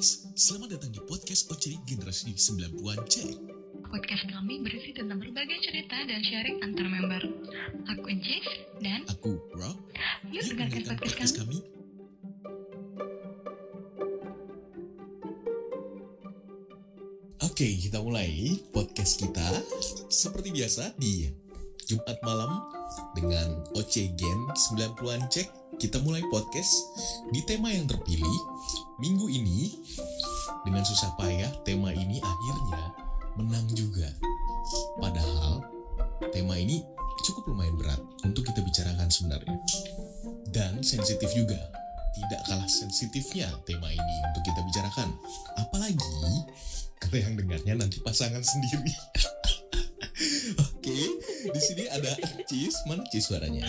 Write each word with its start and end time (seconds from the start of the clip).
guys, 0.00 0.24
selamat 0.32 0.80
datang 0.80 0.96
di 0.96 1.00
podcast 1.04 1.44
Oceri 1.52 1.76
Generasi 1.84 2.32
90-an 2.32 3.04
Cek. 3.04 3.36
Podcast 3.84 4.24
kami 4.32 4.64
berisi 4.64 4.96
tentang 4.96 5.20
berbagai 5.20 5.60
cerita 5.60 5.92
dan 5.92 6.24
sharing 6.24 6.56
antar 6.64 6.88
member. 6.88 7.20
Aku 7.84 8.08
Encis 8.08 8.48
dan 8.80 9.04
Aku 9.12 9.36
Rob, 9.52 9.76
yuk 10.32 10.40
yuk 10.40 10.56
dengarkan 10.56 10.88
dengarkan 10.88 11.04
podcast 11.04 11.04
podcast 11.04 11.32
kami. 11.36 11.60
kami. 11.60 11.68
Oke, 17.44 17.68
kita 17.68 18.00
mulai 18.00 18.56
podcast 18.72 19.20
kita 19.20 19.48
seperti 20.08 20.48
biasa 20.48 20.96
di 20.96 21.28
Jumat 21.84 22.16
malam 22.24 22.72
dengan 23.12 23.68
OC 23.76 24.16
Gen 24.16 24.40
90-an 24.48 25.28
Cek. 25.28 25.76
Kita 25.76 26.00
mulai 26.00 26.24
podcast 26.32 26.88
di 27.36 27.44
tema 27.44 27.68
yang 27.68 27.84
terpilih 27.84 28.36
minggu 29.00 29.26
ini 29.32 29.80
dengan 30.62 30.84
susah 30.84 31.16
payah 31.16 31.48
tema 31.64 31.90
ini 31.96 32.20
akhirnya 32.20 32.84
menang 33.40 33.66
juga. 33.72 34.06
Padahal 35.00 35.64
tema 36.30 36.60
ini 36.60 36.84
cukup 37.24 37.52
lumayan 37.52 37.76
berat 37.80 38.00
untuk 38.22 38.44
kita 38.44 38.60
bicarakan 38.60 39.08
sebenarnya. 39.08 39.56
Dan 40.52 40.84
sensitif 40.84 41.32
juga. 41.32 41.58
Tidak 42.10 42.40
kalah 42.44 42.68
sensitifnya 42.68 43.48
tema 43.64 43.88
ini 43.88 44.14
untuk 44.28 44.42
kita 44.44 44.60
bicarakan. 44.66 45.08
Apalagi 45.56 46.36
kalau 47.00 47.16
yang 47.16 47.34
dengarnya 47.40 47.74
nanti 47.80 47.96
pasangan 48.04 48.44
sendiri. 48.44 48.92
Oke, 50.68 50.98
di 51.48 51.60
sini 51.60 51.88
ada 51.88 52.12
Cis, 52.44 52.76
mana 52.84 53.06
Cis 53.08 53.24
suaranya? 53.24 53.64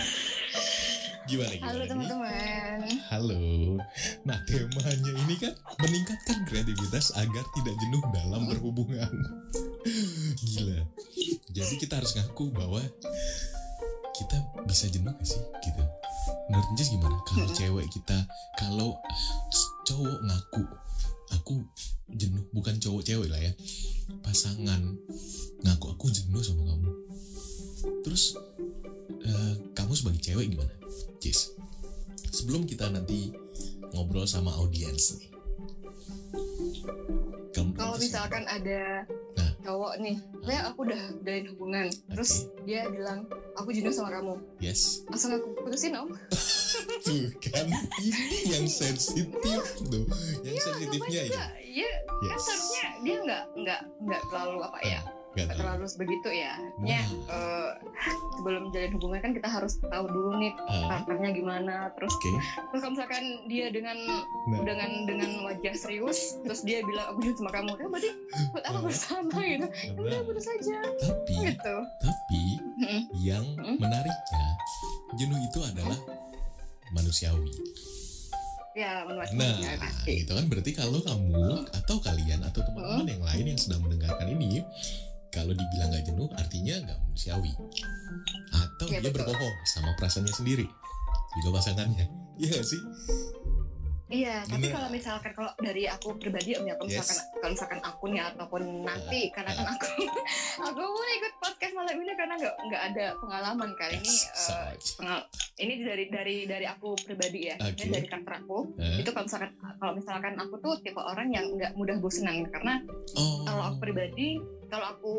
Gimana 1.32 1.56
gimana? 1.56 1.72
Halo 1.72 1.84
teman-teman. 1.88 2.78
Halo. 3.08 3.44
Nah, 4.28 4.38
temanya 4.44 5.12
ini 5.16 5.36
kan 5.40 5.56
meningkatkan 5.80 6.44
kreativitas 6.44 7.16
agar 7.16 7.48
tidak 7.56 7.76
jenuh 7.80 8.04
dalam 8.12 8.52
berhubungan. 8.52 9.08
Gila. 10.44 10.84
Jadi 11.56 11.74
kita 11.80 12.04
harus 12.04 12.20
ngaku 12.20 12.52
bahwa 12.52 12.84
kita 14.12 14.38
bisa 14.68 14.92
jenuh 14.92 15.16
gak 15.16 15.24
sih 15.24 15.40
gitu. 15.64 15.84
Menurut 16.52 16.68
Njus 16.76 16.90
gimana? 16.92 17.16
Kalau 17.24 17.48
cewek 17.56 17.88
kita, 17.96 18.18
kalau 18.60 19.00
cowok 19.88 20.20
ngaku 20.28 20.64
aku 21.32 21.64
jenuh 22.12 22.44
bukan 22.52 22.76
cowok 22.76 23.08
cewek 23.08 23.32
lah 23.32 23.40
ya 23.40 23.56
pasangan 24.20 24.84
ngaku 25.64 25.96
aku 25.96 26.12
jenuh 26.12 26.44
sama 26.44 26.68
kamu 26.68 26.92
terus 28.04 28.36
eh, 29.24 29.54
kamu 29.72 29.96
sebagai 29.96 30.20
cewek 30.20 30.52
gimana 30.52 30.81
Jis 31.22 31.54
sebelum 32.34 32.66
kita 32.66 32.90
nanti 32.90 33.30
ngobrol 33.94 34.26
sama 34.26 34.50
audiens 34.58 35.20
nih. 35.20 35.30
Kalau 37.52 37.98
misalkan 37.98 38.44
ada 38.48 39.06
Nah. 39.38 39.52
cowok 39.64 39.94
nih, 40.02 40.18
saya 40.44 40.60
aku 40.70 40.84
udah 40.88 41.02
dalin 41.22 41.46
hubungan, 41.54 41.88
terus 42.10 42.50
dia 42.64 42.88
bilang 42.90 43.26
aku 43.54 43.72
jenuh 43.72 43.94
sama 43.94 44.12
kamu, 44.12 44.36
yes. 44.60 45.06
Langsung 45.08 45.32
aku 45.36 45.54
putusin 45.62 45.96
om. 45.98 46.10
tuh 47.06 47.28
kan 47.42 47.68
ini 48.00 48.38
yang 48.50 48.66
sensitif 48.66 49.62
tuh. 49.78 50.04
Yang 50.42 50.56
Iya, 50.56 50.64
sensitifnya 50.66 51.22
ini 51.22 51.30
juga, 51.32 51.46
ya 51.64 51.92
kan 52.22 52.28
yes. 52.28 52.42
seharusnya 52.44 52.86
dia 53.02 53.16
nggak 53.22 53.44
nggak 53.62 53.82
nggak 54.04 54.22
terlalu 54.30 54.60
apa 54.64 54.80
ya, 54.84 55.02
Gak 55.32 55.48
tahu. 55.48 55.60
terlalu 55.64 55.86
begitu 55.96 56.30
ya. 56.30 56.54
Ya 56.84 57.00
Nah. 57.00 57.08
eh, 57.32 57.70
sebelum 58.36 58.64
jalin 58.70 58.92
hubungan 58.96 59.20
kan 59.24 59.32
kita 59.32 59.48
harus 59.48 59.80
tahu 59.80 60.06
dulu 60.08 60.36
nih 60.38 60.52
partnernya 60.92 61.30
gimana, 61.32 61.76
terus 61.96 62.12
oke. 62.12 62.32
terus 62.68 62.80
kalau 62.84 62.94
misalkan 62.94 63.24
dia 63.48 63.72
dengan 63.72 63.96
nah. 64.52 64.60
dengan 64.68 64.90
dengan 65.08 65.30
wajah 65.48 65.72
serius, 65.72 66.36
terus 66.44 66.68
dia 66.68 66.84
bilang 66.84 67.16
aku 67.16 67.24
jenuh 67.24 67.38
sama 67.40 67.52
kamu, 67.56 67.72
ya 67.80 67.88
berarti 67.88 68.10
buat 68.52 68.64
apa 68.68 68.80
bersama 68.84 69.40
gitu? 69.40 69.68
Ya 69.72 69.92
udah 69.96 70.20
putus 70.28 70.48
aja, 70.52 70.78
tapi 71.00 71.34
gitu. 71.48 71.76
tapi 72.04 72.44
yang 73.24 73.46
menariknya 73.80 74.46
jenuh 75.16 75.40
itu 75.40 75.60
adalah 75.64 76.00
manusiawi. 76.92 77.52
Ya, 78.72 79.04
Nah, 79.36 79.60
ya, 79.60 79.76
pasti. 79.76 80.24
itu 80.24 80.32
kan 80.32 80.48
berarti 80.48 80.72
kalau 80.72 81.04
kamu 81.04 81.68
atau 81.76 82.00
kalian 82.00 82.40
atau 82.40 82.64
teman-teman 82.64 83.04
yang 83.04 83.24
lain 83.24 83.46
yang 83.52 83.60
sedang 83.60 83.84
mendengarkan 83.84 84.32
ini, 84.32 84.64
kalau 85.32 85.52
dibilang 85.52 85.90
nggak 85.90 86.06
jenuh, 86.06 86.28
artinya 86.34 86.76
nggak 86.84 86.98
manusiawi, 87.02 87.52
atau 88.52 88.86
Iya, 88.86 89.00
dia 89.00 89.10
betul. 89.10 89.26
berbohong 89.26 89.56
sama 89.66 89.96
perasaannya 89.96 90.34
sendiri, 90.34 90.68
juga 91.36 91.58
pasangannya, 91.58 92.06
iya 92.36 92.50
nggak 92.52 92.68
sih? 92.68 92.82
Iya, 94.12 94.44
tapi 94.44 94.68
kalau 94.68 94.92
misalkan 94.92 95.32
kalau 95.32 95.56
dari 95.56 95.88
aku 95.88 96.20
pribadi 96.20 96.52
om 96.52 96.68
ya, 96.68 96.76
kalau 96.76 96.84
Yes. 96.84 97.00
misalkan 97.00 97.18
kalau 97.32 97.50
misalkan 97.50 97.80
aku 97.80 98.04
nih 98.12 98.22
ataupun 98.26 98.62
nanti, 98.84 99.32
karena 99.32 99.56
kan 99.56 99.72
aku 99.72 99.88
aku 100.68 100.80
mau 100.84 101.08
ikut 101.16 101.34
podcast 101.40 101.72
malam 101.72 101.96
ini 101.96 102.12
karena 102.12 102.36
nggak 102.36 102.56
nggak 102.60 102.82
ada 102.92 103.06
pengalaman 103.16 103.72
kali 103.72 103.96
ini. 103.96 104.12
Yes, 104.12 104.52
eh, 104.52 104.76
such. 104.76 105.00
pengal- 105.00 105.24
ini 105.56 105.74
dari 105.80 106.06
dari 106.12 106.38
dari 106.44 106.66
aku 106.68 106.92
pribadi 107.00 107.40
ya. 107.48 107.56
Ini 107.56 107.88
dari 107.90 108.04
karakter 108.06 108.44
aku. 108.44 108.76
Eh? 108.76 109.00
Itu 109.00 109.16
kalau 109.16 109.24
misalkan 109.24 109.52
kalau 109.80 109.94
misalkan 109.96 110.34
aku 110.36 110.56
tuh 110.60 110.74
tipe 110.84 111.00
orang 111.00 111.32
yang 111.32 111.46
nggak 111.50 111.72
mudah 111.72 111.96
bosenan 111.96 112.52
karena 112.52 112.84
Oh, 113.16 113.48
kalau 113.48 113.64
aku 113.64 113.78
pribadi 113.80 114.44
kalau 114.72 114.86
aku 114.88 115.14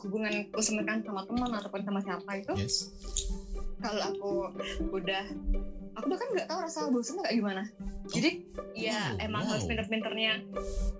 hubunganku 0.00 0.58
semekan 0.58 1.04
sama 1.04 1.20
teman 1.22 1.50
ataupun 1.52 1.80
sama 1.84 2.00
siapa 2.00 2.30
itu 2.34 2.52
yes, 2.56 2.88
kalau 3.78 4.00
aku 4.02 4.30
udah 4.90 5.24
aku 5.92 6.06
bahkan 6.08 6.28
nggak 6.30 6.46
tahu 6.46 6.58
rasa 6.62 6.88
bosan 6.88 7.18
kayak 7.20 7.36
gimana 7.36 7.62
jadi 8.08 8.30
ya 8.72 9.12
Wow, 9.12 9.20
emang 9.20 9.42
wow. 9.42 9.50
harus 9.52 9.64
pinter-pinternya 9.66 10.32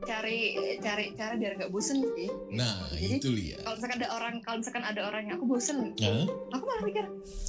cari 0.02 0.38
cari 0.78 1.14
cara 1.14 1.32
biar 1.32 1.54
nggak 1.56 1.70
bosen 1.70 2.02
sih 2.12 2.28
nah 2.50 2.82
Jadi, 2.90 3.14
itu 3.16 3.30
lihat, 3.30 3.62
kalau 3.62 3.78
misalkan 3.78 3.96
ada 3.96 4.08
orang 4.10 4.34
kalau 4.42 4.56
misalkan 4.58 4.84
ada 4.84 5.00
orang 5.06 5.22
yang 5.24 5.34
aku 5.38 5.46
bosen 5.46 5.76
Hah? 5.94 6.24
aku 6.50 6.64
malah 6.66 6.82
mikir 6.82 7.04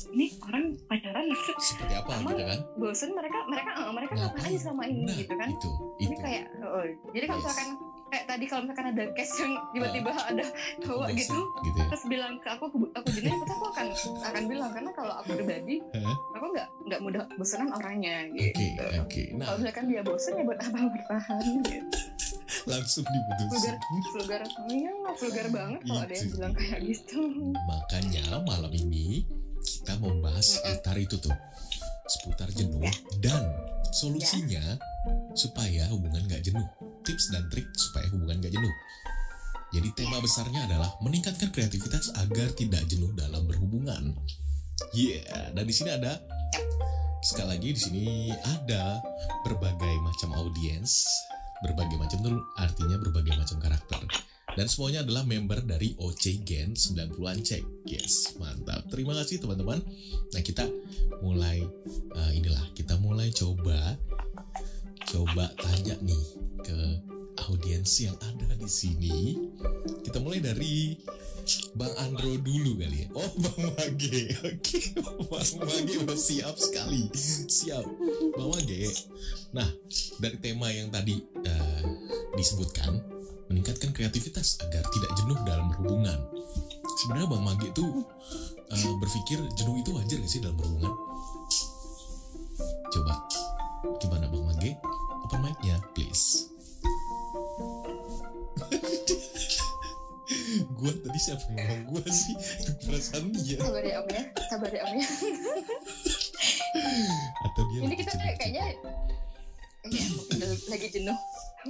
ini 0.09 0.25
orang 0.39 0.63
pacaran 0.85 1.25
seperti 1.67 1.93
apa 1.95 2.09
Emang 2.15 2.31
gitu 2.31 2.43
kan? 2.45 2.59
bosen 2.77 3.09
mereka 3.11 3.37
mereka 3.49 3.69
eh, 3.75 3.91
mereka 3.91 4.13
ngapain 4.15 4.53
selama 4.55 4.83
ini 4.85 5.03
Nah, 5.03 5.15
gitu 5.17 5.33
kan 5.33 5.49
itu, 5.49 5.69
ini 5.99 6.13
itu. 6.13 6.21
kayak 6.21 6.45
oh, 6.61 6.85
jadi 7.11 7.25
kalau 7.25 7.39
Yes. 7.39 7.45
misalkan 7.45 7.69
kayak 8.09 8.25
tadi 8.25 8.45
kalau 8.45 8.61
misalkan 8.63 8.87
ada 8.89 9.03
case 9.13 9.35
yang 9.37 9.53
tiba-tiba 9.69 10.11
ada 10.11 10.43
Aku 10.43 10.81
cowok 10.83 11.07
gitu 11.13 11.37
gitu 11.63 11.77
ya. 11.77 11.85
terus 11.87 12.03
bilang 12.05 12.33
ke 12.37 12.49
aku 12.49 12.63
aku, 12.65 12.77
aku 12.91 13.07
jenuh 13.13 13.37
pasti 13.37 13.53
aku 13.53 13.65
akan 13.69 13.87
akan 14.25 14.43
bilang 14.45 14.69
karena 14.69 14.91
kalau 14.91 15.13
aku 15.15 15.29
pribadi 15.33 15.75
Hah? 15.93 16.17
aku 16.33 16.45
nggak 16.51 16.67
nggak 16.85 16.99
mudah 16.99 17.21
bosenan 17.35 17.69
orangnya 17.71 18.15
Oke, 18.27 18.49
gitu 18.51 18.83
oke. 18.97 19.23
Nah, 19.33 19.45
kalau 19.45 19.57
misalkan 19.61 19.85
dia 19.85 20.01
bosen 20.01 20.33
ya 20.33 20.43
buat 20.43 20.59
apa 20.59 20.77
bertahan 20.89 21.43
gitu 21.63 21.77
langsung 22.65 23.05
diputusin. 23.05 23.77
vulgar 24.11 24.41
vulgar 24.41 24.41
iya 24.69 24.91
vulgar 25.15 25.47
banget 25.49 25.79
kalau 25.85 26.01
ada 26.01 26.13
yang 26.13 26.27
Itu. 26.27 26.33
bilang 26.35 26.53
kayak 26.53 26.79
gitu 26.83 27.19
Makanya 27.65 28.23
malam 28.41 28.71
ini 28.71 29.23
kita 29.59 29.93
mau 29.97 30.11
bahas 30.19 30.45
Mm-mm. 30.49 30.75
seputar 30.75 30.95
itu 30.97 31.15
tuh. 31.17 31.35
Seputar 32.05 32.49
jenuh 32.49 32.81
Ya. 32.81 32.93
dan 33.21 33.43
solusinya 33.91 34.61
supaya 35.33 35.85
hubungan 35.89 36.25
gak 36.25 36.41
jenuh. 36.41 36.65
Tips 37.03 37.31
dan 37.31 37.47
trik 37.49 37.67
supaya 37.75 38.07
hubungan 38.11 38.39
gak 38.43 38.53
jenuh. 38.53 38.75
Jadi 39.69 39.89
tema 39.93 40.17
besarnya 40.17 40.65
adalah 40.65 40.89
meningkatkan 41.05 41.53
kreativitas 41.53 42.09
agar 42.17 42.49
tidak 42.57 42.81
jenuh 42.89 43.13
dalam 43.13 43.45
berhubungan. 43.45 44.17
Yeah, 44.97 45.53
dan 45.53 45.69
di 45.69 45.73
sini 45.75 45.93
ada 45.93 46.17
sekali 47.21 47.53
lagi 47.53 47.69
di 47.75 47.81
sini 47.81 48.05
ada 48.33 48.97
berbagai 49.45 49.93
macam 50.01 50.33
audiens, 50.39 51.05
berbagai 51.61 52.01
macam 52.01 52.17
tuh 52.23 52.41
artinya 52.57 52.97
berbagai 52.97 53.35
macam 53.37 53.57
karakter. 53.61 54.01
Dan 54.57 54.65
semuanya 54.65 55.05
adalah 55.05 55.23
member 55.29 55.61
dari 55.61 55.93
OC 56.01 56.23
Gen 56.41 56.73
90-an 56.73 57.37
Cek. 57.45 57.63
Yes, 57.85 58.33
mantap. 58.41 58.89
Terima 58.89 59.13
kasih 59.13 59.37
teman-teman. 59.37 59.77
Nah, 60.33 60.41
kita 60.41 60.65
mulai 61.21 61.61
eh, 62.17 62.31
inilah, 62.33 62.73
kita 62.73 62.97
mulai 62.97 63.29
coba 63.29 63.93
coba 65.09 65.49
tanya 65.57 65.97
nih 66.05 66.25
ke 66.61 66.77
audiens 67.49 67.89
yang 68.03 68.13
ada 68.21 68.53
di 68.53 68.69
sini. 68.69 69.17
Kita 70.05 70.21
mulai 70.21 70.37
dari 70.43 70.93
Bang 71.73 71.93
Andro 71.97 72.37
dulu 72.37 72.77
kali 72.77 73.05
ya. 73.05 73.07
Oh, 73.17 73.31
Bang 73.41 73.73
Mage. 73.73 74.37
Oke, 74.45 74.79
Bang 75.01 75.49
Mage 75.65 75.95
udah 76.05 76.19
siap 76.19 76.55
sekali. 76.61 77.09
Siap. 77.49 77.85
Bang 78.37 78.49
Mage. 78.53 78.85
Nah, 79.55 79.65
dari 80.21 80.37
tema 80.37 80.69
yang 80.69 80.93
tadi 80.93 81.17
eh, 81.41 81.81
disebutkan, 82.37 83.01
meningkatkan 83.49 83.89
kreativitas 83.89 84.61
agar 84.61 84.85
tidak 84.93 85.11
jenuh 85.17 85.39
dalam 85.41 85.73
berhubungan. 85.73 86.19
Sebenarnya 87.01 87.27
Bang 87.33 87.43
Mage 87.47 87.73
tuh 87.73 88.05
eh, 88.69 88.93
berpikir 89.01 89.41
jenuh 89.57 89.81
itu 89.81 89.89
wajar 89.95 90.21
gak 90.21 90.29
sih 90.29 90.43
dalam 90.43 90.53
berhubungan? 90.59 90.93
Coba, 92.93 93.15
gimana 93.97 94.29
Bang 94.29 94.45
Mage? 94.45 94.77
Open 95.29 95.45
mic-nya, 95.45 95.77
please. 95.93 96.49
gua 100.73 100.89
tadi 100.89 101.19
siapa 101.21 101.45
yang 101.53 101.85
ngomong 101.85 101.93
gua 101.93 102.01
sih? 102.09 102.33
Perasaan 102.81 103.29
dia. 103.37 103.61
Sabar 103.61 103.85
ya 103.85 104.01
om 104.01 104.09
ya. 104.09 104.23
Sabar 104.49 104.71
ya 104.73 104.81
om 104.89 104.97
ya. 104.97 105.05
Atau 107.45 107.61
dia 107.69 107.79
ini 107.85 107.93
kita 107.93 108.09
jenuh 108.09 108.25
kayak- 108.25 108.41
kayaknya 108.41 108.73
mungkin 110.17 110.37
lagi 110.65 110.89
jenuh. 110.89 111.13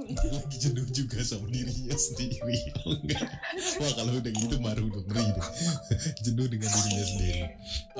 lagi 0.08 0.56
jenuh 0.56 0.88
juga 0.88 1.20
sama 1.20 1.52
dirinya 1.52 1.92
sendiri. 2.00 2.56
Oh 2.88 2.96
enggak. 2.96 3.28
Wah 3.76 3.92
kalau 3.92 4.16
udah 4.16 4.32
gitu 4.32 4.56
baru 4.56 4.88
udah 4.88 5.04
ngeri 5.04 5.36
deh. 5.36 5.48
Jenuh 6.24 6.48
dengan 6.48 6.72
dirinya 6.72 7.04
sendiri. 7.04 7.44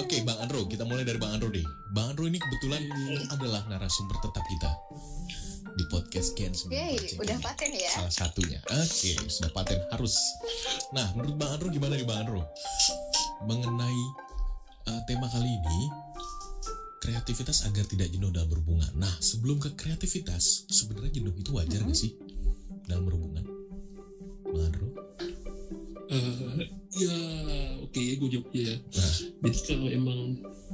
Oke 0.01 0.25
bang 0.25 0.41
Andro 0.41 0.65
kita 0.65 0.89
mulai 0.89 1.05
dari 1.05 1.21
bang 1.21 1.37
Andro 1.37 1.53
deh. 1.53 1.69
Bang 1.93 2.17
Andro 2.17 2.25
ini 2.25 2.41
kebetulan 2.41 2.81
adalah 3.29 3.69
narasumber 3.69 4.17
tetap 4.25 4.41
kita 4.49 4.73
di 5.75 5.85
podcast 5.87 6.35
Gen 6.35 6.53
Oke, 6.53 7.15
udah 7.17 7.39
paten 7.39 7.71
ya. 7.71 7.91
salah 7.91 8.13
satunya 8.13 8.59
oke 8.67 9.11
sudah 9.29 9.51
paten 9.53 9.79
harus 9.91 10.15
nah 10.91 11.07
menurut 11.15 11.37
bang 11.37 11.51
Andro 11.53 11.69
gimana 11.69 11.95
nih 11.95 12.07
bang 12.07 12.27
Andro 12.27 12.43
mengenai 13.45 14.03
uh, 14.87 15.01
tema 15.05 15.27
kali 15.27 15.49
ini 15.49 15.81
kreativitas 17.01 17.65
agar 17.65 17.89
tidak 17.89 18.13
jenuh 18.13 18.29
dalam 18.29 18.45
berhubungan. 18.47 18.93
Nah, 18.93 19.09
sebelum 19.25 19.57
ke 19.57 19.73
kreativitas, 19.73 20.69
sebenarnya 20.69 21.17
jenuh 21.17 21.33
itu 21.33 21.49
wajar 21.57 21.81
nggak 21.81 21.97
sih 21.97 22.13
dalam 22.85 23.09
berhubungan? 23.09 23.41
Bang 24.45 24.69
Andro? 24.69 24.89
Eh, 26.13 26.69
ya 27.01 27.15
oke 27.81 27.97
ya 27.97 28.15
gue 28.19 28.29
jawab 28.29 28.51
ya 28.51 28.75
Nah. 28.77 29.15
jadi 29.47 29.59
kalau 29.65 29.89
emang 29.89 30.21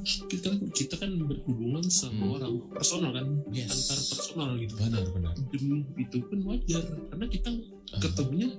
kita 0.04 0.48
kita 0.70 0.94
kan 0.96 1.10
berhubungan 1.18 1.84
sama 1.84 2.22
Hmm. 2.22 2.36
orang 2.36 2.52
personal 2.68 3.10
kan 3.10 3.26
Yes. 3.48 3.70
antar 3.70 3.98
personal 3.98 4.48
gitu 4.54 4.74
Benar, 4.76 5.04
benar. 5.10 5.32
jenuh 5.48 5.82
itu 5.96 6.16
pun 6.22 6.38
wajar 6.44 6.82
karena 7.08 7.26
kita 7.26 7.50
Ah, 7.86 7.98
ketemunya 7.98 8.50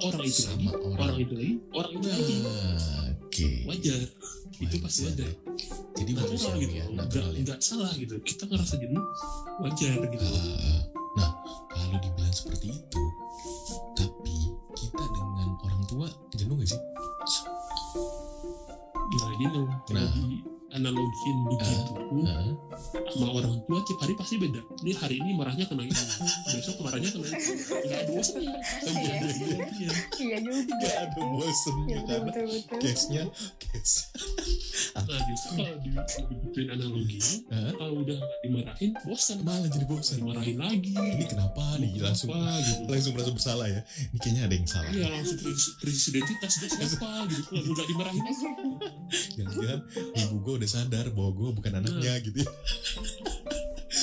orang 0.00 0.22
itu 0.22 0.40
lagi 0.44 0.66
orang. 0.66 0.94
orang. 0.94 1.16
itu 1.18 1.34
lagi 1.34 1.54
orang 1.70 1.90
itu 1.92 2.06
lagi 2.06 2.34
oke. 3.18 3.48
wajar 3.66 4.00
itu 4.56 4.76
pasti 4.78 5.00
wajar 5.04 5.30
Jadi 5.96 6.10
natural 6.12 6.28
manusiawi 6.28 6.60
gitu 6.62 6.74
ya, 6.74 6.84
nggak 6.86 7.06
ya. 7.10 7.40
nggak 7.42 7.58
salah 7.60 7.92
gitu 7.92 8.14
kita 8.22 8.42
ngerasa 8.46 8.74
jenuh 8.76 9.04
wajar 9.58 9.94
gitu 10.06 10.24
Ah, 10.24 10.80
nah, 11.14 11.30
kalau 11.68 11.98
dibilang 11.98 12.30
seperti 12.30 12.66
itu, 12.70 13.02
tapi 13.94 14.34
kita 14.72 15.04
dengan 15.04 15.48
orang 15.58 15.82
tua 15.84 16.06
jenuh 16.32 16.54
gak 16.54 16.68
sih? 16.68 16.80
nah 19.16 19.32
kalau 19.34 19.64
Nah. 19.88 20.55
Di 20.76 20.84
analogiin 20.84 21.38
begitu 21.48 21.92
Nah, 22.06 22.54
sama 23.10 23.32
orang 23.34 23.58
tua 23.66 23.82
tiap 23.82 23.98
hari 23.98 24.14
pasti 24.14 24.36
beda. 24.38 24.60
Ini 24.78 24.92
hari 24.94 25.16
ini 25.18 25.34
marahnya 25.34 25.66
kena 25.66 25.82
ini, 25.82 25.96
besok 26.46 26.78
marahnya 26.80 27.10
kena 27.10 27.26
itu. 27.26 27.52
Nggak 27.66 27.98
ada 27.98 28.10
bosannya. 28.14 28.56
Iya, 28.56 28.62
Iya, 28.86 29.16
iya. 29.26 29.58
iya. 29.74 29.90
Iya 30.16 30.36
juga. 30.38 30.74
gak 30.78 30.96
ada 31.02 31.20
Iya, 31.26 31.98
betul, 31.98 32.06
karena 32.06 32.30
betul, 32.30 32.44
betul. 32.46 32.78
case-nya 32.78 33.22
case. 33.58 33.96
Nah 34.96 35.20
justru 35.26 35.50
kalau 35.56 35.76
di- 35.82 35.92
dibikin 36.30 36.66
analogi, 36.70 37.18
Hah? 37.50 37.72
kalau 37.74 37.94
udah 38.00 38.16
nggak 38.16 38.40
dimarahin, 38.46 38.90
bosan. 39.02 39.38
Malah 39.42 39.68
jadi 39.68 39.86
bosan. 39.86 40.16
Dimarahin 40.22 40.56
lagi. 40.56 40.92
Ini 40.94 41.24
kenapa 41.26 41.62
nih? 41.76 41.90
Langsung 41.98 42.30
gitu. 42.32 42.82
langsung 42.86 43.12
merasa 43.12 43.30
bersalah 43.34 43.66
ya. 43.66 43.80
Ini 43.82 44.18
kayaknya 44.22 44.42
ada 44.46 44.54
yang 44.54 44.68
salah. 44.68 44.90
Iya 44.94 45.06
langsung 45.10 45.38
krisis, 45.42 46.04
identitas 46.06 46.52
dia 46.54 46.68
siapa 46.70 47.10
gitu 47.28 47.42
kalau 47.50 47.72
nggak 47.74 47.86
dimarahin 47.90 48.22
Jangan-jangan 49.36 49.80
ibu 50.16 50.36
gue 50.38 50.54
udah 50.62 50.65
sadar 50.68 51.10
bahwa 51.14 51.30
gue 51.34 51.48
bukan 51.56 51.72
anaknya 51.82 52.14
gitu 52.22 52.42
ya. 52.44 52.50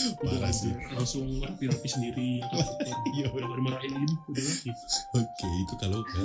udah 0.04 0.40
Parah 0.40 0.52
sih. 0.52 0.74
langsung 0.96 1.26
rapi-rapi 1.40 1.88
sendiri 1.88 2.42
Iya, 3.16 3.30
udah 3.30 3.46
lagi 3.46 3.88
udah 3.94 4.44
lagi 4.44 4.70
Oke, 5.14 5.50
itu 5.64 5.74
kalau 5.78 6.02
ke 6.04 6.24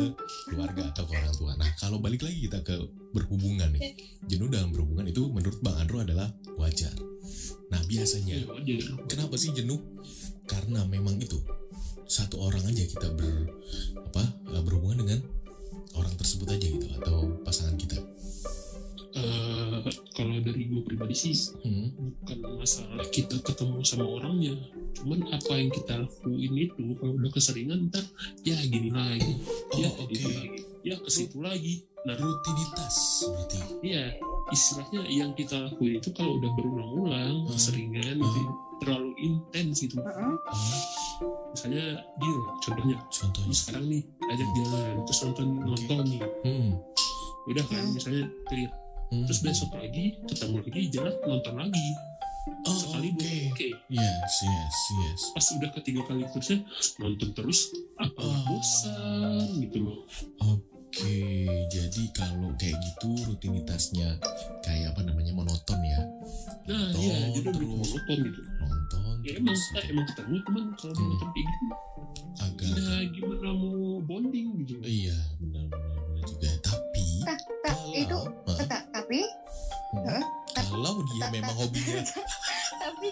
keluarga 0.48 0.88
atau 0.90 1.04
ke 1.04 1.12
orang 1.12 1.34
tua. 1.36 1.52
Nah, 1.60 1.68
kalau 1.76 2.00
balik 2.00 2.24
lagi 2.24 2.48
kita 2.48 2.64
ke 2.64 2.74
berhubungan 3.12 3.68
nih. 3.76 3.92
Jenuh 4.24 4.48
dalam 4.48 4.72
berhubungan 4.72 5.04
itu 5.04 5.28
menurut 5.28 5.60
Bang 5.60 5.76
Andro 5.78 6.00
adalah 6.00 6.32
wajar. 6.56 6.94
Nah, 7.68 7.80
biasanya 7.84 8.40
ya 8.40 8.46
wajar 8.48 9.04
kenapa 9.04 9.36
sih 9.36 9.52
jenuh? 9.52 9.78
Karena 10.48 10.88
memang 10.88 11.20
itu 11.20 11.36
satu 12.08 12.40
orang 12.40 12.64
aja 12.64 12.88
kita 12.88 13.12
ber 13.12 13.52
apa 14.08 14.24
eh, 14.56 14.62
berhubungan 14.64 15.04
dengan 15.04 15.20
orang 15.92 16.14
tersebut 16.16 16.48
aja 16.56 16.66
gitu 16.66 16.86
atau 17.04 17.36
pasangan 17.44 17.76
kita. 17.76 18.00
Eh, 19.18 19.82
kalau 20.12 20.38
dari 20.38 20.62
gue 20.64 20.82
pribadi 20.82 21.14
sih 21.14 21.34
Hmm. 21.58 21.90
bukan 21.94 22.38
masalah 22.56 23.02
kita 23.08 23.34
ketemu 23.38 23.82
sama 23.82 24.06
orangnya 24.06 24.54
cuman 24.94 25.26
apa 25.28 25.52
yang 25.54 25.70
kita 25.70 25.94
lakuin 25.96 26.52
itu 26.56 26.82
kalau 26.94 27.14
udah 27.14 27.30
keseringan 27.30 27.86
ntar 27.88 28.02
ya 28.42 28.54
gini 28.60 28.88
lagi 28.88 29.32
Oh, 29.68 29.76
ya 29.76 29.88
oke. 29.92 30.10
gitu 30.10 30.28
lagi 30.28 30.58
ya 30.82 30.96
ke 30.96 31.08
situ 31.08 31.38
lagi 31.38 31.74
nah 32.00 32.14
Rutinitas 32.14 32.96
berarti. 33.26 33.58
iya 33.82 34.14
istilahnya 34.48 35.02
yang 35.04 35.30
kita 35.32 35.56
lakuin 35.64 35.98
itu 35.98 36.10
kalau 36.12 36.36
udah 36.36 36.50
berulang-ulang 36.52 37.34
Hmm. 37.42 37.50
keseringan 37.50 38.16
gitu 38.16 38.38
ya, 38.38 38.50
terlalu 38.78 39.10
intens 39.18 39.76
gitu 39.80 39.98
Heeh. 39.98 40.32
Ah, 40.46 40.78
misalnya 41.48 41.84
deal 42.16 42.38
contohnya 42.60 42.96
contohnya. 43.08 43.50
sekarang 43.52 43.84
nih 43.88 44.02
ajak 44.24 44.48
jalan 44.54 44.94
terus 45.04 45.20
nonton 45.20 45.46
nonton 45.60 46.02
nih 46.06 46.22
Hmm. 46.42 46.70
udah 47.46 47.64
kan 47.64 47.82
Hmm. 47.82 47.92
misalnya 47.92 48.24
clear 48.44 48.70
Hmm. 49.08 49.24
terus 49.24 49.40
besok 49.40 49.72
lagi 49.72 50.20
ketemu 50.24 50.56
lagi 50.60 50.82
jalan 50.90 51.14
nonton 51.22 51.56
lagi 51.56 51.88
Oh, 52.64 52.72
sekali 52.72 53.08
oke. 53.08 53.16
boleh 53.18 53.40
oke 53.46 53.68
Yes, 53.90 54.34
yes, 54.42 54.76
yes. 54.94 55.20
pas 55.32 55.46
udah 55.50 55.70
ketiga 55.74 56.00
kali 56.02 56.24
terusnya 56.26 56.58
nonton 56.98 57.28
terus 57.32 57.68
apa 57.94 58.16
Oh. 58.18 58.40
bosan 58.46 59.48
gitu 59.58 59.78
loh 59.82 60.00
Oke, 60.42 61.20
jadi 61.68 62.02
kalau 62.10 62.48
kayak 62.54 62.80
gitu 62.80 63.12
rutinitasnya 63.26 64.16
kayak 64.62 64.90
apa 64.90 65.04
namanya 65.04 65.30
monoton 65.30 65.76
ya? 65.78 66.00
nah 66.64 66.88
Nonton 66.88 67.00
iya 67.02 67.16
jadi 67.30 67.48
terus. 67.50 67.68
monoton 67.68 68.18
gitu 68.22 68.40
Nonton 68.58 69.14
ya 69.20 69.32
emang 69.34 69.52
terus 69.52 69.62
kita 69.66 69.78
gitu. 69.78 69.90
emang 69.90 70.06
ketemu 70.06 70.34
cuman 70.42 70.64
kalau 70.74 70.94
Hmm. 70.94 71.04
nonton 71.06 71.28
kayak 71.30 71.46
gitu 71.46 71.66
agak 72.38 72.68
ya 72.70 72.96
gimana 73.10 73.48
mau 73.52 73.76
bonding 74.00 74.46
gitu 74.58 74.74
iya 74.80 75.16
benar 75.38 75.64
benar 75.66 75.96
benar 76.02 76.24
juga. 76.24 76.48
Tapi 76.62 77.04
Tak, 77.20 77.38
tak, 77.60 77.76
kalau 77.76 77.92
itu 77.94 78.18
tak, 78.64 78.82
tapi 79.08 79.24
Hmm. 79.88 80.04
Hah? 80.04 80.20
kalau 80.60 81.00
dia 81.08 81.32
memang 81.32 81.56
hobinya 81.56 82.04
tapi 82.76 83.08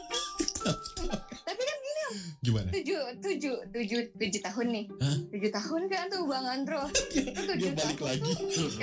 tapi 1.48 1.62
kan 1.62 1.78
gimana? 2.38 2.68
tujuh 2.68 3.00
tujuh 3.16 3.56
tujuh 3.66 4.00
tujuh 4.12 4.40
tahun 4.42 4.66
nih 4.70 4.84
Hah? 4.94 5.16
tujuh 5.26 5.50
tahun 5.50 5.82
kan 5.88 6.04
tuh 6.06 6.22
bang 6.26 6.44
Andro 6.46 6.84
itu 7.16 7.16
Dia 7.16 7.32
tujuh 7.48 7.70
balik 7.72 7.96
tahun 7.96 8.20
lagi. 8.20 8.32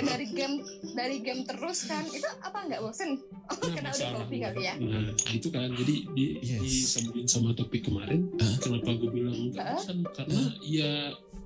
dari 0.02 0.26
game 0.28 0.56
dari 0.90 1.16
game 1.20 1.46
terus 1.46 1.86
kan 1.86 2.02
itu 2.04 2.26
apa 2.42 2.66
nggak 2.66 2.82
bosen 2.82 3.14
oh, 3.14 3.54
Nah, 3.54 3.70
karena 3.70 3.90
udah 3.92 4.10
hobi 4.18 4.36
kali 4.42 4.60
ya 4.60 4.74
Nah, 4.74 5.06
itu 5.30 5.48
kan 5.48 5.70
jadi 5.70 5.94
di, 6.10 6.24
Yes. 6.42 6.60
disambungin 6.60 7.30
sama 7.30 7.54
topik 7.54 7.86
kemarin 7.86 8.26
Hah? 8.34 8.58
kenapa 8.58 8.90
gue 8.92 9.06
bilang 9.08 9.38
nggak 9.48 9.62
Hah? 9.62 9.78
bosan 9.78 10.02
karena 10.10 10.42
ya 10.60 10.90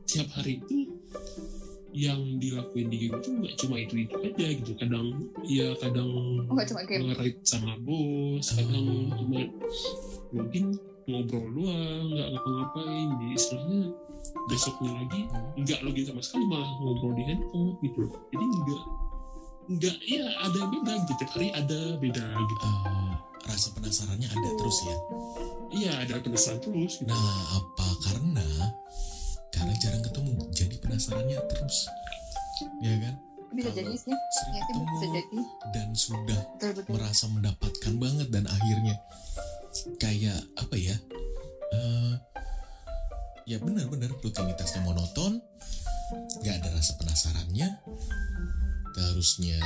tiap 0.06 0.32
hari 0.32 0.64
itu 0.64 0.88
yang 1.96 2.20
dilakuin 2.36 2.92
di 2.92 3.08
game 3.08 3.16
itu 3.16 3.30
nggak 3.32 3.54
cuma 3.56 3.76
itu 3.80 3.94
itu 4.04 4.14
aja 4.20 4.46
gitu. 4.60 4.72
Kadang 4.76 5.06
ya 5.48 5.72
kadang 5.80 6.10
oh 6.44 6.52
nggak 6.52 6.68
cuma 6.68 6.82
game? 6.84 7.08
sama 7.44 7.74
bos 7.80 8.46
kadang 8.52 8.84
Oh. 8.88 9.16
cuma 9.16 9.40
mungkin 10.28 10.64
ngobrol 11.08 11.46
doang 11.56 12.04
nggak 12.12 12.28
ngapa-ngapain. 12.36 13.08
Jadi 13.16 13.26
istilahnya 13.32 13.80
besoknya 14.52 14.90
lagi 15.00 15.20
nggak 15.56 15.80
login 15.80 16.04
sama 16.04 16.20
sekali 16.20 16.44
malah 16.44 16.70
ngobrol 16.84 17.12
di 17.16 17.24
handphone 17.24 17.72
gitu. 17.80 18.02
Jadi 18.32 18.44
nggak 18.44 18.82
nggak 19.68 19.96
ya 20.04 20.24
ada 20.44 20.60
beda 20.68 20.92
gitu. 21.04 21.12
Tiap 21.24 21.30
hari 21.32 21.48
ada 21.56 21.80
beda 21.96 22.24
gitu. 22.24 22.64
Eh, 22.64 23.12
rasa 23.48 23.68
penasarannya 23.72 24.28
ada 24.28 24.48
terus 24.60 24.78
ya. 24.84 24.96
iya 25.68 25.92
ada 26.00 26.16
penasaran 26.20 26.60
terus 26.64 27.00
gitu. 27.00 27.08
Nah, 27.12 27.44
apa? 27.60 27.86
Karena 28.04 28.48
karena 29.52 29.74
jarang 29.80 30.00
ketemu, 30.00 30.32
penasarannya 30.98 31.38
terus, 31.46 31.86
ya 32.82 32.90
kan? 32.98 33.14
bisa 33.54 33.70
Kalau 33.70 33.78
jadi 33.78 33.94
sih 33.94 34.10
Sering 34.10 34.54
ya 34.58 34.62
ketemu 34.66 34.84
bisa 34.90 35.06
jadi 35.14 35.38
dan 35.70 35.88
sudah 35.94 36.40
betul 36.58 36.70
betul 36.74 36.90
merasa 36.90 37.24
mendapatkan 37.30 37.94
banget 38.02 38.28
dan 38.34 38.44
akhirnya 38.50 38.94
kayak 40.02 40.42
apa 40.58 40.74
ya? 40.74 40.98
eh 41.70 42.14
ya 43.46 43.62
benar-benar 43.62 44.10
rutinitasnya 44.18 44.82
monoton, 44.82 45.38
nggak 46.42 46.54
ada 46.66 46.68
rasa 46.74 46.98
penasarannya, 46.98 47.68
terusnya 48.98 49.62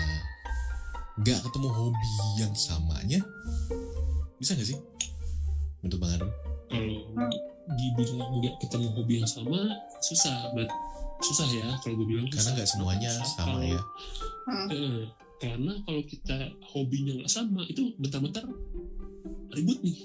nggak 1.16 1.40
ketemu 1.48 1.68
hobi 1.72 2.12
yang 2.44 2.52
samanya, 2.52 3.24
bisa 4.36 4.52
nggak 4.52 4.68
sih? 4.68 4.78
Menurut 5.80 5.96
Bang 5.96 6.12
Arun? 6.12 6.32
kalau 6.68 7.28
dibilang 7.72 8.30
nggak 8.36 8.54
ketemu 8.60 8.88
hobi 8.92 9.12
yang 9.24 9.28
sama 9.28 9.60
susah 10.04 10.52
but 10.52 10.68
susah 11.22 11.46
ya 11.48 11.68
kalau 11.78 11.94
gue 11.96 12.06
bilang 12.08 12.26
Karena 12.26 12.50
nggak 12.52 12.68
semuanya 12.68 13.10
Susah 13.14 13.26
sama 13.38 13.46
kalau- 13.56 13.64
ya. 13.68 13.80
Hmm. 14.42 14.68
Eh, 14.68 15.02
karena 15.38 15.72
kalau 15.80 16.02
kita 16.02 16.36
hobinya 16.64 17.12
nggak 17.16 17.30
sama 17.30 17.62
itu 17.64 17.94
bentar-bentar 17.96 18.42
ribut 19.52 19.78
nih 19.80 19.96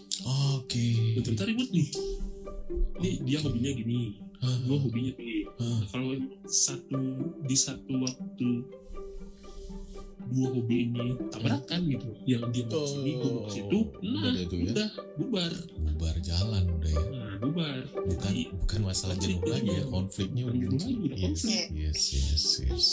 Oke. 0.56 0.86
bentar-bentar 1.16 1.48
ribut 1.48 1.70
nih 1.70 1.88
ini 2.98 3.10
dia 3.24 3.38
hobinya 3.40 3.72
gini 3.72 4.18
gue 4.38 4.78
hobinya 4.78 5.12
gini 5.12 5.46
hah. 5.48 5.66
Nah, 5.76 5.88
kalau 5.88 6.14
satu 6.46 7.02
di 7.42 7.56
satu 7.56 7.94
waktu 7.98 8.50
dua 10.28 10.48
hobi 10.52 10.76
ini 10.88 11.06
tabrakan 11.30 11.80
gitu. 11.88 12.08
Yang 12.24 12.44
dia 12.52 12.64
mau 12.66 12.80
ke 12.80 12.88
sini 12.88 13.12
gue 13.16 13.32
mau 13.32 13.44
ke 13.44 13.52
situ 13.52 13.80
nah 13.98 14.22
udah 14.28 14.34
itu 14.38 14.56
ya. 14.56 14.72
udah 14.74 14.90
bubar. 15.18 15.54
Bubar 15.78 16.16
jalan 16.20 16.64
udah 16.78 16.92
ya. 16.92 17.04
Nah 17.08 17.36
bubar. 17.40 17.78
Bukan 17.92 18.32
Jadi, 18.32 18.44
bukan 18.54 18.80
masalah 18.84 19.16
jenuh 19.18 19.40
konfliknya 19.40 19.54
lagi 19.54 19.68
ya 19.68 19.74
udah- 19.78 19.92
konfliknya 19.92 20.44
udah 20.44 20.54
jenuh 20.54 20.70
muncul. 20.72 20.88
lagi, 20.88 20.96
udah 21.08 21.18
yes, 21.18 21.26
konflik. 21.26 21.66
yes 21.74 22.02
yes 22.14 22.44
yes. 22.64 22.88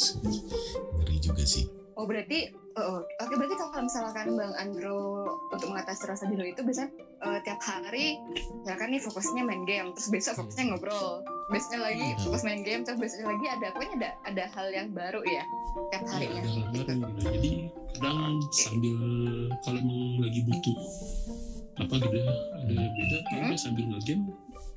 Ngeri 0.98 1.16
juga 1.18 1.44
sih. 1.44 1.64
Oh 1.94 2.10
berarti, 2.10 2.50
oh, 2.74 3.06
oke 3.06 3.34
berarti 3.38 3.54
kalau 3.54 3.86
misalkan 3.86 4.26
Bang 4.34 4.50
Andro 4.58 5.30
untuk 5.46 5.70
mengatasi 5.70 6.10
rasa 6.10 6.26
jenuh 6.26 6.42
itu 6.42 6.58
biasanya 6.66 6.90
eh, 7.22 7.38
tiap 7.46 7.62
hari, 7.62 8.18
misalkan 8.66 8.90
nih 8.90 8.98
fokusnya 8.98 9.42
main 9.46 9.62
game, 9.62 9.94
terus 9.94 10.10
besok 10.10 10.42
fokusnya 10.42 10.74
ngobrol, 10.74 11.22
besoknya 11.46 11.80
lagi 11.82 12.06
Hmm. 12.06 12.20
fokus 12.20 12.42
main 12.42 12.60
game, 12.60 12.82
terus 12.82 12.98
besoknya 12.98 13.26
lagi 13.28 13.46
ada 13.50 13.66
pokoknya 13.70 13.96
ada 13.98 14.10
ada 14.24 14.44
hal 14.50 14.66
yang 14.70 14.88
baru 14.90 15.20
ya 15.22 15.44
tiap 15.90 16.02
ya, 16.02 16.08
harinya. 16.10 16.40
ada 16.40 16.48
hal 16.48 16.62
baru 16.66 17.10
gitu. 17.12 17.22
jadi 17.22 17.52
kadang 17.94 18.18
sambil 18.50 18.96
kalau 19.60 19.78
emang 19.78 20.00
lagi 20.18 20.40
butuh 20.42 20.76
apa 21.74 21.94
gitu 21.96 22.16
ya 22.16 22.24
ada 22.54 22.72
yang 22.72 22.92
beda 22.92 23.16
ya 23.16 23.22
Hmm. 23.34 23.46
udah 23.46 23.60
sambil 23.60 23.84
ngegame 23.86 24.24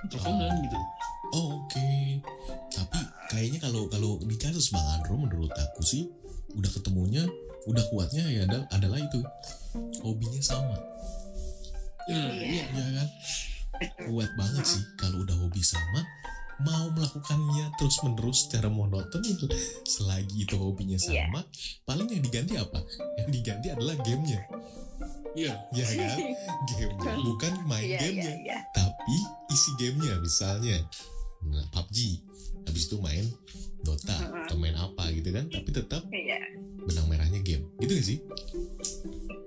teleponan 0.03 0.55
gitu 0.61 0.79
Oh, 1.27 1.59
oke. 1.59 1.89
Tapi 2.71 2.99
kayaknya 3.27 3.59
kalau 3.59 3.91
kalau 3.91 4.15
di 4.21 4.37
kasus 4.37 4.71
Bang 4.71 4.87
Andro 4.87 5.19
menurut 5.19 5.51
aku 5.51 5.83
sih 5.83 6.07
udah 6.49 6.71
ketemunya, 6.71 7.27
udah 7.65 7.83
kuatnya 7.85 8.23
ya 8.25 8.41
ada- 8.41 8.63
adalah 8.71 8.95
itu 8.95 9.19
hobinya 9.99 10.39
sama, 10.39 10.71
ya 12.07 12.15
Iya. 12.31 12.31
iya 12.31 12.63
ya 12.71 12.91
kan? 12.95 13.07
Kuat 14.07 14.31
banget 14.33 14.63
sih 14.65 14.79
kalau 14.95 15.19
udah 15.19 15.35
hobi 15.37 15.59
sama, 15.59 15.99
mau 16.59 16.89
melakukannya 16.89 17.69
terus 17.75 18.01
menerus 18.01 18.45
secara 18.45 18.65
monoton 18.67 19.21
itu 19.21 19.45
selagi 19.83 20.43
itu 20.43 20.55
hobinya 20.55 20.97
Iya. 20.97 21.29
sama, 21.29 21.41
paling 21.83 22.07
yang 22.09 22.23
diganti 22.23 22.53
apa? 22.55 22.79
Yang 23.19 23.29
diganti 23.31 23.67
adalah 23.69 23.95
gamenya, 24.01 24.41
iya. 25.33 25.53
Ya 25.69 25.85
kan? 25.85 26.17
Gamenya. 26.65 27.13
Bukan 27.21 27.53
main 27.65 27.85
Iya 27.85 27.93
iya 27.93 27.99
gamenya, 28.01 28.33
iya. 28.41 28.59
tapi 28.71 29.17
isi 29.47 29.69
gamenya 29.77 30.17
misalnya. 30.17 30.77
Nah, 31.45 31.65
PUBG. 31.71 31.97
Habis 32.67 32.91
itu 32.91 32.97
main 32.99 33.23
Dota 33.79 34.11
Heeh. 34.11 34.43
atau 34.43 34.59
main 34.59 34.75
apa 34.75 35.07
gitu 35.15 35.31
kan 35.31 35.47
tapi 35.47 35.69
tetap 35.71 36.03
Iya, 36.09 36.35
benang 36.83 37.07
merahnya 37.07 37.39
game. 37.39 37.63
Gitu 37.79 37.91
gak 37.93 38.03
sih? 38.05 38.17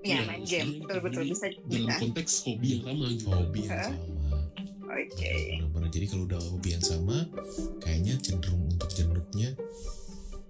Iya 0.01 0.17
Iya, 0.17 0.19
main 0.25 0.41
game, 0.41 0.81
misalnya 0.81 0.81
betul 0.81 0.99
betul. 1.05 1.21
jadi 1.21 1.29
bisa 1.29 1.47
dalam 1.69 1.85
bisa. 1.85 1.99
konteks 2.01 2.31
hobi 2.47 2.67
yang 2.71 2.81
sama 2.81 3.05
gitu. 3.13 3.25
Hobi 3.29 3.59
yang 3.61 3.77
sama 3.77 3.97
Oke. 4.91 5.31
benar-benar 5.57 5.89
jadi 5.89 6.05
kalau 6.05 6.23
udah 6.27 6.39
hobi 6.51 6.69
yang 6.71 6.83
sama 6.83 7.23
kayaknya 7.79 8.19
cenderung 8.19 8.67
untuk 8.67 8.91
jenuhnya 8.91 9.55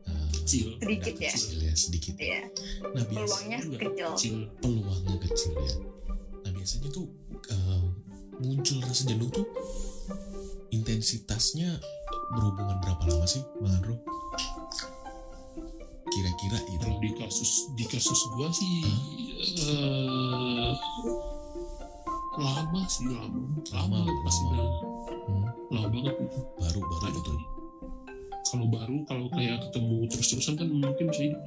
uh, 0.09 0.27
Kecil. 0.41 0.75
Sedikit 0.81 1.15
ya. 1.15 1.31
kecil 1.31 1.57
ya 1.61 1.73
sedikit 1.73 2.13
Iya, 2.17 2.41
nah 2.91 3.03
peluangnya 3.05 3.59
kecil. 3.61 4.09
kecil 4.17 4.35
peluangnya 4.59 5.15
kecil 5.21 5.53
ya 5.55 5.75
nah 6.41 6.51
biasanya 6.51 6.89
tuh 6.89 7.05
uh, 7.53 7.85
muncul 8.41 8.77
rasa 8.81 9.05
jenuh 9.05 9.29
tuh 9.29 9.45
intensitasnya 10.71 11.77
berhubungan 12.33 12.81
berapa 12.81 13.03
lama 13.07 13.27
sih 13.27 13.43
Bang 13.61 13.77
Andro 13.77 13.95
kira-kira 16.11 16.57
kalau 16.81 16.97
di 16.99 17.11
kasus 17.15 17.71
di 17.73 17.85
kasus 17.87 18.19
gua 18.35 18.51
sih 18.51 18.83
eh, 19.63 20.71
lama 22.33 22.81
sih 22.87 23.05
lama. 23.05 23.41
Lama, 23.69 23.97
lama. 24.01 24.11
udah 24.23 24.33
Hmm, 25.21 25.45
lama 25.69 25.87
banget 25.89 26.15
gitu 26.17 26.39
baru 26.57 26.79
baru 26.81 27.07
gitu 27.09 27.21
kali. 27.25 27.43
kalau 28.43 28.65
baru 28.67 28.95
kalau 29.05 29.25
kayak 29.29 29.63
ketemu 29.63 29.95
terus-terusan 30.07 30.53
kan 30.55 30.67
mungkin 30.67 31.05
bisa 31.07 31.23
ini, 31.23 31.37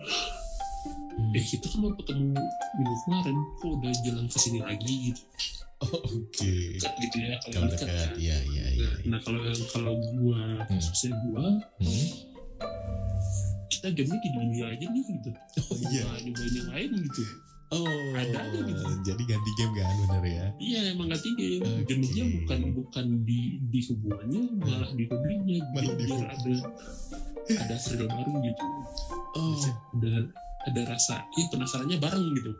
Hmm. 1.14 1.30
eh 1.32 1.44
kita 1.44 1.66
kan 1.66 1.78
mau 1.78 1.92
ketemu 1.94 2.32
minggu 2.74 2.94
kemarin. 3.04 3.36
Kok 3.56 3.70
udah 3.72 3.92
jalan 4.02 4.26
ke 4.26 4.38
sini 4.38 4.58
lagi 4.60 4.94
gitu. 5.08 5.22
Oh, 5.80 6.00
oke. 6.00 6.48
Dekat 6.74 6.92
gitu 6.98 7.16
ya 7.20 7.36
kalau 7.44 7.68
dekat 7.68 7.88
dekat 7.88 8.10
ya 8.16 8.36
ya 8.40 8.66
ya 8.72 8.88
Nah, 9.04 9.10
nah 9.10 9.18
kalau 9.20 9.40
kalau 9.68 9.92
gua 10.14 10.64
Hmm. 10.64 10.80
gua 11.22 11.44
Hmm. 11.76 12.06
kita 13.68 13.88
gamenya 13.90 14.18
di 14.18 14.30
dunia 14.32 14.64
aja 14.70 14.86
nih 14.86 15.02
gitu. 15.04 15.30
Oh 15.60 15.76
iya. 15.88 16.04
Nyobain 16.20 16.52
yang 16.54 16.68
lain 16.70 16.90
gitu 17.04 17.22
oh. 17.74 17.86
Ada 18.14 18.38
aja 18.38 18.58
gitu. 18.62 18.84
jadi 19.02 19.22
ganti 19.26 19.50
game 19.58 19.72
kan 19.74 19.94
bener 20.06 20.22
ya? 20.24 20.46
Iya 20.56 20.80
emang 20.94 21.10
gak 21.10 21.22
tinggi 21.22 21.58
Oke. 21.58 21.82
jenuhnya 21.90 22.24
bukan 22.40 22.60
bukan 22.78 23.06
di 23.26 23.40
di 23.68 23.80
hubungannya 23.90 24.42
malah 24.58 24.90
di 24.94 25.04
hobinya. 25.10 25.58
Malah 25.74 25.94
di 25.98 26.04
ada 26.08 26.54
ada 27.58 27.76
thrill 27.76 28.06
baru 28.08 28.32
gitu. 28.40 28.64
Oh. 29.36 29.58
Ada 30.00 30.12
ada 30.64 30.82
rasa 30.88 31.20
ya 31.36 31.44
penasarannya 31.52 31.98
bareng 32.00 32.26
gitu. 32.40 32.52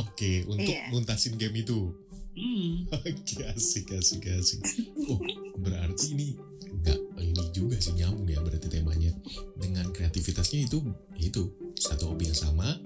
Oke 0.00 0.48
untuk 0.48 0.72
Iya. 0.72 0.88
nuntasin 0.94 1.36
game 1.36 1.60
itu. 1.60 1.92
Hmm. 2.30 2.88
Oke, 2.94 3.42
asik, 3.52 3.90
asik, 3.92 4.24
asik. 4.32 4.62
Oh, 5.10 5.20
berarti 5.60 6.14
ini 6.16 6.38
enggak 6.70 6.96
ini 7.20 7.44
juga 7.52 7.76
sih 7.76 7.92
nyambung 7.92 8.30
ya 8.30 8.40
berarti 8.40 8.70
temanya. 8.70 9.12
Dengan 9.60 9.90
kreativitasnya 9.92 10.64
itu 10.64 10.80
itu 11.20 11.52
satu 11.76 12.14
hobi 12.14 12.32
yang 12.32 12.38
sama 12.38 12.80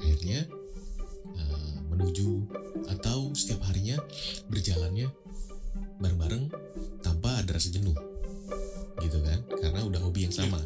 akhirnya 0.00 0.48
menuju 1.96 2.30
atau 2.90 3.32
setiap 3.32 3.64
harinya 3.70 3.96
berjalannya 4.50 5.08
bareng-bareng 5.98 6.50
tanpa 7.00 7.40
ada 7.40 7.56
rasa 7.56 7.70
jenuh 7.70 7.96
gitu 9.02 9.18
kan? 9.22 9.40
Karena 9.60 9.80
udah 9.86 10.00
hobi 10.02 10.26
yang 10.28 10.34
sama 10.34 10.60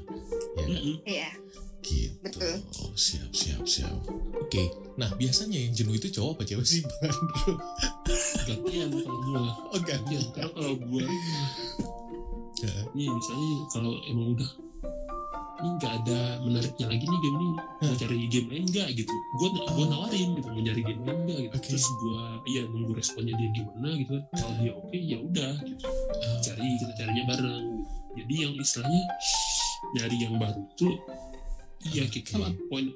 ya 0.59 0.65
kan? 0.67 0.83
Iya, 1.07 1.31
gitu. 1.83 2.15
Betul. 2.21 2.55
Oh, 2.85 2.93
siap 2.99 3.31
siap 3.33 3.63
siap. 3.65 3.95
Oke. 4.43 4.69
Nah 4.99 5.09
biasanya 5.15 5.59
yang 5.63 5.73
jenuh 5.73 5.95
itu 5.95 6.11
cowok 6.11 6.41
apa 6.41 6.43
cewek 6.45 6.67
sih 6.67 6.83
Bang 6.83 7.15
Andro? 7.15 7.55
gantian 8.49 8.89
kalau 8.91 9.19
gua. 9.23 9.43
Oh 9.73 9.81
gantian. 9.81 10.25
Kalau 10.35 10.75
gua. 10.77 11.05
Ya. 12.59 12.75
nih 12.91 13.07
misalnya 13.07 13.53
kalau 13.71 13.95
emang 14.11 14.35
udah 14.35 14.51
ini 15.59 15.69
nggak 15.79 15.93
ada 16.05 16.21
menariknya 16.43 16.87
lagi 16.87 17.05
nih 17.05 17.21
game 17.21 17.39
ini. 17.39 17.51
Mau 17.83 17.95
cari 17.99 18.17
game 18.31 18.49
lain 18.49 18.65
nggak 18.71 18.89
gitu? 18.95 19.15
Gua 19.39 19.49
gua 19.55 19.67
Oh. 19.75 19.87
nawarin 19.91 20.29
gitu 20.39 20.49
mau 20.49 20.63
cari 20.63 20.83
game 20.87 21.03
lain 21.03 21.19
nggak 21.27 21.39
gitu. 21.43 21.57
Oke. 21.59 21.67
terus 21.67 21.87
gua 21.99 22.23
iya 22.47 22.63
nunggu 22.71 22.93
responnya 22.95 23.35
dia 23.35 23.51
gimana 23.51 23.89
gitu 23.99 24.11
kan. 24.15 24.23
Kalau 24.39 24.55
dia 24.63 24.73
oke 24.75 24.99
ya 24.99 25.19
udah 25.19 25.55
gitu. 25.67 25.85
Oh, 25.89 26.39
cari 26.43 26.69
kita 26.79 26.93
carinya 26.95 27.25
bareng. 27.35 27.67
Jadi 28.19 28.35
yang 28.35 28.55
istilahnya 28.59 29.03
nyari 29.95 30.17
yang 30.19 30.35
baru 30.39 30.63
tuh 30.75 30.95
iya 31.95 32.05
kita 32.11 32.35
Oke. 32.43 32.59
point 32.67 32.91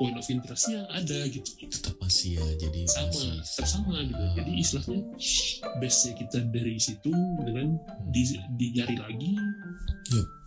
point 0.00 0.16
of 0.16 0.26
interestnya 0.28 0.88
ada 0.88 1.18
gitu. 1.28 1.44
Tetap 1.68 1.96
masih 2.00 2.40
ya 2.40 2.46
jadi 2.56 2.80
sama 2.88 3.08
masih 3.12 3.56
tetap 3.60 3.68
sama 3.68 3.96
gitu. 4.00 4.22
Ah, 4.24 4.32
jadi 4.40 4.52
istilahnya 4.56 5.00
base 5.80 6.00
nya 6.08 6.12
kita 6.16 6.38
dari 6.48 6.74
situ 6.80 7.12
dengan 7.44 7.76
hmm, 7.76 8.08
di 8.08 8.22
dicari 8.56 8.96
lagi. 8.96 9.32
Yup. 10.16 10.41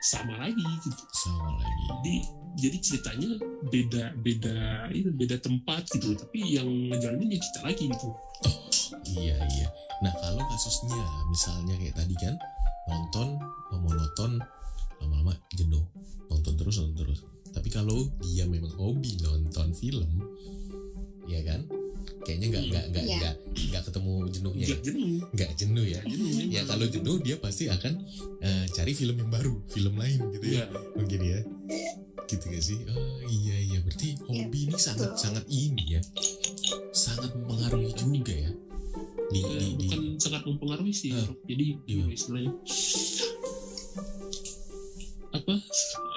Sama 0.00 0.34
lagi. 0.40 0.66
Gitu 0.84 1.04
sama 1.14 1.60
lagi. 1.60 1.84
Jadi 1.88 2.14
jadi 2.58 2.76
ceritanya 2.82 3.30
beda 3.70 4.04
beda 4.18 4.58
itu 4.90 5.10
beda 5.14 5.36
tempat 5.38 5.86
gitu 5.94 6.18
tapi 6.18 6.58
yang 6.58 6.66
ngejalanin 6.90 7.36
ya 7.36 7.40
kita 7.40 7.60
lagi 7.62 7.84
gitu. 7.86 8.08
Iya 9.06 9.36
iya. 9.38 9.68
Nah 10.02 10.12
kalau 10.18 10.42
kasusnya 10.50 11.04
misalnya 11.30 11.74
kayak 11.78 11.94
tadi 11.94 12.14
kan 12.18 12.34
nonton 12.90 13.38
monoton 13.70 14.42
lama-lama 15.00 15.32
jenuh. 15.54 15.84
Nonton 16.28 16.54
terus 16.58 16.82
nonton 16.82 17.06
terus. 17.06 17.20
Tapi 17.50 17.68
kalau 17.70 18.10
dia 18.22 18.46
memang 18.46 18.70
hobi 18.78 19.18
nonton 19.22 19.74
film 19.74 20.10
ya 21.30 21.40
kan 21.46 21.62
kayaknya 22.20 22.46
nggak 22.48 22.64
nggak 22.66 22.84
nggak 22.90 23.02
Iya. 23.02 23.16
nggak 23.16 23.34
nggak 23.70 23.82
ketemu 23.84 24.12
jenuhnya 24.28 24.64
nggak 24.66 24.82
jenuh. 24.82 25.08
Nggak 25.30 25.50
jenuh 25.54 25.84
ya? 25.86 26.00
Jenuh. 26.02 26.28
Ya 26.48 26.62
kalau 26.64 26.86
jenuh 26.86 27.16
dia 27.18 27.36
pasti 27.36 27.64
akan 27.66 27.92
eh, 28.40 28.64
cari 28.68 28.92
film 28.92 29.16
yang 29.16 29.28
baru 29.28 29.54
film 29.66 29.94
lain 29.94 30.20
gitu 30.30 30.46
ya. 30.46 30.52
Iya. 30.52 30.64
mungkin 30.94 31.20
ya. 31.20 31.38
Gitu 32.24 32.44
gak 32.46 32.62
sih? 32.62 32.78
Oh 32.86 32.94
iya 33.24 33.56
iya. 33.60 33.78
Berarti 33.80 34.14
hobi 34.22 34.58
ini 34.64 34.76
sangat 34.76 35.10
betul. 35.10 35.18
sangat 35.18 35.44
ini 35.46 35.84
ya. 35.90 36.00
Sangat 36.90 37.34
mempengaruhi 37.34 37.90
juga 37.92 38.30
ya. 38.32 38.50
Di 39.28 39.40
Eh, 39.40 39.50
di, 39.52 39.68
di. 39.76 39.86
bukan 39.86 40.02
sangat 40.16 40.42
mempengaruhi 40.44 40.92
sih. 40.92 41.10
Rob. 41.10 41.34
jadi 41.42 41.64
Iya. 41.80 41.94
gimana 41.96 42.12
istilahnya? 42.12 42.52
Apa? 45.30 45.54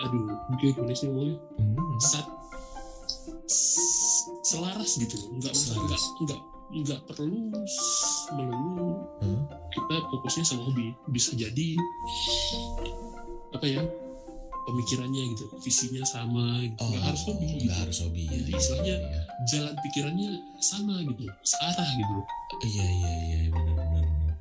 Aduh 0.03 0.21
mungkin 0.47 0.67
gimana 0.71 0.91
sih 0.91 1.05
ngomongnya 1.05 1.37
Hmm, 1.55 1.97
sat 1.99 2.25
s- 2.25 2.42
selaras 4.53 4.91
gitu 4.95 5.17
nggak 5.33 5.53
Selaras. 5.53 5.81
nggak 5.81 6.01
nggak 6.23 6.41
nggak 6.75 7.01
perlu 7.05 7.53
melulu 8.31 8.89
Hah? 9.19 9.41
kita 9.69 9.95
fokusnya 10.07 10.43
sama 10.43 10.63
hobi 10.63 10.89
bisa 11.07 11.33
jadi 11.33 11.67
apa 13.51 13.65
ya 13.67 13.81
pemikirannya 14.63 15.23
gitu 15.29 15.45
visinya 15.59 16.01
sama 16.03 16.61
gitu. 16.61 16.79
oh 16.79 16.87
nggak 16.87 17.03
harus 17.03 17.21
hobi 17.25 17.45
gitu. 17.47 17.63
nggak 17.63 17.79
harus 17.83 17.97
hobi 17.99 18.21
ya 18.23 18.31
Jadi 18.33 18.47
iya, 18.47 18.57
istilahnya 18.57 18.95
iya, 18.97 19.21
jalan 19.45 19.73
pikirannya 19.79 20.29
sama 20.59 20.93
gitu 21.03 21.23
searah 21.43 21.89
gitu 21.91 22.15
iya 22.63 22.85
iya 22.87 23.11
iya 23.19 23.39
benar 23.49 23.75
benar 23.75 24.05
benar. 24.07 24.35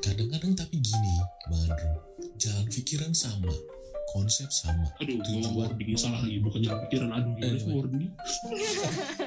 kadang-kadang 0.00 0.52
tapi 0.54 0.76
gini 0.76 1.12
bang 1.46 1.62
Andrew 1.64 1.96
jalan 2.34 2.66
pikiran 2.68 3.12
sama 3.14 3.54
konsep 4.06 4.46
sama 4.48 4.86
aduh 4.96 5.16
Tujuan. 5.18 5.54
wordingnya 5.54 5.96
salah 5.96 6.20
lagi 6.20 6.38
bukan 6.38 6.60
jalan 6.60 6.78
pikiran 6.86 7.08
aduh 7.10 7.32
gimana 7.32 7.46
Eh, 7.46 7.58
sih? 7.58 7.72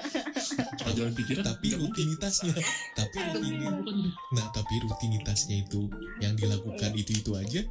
jalan 0.93 1.13
pikiran 1.13 1.43
tapi 1.43 1.67
rutinitasnya. 1.74 2.53
Tapi 2.93 3.17
Bukan, 3.17 3.34
rutinitas 3.34 3.74
bukan. 3.74 3.98
nah 4.34 4.46
tapi 4.51 4.74
rutinitasnya 4.84 5.55
itu 5.65 5.89
yang 6.19 6.34
dilakukan 6.36 6.91
itu 6.93 7.12
itu 7.15 7.31
aja 7.34 7.62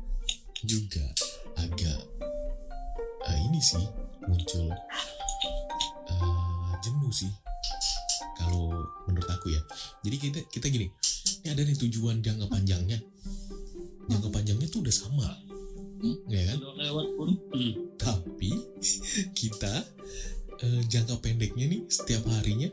juga 0.64 1.04
agak 1.56 2.00
eh, 3.28 3.38
ini 3.46 3.60
sih 3.60 3.84
muncul 4.24 4.66
eh, 6.10 6.70
jenuh 6.82 7.12
sih. 7.12 7.30
Kalau 8.36 8.68
menurut 9.08 9.28
aku 9.28 9.48
ya. 9.50 9.60
Jadi 10.04 10.16
kita 10.20 10.38
kita 10.52 10.66
gini 10.68 10.86
ini 11.42 11.48
ada 11.50 11.62
nih 11.62 11.76
tujuan 11.78 12.20
jangka 12.20 12.46
panjangnya. 12.50 12.98
Jangka 14.06 14.28
panjangnya 14.30 14.66
tuh 14.68 14.82
udah 14.84 14.94
sama. 14.94 15.28
Ya 16.28 16.42
kan? 16.52 16.58
Lewat 16.76 17.06
pun. 17.16 17.30
Hmm. 17.56 17.72
tapi 17.96 18.52
kita 19.32 19.82
eh, 20.58 20.82
jangka 20.86 21.18
pendeknya 21.18 21.66
nih 21.66 21.80
setiap 21.86 22.24
harinya 22.30 22.70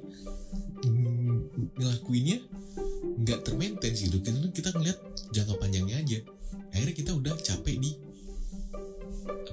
mm, 0.84 1.38
ngelakuinnya 1.76 2.38
nggak 3.14 3.40
termaintain 3.44 3.94
sih 3.94 4.08
gitu. 4.08 4.20
karena 4.22 4.50
kita 4.50 4.70
ngeliat 4.72 5.00
jangka 5.30 5.54
panjangnya 5.58 5.96
aja 5.98 6.20
akhirnya 6.72 6.96
kita 6.96 7.12
udah 7.14 7.34
capek 7.38 7.78
di 7.78 7.92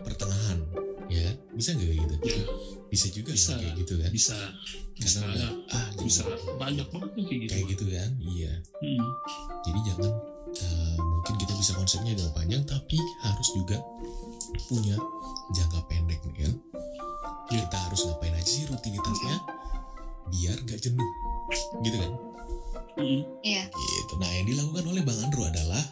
pertengahan 0.00 0.58
ya 1.06 1.20
kan? 1.26 1.36
bisa 1.52 1.68
nggak 1.74 1.88
kayak 1.88 2.00
gitu 2.00 2.16
ya 2.24 2.44
bisa 2.90 3.06
juga 3.08 3.30
Bisa. 3.30 3.50
kan 3.50 3.58
kayak 3.60 3.74
gitu 3.78 3.94
kan 3.98 4.10
bisa 4.10 4.36
bisa 4.96 5.18
karena 5.20 5.32
udah 5.32 5.50
ah 5.70 5.86
bisa 6.02 6.22
jadi- 6.24 6.56
banyak 6.56 6.86
banget 6.88 7.10
kayak 7.14 7.28
gitu 7.30 7.50
kayak 7.50 7.66
gitu 7.68 7.84
kan 7.88 8.10
iya 8.18 8.52
Hmm. 8.80 9.08
jadi 9.62 9.78
jangan 9.86 10.12
eh, 10.56 10.96
mungkin 10.98 11.34
kita 11.36 11.52
bisa 11.54 11.72
konsepnya 11.74 12.12
jangka 12.16 12.34
panjang 12.34 12.62
tapi 12.64 12.96
harus 13.20 13.48
juga 13.52 13.76
punya 14.66 14.96
jangka 15.52 15.80
pendek 15.86 16.18
nih 16.26 16.36
kan 16.42 16.54
Iya. 16.56 16.99
Kita 17.50 17.76
harus 17.76 18.06
ngapain 18.06 18.32
aja 18.32 18.46
sih 18.46 18.64
rutinitasnya? 18.64 19.36
Biar 20.30 20.56
gak 20.64 20.80
jenuh. 20.80 21.10
Gitu 21.82 21.96
kan? 21.98 22.12
Hmm. 22.94 23.20
Iya. 23.40 23.64
gitu. 23.66 24.12
Nah 24.18 24.28
yang 24.30 24.46
dilakukan 24.46 24.84
oleh 24.86 25.02
bang 25.02 25.18
Andro 25.24 25.42
adalah 25.42 25.82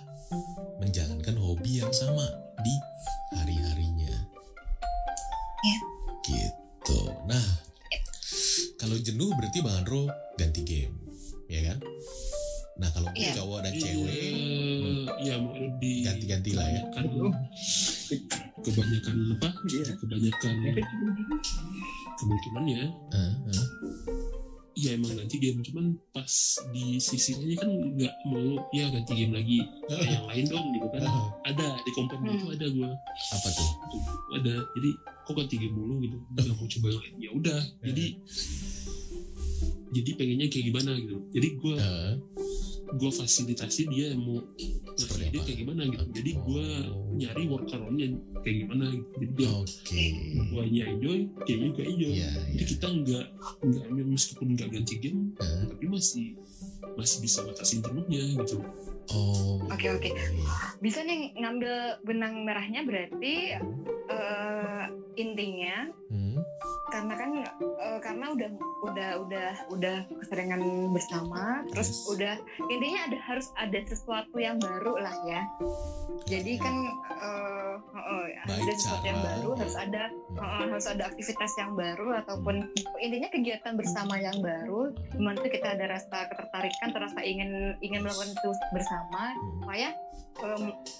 menjalankan 0.78 1.34
hobi 1.34 1.80
yang 1.80 1.90
sama 1.90 2.26
di 2.60 2.74
hari-harinya. 3.34 4.12
Iya. 5.58 5.78
gitu. 6.22 7.00
Nah 7.24 7.42
kalau 8.76 8.94
jenuh 9.00 9.32
berarti 9.34 9.58
bang 9.58 9.76
Andro 9.80 10.06
ganti 10.36 10.62
game 10.62 10.94
ya 11.48 11.72
kan? 11.72 11.78
Nah 12.78 12.88
kalau 12.92 13.10
Iya. 13.10 13.34
cowok 13.34 13.58
dan 13.64 13.72
Iya, 13.74 13.82
cewek 13.82 14.22
ya 15.18 15.34
mau 15.40 15.56
di 15.80 15.92
Ganti-ganti 16.04 16.50
lah 16.54 16.66
ya. 16.68 16.82
kebanyakan 16.86 17.34
kebanyakan 18.60 19.14
apa? 19.34 19.48
Kebanyakan 19.98 20.54
kemungkinannya 22.18 22.82
eh, 23.14 23.32
eh, 23.46 23.66
ya 24.74 24.94
emang 24.94 25.10
ganti 25.10 25.38
game 25.38 25.58
cuman 25.58 25.90
pas 26.10 26.30
di 26.70 26.98
sisi 26.98 27.34
lainnya 27.34 27.56
kan 27.58 27.70
nggak 27.70 28.14
mau 28.26 28.62
ya 28.70 28.86
ganti 28.88 29.12
game 29.14 29.34
lagi. 29.34 29.58
Kayak 29.86 30.06
yang 30.08 30.26
lain 30.26 30.44
dong 30.46 30.66
gitu 30.72 30.86
kan. 30.90 31.02
Eh, 31.02 31.26
ada 31.46 31.66
di 31.78 31.90
komplain 31.92 32.20
Hmm. 32.22 32.34
itu 32.34 32.46
ada 32.54 32.66
gua. 32.70 32.90
Apa 33.34 33.48
tuh? 33.50 33.70
Ada 34.38 34.54
jadi 34.74 34.90
kok 35.26 35.34
ganti 35.34 35.56
game 35.58 35.74
mulu 35.74 35.94
gitu. 36.00 36.16
Nggak 36.30 36.44
mau 36.54 36.66
coba 36.66 36.86
yang 36.88 37.00
lain 37.02 37.14
ya 37.18 37.30
udah 37.34 37.60
jadi 37.82 38.06
jadi 39.88 40.10
pengennya 40.14 40.46
kayak 40.46 40.64
gimana 40.68 40.90
gitu. 40.94 41.16
Jadi 41.32 41.48
gua 41.56 41.74
Eh, 41.78 42.12
gua 42.90 43.10
fasilitasi 43.10 43.82
dia 43.86 44.14
mau 44.14 44.40
Seperti 44.94 45.30
apa? 45.30 45.44
kayak 45.44 45.58
gimana 45.58 45.82
gitu 45.84 46.04
jadi 46.12 46.30
gua 46.38 46.66
Oh. 46.88 47.12
nyari 47.14 47.42
workaroundnya 47.44 48.06
kayak 48.40 48.56
gimana 48.62 48.84
gitu 48.88 49.08
jadi 49.14 49.32
biar 49.34 49.52
oke 49.52 50.04
gua 50.48 50.62
enjoy 50.64 51.18
dia 51.42 51.56
juga 51.58 51.82
enjoy 51.82 52.10
Iya, 52.10 52.28
jadi 52.48 52.56
iya. 52.56 52.68
kita 52.68 52.86
nggak 52.88 53.26
nggak 53.60 54.06
meskipun 54.06 54.46
nggak 54.54 54.68
ganti 54.70 54.94
game 54.98 55.20
Eh, 55.36 55.64
tapi 55.66 55.84
masih 55.86 56.26
masih 56.94 57.18
bisa 57.20 57.38
ngatasin 57.42 57.78
jenuhnya 57.80 58.22
gitu 58.36 58.56
oh 59.10 59.60
Oke, 59.68 59.86
oke. 59.90 60.10
iya. 60.10 60.26
Bisa 60.78 61.00
nih 61.00 61.34
ngambil 61.34 61.74
benang 62.02 62.42
merahnya 62.42 62.82
berarti 62.82 63.54
eh, 64.08 64.84
intinya 65.14 65.90
Hmm, 66.08 66.40
karena 66.88 67.14
kan 67.14 67.30
eh, 67.36 67.98
karena 68.00 68.32
udah 68.32 68.50
udah 68.80 69.10
udah 69.20 69.48
udah 69.68 69.96
keseringan 70.24 70.62
bersama 70.88 71.60
terus 71.68 71.92
Yes. 71.92 72.08
udah 72.08 72.34
intinya 72.64 73.00
ada 73.04 73.18
harus 73.20 73.52
ada 73.54 73.76
sesuatu 73.84 74.38
yang 74.38 74.56
baru 74.56 74.96
lah 74.96 75.12
ya 75.22 75.44
jadi 76.24 76.56
iya. 76.56 76.62
kan 76.62 76.74
eh, 77.12 77.74
Baik 78.48 78.62
ada 78.64 78.72
sesuatu 78.74 79.04
yang 79.04 79.20
baru 79.20 79.48
ya. 79.52 79.58
harus 79.60 79.76
ada 79.76 80.02
Hmm. 80.08 80.40
eh, 80.40 80.66
harus 80.70 80.86
ada 80.86 81.02
aktivitas 81.04 81.52
yang 81.58 81.72
baru 81.74 82.06
ataupun 82.16 82.54
intinya 82.98 83.28
kegiatan 83.28 83.74
bersama 83.76 84.14
yang 84.16 84.38
baru 84.40 84.88
di 85.12 85.20
mana 85.20 85.36
tuh 85.36 85.50
kita 85.50 85.76
ada 85.76 85.92
rasa 85.92 86.24
ketertarikan 86.32 86.88
terasa 86.88 87.20
ingin 87.20 87.50
ingin 87.80 88.00
melakukan 88.00 88.32
itu 88.32 88.48
bersama 88.72 88.97
Hmm, 89.00 89.62
supaya 89.62 89.88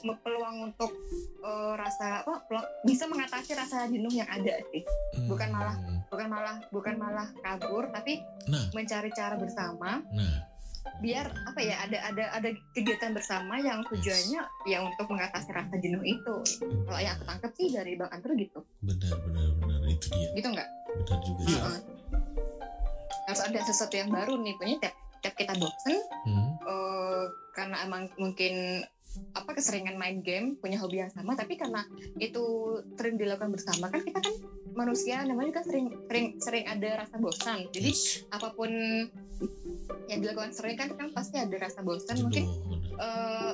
me- 0.03 0.19
peluang 0.19 0.57
untuk 0.65 0.91
eh, 1.39 1.73
rasa 1.75 2.23
apa 2.23 2.43
peluang- 2.45 2.71
bisa 2.83 3.07
mengatasi 3.07 3.55
rasa 3.55 3.87
jenuh 3.87 4.11
yang 4.11 4.27
ada 4.27 4.59
sih. 4.69 4.83
Bukan 5.25 5.49
malah 5.49 5.75
hmm. 5.75 5.99
bukan 6.09 6.27
malah 6.27 6.57
bukan 6.69 6.95
malah 6.95 7.29
kabur 7.39 7.91
tapi 7.91 8.23
Nah. 8.47 8.71
mencari 8.73 9.11
cara 9.11 9.35
bersama. 9.35 10.03
Nah. 10.09 10.47
Biar 10.99 11.29
apa 11.45 11.61
ya 11.61 11.79
ada 11.81 11.99
ada 12.03 12.25
ada 12.33 12.49
kegiatan 12.73 13.13
bersama 13.13 13.59
yang 13.59 13.85
tujuannya 13.85 14.41
ya 14.65 14.79
untuk 14.81 15.07
mengatasi 15.07 15.51
rasa 15.51 15.75
jenuh 15.77 16.01
itu. 16.01 16.35
Kalau 16.83 16.99
yang 16.99 17.15
aku 17.15 17.25
tangkap 17.25 17.53
sih 17.53 17.69
dari 17.69 17.93
bang 17.93 18.09
Antro 18.09 18.33
gitu. 18.33 18.61
Benar 18.81 19.15
benar 19.21 19.47
benar. 19.57 19.79
Itu 19.87 20.07
dia. 20.11 20.29
Gitu 20.33 20.49
nggak? 20.49 20.69
Benar 20.99 21.19
juga. 21.21 21.43
Heeh. 21.47 21.81
harus 23.25 23.45
ada 23.45 23.61
sesuatu 23.61 23.93
yang 23.93 24.09
baru 24.09 24.41
nih 24.41 24.57
punya 24.57 24.75
tiap 24.81 24.95
tiap 25.21 25.35
kita 25.37 25.53
bosen 25.53 26.01
Hmm, 26.25 26.57
eh, 26.69 27.25
karena 27.57 27.77
emang 27.89 28.13
mungkin 28.21 28.85
apa 29.35 29.51
keseringan 29.57 29.99
main 29.99 30.21
game 30.23 30.55
punya 30.61 30.79
hobi 30.79 31.03
yang 31.03 31.11
sama 31.11 31.35
tapi 31.35 31.59
karena 31.59 31.83
itu 32.23 32.45
sering 32.95 33.17
dilakukan 33.19 33.51
bersama 33.51 33.91
kan 33.91 34.05
kita 34.05 34.21
kan 34.21 34.35
manusia 34.77 35.25
namanya 35.27 35.59
kan 35.59 35.65
sering 35.67 35.91
sering 36.07 36.27
sering 36.39 36.65
ada 36.69 37.03
rasa 37.03 37.17
bosan 37.19 37.67
jadi 37.75 37.91
yes. 37.91 38.23
apa 38.31 38.55
pun 38.55 38.71
yang 40.07 40.21
dilakukan 40.23 40.55
sering 40.55 40.77
kan 40.79 40.93
kan 40.95 41.11
pasti 41.11 41.41
ada 41.41 41.57
rasa 41.59 41.83
bosan 41.83 42.21
mungkin 42.23 42.47
eh, 42.99 43.53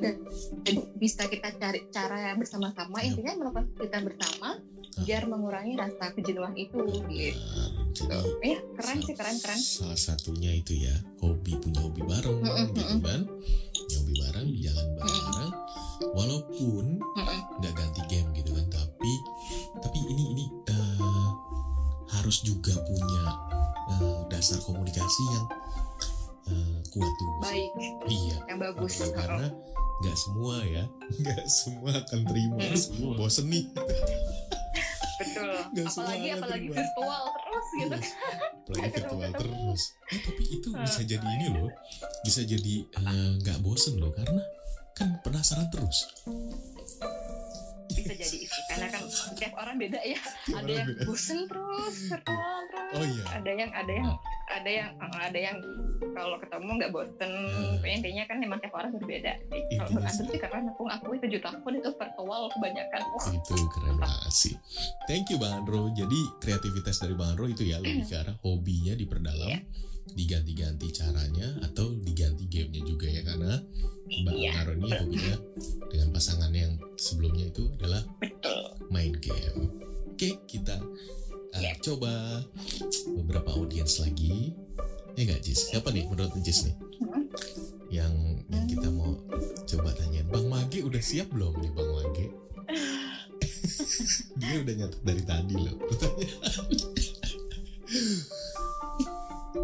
dan- 0.00 0.20
dan 0.64 0.76
bisa 0.96 1.28
kita 1.28 1.52
cari 1.56 1.88
cara 1.92 2.32
yang 2.32 2.38
bersama-sama 2.40 3.00
intinya 3.00 3.32
melakukan 3.36 3.66
kegiatan 3.76 4.04
bersama. 4.08 4.60
Biar 5.02 5.26
mengurangi 5.26 5.74
rasa 5.74 6.14
kejenuhan 6.14 6.54
itu 6.54 6.78
gitu. 6.86 7.34
Jadi 7.94 8.14
ya 8.42 8.58
keren 8.78 8.98
sih 9.02 9.14
keren 9.14 9.36
keren. 9.38 9.58
Salah 9.58 9.98
satunya 9.98 10.54
itu 10.54 10.74
ya 10.78 10.94
hobi 11.18 11.58
punya 11.58 11.82
hobi 11.82 12.02
bareng 12.02 12.38
Mm-mm, 12.42 12.66
gitu 12.70 12.82
mm-mm. 12.82 13.00
kan. 13.02 13.20
Punya 13.74 13.96
hobi 13.98 14.14
bareng 14.22 14.48
jalan 14.62 14.86
bareng 14.94 15.52
walaupun 16.14 16.84
nggak 17.58 17.74
ganti 17.74 18.02
game 18.10 18.28
gitu 18.34 18.50
kan 18.54 18.66
tapi 18.70 19.12
tapi 19.78 19.98
ini 20.10 20.24
ini 20.34 20.44
eh, 20.70 21.30
harus 22.14 22.42
juga 22.42 22.74
punya 22.82 23.24
eh, 23.98 24.18
dasar 24.30 24.58
komunikasi 24.62 25.22
yang 25.34 25.46
eh, 26.50 26.78
kuat 26.90 27.12
dulu 27.14 27.32
sih. 27.32 27.42
baik. 27.46 27.70
Iya 28.06 28.36
yang 28.46 28.58
bagus. 28.58 28.94
Iya, 29.00 29.06
karena 29.14 29.46
nggak 30.02 30.16
semua 30.18 30.54
ya 30.66 30.84
nggak 31.22 31.44
semua 31.46 31.90
akan 31.94 32.20
terima. 32.26 32.58
Mm. 32.58 32.74
Semua. 32.74 33.12
bosen 33.14 33.46
nih 33.46 33.64
betul. 35.20 35.54
Semua 35.86 36.10
apalagi 36.10 36.28
apalagi 36.34 36.68
virtual 36.70 37.22
terus 37.30 37.66
gitu. 37.76 37.96
Yes. 37.96 38.10
apalagi 38.64 38.90
virtual 38.94 39.30
terus. 39.36 39.82
Eh, 40.10 40.20
tapi 40.24 40.42
itu 40.48 40.68
bisa 40.74 41.00
Ah, 41.00 41.06
jadi 41.06 41.26
ini 41.26 41.46
loh. 41.52 41.70
Bisa 42.26 42.40
jadi 42.42 42.74
eh, 42.86 43.30
nggak 43.42 43.58
bosen 43.62 43.98
loh. 44.00 44.10
Karena 44.12 44.42
kan 44.94 45.18
penasaran 45.26 45.66
terus 45.74 46.06
bisa 47.86 48.12
jadi 48.12 48.36
itu 48.40 48.58
karena 48.66 48.86
kan 48.88 49.02
setiap 49.04 49.52
orang 49.54 49.76
beda 49.76 50.00
ya 50.00 50.20
Tiap 50.44 50.56
ada 50.58 50.70
yang 50.72 50.88
beda. 50.88 51.02
bosen 51.04 51.38
terus 51.44 51.96
terus 52.08 52.22
Oh, 52.94 53.02
iya. 53.02 53.24
ada 53.34 53.50
yang 53.50 53.70
ada 53.70 53.92
yang 53.92 54.08
ada 54.46 54.70
yang 54.70 54.88
eh, 54.94 55.18
ada 55.20 55.38
yang 55.40 55.56
kalau 56.12 56.36
ketemu 56.36 56.70
nggak 56.76 56.90
bosen 56.90 57.32
Hmm. 57.34 57.76
Pokoknya 57.76 57.96
intinya 57.98 58.24
kan 58.24 58.36
memang 58.38 58.58
tiap 58.58 58.72
orang 58.72 58.90
berbeda 58.92 59.32
sih 59.42 59.62
kalau 59.74 59.90
bang 59.90 60.04
Andrew 60.06 60.26
sih. 60.28 60.38
karena 60.38 60.58
aku 60.66 60.82
ngakui 60.84 61.16
tujuh 61.18 61.40
tahun 61.40 61.72
itu 61.74 61.90
virtual 61.92 62.42
kebanyakan 62.50 63.00
Wah, 63.10 63.26
itu 63.30 63.54
keren 63.68 63.96
banget 63.98 64.32
sih 64.32 64.54
thank 65.04 65.26
you 65.26 65.36
bang 65.36 65.52
Andro 65.54 65.90
jadi 65.90 66.20
kreativitas 66.38 66.96
dari 66.98 67.12
bang 67.12 67.30
Andro 67.30 67.46
itu 67.46 67.62
ya 67.62 67.76
lebih 67.78 68.04
ke 68.04 68.14
arah 68.14 68.36
hobinya 68.40 68.94
diperdalam 68.94 69.48
Iya. 69.50 69.60
diganti-ganti 70.06 70.86
caranya 70.92 71.48
atau 71.62 71.96
diganti 71.96 72.44
gamenya 72.46 72.82
juga 72.82 73.06
ya 73.06 73.22
karena 73.24 73.56
bang 74.04 74.36
Iya, 74.36 74.50
Andro 74.60 74.72
ini 74.76 74.90
hobinya 74.92 75.36
dengan 75.88 76.08
pasangan 76.12 76.52
yang 76.52 76.72
sebelumnya 76.96 77.48
itu 77.48 77.68
adalah 77.80 78.02
betul 78.20 78.60
main 78.92 79.14
game. 79.18 79.72
Oke, 80.12 80.38
kita 80.46 80.76
uh, 80.78 81.62
Ya. 81.62 81.74
coba 81.80 82.42
beberapa 83.16 83.54
audiens 83.54 83.98
lagi. 83.98 84.52
Ya 85.14 85.30
nggak 85.30 85.42
Jis? 85.46 85.70
Siapa 85.70 85.94
nih 85.94 86.06
menurut 86.06 86.34
Jis 86.42 86.66
nih? 86.70 86.76
Hmm. 87.00 87.24
Yang 87.88 88.14
yang 88.50 88.64
kita 88.66 88.88
mau 88.90 89.14
coba 89.64 89.90
tanyain. 89.94 90.26
Bang 90.26 90.46
Mage 90.50 90.82
udah 90.82 91.02
siap 91.02 91.30
belum 91.30 91.54
nih 91.62 91.70
Bang 91.72 91.90
Mage? 91.94 92.26
ini 94.42 94.56
udah 94.60 94.74
nyatet 94.74 95.00
dari 95.02 95.22
tadi 95.22 95.54
loh 95.54 95.74
pertanyaan. 95.78 96.66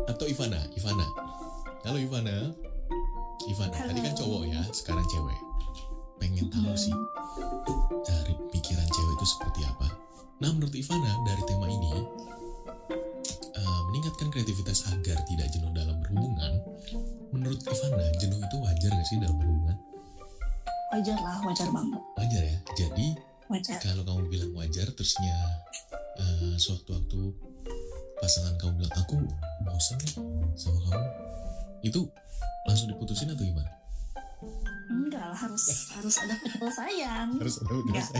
Atau 0.06 0.26
Ivana, 0.30 0.60
Ivana. 0.78 1.06
Halo 1.82 1.98
Ivana. 1.98 2.69
Ivana, 3.48 3.72
Halo. 3.72 3.88
tadi 3.94 4.00
kan 4.04 4.14
cowok 4.16 4.42
ya, 4.50 4.60
sekarang 4.74 5.06
cewek. 5.08 5.40
Pengen 6.20 6.46
tahu 6.52 6.72
sih 6.76 6.92
dari 8.04 8.34
pikiran 8.52 8.84
cewek 8.84 9.14
itu 9.16 9.26
seperti 9.26 9.60
apa. 9.64 9.88
Nah, 10.44 10.50
menurut 10.52 10.74
Ivana 10.76 11.12
dari 11.24 11.42
tema 11.48 11.66
ini 11.68 11.92
eh, 13.56 13.80
meningkatkan 13.88 14.28
kreativitas 14.28 14.84
agar 14.92 15.16
tidak 15.24 15.48
jenuh 15.52 15.72
dalam 15.72 15.96
berhubungan. 16.04 16.52
Menurut 17.32 17.60
Ivana, 17.64 18.06
jenuh 18.20 18.40
itu 18.42 18.56
wajar 18.60 18.90
gak 18.92 19.06
sih 19.08 19.16
dalam 19.20 19.36
berhubungan? 19.40 19.78
wajar 20.90 21.14
lah 21.22 21.38
wajar 21.46 21.70
banget 21.70 22.02
Wajar 22.18 22.42
ya. 22.42 22.58
Jadi 22.74 23.06
wajar 23.46 23.78
kalau 23.78 24.02
kamu 24.02 24.26
bilang 24.26 24.52
wajar 24.58 24.90
terusnya 24.90 25.36
eh, 26.18 26.54
sewaktu-waktu 26.58 27.30
pasangan 28.18 28.58
kamu 28.58 28.82
bilang 28.82 28.94
aku 28.98 29.16
bosan 29.62 29.96
nih 30.02 30.14
sama 30.58 30.78
kamu 30.90 31.06
itu 31.86 32.00
langsung 32.62 32.88
diputusin 32.88 33.30
atau 33.30 33.42
gimana? 33.42 33.70
enggak 34.90 35.22
lah 35.22 35.38
harus 35.38 35.64
harus 35.96 36.14
ada 36.18 36.34
penyelesaian 36.36 37.28
Harus 37.36 37.56
ada 37.60 37.72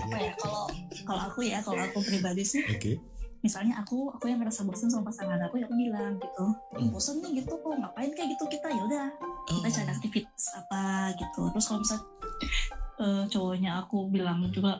apa 0.06 0.18
ya 0.20 0.32
kalau 0.36 0.64
kalau 1.02 1.22
aku 1.26 1.40
ya 1.42 1.58
kalau 1.60 1.80
aku 1.80 1.98
pribadi 2.00 2.42
sih 2.42 2.62
Oke. 2.64 2.94
misalnya 3.40 3.74
aku 3.76 4.06
aku 4.08 4.26
yang 4.26 4.38
ngerasa 4.38 4.62
bosan 4.62 4.86
sama 4.86 5.08
pasangan 5.08 5.40
aku 5.40 5.56
ya 5.56 5.64
aku 5.64 5.74
bilang 5.74 6.14
gitu 6.16 6.46
"Ih, 6.76 6.78
Hmm. 6.78 6.92
bosan 6.92 7.18
nih 7.20 7.42
gitu 7.42 7.54
kok 7.54 7.74
ngapain 7.74 8.10
kayak 8.12 8.28
gitu 8.30 8.44
kita 8.48 8.68
ya 8.68 8.82
udah 8.84 9.06
Oh, 9.50 9.58
kita 9.58 9.68
cari 9.76 9.90
aktivitas 9.90 10.44
apa 10.54 10.82
gitu 11.16 11.42
terus 11.50 11.66
kalau 11.66 11.80
misal 11.80 11.98
eh, 13.00 13.24
cowoknya 13.26 13.80
aku 13.80 14.12
bilang 14.12 14.44
juga 14.52 14.76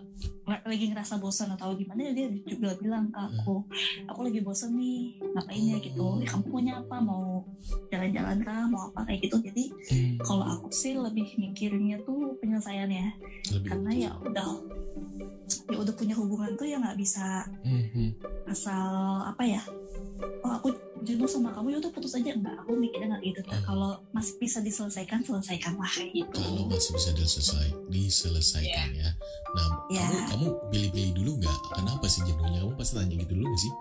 lagi 0.67 0.91
ngerasa 0.91 1.17
bosan 1.23 1.55
atau 1.55 1.73
gimana 1.79 2.11
dia 2.11 2.27
juga 2.45 2.75
bilang 2.83 3.07
ke 3.09 3.17
aku 3.17 3.63
aku 4.11 4.21
lagi 4.27 4.43
bosan 4.43 4.75
nih 4.77 5.17
ngapain 5.33 5.65
ya 5.73 5.79
gitu? 5.81 6.21
"Eh, 6.21 6.27
kamu 6.29 6.45
punya 6.51 6.73
apa? 6.83 6.97
Mau 6.99 7.47
jalan-jalan 7.89 8.39
kah? 8.43 8.67
Mau 8.67 8.91
apa? 8.91 9.07
Kayak 9.07 9.31
gitu. 9.31 9.37
Jadi 9.47 9.65
hmm, 9.71 10.13
kalau 10.27 10.45
aku 10.45 10.69
sih 10.75 10.99
lebih 10.99 11.39
mikirnya 11.39 12.03
tuh 12.03 12.35
penyelesaiannya 12.43 13.07
lebih 13.57 13.67
karena 13.71 13.91
ya 13.95 14.11
udah 14.21 14.49
ya 15.71 15.77
udah 15.79 15.95
punya 15.95 16.15
hubungan 16.19 16.51
tuh 16.59 16.67
ya 16.67 16.83
nggak 16.83 16.99
bisa 16.99 17.47
Hmm, 17.63 17.87
hmm. 17.95 18.11
asal 18.51 18.91
apa 19.23 19.43
ya 19.47 19.63
oh 20.43 20.51
aku 20.59 20.75
jenuh 21.03 21.25
sama 21.25 21.51
kamu 21.51 21.67
ya 21.71 21.79
udah 21.79 21.91
putus 21.91 22.13
aja 22.13 22.31
enggak 22.31 22.55
aku 22.57 22.73
mikirnya 22.73 23.09
nggak 23.11 23.23
gitu 23.25 23.41
Hmm. 23.43 23.63
kalau 23.63 23.91
masih 24.11 24.35
bisa 24.37 24.59
diselesaikan 24.59 25.21
selesaikan 25.21 25.75
lah 25.75 25.89
kayak 25.89 26.13
gitu 26.15 26.35
Kalau 26.35 26.65
masih 26.67 26.91
bisa 26.93 27.11
diselesai, 27.13 27.69
diselesaikan 27.89 28.89
ya. 28.93 29.11
Nah, 29.51 29.69
Ya. 29.89 30.05
kamu 30.05 30.21
kamu 30.31 30.47
pilih-pilih 30.71 31.13
dulu 31.15 31.31
nggak? 31.39 31.59
Kenapa 31.75 32.07
sih 32.07 32.23
jenuhnya? 32.23 32.61
Kamu 32.61 32.75
pasti 32.75 32.95
tanya 32.95 33.15
gitu 33.15 33.33
dulu 33.33 33.47
nggak 33.47 33.61
sih? 33.61 33.73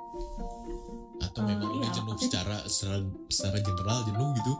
Atau 1.19 1.39
Eh, 1.41 1.47
memang 1.47 1.69
udah 1.69 1.79
iya, 1.81 1.89
jenuh 1.91 2.13
pasti. 2.13 2.23
secara 2.25 2.57
secara 2.65 2.97
secara 3.27 3.57
general 3.59 3.99
jenuh 4.03 4.29
gitu? 4.33 4.53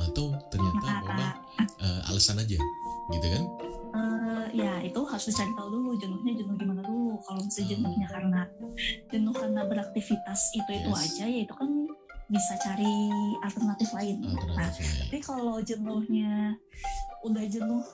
Atau 0.00 0.24
ternyata 0.48 0.84
Nah, 0.84 1.00
memang 1.02 1.30
eh, 1.76 2.00
alasan 2.08 2.38
aja, 2.38 2.58
gitu 3.10 3.26
kan? 3.28 3.42
eh, 3.94 4.46
ya 4.56 4.72
itu 4.80 5.00
harus 5.00 5.24
dicari 5.24 5.50
tahu 5.52 5.68
dulu 5.68 5.90
jenuhnya 5.96 6.32
jenuh 6.34 6.54
gimana 6.54 6.82
dulu 6.82 7.14
kalau 7.20 7.40
misalnya 7.40 7.62
Hmm. 7.64 7.74
jenuhnya 7.76 8.06
karena 8.08 8.40
jenuh 9.08 9.30
karena 9.32 9.60
beraktivitas 9.64 10.40
itu 10.52 10.70
itu 10.72 10.90
Yes. 10.90 11.02
aja 11.04 11.24
ya 11.26 11.40
itu 11.40 11.54
kan 11.54 11.70
bisa 12.28 12.56
cari 12.60 13.12
alternatif 13.44 13.88
lain 13.92 14.16
nah 14.24 14.32
Alternatif 14.40 14.84
lain. 14.84 14.98
tapi 15.06 15.18
kalau 15.20 15.56
jenuhnya 15.60 16.56
udah 17.24 17.44
jenuh 17.48 17.84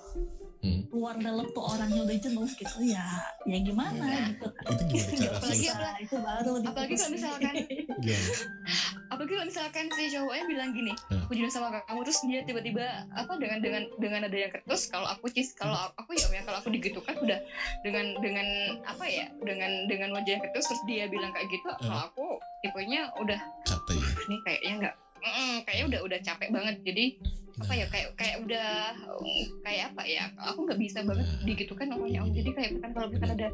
Hmm. 0.60 0.84
luar 0.90 1.16
dalam 1.16 1.48
tuh 1.48 1.64
orangnya 1.64 2.04
udah 2.04 2.16
jenuh 2.18 2.44
gitu 2.46 2.78
ya 2.84 3.00
ya 3.42 3.58
gimana 3.58 4.04
Iya. 4.04 4.28
gitu 4.30 4.46
kan 4.46 4.64
Itu 4.68 4.82
gimana 4.84 5.16
cara 5.16 5.32
Apalagi- 5.32 6.04
itu 6.04 6.16
baru 6.18 6.50
apalagi 6.60 6.94
kalau 6.94 7.10
misalkan 7.10 7.54
apalagi 9.10 9.32
kalau 9.32 9.46
misalkan 9.46 9.84
si 9.90 10.02
cowoknya 10.10 10.44
bilang 10.46 10.70
gini 10.70 10.92
Hmm. 11.08 11.24
aku 11.24 11.32
jenuh 11.32 11.48
sama 11.48 11.72
kamu 11.80 12.00
terus 12.02 12.20
dia 12.22 12.40
tiba-tiba 12.42 12.84
apa 13.10 13.32
dengan 13.36 13.58
dengan 13.58 13.82
dengan 13.96 14.20
ada 14.22 14.36
yang 14.38 14.52
ketus 14.52 14.86
kalau 14.86 15.06
aku 15.06 15.26
cis 15.28 15.52
kalau 15.52 15.74
aku 15.94 16.12
ya 16.12 16.24
om 16.24 16.32
ya 16.32 16.42
kalau 16.42 16.58
aku 16.58 16.68
digitukan 16.70 17.16
udah 17.16 17.38
dengan 17.80 18.20
dengan 18.20 18.46
apa 18.84 19.04
ya 19.04 19.32
dengan 19.40 19.86
dengan 19.86 20.12
wajah 20.12 20.30
yang 20.30 20.42
ketus 20.42 20.64
terus 20.66 20.82
dia 20.84 21.04
bilang 21.06 21.32
kayak 21.32 21.48
gitu 21.48 21.68
kalau 21.80 22.00
aku 22.04 22.26
tipenya 22.60 23.08
udah 23.16 23.40
Kata 23.64 23.92
ya. 23.92 24.06
ini 24.24 24.36
kayaknya 24.44 24.72
nggak 24.78 24.94
Mm, 25.20 25.56
kayaknya 25.62 25.84
udah 25.86 26.00
udah 26.02 26.18
capek 26.20 26.48
banget 26.50 26.76
jadi 26.82 27.04
apa 27.60 27.72
ya 27.74 27.86
kayak 27.86 28.08
kayak 28.16 28.36
udah 28.40 28.68
kayak 29.60 29.84
apa 29.92 30.02
ya 30.04 30.22
aku 30.34 30.64
nggak 30.64 30.80
bisa 30.80 30.98
banget 31.02 31.26
Nah, 31.26 31.44
digitukan 31.44 31.86
orangnya 31.90 32.20
om 32.20 32.28
ini. 32.28 32.36
jadi 32.36 32.50
kayak 32.50 32.70
kan 32.80 32.90
kalau 32.90 33.06
misalkan 33.06 33.32
ada 33.34 33.48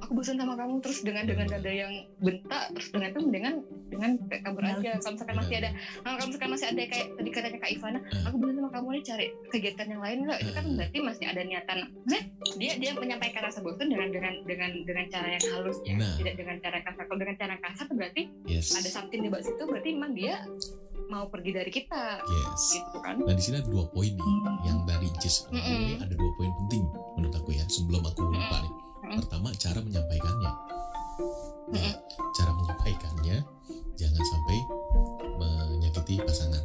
aku 0.00 0.12
bosan 0.16 0.40
sama 0.40 0.56
kamu 0.56 0.80
terus 0.80 1.04
dengan 1.04 1.28
dengan 1.28 1.44
ada 1.50 1.68
yang 1.68 1.92
bentak 2.16 2.72
terus 2.72 2.88
dengan 2.88 3.12
itu 3.12 3.20
dengan 3.28 3.54
dengan 3.86 4.10
kayak 4.24 4.42
kabur 4.42 4.64
Benar. 4.64 4.80
aja 4.80 4.90
kalau 4.96 5.12
misalkan 5.12 5.36
masih 5.36 5.56
ada 5.60 5.70
kalau 5.76 6.14
kalau 6.16 6.26
misalkan 6.26 6.50
masih 6.50 6.66
ada 6.66 6.82
kayak 6.82 7.06
tadi 7.12 7.28
katanya 7.30 7.58
kak 7.60 7.70
Ivana 7.70 7.98
Hmm. 8.00 8.24
aku 8.24 8.36
bosan 8.38 8.56
sama 8.56 8.70
kamu 8.72 8.88
nih 8.90 9.04
cari 9.04 9.26
kegiatan 9.50 9.86
yang 9.90 10.00
lain 10.00 10.18
nggak 10.24 10.38
itu 10.40 10.50
kan 10.50 10.64
Hmm. 10.64 10.76
berarti 10.80 10.98
masih 11.02 11.24
ada 11.28 11.40
niatan 11.42 11.78
maksudnya 12.00 12.22
dia 12.56 12.72
dia 12.78 12.90
menyampaikan 12.96 13.40
rasa 13.44 13.58
bosan 13.60 13.86
dengan 13.86 14.08
dengan 14.08 14.34
dengan 14.48 14.70
dengan 14.80 15.04
cara 15.06 15.28
yang 15.28 15.44
halus 15.52 15.78
ya 15.84 15.94
Nah. 15.94 16.16
tidak 16.16 16.34
dengan 16.34 16.56
cara 16.58 16.78
kasar 16.80 17.04
kalau 17.04 17.20
dengan 17.20 17.36
cara 17.36 17.54
kasar 17.60 17.84
tuh 17.84 17.96
berarti 17.98 18.22
Yes. 18.46 18.72
ada 18.72 18.88
something 18.88 19.20
di 19.20 19.28
bawah 19.28 19.44
situ 19.44 19.62
berarti 19.62 19.88
memang 19.92 20.12
dia 20.16 20.40
mau 21.10 21.26
pergi 21.26 21.50
dari 21.52 21.68
kita 21.68 22.22
Yes. 22.22 22.62
gitu 22.72 22.98
kan 22.98 23.18
Nah 23.18 23.34
di 23.34 23.42
sini 23.42 23.58
ada 23.58 23.66
dua 23.66 23.84
poin 23.86 24.08
nih 24.08 24.22
Hmm. 24.22 24.56
yang 24.62 24.78
dari 24.84 25.10
Jess 25.18 25.44
ngomong 25.44 25.58
Mm-mm. 25.58 25.84
ini 25.90 25.94
ada 25.98 26.14
dua 26.14 26.30
poin 26.32 26.50
penting 26.56 26.82
menurut 27.14 27.34
aku 27.34 27.50
ya 27.50 27.64
sebelum 27.66 28.02
aku 28.02 28.20
lupa 28.24 28.56
nih. 28.58 28.72
Pertama 29.18 29.50
cara 29.52 29.78
menyampaikannya. 29.80 30.52
Nah, 31.68 31.92
cara 32.32 32.50
menyampaikannya 32.52 33.36
jangan 33.94 34.22
sampai 34.24 34.58
menyakiti 35.36 36.18
pasangan 36.20 36.62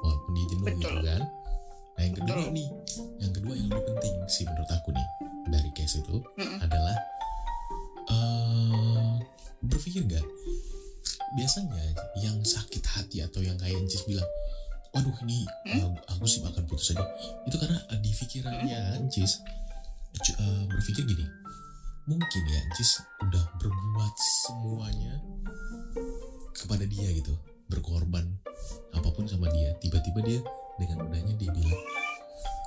walaupun 0.00 0.30
dia 0.32 0.46
jenuh 0.46 0.66
Betul. 0.66 0.82
gitu 0.92 1.06
kan. 1.06 1.22
Nah 1.88 2.02
yang 2.02 2.14
kedua 2.14 2.34
Betul. 2.36 2.52
nih, 2.52 2.68
yang 3.16 3.32
kedua 3.32 3.52
yang 3.54 3.68
lebih 3.68 3.84
penting 3.88 4.14
sih 4.26 4.44
menurut 4.44 4.68
aku 4.68 4.88
nih 4.90 5.08
dari 5.48 5.70
case 5.72 5.96
itu 5.96 6.16
Mm-mm. 6.36 6.58
adalah 6.60 6.96
eh 8.06 9.10
berpikir 9.60 10.02
nggak 10.04 10.26
biasanya 11.36 11.84
yang 12.16 12.40
sakit 12.40 12.80
hati 12.82 13.20
atau 13.20 13.38
yang 13.38 13.54
kayak 13.54 13.76
Ancis 13.76 14.02
bilang 14.04 14.24
waduh 14.90 15.12
ini 15.22 15.44
Hmm? 15.68 15.76
eh, 15.76 15.88
aku 16.08 16.24
sih 16.24 16.40
akan 16.40 16.64
putus 16.64 16.90
aja. 16.90 17.04
Itu 17.44 17.56
karena 17.56 17.76
eh, 17.86 18.00
di 18.00 18.10
pikirannya 18.10 18.78
Ancis 18.96 19.44
cu- 20.16 20.32
eh, 20.34 20.62
berpikir 20.66 21.04
gini 21.04 21.26
mungkin 22.06 22.42
ya 22.46 22.58
Ancis 22.64 22.90
udah 23.20 23.44
berbuat 23.56 24.14
semuanya 24.42 25.20
kepada 26.52 26.86
dia 26.86 27.12
gitu 27.12 27.34
berkorban 27.68 28.24
apa 28.92 29.08
pun 29.10 29.26
sama 29.26 29.50
dia. 29.50 29.76
Tiba-tiba 29.78 30.22
dia 30.22 30.40
dengan 30.76 31.04
mudahnya 31.04 31.34
dia 31.36 31.50
bilang 31.50 31.76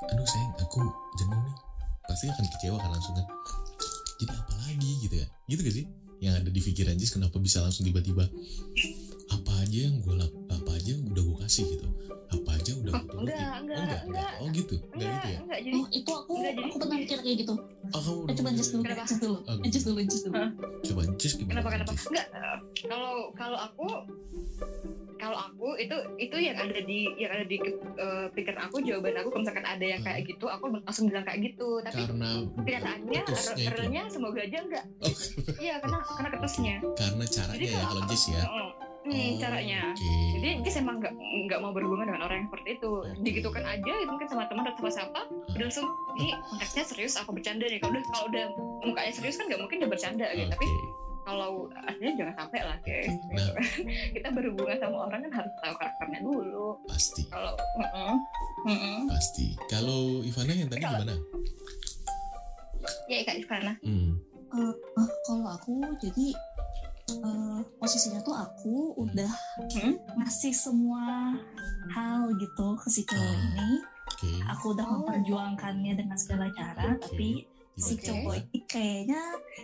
aduh 0.06 0.26
sayang 0.26 0.54
aku 0.60 0.80
jenuh 1.18 1.40
nih. 1.40 1.56
Pasti 2.06 2.26
akan 2.28 2.46
kecewa 2.48 2.78
kan 2.78 2.90
langsung 2.90 3.14
kan. 3.14 3.26
Jadi 4.20 4.34
apa 4.36 4.54
lagi? 4.60 4.92
Gitu 5.00 5.16
ya. 5.16 5.28
Gitu 5.46 5.60
gak 5.62 5.76
sih 5.76 5.86
yang 6.20 6.36
ada 6.36 6.52
di 6.52 6.60
pikiran 6.60 6.96
Jis 7.00 7.16
kenapa 7.16 7.40
bisa 7.40 7.64
langsung 7.64 7.88
tiba-tiba 7.88 8.28
apa 9.30 9.52
aja 9.64 9.80
yang 9.88 10.02
gue 10.04 10.16
apa 10.50 10.70
aja 10.76 10.90
yang 10.96 11.04
udah 11.10 11.24
gue 11.24 11.38
kasih 11.46 11.66
gitu. 11.70 11.88
Apa 12.30 12.49
aja 12.60 12.72
udah 12.74 12.92
Oh, 12.92 13.00
gue 13.00 13.08
turutin 13.10 13.24
enggak, 13.24 13.40
oh, 13.40 13.58
enggak, 13.58 13.78
enggak, 13.80 14.02
enggak. 14.04 14.32
oh 14.36 14.48
gitu? 14.50 14.76
Enggak 14.76 14.92
enggak 14.92 15.16
gitu 15.16 15.30
ya? 15.30 15.40
enggak 15.40 15.60
jadi 15.60 15.74
oh 15.74 15.88
itu 15.90 16.12
aku 16.12 16.32
Enggak, 16.32 16.52
jadi- 16.52 16.66
aku 16.66 16.76
pernah 16.78 16.98
mikir 16.98 17.18
kayak 17.20 17.38
gitu. 17.40 17.54
Oh 17.90 18.00
kamu 18.00 18.20
eh, 18.22 18.36
coba 18.36 18.50
just 18.52 18.70
dulu 18.70 18.82
Kenapa? 18.84 19.04
just 19.04 19.20
dulu. 19.20 19.38
Oh, 19.42 19.56
Eh, 19.58 19.70
just 19.70 19.86
dulu 19.86 20.00
just 20.04 20.24
dulu. 20.24 20.36
Coba 20.82 21.02
Jis 21.16 21.34
gimana 21.34 21.52
kenapa 21.56 21.70
kenapa? 21.72 21.92
Enggak 22.06 22.26
eh, 22.30 22.58
kalau 22.82 23.14
kalau 23.34 23.58
aku 23.58 23.88
kalau 25.18 25.36
aku 25.38 25.76
itu 25.76 25.92
itu 26.18 26.38
yang 26.40 26.56
ada 26.56 26.80
di 26.80 27.12
yang 27.16 27.28
ada 27.30 27.44
di 27.44 27.60
eh, 27.60 28.26
pikiran 28.32 28.62
aku 28.62 28.80
jawaban 28.80 29.16
aku 29.16 29.28
kalau 29.30 29.42
misalkan 29.44 29.66
ada 29.66 29.86
yang 29.86 30.00
kayak 30.00 30.24
gitu 30.24 30.46
aku 30.46 30.66
langsung 30.72 31.06
bilang 31.06 31.24
kayak 31.24 31.40
gitu. 31.46 31.82
Tapi 31.82 32.02
karena 32.06 32.30
kenyataannya 32.56 33.22
putusnya 33.22 33.56
itu. 33.58 33.72
realnya 33.74 34.02
semoga 34.08 34.40
aja 34.40 34.58
enggak. 34.62 34.86
Oh, 35.00 35.12
iya 35.60 35.76
karena 35.78 35.98
karena 36.06 36.30
ketusnya. 36.32 36.76
Karena 36.94 37.24
caranya 37.26 37.58
Jadi 37.58 37.66
ya 37.68 37.82
kalau- 37.84 38.08
Jis 38.08 38.24
ya? 38.30 38.42
Heeh. 38.42 38.70
Hmm, 39.00 39.16
Oh, 39.16 39.32
caranya. 39.38 39.80
oke. 39.90 40.12
Jadi 40.36 40.50
Jis 40.62 40.76
emang 40.78 41.00
nggak 41.00 41.14
nggak 41.16 41.60
mau 41.60 41.72
berhubungan 41.72 42.06
dengan 42.06 42.24
orang 42.24 42.44
yang 42.44 42.48
seperti 42.48 42.70
itu 42.76 42.92
Oke. 43.00 43.16
digitukan 43.22 43.64
aja 43.64 43.92
itu 43.96 44.08
mungkin 44.08 44.28
sama 44.28 44.44
teman 44.46 44.64
atau 44.64 44.76
sama 44.78 44.92
siapa 44.92 45.20
udah 45.50 45.66
langsung 45.66 45.88
ini 46.16 46.30
konteksnya 46.46 46.84
serius 46.84 47.16
aku 47.16 47.32
bercanda 47.32 47.64
nih. 47.64 47.80
Kalau 47.80 47.92
udah 47.92 48.04
kalau 48.06 48.26
udah 48.28 48.46
mukanya 48.82 49.12
serius 49.12 49.36
kan 49.36 49.48
nggak 49.48 49.60
mungkin 49.60 49.78
udah 49.80 49.90
bercanda 49.90 50.26
gitu. 50.30 50.50
Tapi 50.50 50.68
kalau 51.22 51.50
aslinya 51.80 52.14
jangan 52.18 52.36
sampai 52.38 52.60
lah 52.62 52.78
kayak 52.82 53.04
Nah. 53.06 53.16
gitu. 53.30 53.52
kan. 53.56 53.64
kita 54.12 54.28
berhubungan 54.32 54.78
sama 54.78 54.98
orang 55.06 55.20
kan 55.22 55.32
harus 55.38 55.54
tahu 55.58 55.74
karakternya 55.76 56.20
dulu. 56.22 56.68
Pasti. 56.86 57.22
Kalau 57.26 57.54
mm-mm, 57.56 58.14
mm-mm. 58.66 58.98
pasti. 59.08 59.48
Kalau 59.66 60.00
Ivana 60.22 60.52
yang 60.54 60.68
tadi 60.68 60.82
gimana? 60.82 61.16
Ya 63.06 63.24
kak 63.24 63.38
Ivana. 63.40 63.74
Hmm. 63.80 64.18
Eh, 64.50 64.74
kalau 65.24 65.46
aku 65.48 65.72
jadi 66.02 66.34
eh, 67.12 67.60
posisinya 67.76 68.20
tuh 68.20 68.34
aku 68.34 68.76
udah 68.98 69.32
Hmm? 69.72 69.96
ngasih 70.16 70.52
semua 70.52 71.34
hal 71.90 72.30
gitu 72.36 72.68
ke 72.76 72.88
si 72.88 73.02
cowok 73.04 73.26
Ah. 73.26 73.42
ini 73.48 73.72
oke 74.06 74.30
aku 74.48 74.66
udah 74.72 74.86
Oh. 74.86 74.92
memperjuangkannya 75.00 75.94
dengan 75.96 76.16
segala 76.16 76.50
cara 76.52 76.92
Oke. 76.92 77.02
tapi 77.02 77.30
si 77.76 77.96
Oke. 77.96 78.04
cowok 78.06 78.36
ini 78.38 78.60
kayaknya 78.66 79.22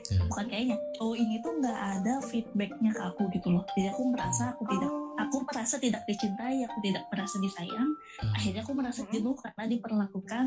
Ya. 0.08 0.20
bukan 0.24 0.46
kayaknya 0.46 0.78
cowok 0.94 1.18
ini 1.18 1.36
tuh 1.38 1.54
nggak 1.56 1.80
ada 1.94 2.14
feedbacknya 2.22 2.92
ke 2.92 3.02
aku 3.04 3.24
gitu 3.30 3.48
loh 3.50 3.64
jadi 3.72 3.92
aku 3.92 4.02
merasa 4.08 4.44
aku 4.50 4.64
tidak 4.66 4.90
Oh. 4.90 5.04
aku 5.16 5.38
merasa 5.44 5.76
tidak 5.78 6.02
dicintai 6.06 6.58
aku 6.62 6.78
tidak 6.82 7.04
merasa 7.08 7.36
disayang 7.38 7.90
Ah, 8.18 8.32
akhirnya 8.34 8.62
aku 8.62 8.74
merasa 8.74 9.02
Hmm. 9.02 9.12
jenuh 9.12 9.36
karena 9.36 9.64
diperlakukan 9.68 10.46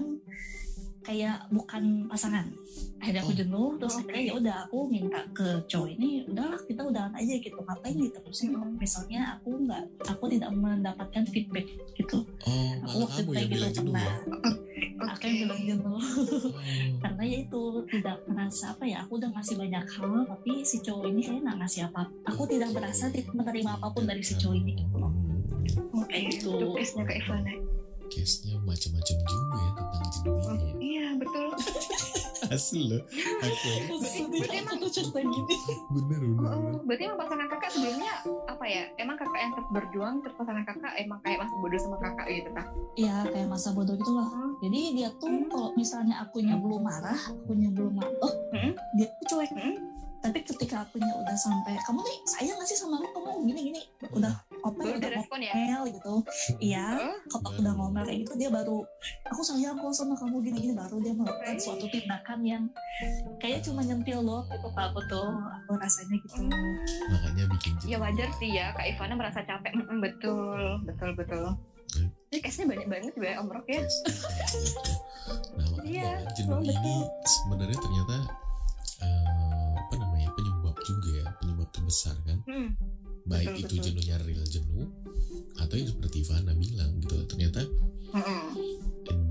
kayak 1.00 1.46
bukan 1.48 1.82
pasangan 2.06 2.46
akhirnya 2.98 3.22
aku 3.22 3.32
Oh. 3.32 3.38
jenuh 3.38 3.68
terus 3.76 3.94
akhirnya 3.96 4.22
ya 4.22 4.32
udah 4.34 4.56
aku 4.64 4.78
minta 4.86 5.20
ke 5.30 5.46
cowok 5.64 5.88
ini 5.94 6.08
udahlah 6.26 6.58
kita 6.60 6.82
udahan 6.82 7.12
aja 7.12 7.34
gitu 7.36 7.58
ngapain 7.58 7.96
diterusin 7.96 8.48
Hmm. 8.50 8.74
misalnya 8.74 9.20
aku 9.34 9.50
nggak 9.60 9.82
aku 10.04 10.24
tidak 10.28 10.50
mendapatkan 10.50 11.22
feedback 11.24 11.66
gitu 11.94 12.26
oh 12.44 12.70
aku 12.82 12.96
waktu 13.04 13.20
itu 13.20 13.30
kayak 13.32 13.48
gitu 13.48 13.80
pernah 13.82 14.08
Oke. 14.98 15.08
aku 15.08 15.24
yang 15.24 15.38
bilang 15.40 15.62
jenuh 15.64 15.94
oh. 15.94 16.02
karena 17.02 17.22
ya 17.24 17.36
itu 17.40 17.62
tidak 17.88 18.16
merasa 18.26 18.64
apa 18.70 18.84
ya 18.84 18.98
aku 19.02 19.12
udah 19.16 19.30
ngasih 19.30 19.56
banyak 19.56 19.84
hal 19.88 20.12
tapi 20.26 20.52
si 20.62 20.76
cowok 20.80 21.04
ini 21.06 21.20
kayaknya 21.20 21.40
nggak 21.44 21.58
ngasih 21.62 21.82
apa 21.86 22.02
aku 22.26 22.42
tidak 22.44 22.70
merasa 22.72 23.04
menerima 23.08 23.70
apa 23.72 23.86
pun 23.88 24.04
dari 24.04 24.20
si 24.20 24.34
cowok 24.34 24.56
ini 24.56 24.72
gitu 24.76 24.96
loh 24.96 25.12
Hmm, 25.68 26.00
Oke, 26.00 26.16
Gitu. 26.32 26.48
itu 26.48 26.68
case-nya 26.72 27.04
ke 27.04 27.14
Ivana. 27.20 27.52
Case-nya 28.08 28.56
macam-macam 28.58 29.16
juga 29.20 29.56
ya 29.56 29.70
tentang 29.74 30.08
jenuh 30.10 30.34
ini 30.34 30.48
ya. 30.58 30.74
Iya, 30.78 31.06
betul. 31.16 31.46
asli 32.48 32.80
loh 32.86 33.02
aku 33.38 33.68
Berarti 34.30 34.56
emang- 34.56 34.78
tuh 34.78 34.88
cerita 34.88 35.20
gini 35.20 35.54
bener 35.90 36.20
Oh, 36.22 36.32
bener 36.32 36.48
oh, 36.70 36.80
berarti 36.82 37.02
emang 37.04 37.18
pasangan 37.18 37.46
kakak 37.46 37.70
sebelumnya 37.70 38.12
apa 38.46 38.64
ya? 38.64 38.82
Emang 38.96 39.16
kakak 39.16 39.36
yang 39.38 39.52
terus 39.52 39.68
berjuang, 39.70 40.14
terus 40.18 40.34
pasangan 40.34 40.64
kakak 40.64 40.92
emang 40.96 41.18
kayak 41.20 41.38
masih 41.38 41.56
bodoh 41.58 41.76
sama 41.78 41.96
kakak 41.98 42.26
gitu 42.32 42.50
kah? 42.50 42.66
Iya 42.94 43.16
kayak 43.26 43.48
masa 43.48 43.68
bodoh 43.70 43.94
gitu 43.94 44.12
lah 44.12 44.28
Oh. 44.28 44.50
jadi 44.58 44.80
dia 44.92 45.08
tuh 45.14 45.28
kalau 45.46 45.70
misalnya 45.74 46.14
akunya 46.18 46.54
belum 46.54 46.80
marah 46.80 47.14
akunya 47.20 47.68
belum 47.68 47.92
marah 47.94 48.16
oh 48.18 48.32
Hmm. 48.50 48.72
dia 48.94 49.06
tuh 49.20 49.36
cuek 49.36 49.50
Hmm. 49.52 49.76
Tapi 50.18 50.42
ketika 50.42 50.82
akunya 50.82 51.12
udah 51.14 51.34
sampai 51.34 51.78
kamu 51.80 52.00
nih 52.00 52.18
sayang 52.26 52.56
gak 52.56 52.66
sih 52.66 52.74
sama 52.74 52.98
aku 52.98 53.14
kamu 53.16 53.46
gini 53.46 53.60
gini 53.68 53.80
udah 54.10 54.34
apa 54.58 54.74
Baru 54.74 54.90
udah 54.90 54.98
direspon 55.00 55.38
ya? 55.38 55.52
ngomel 55.54 55.82
gitu 55.90 56.14
iya 56.58 56.86
Oh, 56.98 57.14
kalau 57.30 57.46
aku 57.46 57.60
udah 57.60 57.74
ngomel 57.74 58.02
kayak 58.02 58.18
gitu 58.22 58.32
dia 58.36 58.50
baru 58.50 58.78
aku 59.24 59.40
sayang 59.40 59.76
kok 59.76 59.92
sama 59.92 60.14
kamu 60.14 60.36
gini 60.42 60.58
gini 60.60 60.74
baru 60.74 60.96
dia 60.98 61.12
melakukan 61.12 61.54
Oke. 61.54 61.62
suatu 61.62 61.86
tindakan 61.86 62.40
yang 62.42 62.64
kayaknya 63.38 63.60
cuma 63.62 63.80
nyentil 63.80 64.18
loh 64.20 64.42
gitu 64.48 64.68
pak 64.68 64.90
aku 64.90 65.00
tuh 65.06 65.28
aku 65.30 65.72
rasanya 65.76 66.16
gitu 66.18 66.42
makanya 67.08 67.44
bikin 67.48 67.72
jenuh 67.76 67.88
ya 67.88 67.96
wajar 67.98 68.28
sih 68.34 68.50
ya, 68.50 68.66
Kak 68.72 68.86
Ivana 68.86 69.14
merasa 69.14 69.40
capek. 69.40 69.72
Mm-mm, 69.72 69.98
betul, 69.98 70.60
betul, 70.84 71.10
betul. 71.14 71.44
Hmm. 71.88 72.08
Ini 72.28 72.38
case-nya 72.38 72.66
banyak 72.68 72.86
banget 72.86 73.12
ya, 73.16 73.32
Om 73.38 73.48
Rok 73.48 73.66
ya. 73.66 73.80
nah 75.56 75.64
makanya 75.64 75.88
Iya, 75.88 76.10
jenuh 76.34 76.60
ini 76.60 76.74
betul. 76.74 77.00
sebenarnya 77.24 77.78
ternyata 77.78 78.14
terbesar 81.88 82.20
kan 82.20 82.38
Hmm. 82.44 82.76
baik 83.24 83.48
Betul, 83.48 83.60
itu 83.62 83.74
betul. 83.74 83.84
jenuhnya 83.88 84.16
real 84.20 84.44
jenuh 84.44 84.88
atau 85.58 85.74
yang 85.74 85.88
seperti 85.88 86.16
Ivana 86.20 86.52
bilang 86.54 86.92
gitu 87.00 87.16
ternyata 87.24 87.64
Mm-mm. 88.08 88.44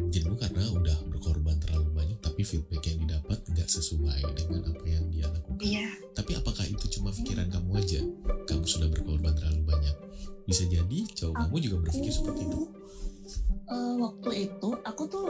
jenuh 0.09 0.33
karena 0.35 0.65
udah 0.67 0.97
berkorban 1.07 1.57
terlalu 1.59 1.93
banyak 1.93 2.17
tapi 2.17 2.41
feedback 2.41 2.81
yang 2.83 2.97
didapat 2.99 3.37
nggak 3.47 3.65
sesuai 3.67 4.21
dengan 4.33 4.61
apa 4.67 4.85
yang 4.85 5.05
dia 5.07 5.25
lakukan 5.27 5.61
Iya. 5.61 5.87
tapi 6.13 6.33
apakah 6.33 6.65
itu 6.65 6.85
cuma 6.91 7.09
pikiran 7.11 7.45
kamu 7.47 7.71
aja 7.75 8.01
kamu 8.43 8.65
sudah 8.65 8.89
berkorban 8.89 9.33
terlalu 9.33 9.61
banyak 9.63 9.95
bisa 10.45 10.65
jadi 10.65 10.97
cowok 11.13 11.35
kamu 11.39 11.55
juga 11.61 11.75
berpikir 11.83 12.09
seperti 12.11 12.41
itu 12.43 12.61
Eh, 13.67 13.93
waktu 13.99 14.29
itu 14.47 14.69
aku 14.81 15.03
tuh 15.05 15.27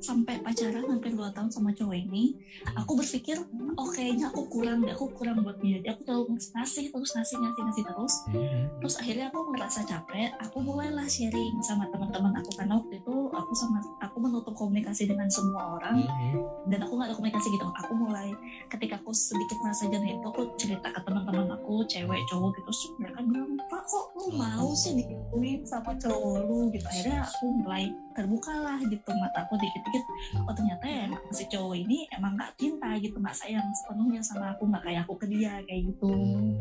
sampai 0.00 0.40
pacaran 0.40 0.88
hampir 0.88 1.12
2 1.12 1.34
tahun 1.34 1.50
sama 1.50 1.74
cowok 1.74 1.96
ini 1.96 2.38
aku 2.72 2.96
berpikir 2.96 3.36
oh 3.76 3.88
kayaknya 3.90 4.30
aku 4.30 4.46
kurang 4.48 4.82
deh 4.86 4.94
aku 4.94 5.10
kurang 5.12 5.42
buat 5.42 5.58
dia. 5.58 5.82
Jadi 5.82 5.88
aku 5.92 6.02
terlalu 6.06 6.24
ngasih 6.38 6.84
terus 6.88 7.10
ngasih 7.12 7.36
ngasih 7.38 7.62
ngasih 7.66 7.84
terus. 7.84 8.14
Hmm. 8.32 8.64
terus 8.80 8.94
akhirnya 8.98 9.26
aku 9.30 9.40
ngerasa 9.52 9.80
capek 9.84 10.30
aku 10.38 10.56
mulailah 10.62 11.06
sharing 11.06 11.54
sama 11.62 11.86
teman-teman 11.90 12.32
aku 12.38 12.50
karena 12.56 12.78
waktu 12.78 12.94
itu 12.98 13.14
aku 13.30 13.52
sama 13.54 13.78
aku 14.00 14.16
menutup 14.22 14.54
komunikasi 14.54 15.04
dengan 15.08 15.28
semua 15.28 15.76
orang 15.78 16.04
Hmm. 16.06 16.44
dan 16.70 16.78
aku 16.84 16.96
nggak 16.96 17.08
ada 17.12 17.16
komunikasi 17.16 17.48
gitu. 17.52 17.66
Aku 17.66 17.92
mulai 17.94 18.28
ketika 18.70 18.96
aku 19.00 19.10
sedikit 19.12 19.58
merasa 19.62 19.88
jenuh 19.88 20.08
itu 20.08 20.26
aku 20.28 20.42
cerita 20.56 20.88
ke 20.88 21.00
teman-teman 21.02 21.48
aku 21.52 21.82
cewek 21.86 22.20
cowok 22.30 22.50
gitu. 22.56 22.70
Terus 22.70 22.80
mereka 23.00 23.18
bilang 23.26 23.50
pak 23.66 23.82
kok 23.84 24.06
lu 24.16 24.26
mau 24.38 24.68
sih 24.72 24.92
digituin 24.94 25.60
sama 25.66 25.92
cowok 25.98 26.36
lu? 26.46 26.58
Gitu. 26.70 26.84
Akhirnya 26.86 27.26
aku 27.26 27.44
mulai 27.64 27.84
terbuka 28.12 28.52
lah 28.52 28.78
gitu 28.84 29.10
mata 29.16 29.38
aku 29.48 29.54
dikit-dikit 29.82 30.04
oh 30.40 30.52
ternyata 30.52 30.84
ya 30.84 31.00
emang 31.06 31.22
si 31.30 31.44
cowok 31.44 31.74
ini 31.76 31.98
emang 32.10 32.32
nggak 32.32 32.54
cinta 32.54 32.88
gitu 32.96 33.16
nggak 33.16 33.34
sayang 33.34 33.66
sepenuhnya 33.74 34.20
sama 34.20 34.50
aku 34.50 34.62
nggak 34.64 34.82
kayak 34.82 35.02
aku 35.02 35.14
ke 35.16 35.26
dia 35.28 35.58
kayak 35.62 35.82
gitu 35.88 36.10
Hmm. 36.12 36.54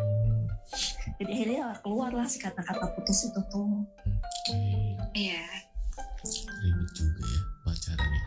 jadi 1.18 1.32
akhirnya 1.32 1.58
ya 1.60 1.76
keluarlah 1.78 2.26
si 2.26 2.38
kata-kata 2.38 2.86
putus 2.94 3.20
itu 3.26 3.42
tuh. 3.46 3.84
Iya. 5.12 5.44
ribet 6.62 6.90
juga 6.94 7.24
ya 7.24 7.42
pacarannya 7.62 8.22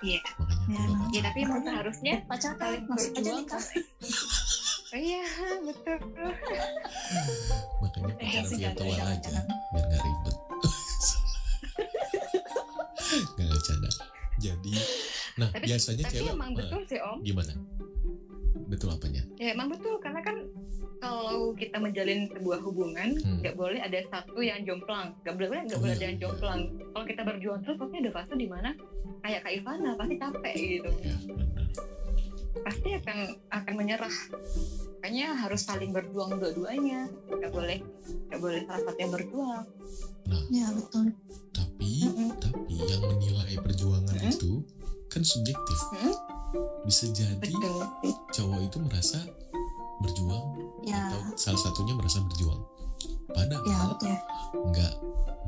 Iya. 0.00 0.20
makanya 0.36 0.66
Ya, 0.68 0.78
gak 0.78 0.86
pacaran 0.86 1.10
Ya 1.10 1.20
tapi 1.22 1.38
emang 1.42 1.60
seharusnya 1.60 2.14
pacaran 2.24 2.80
langsung 2.84 3.14
aja 3.14 3.30
nikah 3.34 3.64
Iya, 4.88 5.24
betul. 5.60 5.98
makanya 7.78 8.14
Eh, 8.14 8.30
pacaran 8.30 8.46
virtual 8.48 8.88
jangan, 8.90 9.12
aja 9.12 9.30
biar 9.68 9.84
nggak 9.84 10.00
ribet 10.00 10.36
nggak 13.34 13.48
bercanda 13.48 13.87
jadi 14.38 14.74
nah 15.36 15.48
Tapi- 15.50 15.66
biasanya 15.66 16.04
Tapi 16.04 16.14
cewek 16.16 16.32
emang 16.32 16.50
eh, 16.50 16.56
betul 16.56 16.80
sih 16.84 16.98
Om. 16.98 17.18
gimana 17.22 17.52
betul 18.66 18.88
apanya 18.90 19.22
Ya 19.36 19.52
emang 19.52 19.68
betul 19.68 19.96
karena 19.98 20.20
kan 20.20 20.36
kalau 20.98 21.54
kita 21.54 21.78
menjalin 21.78 22.26
sebuah 22.28 22.58
hubungan 22.60 23.14
Hmm. 23.16 23.38
nggak 23.38 23.54
boleh 23.54 23.78
ada 23.78 24.02
satu 24.04 24.42
yang 24.42 24.66
jomplang, 24.66 25.14
nggak 25.22 25.30
boleh 25.32 25.62
nggak 25.62 25.78
Oh, 25.78 25.80
boleh 25.80 25.94
iya, 25.94 25.96
ada 25.96 26.04
yang 26.04 26.16
iya. 26.16 26.22
jomplang. 26.26 26.60
Kalau 26.90 27.04
kita 27.06 27.22
berjuang 27.22 27.60
terus 27.62 27.76
pasti 27.78 27.96
ada 27.96 28.10
fase 28.10 28.34
di 28.34 28.48
mana 28.48 28.70
kayak 29.22 29.40
Kak 29.40 29.52
Ivana 29.54 29.90
pasti 29.94 30.14
capek 30.16 30.54
gitu, 30.58 30.90
ya 31.00 31.14
benar 31.24 31.66
pasti 32.58 32.88
akan 32.90 33.18
akan 33.48 33.72
menyerah. 33.76 34.16
Makanya 34.98 35.26
harus 35.38 35.62
saling 35.62 35.94
berjuang 35.94 36.34
dua-duanya, 36.34 37.06
nggak 37.30 37.52
boleh 37.52 37.78
nggak 38.26 38.40
boleh 38.42 38.60
salah 38.66 38.82
satu 38.82 38.98
yang 38.98 39.12
berjuang. 39.14 39.64
ya 40.50 40.66
betul 40.68 41.04
tapi 42.38 42.74
yang 42.78 43.02
menilai 43.02 43.54
perjuangan 43.58 44.14
Hmm? 44.14 44.30
itu 44.30 44.52
kan 45.08 45.22
subjektif. 45.22 45.78
Hmm? 45.94 46.14
bisa 46.80 47.04
jadi 47.12 47.36
Betul. 47.44 47.84
cowok 48.32 48.60
itu 48.64 48.76
merasa 48.80 49.20
berjuang 50.00 50.44
ya. 50.80 51.12
atau 51.12 51.20
salah 51.36 51.60
satunya 51.60 51.92
merasa 51.92 52.24
berjuang. 52.24 52.56
Ya 53.28 53.36
padahal 53.36 53.88
betul 53.92 54.16
nggak 54.72 54.92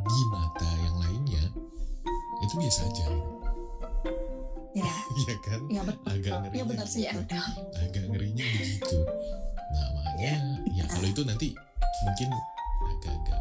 di 0.01 0.21
mata 0.29 0.69
yang 0.85 0.97
lainnya 1.01 1.45
itu 2.41 2.55
biasa 2.61 2.81
aja. 2.85 3.07
Ya. 4.71 4.93
Iya 5.25 5.35
kan? 5.43 5.61
Ya 5.67 5.81
betul 5.83 6.05
agak 6.07 6.31
ya 6.31 6.39
ngerinya 6.45 6.65
benar 6.69 6.87
sih 6.87 7.03
Ya, 7.03 7.13
agak 7.17 8.05
ngerinya 8.07 8.45
begitu 8.47 8.97
nah 9.71 9.87
makanya 9.97 10.35
ya 10.71 10.85
kalau 10.85 11.07
itu 11.09 11.23
nanti 11.25 11.49
mungkin 12.05 12.29
agak-agak 12.93 13.41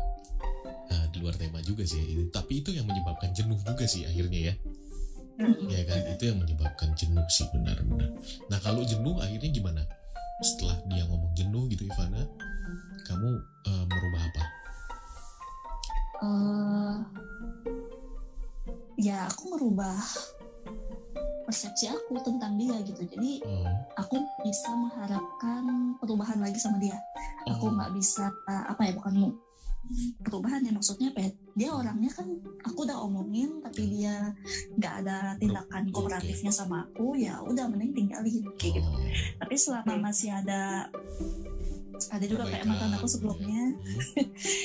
di 1.19 1.27
luar 1.27 1.35
tema 1.35 1.59
juga 1.59 1.83
sih. 1.83 1.99
Ini- 1.99 2.31
tapi 2.31 2.63
itu 2.63 2.71
yang 2.71 2.87
menyebabkan 2.87 3.35
jenuh 3.35 3.59
juga 3.59 3.83
sih 3.83 4.07
akhirnya 4.07 4.39
ya. 4.39 4.53
Ya 5.67 5.81
kan? 5.83 5.99
Itu 6.15 6.31
yang 6.31 6.39
menyebabkan 6.39 6.95
jenuh 6.95 7.27
sih 7.27 7.43
benar-benar. 7.51 8.07
Nah 8.47 8.59
kalau 8.63 8.87
jenuh 8.87 9.19
akhirnya 9.19 9.51
gimana? 9.51 9.83
Setelah 10.39 10.79
dia 10.87 11.03
ngomong 11.03 11.35
jenuh 11.35 11.67
gitu 11.67 11.83
Ivana 11.83 12.23
kamu 13.03 13.29
eh, 13.67 13.83
merubah 13.91 14.21
apa? 14.23 14.43
Eh 16.23 16.95
ya 18.99 19.27
aku 19.27 19.55
merubah 19.55 19.99
persepsi 21.43 21.91
aku 21.91 22.19
tentang 22.23 22.55
dia 22.55 22.75
gitu. 22.87 23.03
Jadi 23.03 23.43
oh, 23.43 23.67
aku 23.99 24.15
bisa 24.47 24.71
mengharapkan 24.75 25.95
perubahan 25.99 26.39
lagi 26.39 26.59
sama 26.59 26.79
dia. 26.79 26.95
Aku 27.51 27.67
oh, 27.67 27.75
nggak 27.75 27.91
bisa 27.95 28.31
uh, 28.47 28.63
apa 28.71 28.87
ya 28.87 28.91
bukan 28.95 29.35
perubahan 30.21 30.61
ya 30.61 30.71
maksudnya 30.71 31.09
apa 31.09 31.19
ya? 31.25 31.31
Dia 31.57 31.69
orangnya 31.73 32.11
kan 32.13 32.27
aku 32.63 32.85
udah 32.85 32.97
omongin 33.03 33.59
tapi 33.59 33.89
dia 33.89 34.31
nggak 34.77 34.93
ada 35.03 35.17
tindakan 35.35 35.89
kooperatifnya 35.89 36.53
sama 36.53 36.85
aku 36.85 37.17
ya 37.17 37.41
udah 37.43 37.65
mending 37.67 37.91
tinggalin 37.93 38.45
kayak 38.55 38.79
gitu. 38.79 38.89
oh, 38.89 39.01
tapi 39.41 39.55
selama 39.57 39.93
Hmm. 39.97 40.03
masih 40.05 40.29
ada 40.31 40.87
ada 41.99 42.23
juga 42.23 42.47
kayak 42.47 42.63
mantan 42.63 42.95
aku 42.95 43.07
sebelumnya. 43.11 43.75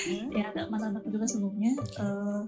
Hmm? 0.06 0.28
ya 0.38 0.54
ada 0.54 0.70
mantan 0.70 0.94
aku 1.02 1.10
juga 1.10 1.26
sebelumnya. 1.26 1.74
Eh, 1.74 2.40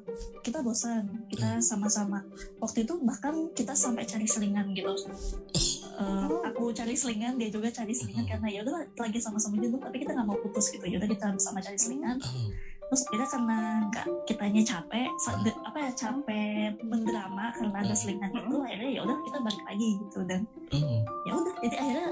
kita 0.46 0.62
bosan 0.62 1.02
Hmm. 1.10 1.26
kita 1.26 1.58
sama-sama. 1.58 2.22
Waktu 2.62 2.86
itu 2.86 2.94
bahkan 3.02 3.50
kita 3.50 3.74
sampai 3.74 4.06
cari 4.06 4.30
selingan 4.30 4.70
gitu 4.78 4.94
Oh. 5.96 6.42
aku 6.42 6.70
cari 6.70 6.92
selingan 6.92 7.35
dia 7.35 7.48
juga 7.48 7.68
cari 7.68 7.90
selingan 7.90 8.22
Hmm. 8.22 8.32
karena 8.35 8.48
ya 8.50 8.61
udah 8.62 8.74
lagi 8.96 9.16
sama-sama 9.16 9.56
jenuh 9.56 9.76
tapi 9.76 9.96
kita 9.98 10.12
nggak 10.12 10.24
mau 10.24 10.38
putus 10.38 10.68
gitu 10.68 10.85
ya 10.85 10.96
udah 10.96 11.09
kita 11.09 11.24
sama 11.37 11.59
cari 11.59 11.74
selingan 11.74 12.16
oh, 12.18 12.48
terus 12.87 13.02
akhirnya 13.04 13.28
karena 13.28 13.59
nggak 13.88 14.06
kitanya 14.24 14.62
capek 14.62 15.11
de- 15.40 15.61
apa 15.62 15.78
ya 15.80 15.90
capek 15.92 16.70
mendrama 16.82 17.46
karena 17.52 17.76
ada 17.80 17.88
Hmm. 17.88 17.98
selingan 17.98 18.30
itu 18.30 18.56
akhirnya 18.59 18.90
ya 18.90 19.00
udah 19.02 19.16
kita 19.22 19.38
balik 19.40 19.62
lagi 19.64 19.88
gitu 19.98 20.20
dan 20.22 20.40
Oh, 20.68 21.00
ya 21.22 21.32
udah 21.32 21.54
jadi 21.61 21.76
akhirnya 21.76 22.09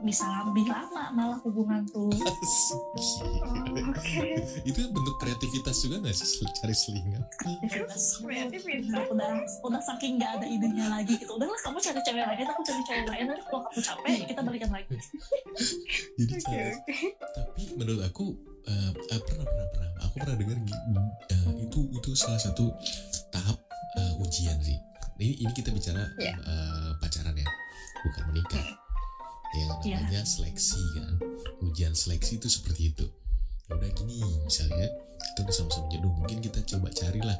bisa 0.00 0.24
lebih 0.48 0.64
lama 0.64 1.12
malah 1.12 1.38
hubungan 1.44 1.84
tuh. 1.88 2.08
Oh, 2.08 2.16
Oke. 3.92 4.40
Itu 4.64 4.80
bentuk 4.90 5.16
kreativitas 5.20 5.76
juga 5.84 6.00
nggak 6.00 6.16
sih 6.16 6.40
cari 6.60 6.72
selingan? 6.72 7.20
aktivitas 7.20 8.20
Kreatif 8.20 8.62
ya. 8.64 8.80
udah 8.80 9.04
udah 9.12 9.30
udah 9.64 9.80
saking 9.82 10.16
nggak 10.16 10.40
ada 10.40 10.46
idenya 10.48 10.86
lagi 10.88 11.16
gitu 11.16 11.32
udahlah 11.36 11.56
kamu 11.60 11.78
cari 11.78 12.00
cewek 12.00 12.24
lain 12.24 12.46
aku 12.46 12.62
cari 12.64 12.82
cewek 12.88 13.04
lain 13.08 13.24
nanti 13.28 13.42
kalau 13.44 13.60
kamu 13.68 13.80
capek 13.80 14.12
kita 14.26 14.40
balikan 14.40 14.70
lagi 14.72 14.96
Jadi 16.18 16.32
cari 16.40 16.62
oke. 16.72 16.94
tapi 17.36 17.62
menurut 17.76 18.02
aku 18.04 18.24
eh, 18.64 18.90
eh, 19.12 19.20
pernah 19.20 19.44
pernah 19.44 19.66
pernah 19.72 19.90
aku 20.00 20.14
pernah 20.16 20.36
dengar 20.36 20.56
eh, 21.28 21.52
itu 21.60 21.78
itu 21.92 22.10
salah 22.14 22.40
satu 22.40 22.64
tahap 23.28 23.56
eh, 23.98 24.12
ujian 24.20 24.56
sih 24.60 24.76
ini 25.20 25.44
ini 25.44 25.52
kita 25.52 25.70
bicara 25.70 26.00
Iya. 26.16 26.34
eh, 26.36 26.90
pacaran 26.98 27.36
ya 27.36 27.48
bukan 28.00 28.22
menikah 28.32 28.64
yang 29.52 29.70
Iya. 29.80 29.96
namanya 29.98 30.22
seleksi 30.22 30.78
kan 30.94 31.12
ujian 31.60 31.92
seleksi 31.92 32.36
itu 32.36 32.48
seperti 32.48 32.82
itu 32.88 33.06
ya 33.64 33.72
udah 33.72 33.90
gini 33.92 34.16
misalnya 34.40 34.86
kita 35.20 35.38
udah 35.42 35.54
sama-sama 35.54 35.86
jenuh 35.88 36.12
mungkin 36.12 36.38
kita 36.38 36.60
coba 36.64 36.88
carilah 36.90 37.38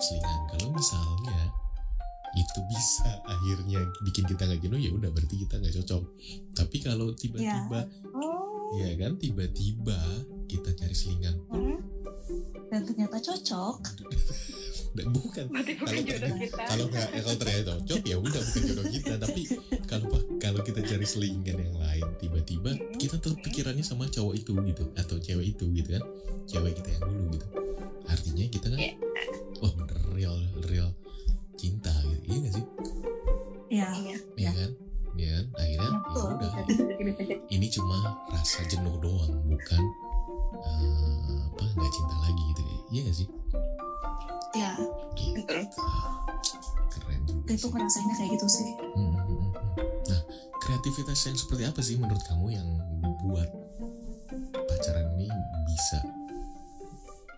selingan 0.00 0.40
kalau 0.48 0.68
misalnya 0.70 1.38
itu 2.34 2.58
bisa 2.66 3.06
akhirnya 3.22 3.78
bikin 4.02 4.24
kita 4.24 4.42
nggak 4.44 4.58
jenuh 4.60 4.76
ya 4.76 4.90
udah 4.90 5.06
berarti 5.08 5.36
kita 5.38 5.54
nggak 5.56 5.74
cocok 5.76 6.02
tapi 6.52 6.76
kalau 6.78 7.14
tiba-tiba 7.14 7.86
Oh. 8.12 8.74
Ya 8.74 8.90
kan 8.96 9.14
tiba-tiba 9.14 9.94
kita 10.44 10.74
cari 10.74 10.90
selingan 10.92 11.38
pun 11.44 11.62
Hmm. 11.62 11.78
dan 12.68 12.82
ternyata 12.82 13.20
cocok 13.20 13.78
bukan. 15.04 15.44
Berarti 15.48 15.72
bukan 15.74 15.90
Kalau 15.90 16.02
jodoh 16.04 16.14
ternyata- 16.22 16.38
kita. 16.46 16.62
kalau 16.64 16.84
nggak 16.86 17.06
ya 17.08 17.20
kalau 17.20 17.36
ternyata 17.36 17.60
cocok 17.80 18.00
ya 18.04 18.16
udah 18.16 18.40
bukan 18.40 18.62
jodoh 18.64 18.86
kita. 18.88 19.12
Tapi 19.16 19.40
kalau 19.84 20.06
kalau 20.36 20.60
kita 20.62 20.80
cari 20.80 21.02
selingan 21.04 21.56
yang 21.58 21.76
lain 21.76 22.06
tiba-tiba 22.16 22.70
Hmm. 22.70 22.94
kita 22.94 23.16
tetap 23.16 23.38
pikirannya 23.40 23.82
sama 23.82 24.06
cowok 24.06 24.34
itu 24.36 24.52
gitu 24.54 24.84
atau 24.94 25.16
cewek 25.18 25.46
itu 25.50 25.64
gitu 25.72 25.88
kan. 25.90 26.04
Cewek 26.44 26.72
kita 26.76 26.88
yang 26.92 27.02
dulu 27.04 27.22
gitu. 27.32 27.46
Artinya 28.04 28.44
kita 28.46 28.66
kan 28.68 28.78
Iya. 28.78 28.94
wah 29.58 29.72
bener 29.74 29.98
real 30.12 30.36
real 30.64 30.88
cinta 31.54 31.90
gitu. 32.04 32.22
Iya 32.24 32.38
gak 32.40 32.52
sih? 32.54 32.64
Ya 33.68 33.88
Iya. 33.90 34.16
ya 34.36 34.50
kan? 34.52 34.70
Ya 35.14 35.30
kan? 35.32 35.44
Akhirnya 35.56 35.90
ya 35.90 36.22
udah. 36.28 36.52
Ini 37.48 37.66
cuma 37.68 37.98
rasa 38.28 38.62
jenuh 38.64 38.94
doang 38.98 39.34
bukan 39.44 39.82
eh, 40.56 41.38
apa 41.44 41.64
nggak 41.66 41.92
cinta 41.92 42.16
lagi 42.20 42.42
gitu. 42.48 42.62
Iya 42.90 43.00
gak 43.04 43.16
sih 43.16 43.28
Gitu. 45.44 45.52
Betul. 45.52 45.64
keren 46.90 47.20
itu 47.46 47.66
ngerasainnya 47.68 48.14
kayak 48.16 48.30
gitu 48.32 48.46
sih 48.48 48.68
Hmm, 48.94 49.12
hmm, 49.12 49.14
hmm, 49.14 49.38
hmm. 49.38 49.50
Nah, 50.04 50.20
kreativitas 50.58 51.18
yang 51.22 51.36
seperti 51.36 51.62
apa 51.64 51.80
sih 51.80 51.96
menurut 51.96 52.24
kamu 52.24 52.46
yang 52.50 52.68
buat 53.22 53.48
pacaran 54.64 55.06
ini 55.14 55.28
bisa 55.66 55.98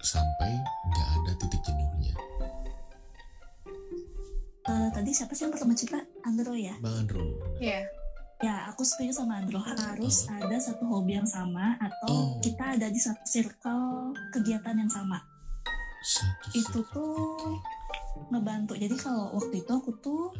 sampai 0.01 0.51
nggak 0.87 1.09
ada 1.13 1.33
titik 1.37 1.61
jenuhnya? 1.61 2.15
Eh, 4.67 4.89
tadi 4.91 5.11
siapa 5.11 5.31
sih 5.33 5.47
yang 5.47 5.53
pertama 5.53 5.73
cerita 5.73 5.99
Andro 6.23 6.55
ya 6.55 6.75
Bang 6.79 7.03
Andro. 7.03 7.27
Iya. 7.57 7.87
ya 8.37 8.69
aku 8.69 8.83
setuju 8.83 9.15
sama 9.17 9.41
Andro 9.41 9.57
harus 9.59 10.27
ada 10.29 10.59
satu 10.59 10.85
hobi 10.85 11.17
yang 11.17 11.25
sama 11.25 11.79
atau 11.79 12.11
Oh. 12.11 12.39
kita 12.39 12.77
ada 12.77 12.87
di 12.87 12.99
satu 12.99 13.23
circle 13.25 14.13
kegiatan 14.31 14.77
yang 14.77 14.91
sama 14.91 15.23
Satu 16.05 16.47
Itu 16.53 16.81
tuh-. 16.87 17.59
Ngebantu. 18.31 18.75
Jadi 18.75 18.95
kalau 18.99 19.31
waktu 19.35 19.63
itu 19.63 19.73
aku 19.73 19.91
tuh 20.03 20.33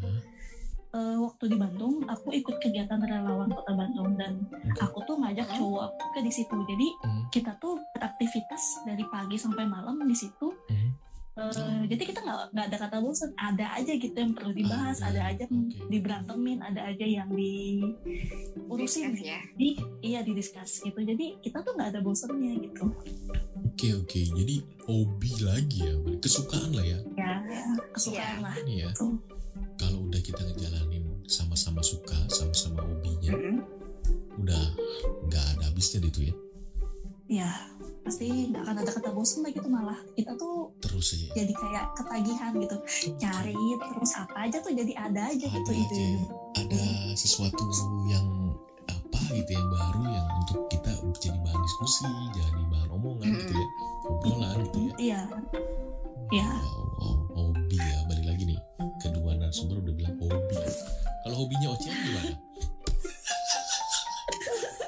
eh, 0.95 1.17
waktu 1.19 1.45
di 1.53 1.57
Bandung 1.57 2.03
aku 2.09 2.33
ikut 2.33 2.57
kegiatan 2.59 2.99
relawan 2.99 3.51
kota 3.53 3.73
Bandung 3.77 4.17
dan 4.17 4.43
Oke. 4.49 4.81
aku 4.81 4.99
tuh 5.05 5.17
ngajak 5.21 5.47
cowok 5.55 5.83
aku 5.93 6.05
ke 6.17 6.21
di 6.25 6.33
situ. 6.33 6.57
Jadi 6.67 6.89
Hmm, 7.05 7.23
kita 7.31 7.53
tuh 7.61 7.79
beraktivitas 7.95 8.87
dari 8.89 9.05
pagi 9.07 9.37
sampai 9.37 9.65
malam 9.69 10.01
di 10.03 10.17
situ 10.17 10.49
hmm. 11.37 11.53
Eh, 11.53 11.83
jadi 11.93 12.03
kita 12.09 12.21
nggak 12.25 12.39
nggak 12.57 12.67
ada 12.73 12.77
kata 12.81 12.97
bosan 13.05 13.31
ada 13.37 13.67
aja 13.77 13.93
gitu 13.93 14.17
yang 14.17 14.33
perlu 14.33 14.57
dibahas 14.57 15.05
Ada, 15.05 15.13
ada, 15.13 15.21
aja 15.37 15.45
oke. 15.45 15.53
yang 15.53 15.57
diberantemin 15.93 16.59
ada 16.65 16.81
aja 16.89 17.05
yang 17.05 17.29
diurusin 17.29 19.13
Discuss 19.13 19.21
ya. 19.21 19.41
di 19.53 19.69
iya 20.01 20.21
didiskus 20.25 20.73
gitu 20.81 20.97
jadi 20.97 21.37
kita 21.45 21.61
tuh 21.61 21.77
nggak 21.77 21.93
ada 21.93 22.01
bosannya 22.01 22.53
gitu 22.65 22.89
Oke 23.77 23.93
oke, 23.93 24.17
jadi 24.17 24.65
hobi 24.89 25.33
lagi 25.45 25.85
ya, 25.85 25.93
kesukaan 26.17 26.73
lah 26.73 26.81
ya. 26.81 26.97
ya 27.13 27.45
kesukaan 27.93 28.41
lah 28.41 28.57
Ini 28.65 28.89
ya, 28.89 28.91
tuh 28.97 29.21
kalau 29.77 30.09
udah 30.09 30.21
kita 30.25 30.41
ngejalanin 30.41 31.05
sama-sama 31.29 31.85
suka, 31.85 32.17
sama-sama 32.33 32.81
hobinya, 32.81 33.37
Mm-mm. 33.37 33.61
udah 34.41 34.65
nggak 35.29 35.45
ada 35.57 35.65
habisnya 35.69 36.01
gitu 36.09 36.33
ya. 36.33 36.35
Ya 37.27 37.51
pasti 38.07 38.31
nggak 38.55 38.63
akan 38.63 38.77
ada 38.87 38.91
kata 38.95 39.11
bosan 39.11 39.43
lah 39.43 39.51
gitu 39.51 39.67
malah. 39.67 39.99
Kita 40.15 40.39
tuh 40.39 40.71
Terus 40.79 41.19
aja. 41.19 41.43
jadi 41.43 41.53
kayak 41.59 41.85
ketagihan 41.99 42.53
gitu. 42.55 42.77
Cari 43.19 43.65
terus 43.83 44.13
apa 44.15 44.37
aja 44.47 44.59
tuh 44.63 44.73
jadi 44.73 44.93
ada 44.95 45.23
aja 45.27 45.47
gitu 45.47 45.71
ada 45.71 45.73
aja. 45.75 45.83
ide. 45.91 46.07
Ada 46.55 46.83
sesuatu 47.19 47.63
yang 48.07 48.27
apa 48.87 49.19
gitu 49.35 49.51
yang 49.51 49.69
baru 49.75 50.03
yang 50.07 50.27
untuk 50.39 50.59
kita 50.71 50.93
jadi 51.19 51.39
bahan 51.43 51.61
diskusi 51.67 52.07
jadi 52.39 52.63
bahan 52.71 52.89
omongan 52.95 53.29
gitu 53.35 53.53
ya. 53.59 53.67
Obrolan 54.07 54.57
gitu 54.71 54.79
ya. 54.79 54.95
Iya. 54.97 55.21
Iya. 56.31 56.51
wow, 56.63 56.83
wow, 57.03 57.15
hobi 57.35 57.79
ya. 57.79 57.99
Balik 58.07 58.27
lagi 58.31 58.43
nih 58.55 58.61
kedua 59.03 59.35
narasumber 59.35 59.83
udah 59.83 59.95
bilang 59.99 60.15
hobi. 60.23 60.55
Kalau 61.27 61.37
hobinya 61.43 61.75
ocehan 61.75 61.99
gimana 62.07 62.46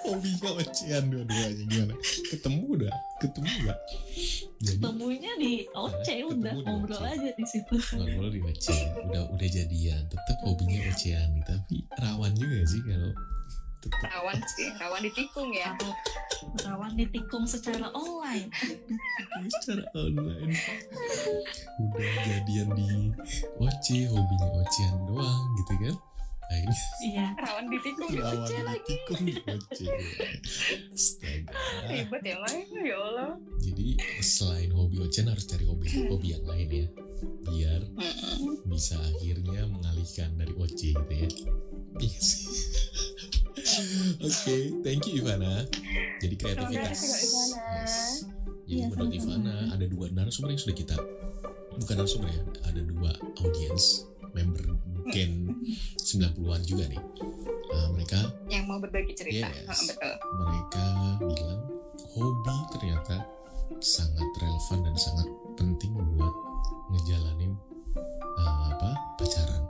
hobinya 0.08 0.50
ocehan 0.56 1.04
dua-duanya 1.12 1.64
gimana? 1.68 1.94
Ketemu 2.32 2.62
udah 2.80 2.92
ketemu 3.18 3.50
gak 3.66 3.78
jadi 4.58 4.78
temunya 4.82 5.32
di 5.38 5.52
ketemu 5.70 6.26
udah 6.34 6.54
ngobrol 6.66 7.02
aja 7.06 7.30
di 7.30 7.44
situ. 7.46 7.74
Ngobrol 7.94 8.30
di 8.34 8.40
ocehan 8.42 8.90
udah 9.06 9.22
udah 9.30 9.48
jadian. 9.48 10.02
Tetap 10.10 10.38
hobinya 10.42 10.80
ocehan 10.90 11.30
tapi 11.46 11.86
rawan 12.00 12.32
juga 12.34 12.58
sih 12.66 12.82
kalau 12.82 13.12
tetap 13.78 14.10
Rawan 14.10 14.38
sih, 14.58 14.68
rawan 14.74 15.00
ditikung 15.06 15.54
ya. 15.54 15.70
rawan 16.66 16.98
ditikung 16.98 17.46
secara 17.46 17.86
online. 17.94 18.50
Secara 19.54 19.86
online. 19.94 20.50
Udah 21.78 22.10
jadian 22.26 22.68
di 22.74 22.90
Oce 23.62 23.98
hobinya 24.10 24.48
ocehan 24.58 24.96
doang 25.06 25.42
gitu 25.62 25.74
kan 25.78 25.94
iya 26.98 27.36
Rawan 27.36 27.68
ditikung 27.68 28.08
di 28.08 28.18
lawan 28.18 28.40
Oce 28.42 28.56
lagi. 28.62 28.80
ditikung 28.88 29.20
di 29.22 29.34
Oce 29.38 29.86
astaga 30.90 31.52
Ribet 31.86 32.22
ya, 32.24 32.36
Mai. 32.40 32.58
Ya 32.82 32.96
Allah. 32.98 33.30
jadi 33.60 33.88
selain 34.20 34.70
hobi 34.72 34.96
ocehan 34.98 35.28
harus 35.28 35.44
cari 35.44 35.64
hobi 35.64 35.86
hobi 36.08 36.28
yang 36.32 36.44
lain 36.44 36.68
ya 36.68 36.86
biar 37.44 37.80
bisa 38.64 38.94
akhirnya 38.96 39.66
mengalihkan 39.66 40.34
dari 40.34 40.52
Oce 40.54 40.92
gitu 40.92 41.12
ya 41.12 41.28
Iya 41.98 42.20
sih. 42.22 42.46
Oke, 44.22 44.56
thank 44.80 45.02
you 45.06 45.18
Ivana. 45.18 45.66
Jadi 46.18 46.34
kreativitas. 46.34 46.94
Yes. 46.94 48.22
Jadi 48.62 48.70
Iya, 48.70 48.86
menurut. 48.86 49.10
Ivana 49.10 49.56
ada 49.72 49.82
dua 49.82 50.06
narasumber 50.12 50.54
yang 50.54 50.62
sudah 50.62 50.76
kita 50.76 50.94
bukan 51.74 51.94
narasumber 51.96 52.30
ya, 52.30 52.42
ada 52.64 52.80
dua 52.84 53.10
audiens 53.40 54.06
member 54.30 54.62
Gen 55.12 55.32
90-an 56.04 56.62
juga 56.64 56.84
nih. 56.88 57.02
Nah, 57.68 57.88
mereka 57.92 58.20
Yang 58.48 58.64
mau 58.64 58.78
berbagi 58.80 59.12
cerita. 59.16 59.48
Yes. 59.48 59.92
Betul. 59.92 60.14
mereka 60.44 60.84
bilang 61.20 61.60
hobi 62.16 62.56
ternyata 62.74 63.16
sangat 63.78 64.26
relevan 64.40 64.78
dan 64.82 64.96
sangat 64.96 65.28
penting 65.54 65.92
buat 66.16 66.34
ngejalanin 66.90 67.52
uh, 68.40 68.60
apa 68.74 68.90
pacaran 69.20 69.62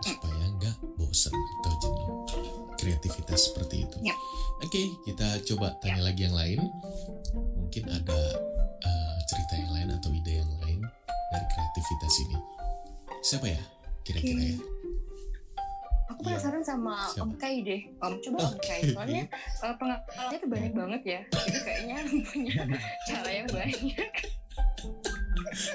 supaya 0.00 0.44
nggak 0.56 0.76
bosan 0.96 1.34
atau 1.36 1.72
jenuh 1.84 2.10
kreativitas 2.80 3.52
seperti 3.52 3.84
itu. 3.84 3.96
Yap. 4.00 4.16
Oke, 4.64 4.82
kita 5.04 5.28
coba 5.52 5.76
tanya 5.84 6.08
lagi 6.08 6.24
yang 6.24 6.36
lain. 6.36 6.60
Mungkin 7.36 7.84
ada 7.92 8.20
uh, 8.80 9.16
cerita 9.28 9.54
yang 9.60 9.72
lain 9.76 9.88
atau 10.00 10.08
ide 10.12 10.40
yang 10.40 10.52
lain 10.64 10.80
dari 11.30 11.46
kreativitas 11.52 12.14
ini. 12.24 12.38
Siapa 13.20 13.46
ya? 13.46 13.79
Kira-kira 14.02 14.42
ya. 14.46 14.58
Aku 16.10 16.20
Iya. 16.20 16.34
penasaran 16.34 16.62
sama 16.62 16.94
Siapa? 17.06 17.22
Om 17.22 17.32
Kai 17.36 17.56
deh. 17.60 17.80
Om, 17.96 18.12
coba 18.20 18.38
Om 18.44 18.58
Kai. 18.58 18.80
Soalnya 18.88 19.22
eh, 19.30 19.74
pengalamannya 19.74 20.36
tuh 20.36 20.48
banyak 20.48 20.72
banget 20.72 21.02
ya. 21.04 21.20
Jadi 21.30 21.58
kayaknya 21.60 21.96
punya 22.26 22.54
cara 23.06 23.30
yang 23.30 23.48
banyak. 23.48 24.12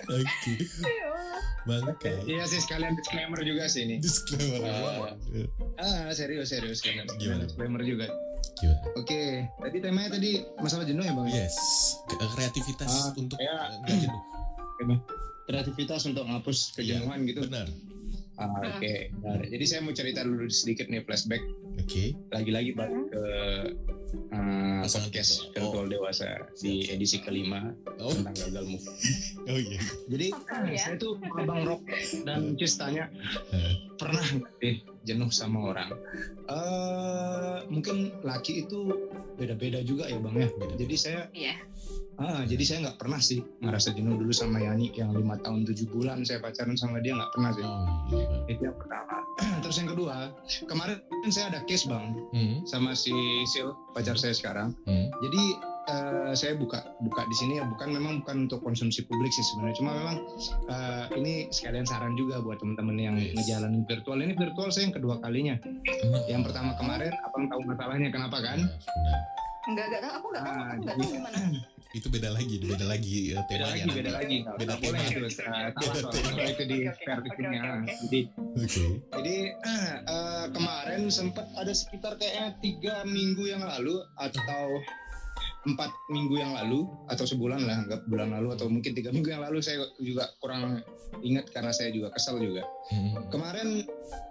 Oke, 0.06 0.52
Ya. 0.82 1.08
Bang 1.66 1.88
Kai. 1.98 2.20
Iya 2.26 2.44
sih 2.46 2.60
sekalian 2.60 2.94
disclaimer 2.94 3.40
juga 3.42 3.66
sih 3.66 3.84
ini. 3.84 3.98
Disclaimer. 3.98 4.60
Ah. 4.62 5.16
Ah 5.78 6.12
serius 6.12 6.52
serius 6.52 6.80
kan. 6.80 7.06
Gimana? 7.16 7.46
Disclaimer 7.46 7.82
juga. 7.82 8.06
Gimana? 8.56 8.80
Oke, 8.96 9.24
tadi 9.60 9.78
temanya 9.80 10.10
tadi 10.12 10.32
masalah 10.58 10.84
jenuh 10.84 11.02
ya 11.02 11.12
bang. 11.12 11.28
Yes, 11.28 11.56
Ke- 12.06 12.20
kreativitas 12.30 12.88
Ah, 12.88 13.12
untuk 13.14 13.36
ya. 13.36 13.52
eh, 13.52 13.72
nggak 13.82 13.98
jenuh. 14.04 15.00
Kreativitas 15.46 16.02
untuk 16.06 16.24
menghapus 16.24 16.74
kejenuhan 16.74 17.24
gitu. 17.24 17.46
Benar. 17.46 17.68
Ah, 18.36 18.52
Oke, 18.68 19.16
Nah, 19.18 19.40
jadi 19.42 19.64
saya 19.64 19.80
mau 19.80 19.92
cerita 19.92 20.20
dulu 20.20 20.44
sedikit 20.46 20.86
nih 20.86 21.02
flashback. 21.02 21.40
Oke. 21.78 22.12
Lagi-lagi 22.30 22.72
balik 22.72 23.08
ke 23.08 23.24
uh, 24.30 24.80
Pasangan 24.82 25.08
podcast 25.08 25.32
virtual. 25.46 25.56
virtual 25.56 25.86
dewasa 25.88 26.28
di 26.54 26.54
Siap, 26.54 26.84
siap. 26.84 26.94
edisi 26.94 27.18
kelima 27.20 27.72
Oh, 27.96 28.12
tentang 28.12 28.36
gagal 28.38 28.66
move. 28.66 28.86
oh 29.50 29.56
iya. 29.58 29.80
Jadi 30.06 30.28
Apa 30.32 30.68
ya? 30.68 30.78
saya 30.78 30.96
tuh 30.98 31.16
sama 31.18 31.42
Bang 31.44 31.64
Rock 31.64 31.82
dan 32.22 32.40
Cis 32.56 32.76
tanya 32.76 33.08
Eh. 33.50 33.74
pernah 33.96 34.20
nggak 34.26 34.52
sih 34.58 34.76
jenuh 35.06 35.32
sama 35.32 35.72
orang? 35.72 35.90
Eh 36.46 37.58
mungkin 37.68 37.96
laki 38.22 38.64
itu 38.64 39.10
beda-beda 39.36 39.80
juga 39.82 40.06
ya 40.06 40.18
bang 40.18 40.36
ya. 40.38 40.48
Beda. 40.54 40.74
Jadi 40.76 40.96
saya 40.96 41.22
Iya. 41.32 41.56
Ah 42.16 42.42
jadi 42.42 42.64
saya 42.64 42.78
nggak 42.82 42.98
pernah 42.98 43.20
sih 43.20 43.44
ngerasa 43.60 43.92
jenuh 43.92 44.16
dulu 44.16 44.32
sama 44.32 44.58
Yani 44.58 44.92
yang 44.92 45.12
lima 45.12 45.36
tahun 45.38 45.66
tujuh 45.66 45.88
bulan 45.90 46.22
saya 46.22 46.40
pacaran 46.40 46.74
sama 46.74 47.00
dia 47.00 47.12
nggak 47.12 47.32
pernah 47.32 47.52
sih. 47.52 47.64
Oh 47.64 47.84
iya. 48.14 48.28
Itu 48.48 48.62
yang 48.64 48.78
pertama. 48.78 49.16
Terus 49.62 49.76
yang 49.76 49.90
kedua 49.90 50.16
kemarin 50.64 50.98
saya 51.28 51.46
ada 51.50 51.60
case 51.64 51.84
bang 51.86 52.16
Hmm, 52.32 52.64
sama 52.64 52.92
si 52.94 53.12
Sil 53.48 53.68
pacar 53.92 54.16
saya 54.16 54.32
sekarang. 54.32 54.72
hmm, 54.84 55.08
Jadi 55.22 55.44
eh, 55.86 56.32
saya 56.34 56.56
buka 56.56 56.82
buka 57.00 57.22
di 57.24 57.36
sini 57.36 57.54
ya 57.58 57.66
bukan 57.66 57.92
memang 57.92 58.14
bukan 58.20 58.48
untuk 58.48 58.60
konsumsi 58.60 59.04
publik 59.04 59.30
sih 59.30 59.44
sebenarnya 59.46 59.76
cuma 59.76 59.92
memang 59.94 60.16
eh, 60.66 61.06
ini 61.16 61.34
sekalian 61.50 61.84
saran 61.84 62.16
juga 62.16 62.40
buat 62.40 62.58
teman-teman 62.58 62.96
yang 62.96 63.16
Yes. 63.16 63.36
ngejalanin 63.36 63.84
virtual 63.84 64.18
ini 64.18 64.34
virtual 64.34 64.70
saya 64.70 64.88
yang 64.88 64.96
kedua 64.96 65.20
kalinya 65.20 65.56
Enak. 65.62 66.24
yang 66.26 66.42
pertama 66.42 66.74
kemarin 66.76 67.12
abang 67.22 67.46
tahu 67.46 67.62
masalahnya 67.66 68.10
kenapa 68.10 68.40
kan 68.40 68.60
Yes. 68.62 69.44
Enggak, 69.66 69.86
enggak 69.88 70.02
tahu. 70.02 70.14
Aku 70.16 70.28
enggak 70.30 70.44
tahu. 70.44 70.54
Ah, 70.54 70.66
Aku 70.66 70.76
enggak 70.78 70.96
tahu 70.96 71.10
gimana. 71.12 71.38
Itu 71.96 72.08
beda 72.12 72.30
lagi, 72.30 72.56
beda 72.60 72.86
lagi 72.86 73.16
eh, 73.32 73.40
beda 73.40 73.64
temanya. 73.64 73.72
lagi 73.72 73.96
beda 73.96 74.12
lagi 74.12 74.38
Beda 74.44 74.68
nggak 74.68 74.80
boleh 74.84 75.00
tema. 75.00 75.08
itu 75.08 75.18
eh, 75.18 75.32
salah 75.32 75.72
Beda 75.72 75.96
tema. 76.12 76.28
kalau 76.28 76.44
itu 76.44 76.64
di 76.66 76.78
ah. 76.84 76.96
oke. 77.80 77.94
jadi 78.04 78.20
jadi 79.16 79.36
eh, 80.04 80.46
kemarin 80.52 81.02
sempat 81.08 81.48
ada 81.56 81.72
sekitar 81.72 82.20
kayaknya 82.20 82.52
tiga 82.60 82.96
minggu 83.06 83.48
yang 83.48 83.64
lalu 83.64 83.96
atau 84.14 84.84
empat 85.66 85.90
minggu 86.14 86.38
yang 86.38 86.54
lalu 86.54 86.86
atau 87.10 87.26
sebulan 87.26 87.66
lah 87.66 87.78
nggak 87.90 88.02
bulan 88.06 88.30
lalu 88.38 88.54
atau 88.54 88.70
mungkin 88.70 88.94
tiga 88.94 89.10
minggu 89.10 89.34
yang 89.34 89.42
lalu 89.42 89.66
saya 89.66 89.82
juga 89.98 90.30
kurang 90.38 90.86
ingat 91.26 91.50
karena 91.50 91.74
saya 91.74 91.90
juga 91.90 92.14
kesel 92.14 92.38
juga. 92.38 92.62
Hmm, 92.94 93.26
kemarin 93.34 93.90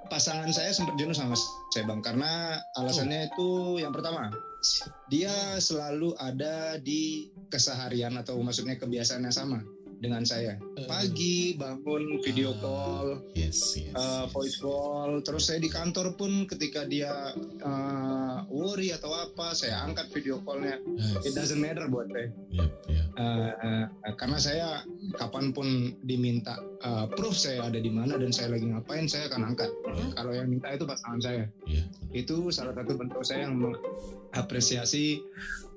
pasangan 0.09 0.55
saya 0.55 0.71
sempat 0.71 0.95
jenuh 0.95 1.17
sama 1.17 1.35
saya 1.75 1.91
bang 1.91 2.01
karena 2.05 2.63
alasannya 2.79 3.35
itu 3.35 3.83
yang 3.83 3.91
pertama 3.91 4.31
dia 5.13 5.61
selalu 5.61 6.17
ada 6.17 6.81
di 6.81 7.29
keseharian 7.53 8.17
atau 8.17 8.41
maksudnya 8.41 8.81
kebiasaan 8.81 9.27
yang 9.27 9.35
sama 9.35 9.61
dengan 9.99 10.23
saya 10.23 10.57
pagi 10.85 11.55
bangun 11.55 12.19
video 12.21 12.55
call 12.57 13.21
Yes, 13.33 13.75
yes. 13.75 13.93
uh, 13.93 14.27
voice 14.29 14.57
call 14.57 15.21
terus 15.21 15.47
saya 15.47 15.59
di 15.59 15.67
kantor 15.67 16.15
pun 16.15 16.45
ketika 16.45 16.85
dia 16.85 17.33
uh, 17.61 18.39
worry 18.49 18.91
atau 18.91 19.11
apa 19.11 19.53
saya 19.53 19.83
angkat 19.83 20.11
video 20.11 20.39
callnya 20.41 20.79
Yes. 20.95 21.25
it 21.25 21.33
doesn't 21.33 21.59
matter 21.59 21.87
buat 21.87 22.09
saya 22.09 22.29
Yep, 22.51 22.71
yep. 22.87 23.05
Uh, 23.15 23.51
uh, 23.55 23.85
karena 24.15 24.39
saya 24.39 24.69
kapan 25.15 25.51
pun 25.51 25.67
diminta 26.03 26.59
uh, 26.81 27.07
proof 27.09 27.33
saya 27.33 27.63
ada 27.63 27.79
di 27.79 27.89
mana 27.89 28.15
dan 28.15 28.31
saya 28.31 28.51
lagi 28.51 28.67
ngapain 28.67 29.07
saya 29.07 29.29
akan 29.29 29.53
angkat 29.53 29.71
Hmm. 29.95 30.11
kalau 30.11 30.35
yang 30.35 30.51
minta 30.51 30.75
itu 30.75 30.83
pasangan 30.83 31.23
saya 31.23 31.47
Iya, 31.71 31.87
benar. 31.87 32.19
itu 32.19 32.37
salah 32.51 32.75
satu 32.75 32.99
bentuk 32.99 33.23
saya 33.23 33.47
yang 33.47 33.63
mengapresiasi 33.63 35.23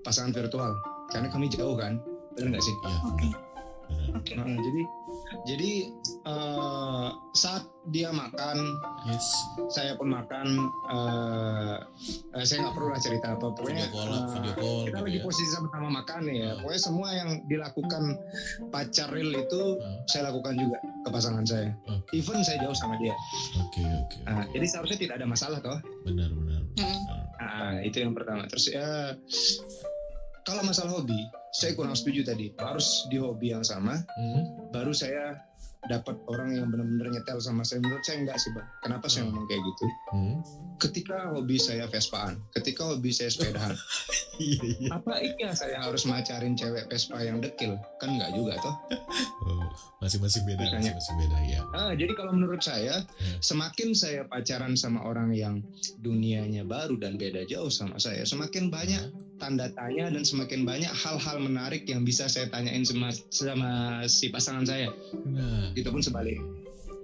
pasangan 0.01 0.33
virtual 0.33 0.73
karena 1.07 1.29
kami 1.29 1.45
jauh 1.47 1.77
kan 1.77 2.01
benar 2.33 2.57
nggak 2.57 2.65
sih 2.65 2.75
Iya, 2.81 2.97
Oke. 3.05 3.27
Oke. 4.09 4.33
Nah, 4.33 4.47
jadi 4.47 4.81
jadi 5.43 5.71
uh, 6.23 7.07
saat 7.31 7.63
dia 7.87 8.09
makan 8.09 8.57
Yes. 9.05 9.23
saya 9.69 9.95
pun 9.95 10.07
makan 10.07 10.47
eh 10.87 11.75
eh, 12.33 12.43
saya 12.43 12.57
nggak 12.61 12.75
perlu 12.75 12.89
lah 12.89 12.99
cerita 12.99 13.27
apa 13.31 13.47
pokoknya 13.49 13.85
Video 13.85 13.93
call, 13.93 14.07
lah, 14.09 14.23
video 14.29 14.53
call 14.53 14.77
kita 14.81 14.89
gitu 14.89 15.05
lagi 15.05 15.17
ya. 15.17 15.23
posisi 15.23 15.49
sama-sama 15.49 15.87
makan 15.93 16.21
ya 16.25 16.49
Hmm. 16.49 16.59
pokoknya 16.59 16.81
semua 16.81 17.07
yang 17.13 17.29
dilakukan 17.45 18.03
pacar 18.67 19.07
real 19.09 19.31
itu 19.31 19.61
Ah, 19.77 19.95
saya 20.05 20.21
lakukan 20.27 20.53
juga 20.55 20.77
ke 21.01 21.09
pasangan 21.09 21.43
saya 21.43 21.69
Oke, 21.85 22.11
even 22.13 22.39
saya 22.41 22.57
jauh 22.59 22.75
sama 22.75 22.95
dia 22.97 23.15
oke, 23.57 23.79
oke. 23.79 24.17
nah, 24.25 24.41
oke. 24.41 24.51
jadi 24.51 24.65
seharusnya 24.65 24.97
tidak 24.99 25.15
ada 25.17 25.25
masalah 25.25 25.59
toh 25.59 25.79
Benar, 26.03 26.27
benar. 26.29 26.61
Benar. 26.69 26.99
nah, 27.37 27.75
itu 27.81 27.97
yang 27.97 28.11
pertama 28.11 28.43
terus 28.45 28.67
ya 28.67 29.15
kalau 30.47 30.63
masalah 30.63 30.95
hobi 30.95 31.19
saya 31.51 31.75
kurang 31.75 31.91
setuju 31.91 32.23
tadi 32.23 32.55
harus 32.55 33.03
di 33.07 33.19
hobi 33.19 33.51
yang 33.51 33.61
sama 33.61 33.99
Hmm, 34.15 34.71
baru 34.71 34.91
saya 34.91 35.43
dapat 35.83 36.19
orang 36.27 36.51
yang 36.53 36.67
benar-benar 36.67 37.11
nyetel 37.11 37.39
sama 37.39 37.61
saya 37.61 37.79
menurut 37.79 38.01
saya 38.01 38.19
enggak 38.19 38.37
sih 38.37 38.51
bang 38.51 38.67
kenapa 38.79 39.05
saya 39.07 39.23
Hmm. 39.23 39.31
ngomong 39.31 39.45
kayak 39.45 39.61
gitu 39.61 39.85
hmm. 40.11 40.35
ketika 40.77 41.17
hobi 41.31 41.57
saya 41.57 41.85
Vespaan, 41.85 42.37
ketika 42.51 42.85
hobi 42.85 43.09
saya 43.09 43.27
sepedahan, 43.27 43.73
Iya, 44.37 44.61
iya. 44.77 44.89
apa 44.93 45.17
iya 45.17 45.49
saya 45.49 45.81
harus 45.81 46.05
macarin 46.05 46.53
cewek 46.53 46.85
Vespa 46.85 47.17
yang 47.17 47.41
dekil? 47.41 47.73
Kan 47.97 48.13
nggak 48.13 48.37
juga 48.37 48.53
toh. 48.61 48.75
Oh, 49.41 49.65
masih-masih 49.97 50.45
beda, 50.45 50.61
masih-masih 50.69 51.13
beda 51.17 51.37
ya. 51.41 51.61
Ah, 51.73 51.97
jadi 51.97 52.13
kalau 52.13 52.37
menurut 52.37 52.61
saya, 52.61 53.01
Hmm. 53.17 53.41
semakin 53.41 53.97
saya 53.97 54.29
pacaran 54.29 54.77
sama 54.77 55.01
orang 55.01 55.33
yang 55.33 55.65
dunianya 55.97 56.61
baru 56.61 57.01
dan 57.01 57.17
beda 57.17 57.49
jauh 57.49 57.73
sama 57.73 57.97
saya, 57.97 58.21
semakin 58.21 58.69
banyak 58.69 59.01
tanda 59.37 59.69
tanya 59.71 60.09
dan 60.09 60.21
semakin 60.21 60.61
banyak 60.61 60.89
hal-hal 60.89 61.37
menarik 61.37 61.85
yang 61.85 62.01
bisa 62.01 62.25
saya 62.25 62.45
tanyain 62.47 62.81
sama, 62.81 63.09
sama 63.29 63.69
si 64.05 64.27
pasangan 64.27 64.65
saya. 64.65 64.89
Nah, 65.23 65.71
Itu 65.73 65.89
pun 65.89 66.01
sebalik. 66.01 66.41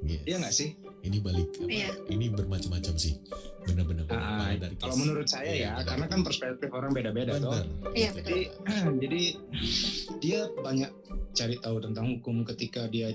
yes. 0.04 0.22
Iya 0.26 0.36
nggak 0.40 0.56
sih? 0.56 0.70
Ini 1.04 1.20
balik 1.20 1.48
apa? 1.54 1.68
Iya. 1.68 1.90
Ini 2.08 2.26
bermacam-macam 2.32 2.96
sih. 2.96 3.20
Benar-benar. 3.64 4.08
Ah, 4.08 4.16
Kalau 4.48 4.56
dari 4.58 4.76
kalau 4.78 4.96
case. 4.96 5.02
menurut 5.04 5.28
saya 5.28 5.52
Iya, 5.52 5.60
ya, 5.60 5.72
benar. 5.74 5.88
karena 5.88 6.06
kan 6.08 6.20
perspektif 6.24 6.70
orang 6.72 6.92
beda-beda 6.92 7.32
toh. 7.36 7.52
Benar. 7.52 7.66
Iya, 7.92 8.10
betul. 8.14 8.32
dia. 8.34 8.48
jadi 9.04 9.22
dia 10.20 10.40
banyak 10.54 10.92
cari 11.34 11.56
tahu 11.60 11.78
tentang 11.80 12.06
hukum 12.10 12.44
ketika 12.46 12.88
dia 12.88 13.12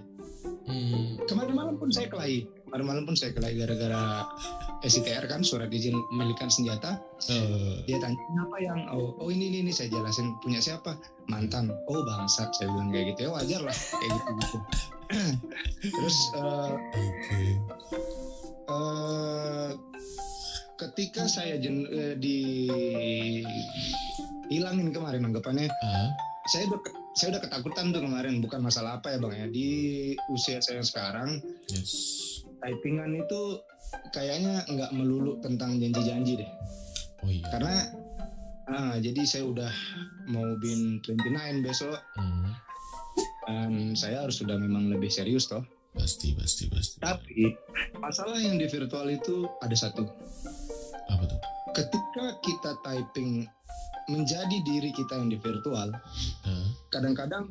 Hmm, 0.69 1.17
kemarin 1.25 1.57
malam 1.57 1.75
pun 1.77 1.89
saya 1.89 2.07
kelahi 2.07 2.45
kemarin 2.69 2.87
malam 2.87 3.05
pun 3.09 3.17
saya 3.17 3.33
kelahi 3.33 3.57
gara-gara 3.65 4.29
SITR 4.85 5.25
kan 5.27 5.43
surat 5.43 5.73
izin 5.73 5.97
memilikan 6.15 6.47
senjata. 6.53 7.01
Eh, 7.27 7.83
dia 7.89 7.99
tanya 7.99 8.21
apa 8.45 8.57
yang? 8.63 8.79
Oh, 8.93 9.17
oh 9.19 9.29
ini, 9.33 9.51
ini 9.51 9.67
ini 9.67 9.73
saya 9.75 9.91
jelasin 9.91 10.39
punya 10.39 10.63
siapa? 10.63 10.95
Mantan. 11.27 11.73
Oh 11.91 12.05
bangsat 12.05 12.53
saya 12.55 12.71
bilang 12.71 12.95
kayak 12.95 13.17
gitu. 13.17 13.27
Ya 13.27 13.31
wajar 13.35 13.61
lah 13.65 13.75
kayak 13.99 14.11
gitu 14.13 14.31
gitu. 14.39 14.59
Terus 15.99 16.17
eh, 16.37 16.73
Oke. 16.77 17.41
eh, 18.71 19.71
ketika 20.79 21.27
saya 21.27 21.59
jen, 21.59 21.89
eh, 21.91 22.15
di 22.15 22.39
hilangin 24.53 24.95
kemarin 24.95 25.27
anggapannya 25.27 25.67
Ah, 25.83 26.09
saya 26.49 26.71
udah 26.71 26.81
saya 27.19 27.35
udah 27.35 27.43
ketakutan 27.43 27.91
tuh 27.91 28.01
kemarin 28.07 28.39
bukan 28.39 28.63
masalah 28.63 29.03
apa 29.03 29.11
ya 29.11 29.19
bang 29.19 29.35
ya. 29.35 29.47
Di 29.51 29.69
usia 30.31 30.63
saya 30.63 30.87
sekarang 30.87 31.43
yes. 31.67 32.47
Typingan 32.59 33.15
itu 33.15 33.41
kayaknya 34.11 34.63
nggak 34.67 34.91
melulu 34.93 35.39
tentang 35.39 35.79
janji-janji 35.79 36.39
deh 36.39 36.51
Oh 37.19 37.27
iya. 37.27 37.43
karena 37.51 37.75
ah, 38.69 38.95
jadi 38.97 39.23
saya 39.23 39.45
udah 39.45 39.73
mau 40.27 40.55
bin 40.57 41.03
29 41.03 41.27
besok 41.63 41.99
Hmm, 42.15 42.55
dan 43.49 43.73
saya 43.93 44.23
harus 44.23 44.39
sudah 44.39 44.55
memang 44.55 44.87
lebih 44.87 45.09
serius 45.09 45.47
toh 45.47 45.65
pasti, 45.91 46.31
pasti, 46.33 46.69
pasti. 46.69 47.01
tapi 47.01 47.51
masalah 47.99 48.39
yang 48.39 48.55
di 48.55 48.67
virtual 48.67 49.09
itu 49.09 49.51
ada 49.59 49.75
satu 49.75 50.07
Apa 51.09 51.25
tuh? 51.27 51.41
ketika 51.73 52.27
kita 52.39 52.73
typing 52.81 53.49
menjadi 54.07 54.57
diri 54.63 54.91
kita 54.91 55.17
yang 55.17 55.29
di 55.29 55.39
virtual 55.39 55.91
kadang-kadang 56.89 57.51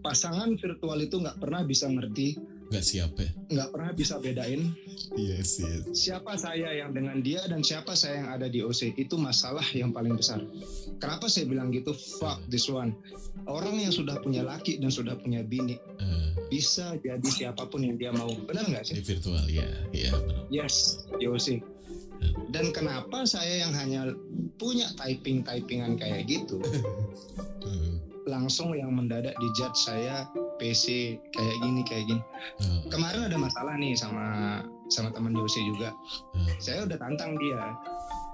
pasangan 0.00 0.54
virtual 0.56 0.98
itu 0.98 1.16
nggak 1.16 1.38
pernah 1.38 1.62
bisa 1.62 1.86
ngerti 1.86 2.36
nggak 2.66 2.82
siap 2.82 3.14
ya? 3.14 3.28
nggak 3.48 3.68
pernah 3.70 3.90
bisa 3.92 4.14
bedain 4.16 4.74
Yes, 5.14 5.60
yes. 5.60 5.86
siapa 5.92 6.34
saya 6.34 6.72
yang 6.74 6.90
dengan 6.90 7.20
dia 7.20 7.44
dan 7.46 7.60
siapa 7.60 7.92
saya 7.92 8.20
yang 8.20 8.30
ada 8.30 8.46
di 8.46 8.58
OC 8.58 8.96
itu 8.96 9.14
masalah 9.14 9.62
yang 9.70 9.90
paling 9.90 10.12
besar. 10.12 10.40
Kenapa 10.96 11.28
saya 11.28 11.46
bilang 11.46 11.68
gitu? 11.68 11.92
Fuck 12.18 12.42
this 12.48 12.66
one. 12.66 12.96
Orang 13.44 13.76
yang 13.76 13.90
sudah 13.90 14.18
punya 14.18 14.40
laki 14.40 14.76
dan 14.76 14.88
sudah 14.88 15.14
punya 15.14 15.40
bini 15.40 15.76
Eh, 15.96 16.28
bisa 16.48 16.96
jadi 16.96 17.24
siapa 17.24 17.64
pun 17.66 17.84
yang 17.84 17.96
dia 17.96 18.10
mau. 18.10 18.28
Benar 18.28 18.66
nggak 18.66 18.84
di 18.84 18.98
sih? 18.98 19.04
virtual 19.04 19.44
ya, 19.46 19.68
ya 19.92 20.10
benar. 20.12 20.44
Yes, 20.48 21.04
di 21.14 21.24
OC. 21.24 21.60
Dan 22.50 22.72
kenapa 22.72 23.22
saya 23.24 23.62
yang 23.62 23.72
hanya 23.72 24.10
punya 24.56 24.88
typing-typingan 24.96 25.96
kayak 25.96 26.24
gitu, 26.26 26.58
Eh, 27.62 27.94
langsung 28.26 28.74
yang 28.74 28.90
mendadak 28.90 29.32
dijudge 29.38 29.78
saya 29.78 30.26
PC 30.58 31.16
kayak 31.30 31.56
gini 31.62 31.80
kayak 31.82 32.04
gini. 32.06 32.22
eh, 32.60 32.78
Kemarin 32.90 33.30
ada 33.30 33.38
masalah 33.38 33.78
nih 33.78 33.94
sama 33.94 34.60
sama 34.88 35.10
teman 35.10 35.30
di 35.30 35.40
OC 35.40 35.56
juga. 35.64 35.94
eh, 36.34 36.54
saya 36.58 36.82
udah 36.82 36.98
tantang 36.98 37.38
dia 37.38 37.62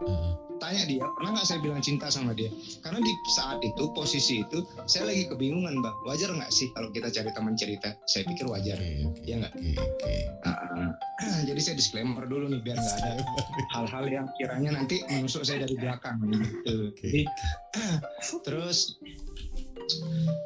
Heeh. 0.03 0.33
tanya 0.59 0.83
dia 0.85 1.03
pernah 1.13 1.35
nggak 1.35 1.43
saya 1.45 1.59
bilang 1.59 1.79
cinta 1.79 2.07
sama 2.07 2.31
dia 2.33 2.47
karena 2.81 2.99
di 2.99 3.11
saat 3.29 3.59
itu 3.61 3.91
posisi 3.91 4.43
itu 4.43 4.63
saya 4.85 5.11
lagi 5.11 5.27
kebingungan 5.27 5.75
bang 5.77 5.97
wajar 6.05 6.31
nggak 6.31 6.51
sih 6.51 6.71
kalau 6.71 6.87
kita 6.91 7.11
cari 7.11 7.31
teman 7.31 7.55
cerita 7.55 7.91
saya 8.07 8.23
pikir 8.25 8.47
wajar 8.47 8.79
Oke, 8.79 9.03
oke. 9.05 9.21
Iya 9.23 9.35
nggak? 9.41 9.53
Oke, 9.53 9.71
oke. 9.75 10.15
Ah, 10.43 10.91
jadi 11.49 11.61
saya 11.61 11.75
disclaimer 11.75 12.25
dulu 12.25 12.47
nih 12.49 12.63
biar 12.63 12.79
nggak 12.79 12.97
ada 12.97 13.11
hal-hal 13.75 14.05
yang 14.07 14.27
kiranya 14.37 14.71
nanti 14.73 15.03
menusuk 15.09 15.43
saya 15.43 15.63
dari 15.63 15.75
belakang 15.75 16.19
gitu. 16.31 16.75
Oke. 16.91 17.07
Jadi, 17.11 17.21
terus 18.47 18.79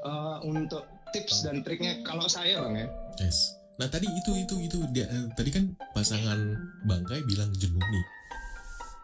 eh, 0.02 0.36
untuk 0.42 0.82
tips 1.10 1.42
dan 1.42 1.60
triknya 1.60 2.02
kalau 2.02 2.26
saya 2.26 2.60
bang 2.60 2.74
ya 2.76 2.88
Yes. 3.18 3.56
Nah 3.76 3.86
tadi 3.86 4.04
itu 4.04 4.32
itu 4.34 4.54
itu 4.58 4.78
dia, 4.90 5.04
eh, 5.04 5.24
tadi 5.32 5.48
kan 5.48 5.64
pasangan 5.92 6.36
Bangkai 6.82 7.20
bilang 7.24 7.48
jenuh 7.52 7.76
nih, 7.78 8.04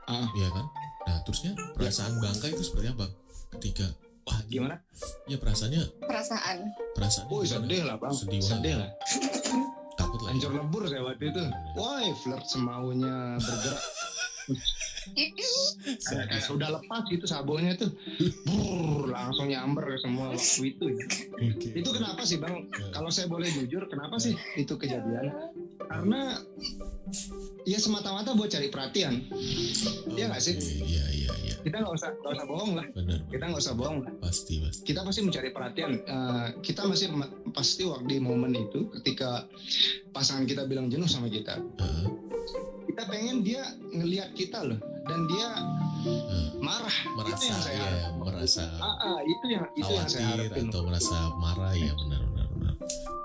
Ah. 0.05 0.29
Iya 0.33 0.49
kan? 0.49 0.67
Nah 1.03 1.17
terusnya 1.23 1.53
perasaan 1.73 2.17
Bangkai 2.19 2.51
itu 2.51 2.63
seperti 2.63 2.89
apa? 2.89 3.07
Ketika 3.53 3.85
wah 4.23 4.41
gimana? 4.47 4.77
Ya 5.27 5.37
perasaannya 5.37 5.83
perasaan 6.01 6.59
perasaan 6.93 7.27
Oh 7.29 7.41
sedih 7.43 7.85
lah 7.85 7.97
bang, 7.97 8.13
Sedih 8.13 8.41
sedih, 8.41 8.75
lah. 8.77 8.91
takut 9.95 10.21
lah. 10.21 10.29
ya. 10.29 10.37
Hancur 10.37 10.53
lebur 10.55 10.83
saya 10.85 11.03
waktu 11.03 11.25
itu. 11.27 11.43
Wah 11.75 12.01
flirt 12.15 12.47
semaunya 12.47 13.15
bergerak. 13.39 13.81
Kayak, 16.03 16.27
kayak 16.31 16.49
udah 16.49 16.69
lepas 16.79 17.03
gitu 17.07 17.27
sabunnya 17.27 17.75
tuh, 17.75 17.91
Brrr, 18.45 19.11
langsung 19.11 19.51
nyamber 19.51 19.85
ke 19.85 19.99
semua 19.99 20.31
waktu 20.31 20.63
itu. 20.69 20.85
ya. 20.89 21.05
Oke. 21.51 21.69
Itu 21.75 21.91
kenapa 21.91 22.23
sih 22.23 22.39
bang? 22.39 22.71
Kalau 22.91 23.11
saya 23.11 23.27
boleh 23.27 23.51
jujur, 23.51 23.87
kenapa 23.87 24.17
sih 24.17 24.35
itu 24.55 24.75
kejadian? 24.75 25.31
Karena 25.83 26.39
ya 27.65 27.79
semata-mata 27.79 28.33
buat 28.33 28.49
cari 28.49 28.69
perhatian. 28.69 29.27
Iya 30.09 30.31
nggak 30.31 30.43
sih? 30.43 30.55
Iya 30.81 31.05
iya 31.11 31.31
iya. 31.43 31.55
Kita 31.63 31.79
nggak 31.79 31.95
usah 31.95 32.11
nggak 32.13 32.33
usah 32.33 32.47
bohong 32.47 32.73
lah. 32.75 32.87
Benar. 32.93 33.19
Kita 33.29 33.45
nggak 33.45 33.63
usah 33.63 33.75
bohong 33.75 33.99
lah. 34.03 34.13
Pasti 34.19 34.55
pasti. 34.59 34.83
Kita 34.83 35.01
pasti 35.03 35.21
mencari 35.21 35.51
perhatian. 35.51 35.91
Eh, 35.99 36.49
kita 36.63 36.87
masih 36.87 37.11
ma- 37.13 37.31
pasti 37.53 37.83
waktu 37.85 38.07
di 38.07 38.17
momen 38.19 38.55
itu 38.55 38.87
ketika 38.99 39.47
pasangan 40.11 40.47
kita 40.47 40.65
bilang 40.65 40.89
jenuh 40.89 41.07
sama 41.07 41.27
kita, 41.27 41.59
Heeh, 41.59 42.07
kita 42.93 43.09
pengen 43.09 43.41
dia 43.41 43.63
ngelihat 43.91 44.31
kita 44.33 44.61
loh, 44.63 44.77
dan 45.03 45.21
dia 45.27 45.49
marah. 46.59 46.97
merasa 47.15 47.33
itu 47.35 47.45
yang 47.49 47.61
saya 47.63 47.75
ya 47.75 47.83
harap. 47.83 48.13
merasa 48.21 48.63
Ah, 48.77 48.97
ah, 49.01 49.19
itu 49.23 49.45
yang 49.49 49.65
itu 49.73 49.91
yang 49.91 50.09
saya 50.09 50.27
harapin. 50.31 50.69
atau 50.69 50.81
merasa 50.83 51.17
marah 51.35 51.73
ya 51.73 51.93
benar 51.97 52.21
benar 52.23 52.47
benar. 52.51 52.75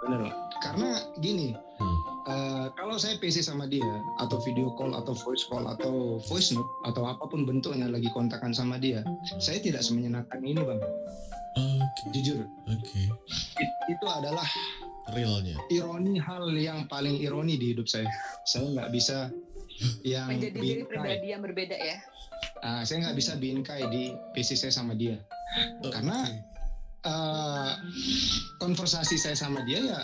Bener. 0.01 0.21
Karena 0.57 0.89
gini, 1.17 1.53
Hmm. 1.77 1.97
eh, 2.25 2.65
kalau 2.73 2.95
saya 2.95 3.13
PC 3.15 3.41
sama 3.41 3.67
dia 3.67 3.85
atau 4.17 4.41
video 4.41 4.73
call 4.73 4.89
atau 4.91 5.13
voice 5.13 5.45
call 5.45 5.67
atau 5.67 6.17
voice 6.23 6.49
note 6.49 6.65
atau 6.83 7.05
apa 7.05 7.23
pun 7.23 7.43
bentuknya 7.43 7.85
lagi 7.85 8.09
kontakan 8.09 8.49
sama 8.51 8.77
dia, 8.77 9.05
saya 9.37 9.59
tidak 9.59 9.81
semenyenangkan 9.81 10.41
ini 10.41 10.57
bang. 10.57 10.81
Oke 11.57 12.01
Jujur, 12.13 12.41
oke. 12.63 13.01
it- 13.57 13.75
itu 13.87 14.05
adalah 14.07 14.45
Realnya. 15.09 15.57
ironi 15.67 16.17
hal 16.17 16.45
yang 16.51 16.85
paling 16.85 17.17
ironi 17.17 17.55
di 17.55 17.73
hidup 17.73 17.85
saya. 17.85 18.09
Saya 18.43 18.65
nggak 18.67 18.89
bisa 18.91 19.29
yang 20.03 20.27
menjadi 20.27 20.57
diri 20.57 20.83
pribadi 20.83 21.27
yang 21.29 21.41
berbeda 21.41 21.75
ya 21.75 21.97
Ah, 22.59 22.81
saya 22.81 23.01
nggak 23.01 23.17
bisa 23.17 23.33
bingkai 23.33 23.81
di 23.87 24.03
PC 24.33 24.53
saya 24.55 24.69
sama 24.71 24.93
dia. 24.93 25.17
Karena 25.83 26.25
eh, 26.99 27.71
konversasi 28.57 29.15
saya 29.15 29.33
sama 29.33 29.61
dia 29.63 29.79
ya 29.79 30.01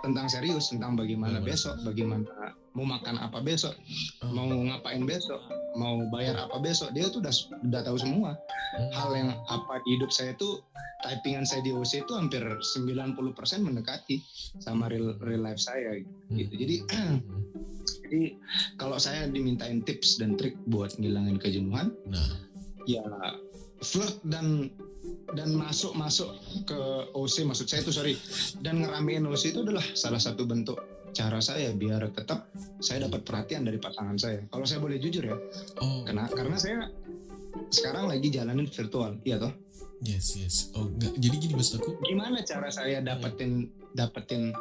tentang 0.00 0.26
serius 0.26 0.68
tentang 0.68 0.94
bagaimana 0.94 1.38
Bagaimana? 1.38 1.48
besok, 1.48 1.74
bagaimana 1.82 2.28
mau 2.72 2.84
makan 2.86 3.16
apa 3.18 3.40
besok, 3.40 3.72
Oh. 4.20 4.32
mau 4.32 4.44
ngapain 4.44 5.00
besok, 5.02 5.40
mau 5.74 5.96
bayar 6.10 6.36
apa 6.38 6.56
besok. 6.58 6.92
Dia 6.92 7.08
tuh 7.08 7.20
udah 7.20 7.32
udah 7.62 7.80
tahu 7.82 7.96
semua 7.96 8.36
Hmm. 8.74 8.90
hal 8.92 9.10
yang 9.14 9.30
apa 9.46 9.80
di 9.80 9.96
hidup 9.96 10.10
saya 10.10 10.32
tuh 10.34 10.60
typingan 11.02 11.44
saya 11.44 11.62
di 11.62 11.70
OC 11.70 12.02
itu 12.02 12.12
hampir 12.12 12.42
90% 12.42 13.16
mendekati 13.62 14.20
sama 14.58 14.88
real 14.88 15.16
real 15.18 15.40
life 15.40 15.56
saya 15.58 15.96
gitu. 15.96 16.12
Hmm. 16.26 16.36
jadi 16.52 16.76
kalau 18.80 18.96
saya 18.96 19.26
dimintain 19.28 19.82
tips 19.82 20.18
dan 20.20 20.34
trik 20.38 20.56
buat 20.70 20.94
ngilangin 20.98 21.38
kejenuhan, 21.38 21.92
Nah, 22.06 22.30
ya 22.86 23.02
flirt 23.82 24.22
dan 24.24 24.70
dan 25.34 25.52
masuk 25.54 25.92
masuk 25.98 26.32
ke 26.64 26.78
OC 27.12 27.44
maksud 27.44 27.66
saya 27.68 27.82
itu 27.84 27.92
sorry 27.92 28.14
dan 28.62 28.82
ngeramein 28.82 29.26
OC 29.26 29.52
itu 29.54 29.60
adalah 29.62 29.84
salah 29.94 30.18
satu 30.22 30.46
bentuk 30.48 30.78
cara 31.16 31.40
saya 31.40 31.72
biar 31.72 32.12
tetap 32.12 32.52
saya 32.84 33.08
dapat 33.08 33.24
perhatian 33.24 33.64
dari 33.64 33.80
pasangan 33.80 34.20
saya. 34.20 34.44
Kalau 34.52 34.68
saya 34.68 34.84
boleh 34.84 35.00
jujur 35.00 35.24
ya, 35.24 35.36
oh 35.80 36.04
karena 36.04 36.28
karena 36.28 36.56
saya 36.60 36.92
sekarang 37.72 38.04
lagi 38.04 38.28
jalanin 38.28 38.68
virtual, 38.68 39.16
iya 39.24 39.40
toh. 39.40 39.52
yes 40.04 40.36
yes. 40.36 40.68
Oh 40.76 40.84
enggak. 40.84 41.16
Jadi 41.16 41.36
gini 41.40 41.54
maksud 41.56 41.80
aku. 41.80 41.96
Gimana 42.04 42.44
cara 42.44 42.68
saya 42.68 43.00
dapetin 43.00 43.72
dapetin 43.96 44.52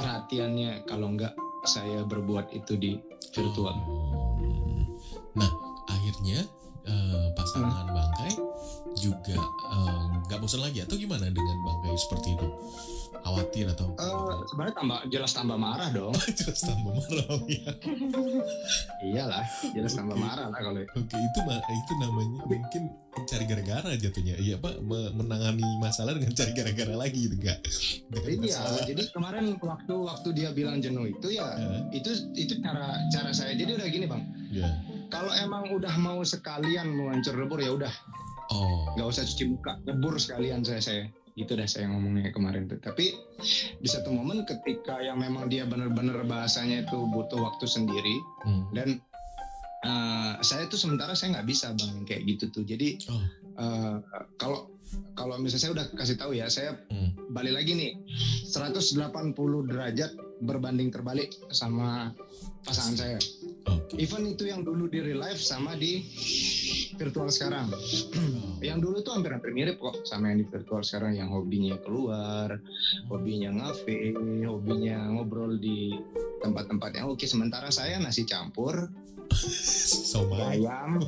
perhatiannya 0.00 0.88
kalau 0.88 1.12
nggak 1.12 1.36
saya 1.64 2.04
berbuat 2.04 2.52
itu 2.56 2.76
di 2.76 2.92
virtual? 3.34 3.76
Nah, 5.36 5.50
akhirnya 5.88 6.44
eh, 6.86 7.26
pasangan 7.36 7.86
Hmm. 7.90 7.96
Bangkai 7.96 8.32
juga 9.00 9.36
eh, 9.36 10.02
nggak 10.22 10.38
bosan 10.38 10.60
lagi 10.60 10.80
atau 10.80 10.94
gimana 10.94 11.26
dengan 11.26 11.56
Bangkai 11.58 11.96
seperti 11.96 12.36
itu? 12.36 12.48
Khawatir 13.20 13.68
atau? 13.68 13.92
Eh, 13.92 14.36
sebenarnya 14.46 14.74
tambah 14.74 14.98
jelas 15.08 15.30
tambah 15.30 15.56
marah 15.56 15.88
dong. 15.90 16.14
Jelas 16.40 16.60
tambah 16.62 16.92
marah 16.94 17.36
ya. 17.44 17.68
Iyalah, 19.04 19.44
jelas 19.72 19.92
tambah 19.92 20.16
Oke. 20.16 20.24
marah 20.24 20.46
lah 20.48 20.56
kalau 20.56 20.80
Oke, 20.80 21.16
itu 21.16 21.38
itu 21.70 21.92
namanya 21.98 22.40
mungkin 22.46 22.82
cari 23.26 23.44
gara-gara 23.44 23.90
jatuhnya. 23.94 24.34
Iya, 24.36 24.56
Pak, 24.56 24.80
me- 24.80 25.12
menangani 25.12 25.66
masalah 25.76 26.16
dengan 26.16 26.32
cari 26.32 26.52
gara-gara 26.52 26.94
lagi 26.94 27.18
gitu 27.20 27.36
enggak? 27.36 27.58
Iya, 28.14 28.60
jadi 28.86 29.02
kemarin 29.10 29.44
waktu 29.58 29.94
waktu 29.94 30.28
dia 30.32 30.48
bilang 30.52 30.80
jenuh 30.80 31.04
itu 31.04 31.28
ya 31.30 31.44
Eh, 31.60 32.00
itu 32.00 32.10
itu 32.32 32.56
cara 32.60 32.96
cara 33.10 33.30
saya. 33.32 33.52
Jadi 33.52 33.76
udah 33.76 33.88
gini 33.90 34.06
bang, 34.06 34.22
ya. 34.48 34.68
kalau 35.08 35.32
emang 35.34 35.68
udah 35.72 35.92
mau 35.98 36.22
sekalian 36.22 36.88
mau 36.88 37.12
hancur 37.12 37.36
lebur 37.36 37.60
ya 37.60 37.68
udah 37.68 37.92
Oh. 38.50 38.94
usah 39.00 39.22
cuci 39.22 39.44
muka, 39.48 39.78
lebur 39.86 40.18
sekalian 40.18 40.62
saya 40.62 40.82
saya. 40.82 41.02
Itu 41.34 41.54
dah 41.54 41.64
saya 41.64 41.86
ngomongnya 41.88 42.30
kemarin 42.30 42.66
tuh. 42.66 42.78
Tapi 42.78 43.14
di 43.78 43.88
satu 43.88 44.10
momen 44.10 44.42
ketika 44.44 44.98
yang 44.98 45.18
memang 45.18 45.46
dia 45.46 45.64
bener-bener 45.64 46.22
bahasanya 46.22 46.84
itu 46.84 46.98
butuh 47.08 47.38
waktu 47.40 47.66
sendiri 47.66 48.16
Hmm. 48.44 48.66
dan 48.70 48.88
eh, 49.80 50.32
saya 50.42 50.68
tuh 50.68 50.76
sementara 50.76 51.16
saya 51.16 51.40
nggak 51.40 51.48
bisa 51.48 51.72
bang 51.72 52.04
kayak 52.04 52.22
gitu 52.28 52.44
tuh. 52.52 52.64
Jadi 52.66 53.00
Oh. 53.08 53.22
eh, 53.56 53.96
kalau 54.36 54.68
kalau 55.14 55.38
misalnya 55.38 55.62
saya 55.62 55.72
udah 55.72 55.86
kasih 55.94 56.16
tahu 56.18 56.34
ya, 56.34 56.50
saya 56.50 56.74
Hmm. 56.90 57.14
balik 57.30 57.54
lagi 57.54 57.72
nih 57.72 57.90
180 58.44 59.62
derajat 59.64 60.10
berbanding 60.42 60.90
terbalik 60.90 61.30
sama 61.48 62.10
pasangan 62.64 62.94
saya. 62.96 63.18
Oke. 63.68 63.98
Even 64.00 64.24
itu 64.28 64.48
yang 64.48 64.64
dulu 64.64 64.86
di 64.88 65.02
real 65.02 65.20
life 65.20 65.40
sama 65.40 65.76
di 65.76 66.04
virtual 66.96 67.28
sekarang. 67.32 67.72
yang 68.60 68.76
dulu 68.78 69.00
tuh 69.00 69.16
hampir-hampir 69.16 69.56
mirip 69.56 69.80
kok 69.80 70.04
sama 70.04 70.32
yang 70.32 70.44
di 70.44 70.46
virtual 70.48 70.84
sekarang 70.84 71.16
yang 71.16 71.32
hobinya 71.32 71.76
keluar, 71.80 72.60
hobinya 73.08 73.50
ngafe, 73.56 74.12
hobinya 74.44 75.08
ngobrol 75.12 75.56
di 75.56 75.96
tempat-tempat 76.44 76.90
yang 77.00 77.06
oke. 77.12 77.24
Sementara 77.24 77.72
saya 77.72 77.96
nasi 78.00 78.28
campur, 78.28 78.88
Somai. 80.10 80.58
ayam, 80.58 80.98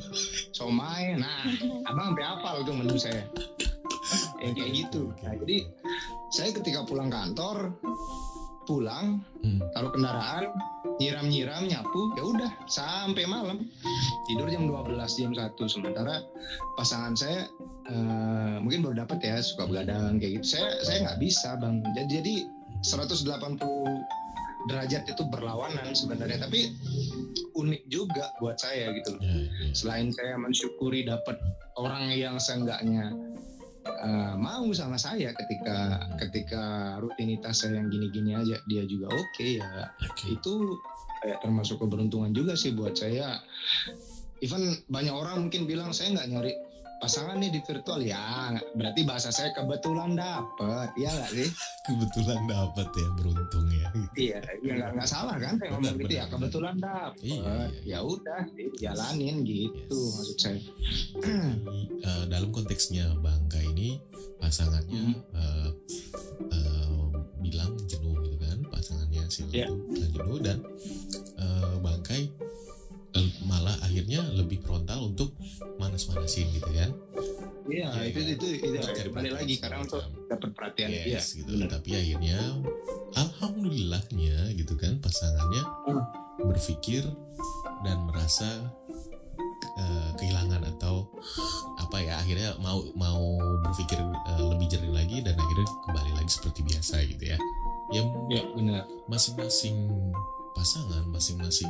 somai. 0.55 1.19
Nah, 1.19 1.43
abang 1.91 2.15
sampai 2.15 2.23
hafal 2.23 2.55
tuh 2.63 2.73
menu 2.75 2.95
saya. 2.95 3.27
Yang 4.39 4.53
kayak 4.59 4.71
gitu. 4.75 5.01
Nah, 5.23 5.33
jadi 5.43 5.57
saya 6.31 6.49
ketika 6.55 6.87
pulang 6.87 7.11
kantor, 7.11 7.75
pulang, 8.63 9.19
Hmm. 9.41 9.59
taruh 9.71 9.91
kendaraan, 9.91 10.49
nyiram-nyiram, 10.97 11.65
nyapu, 11.65 12.01
ya 12.15 12.23
udah 12.23 12.51
sampai 12.65 13.23
malam. 13.25 13.67
Tidur 14.25 14.47
jam 14.47 14.65
12, 14.65 15.17
jam 15.17 15.31
1. 15.31 15.67
Sementara 15.67 16.23
pasangan 16.73 17.13
saya 17.13 17.47
eh, 17.83 18.55
mungkin 18.63 18.79
baru 18.79 19.03
dapat 19.03 19.19
ya 19.19 19.43
suka 19.43 19.67
begadang 19.67 20.15
kayak 20.15 20.39
gitu. 20.39 20.55
Saya 20.55 20.79
saya 20.81 20.97
nggak 21.03 21.19
bisa, 21.19 21.59
Bang. 21.59 21.83
Jadi 21.91 22.11
jadi 22.15 22.33
180 22.79 23.59
derajat 24.63 25.03
itu 25.05 25.23
berlawanan 25.27 25.91
sebenarnya, 25.91 26.39
tapi 26.39 26.71
unik 27.53 27.83
juga 27.85 28.31
buat 28.39 28.55
saya 28.55 28.95
gitu 28.95 29.13
loh 29.13 29.21
Ya, 29.21 29.35
ya. 29.35 29.67
selain 29.75 30.07
saya 30.09 30.39
mensyukuri 30.39 31.03
dapat 31.03 31.35
orang 31.75 32.09
yang 32.09 32.39
seenggaknya 32.39 33.11
uh, 33.85 34.33
mau 34.39 34.65
sama 34.71 34.95
saya 34.95 35.31
ketika 35.35 36.07
ketika 36.19 36.95
rutinitas 37.03 37.63
saya 37.63 37.79
yang 37.79 37.91
gini-gini 37.91 38.35
aja 38.35 38.57
dia 38.67 38.83
juga 38.87 39.11
oke 39.11 39.47
ya 39.59 39.91
Oke. 40.09 40.25
itu 40.39 40.53
kayak 41.23 41.39
termasuk 41.39 41.79
keberuntungan 41.79 42.31
juga 42.35 42.55
sih 42.55 42.75
buat 42.75 42.95
saya 42.95 43.39
even 44.43 44.75
banyak 44.91 45.15
orang 45.15 45.47
mungkin 45.47 45.63
bilang 45.63 45.95
saya 45.95 46.15
nggak 46.15 46.29
nyari 46.31 46.53
pasangan 47.03 47.35
nih 47.35 47.51
di 47.51 47.59
virtual 47.59 47.99
ya 47.99 48.47
berarti 48.71 49.03
bahasa 49.03 49.27
saya 49.27 49.51
kebetulan 49.51 50.15
dapet 50.15 50.87
ya 50.95 51.11
nggak 51.11 51.31
sih 51.35 51.49
kebetulan 51.83 52.39
dapat 52.47 52.87
ya 52.89 53.07
beruntung 53.13 53.67
ya 53.69 53.87
iya 54.15 54.39
ya 54.63 54.71
nggak 54.71 54.89
nggak 54.95 55.09
salah 55.09 55.35
kan 55.35 55.59
saya 55.59 55.75
ngomong 55.75 55.99
gitu 55.99 56.13
ya 56.15 56.25
kebetulan 56.31 56.75
dapet 56.79 57.19
Iya, 57.19 57.35
iya, 57.35 57.55
iya. 57.67 57.81
ya 57.83 57.99
udah 58.01 58.41
jalanin 58.79 59.35
gitu 59.43 59.99
Yes. 59.99 60.15
maksud 60.15 60.37
saya 60.39 60.59
Jadi, 61.19 61.79
eh, 61.99 62.23
dalam 62.27 62.49
konteksnya 62.49 63.05
bangka 63.19 63.59
ini 63.59 63.99
pasangannya 64.39 65.03
Hmm. 65.03 65.35
eh, 65.35 65.69
eh, 66.49 67.03
bilang 67.37 67.75
jenuh 67.83 68.15
gitu 68.21 68.37
kan 68.39 68.57
pasangannya 68.71 69.27
si 69.27 69.43
Iya. 69.51 69.67
bilang 69.67 70.11
jenuh 70.15 70.37
dan 70.39 70.57
eh, 71.35 71.75
bangkai 71.79 72.31
malah 73.43 73.75
akhirnya 73.81 74.23
lebih 74.33 74.61
frontal 74.61 75.13
untuk 75.13 75.37
manas-manasin 75.77 76.49
gitu 76.51 76.69
kan? 76.73 76.89
Iya 77.63 77.87
Iya, 77.95 78.11
itu, 78.11 78.19
iya. 78.19 78.33
itu 78.35 78.47
itu 78.59 78.67
Untuk 78.75 78.91
cari 78.91 79.09
balik 79.09 79.33
lagi 79.39 79.55
karena 79.55 79.77
untuk 79.81 80.03
dapat 80.27 80.49
perhatian 80.51 80.89
yes 80.91 81.07
iya 81.07 81.19
gitu 81.39 81.51
tapi 81.65 81.89
akhirnya 81.95 82.37
alhamdulillahnya 83.15 84.51
gitu 84.57 84.73
kan 84.75 84.99
pasangannya 84.99 85.63
Hmm. 85.87 86.03
berpikir 86.43 87.05
dan 87.85 87.97
merasa 88.03 88.49
eh, 89.79 90.09
kehilangan 90.17 90.65
atau 90.75 91.07
apa 91.77 91.97
ya 92.01 92.19
akhirnya 92.19 92.57
mau 92.59 92.83
mau 92.97 93.21
berpikir 93.63 93.95
eh, 94.01 94.43
lebih 94.43 94.67
jernih 94.67 94.93
lagi 94.93 95.17
dan 95.23 95.37
akhirnya 95.37 95.67
kembali 95.87 96.11
lagi 96.17 96.31
seperti 96.33 96.59
biasa 96.65 96.99
gitu 97.05 97.23
ya. 97.31 97.37
Yang 97.93 98.07
ya 98.27 98.43
benar. 98.57 98.83
masing-masing 99.05 99.87
pasangan 100.53 101.05
masing-masing 101.09 101.69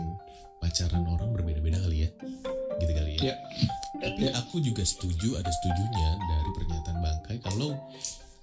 pacaran 0.63 1.03
orang 1.03 1.35
berbeda-beda 1.35 1.83
kali 1.83 2.07
ya. 2.07 2.09
Gitu 2.79 2.91
kali 2.95 3.11
ya. 3.19 3.21
Iya. 3.27 3.35
tapi 4.03 4.27
aku 4.35 4.59
juga 4.59 4.83
setuju 4.83 5.39
ada 5.39 5.47
setujunya 5.47 6.09
dari 6.27 6.49
pernyataan 6.59 6.97
Bangkai 6.99 7.37
kalau 7.39 7.71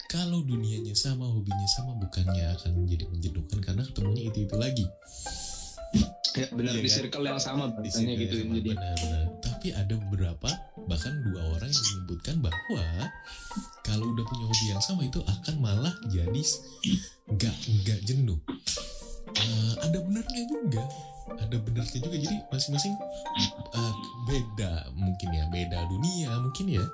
kalau 0.08 0.40
dunianya 0.44 0.96
sama 0.96 1.28
hobinya 1.28 1.68
sama 1.68 1.96
bukannya 2.00 2.48
akan 2.56 2.80
menjadi 2.80 3.04
menjenuhkan 3.08 3.58
karena 3.60 3.82
ketemunya 3.84 4.22
itu 4.28 4.38
itu 4.48 4.56
lagi. 4.56 4.86
Ya 6.38 6.46
benar 6.54 6.78
Iya 6.78 6.82
di 6.86 6.90
kan? 6.90 6.96
circle 7.02 7.24
yang 7.26 7.40
sama 7.42 7.74
di 7.82 7.90
gitu 7.90 8.34
sama, 8.46 8.54
jadi. 8.62 8.70
benar-benar 8.72 9.24
tapi 9.60 9.76
ada 9.76 9.94
beberapa 10.08 10.50
bahkan 10.88 11.12
dua 11.20 11.42
orang 11.52 11.68
yang 11.68 11.84
menyebutkan 11.92 12.40
bahwa 12.40 12.84
kalau 13.84 14.08
udah 14.08 14.24
punya 14.24 14.48
hobi 14.48 14.66
yang 14.72 14.80
sama 14.80 15.04
itu 15.04 15.20
akan 15.20 15.54
malah 15.60 15.92
jadi 16.08 16.42
nggak 17.28 17.56
nggak 17.84 18.00
jenuh 18.08 18.40
Eh, 19.38 19.72
ada 19.84 19.98
benarnya 20.02 20.42
juga. 20.48 20.82
Ada 21.30 21.56
benarnya 21.62 21.98
juga. 22.02 22.16
Jadi 22.18 22.36
masing-masing 22.50 22.94
eh, 23.76 23.94
beda 24.26 24.72
mungkin 24.98 25.28
ya. 25.30 25.44
Beda 25.50 25.78
dunia 25.86 26.30
mungkin 26.42 26.66
ya 26.80 26.84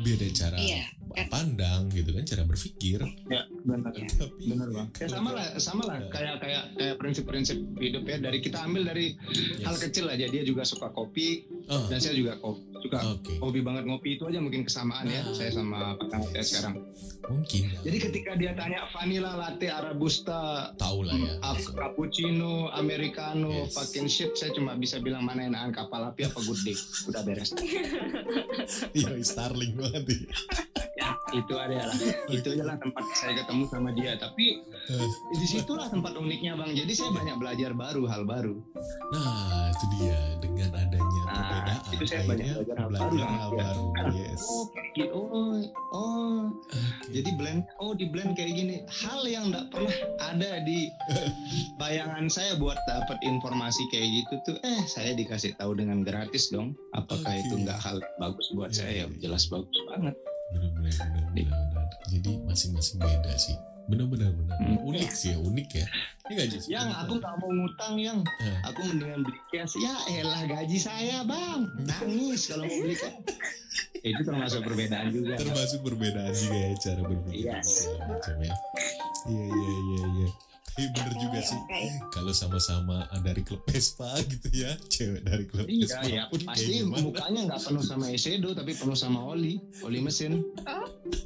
beda 0.00 0.26
cara 0.30 0.56
Iya, 0.56 0.82
pandang 1.26 1.88
gitu 1.88 2.10
kan 2.10 2.22
cara 2.22 2.42
berpikir. 2.42 3.02
Ya 3.26 3.42
benar. 3.60 3.90
Tapi 3.90 4.06
benar 4.44 4.68
bang. 4.68 4.88
ya 4.94 5.06
sama 5.06 5.30
lah 5.30 5.46
sama 5.56 5.82
lah. 5.84 5.98
kayak 6.08 6.38
kayak 6.38 6.62
kayak 6.74 6.94
prinsip-prinsip 6.96 7.56
hidup 7.76 8.04
ya. 8.04 8.16
Dari 8.16 8.38
kita 8.38 8.62
ambil 8.62 8.86
dari 8.86 9.18
Yes. 9.26 9.62
hal 9.62 9.76
kecil 9.76 10.06
aja. 10.06 10.24
Dia 10.24 10.42
juga 10.42 10.62
suka 10.62 10.88
kopi 10.88 11.44
Oh, 11.66 11.86
dan 11.86 11.98
saya 11.98 12.14
juga 12.14 12.34
kopi 12.36 12.62
suka 12.80 12.98
oke. 13.10 13.32
hobi 13.38 13.60
banget 13.60 13.84
ngopi. 13.84 14.16
Itu 14.16 14.24
aja 14.24 14.38
mungkin 14.38 14.62
kesamaan 14.62 15.04
ya 15.04 15.20
Nah. 15.20 15.32
saya 15.32 15.50
sama 15.50 15.94
pasangan 15.96 16.30
saya 16.30 16.44
sekarang. 16.44 16.74
Mungkin. 17.22 17.62
Jadi 17.80 17.96
ketika 18.00 18.30
dia 18.34 18.52
tanya 18.52 18.88
vanilla 18.88 19.36
latte 19.36 19.66
arabusta 19.66 20.72
tahu 20.74 21.04
lah 21.04 21.14
ya. 21.14 21.32
Ap- 21.42 21.68
cappuccino 21.70 22.70
americano 22.70 23.66
Yes. 23.66 23.74
fucking 23.74 24.06
shit 24.06 24.30
saya 24.32 24.50
cuma 24.52 24.74
bisa 24.74 24.96
bilang 24.96 25.22
mana 25.22 25.44
enakan 25.44 25.74
kapal 25.74 26.06
api 26.06 26.24
apa 26.24 26.38
good 26.40 26.62
day? 26.62 26.76
Udah 27.04 27.22
beres. 27.22 27.50
Iya 28.92 29.10
Starling 29.20 29.74
banget 29.74 29.89
ya 30.96 31.10
itu 31.40 31.54
ada 31.54 31.86
lah. 31.86 31.96
Itu 32.26 32.48
aja 32.50 32.64
lah 32.66 32.76
tempat 32.76 33.04
saya 33.14 33.32
ketemu 33.38 33.62
sama 33.70 33.88
dia. 33.94 34.14
Tapi 34.14 34.62
Eh. 34.90 35.08
di 35.38 35.46
situlah 35.46 35.86
tempat 35.86 36.18
uniknya 36.18 36.58
bang. 36.58 36.74
Jadi 36.74 36.92
saya 36.92 37.10
banyak 37.14 37.36
belajar 37.38 37.70
baru 37.70 38.02
hal 38.10 38.26
baru. 38.26 38.58
Nah, 39.14 39.70
itu 39.70 39.84
dia. 39.98 40.18
Dengan 40.42 40.70
adanya 40.74 41.20
Nah, 41.22 41.34
perbedaan 41.36 41.79
itu 41.94 42.04
saya 42.06 42.22
banyak 42.26 42.46
belajar 42.54 42.76
hal 42.78 42.88
baru 42.90 43.16
hal 43.20 43.50
dia. 43.50 43.62
baru. 43.62 43.84
Yes. 44.10 44.42
oh 44.46 44.64
kayak 44.72 44.90
gitu 44.96 45.12
oh 45.14 45.52
oh 45.94 46.38
jadi 47.10 47.30
blend 47.38 47.62
oh 47.82 47.92
di 47.94 48.06
blend 48.08 48.32
kayak 48.34 48.52
gini 48.54 48.76
hal 48.88 49.20
yang 49.26 49.50
nggak 49.50 49.66
pernah 49.70 49.96
ada 50.22 50.50
di 50.64 50.90
bayangan 51.80 52.26
saya 52.30 52.56
buat 52.58 52.78
dapat 52.86 53.18
informasi 53.22 53.82
kayak 53.90 54.08
gitu 54.08 54.34
tuh 54.46 54.56
eh 54.66 54.82
saya 54.86 55.14
dikasih 55.14 55.54
tahu 55.58 55.76
dengan 55.78 56.02
gratis 56.02 56.50
dong 56.50 56.74
apakah 56.94 57.32
Oke. 57.34 57.42
itu 57.46 57.54
nggak 57.66 57.78
hal 57.78 57.98
bagus 58.18 58.46
buat 58.54 58.70
Iya, 58.70 58.78
saya 58.86 58.92
ya 59.02 59.06
jelas 59.18 59.50
bagus 59.50 59.78
banget 59.90 60.14
benar-benar 60.50 60.92
benar-benar 60.94 61.66
benar. 61.70 61.86
Jadi 62.10 62.32
masing-masing 62.42 62.98
beda 62.98 63.32
sih. 63.38 63.56
Benar-benar 63.86 64.30
benar. 64.32 64.56
Hmm. 64.58 64.78
Unik 64.82 65.10
sih 65.10 65.32
ya, 65.32 65.38
unik 65.38 65.68
ya. 65.72 65.86
Ini 66.22 66.34
gaji 66.36 66.56
yang 66.68 66.88
aku 66.92 67.12
nggak 67.16 67.34
mau 67.36 67.50
ngutang 67.50 67.94
yang 67.96 68.18
Eh. 68.38 68.58
aku 68.62 68.80
mendingan 68.86 69.20
beli 69.22 69.40
cash 69.48 69.74
ya 69.76 69.90
elah 70.12 70.42
gaji 70.44 70.78
saya 70.78 71.22
bang 71.22 71.66
nangis 71.80 72.46
kalau 72.46 72.64
mau 72.64 72.78
beli 72.78 72.94
cash 72.94 73.18
itu 74.08 74.20
termasuk 74.22 74.62
perbedaan 74.62 75.10
juga 75.10 75.34
termasuk 75.36 75.82
perbedaan 75.82 76.30
juga 76.30 76.56
ya 76.56 76.70
cara 76.78 77.00
berpikir 77.02 77.50
Yes. 77.50 77.66
segala 77.84 78.04
macam 78.10 78.36
ya. 78.40 78.54
Iya 79.26 79.44
iya 79.44 79.74
iya 79.76 80.02
iya. 80.14 80.28
Tapi 80.70 80.86
bener 80.88 81.14
juga 81.18 81.40
sih 81.40 81.58
Oke. 81.58 81.82
kalau 82.08 82.30
sama-sama 82.30 82.96
dari 83.20 83.42
klub 83.42 83.60
Vespa 83.64 84.06
gitu 84.22 84.48
ya, 84.50 84.70
cewek 84.88 85.22
dari 85.22 85.44
klub 85.44 85.66
Iya 85.66 85.82
Vespa 85.84 86.06
ya 86.06 86.22
pun 86.24 86.38
kayak 86.38 86.48
pasti 86.48 86.72
gimana. 86.78 87.02
mukanya 87.02 87.40
nggak 87.46 87.60
penuh 87.60 87.82
sama 87.82 88.04
eyeshadow 88.06 88.52
tapi 88.52 88.72
penuh 88.72 88.94
sama 88.94 89.20
oli 89.20 89.58
oli 89.82 89.98
mesin 89.98 90.40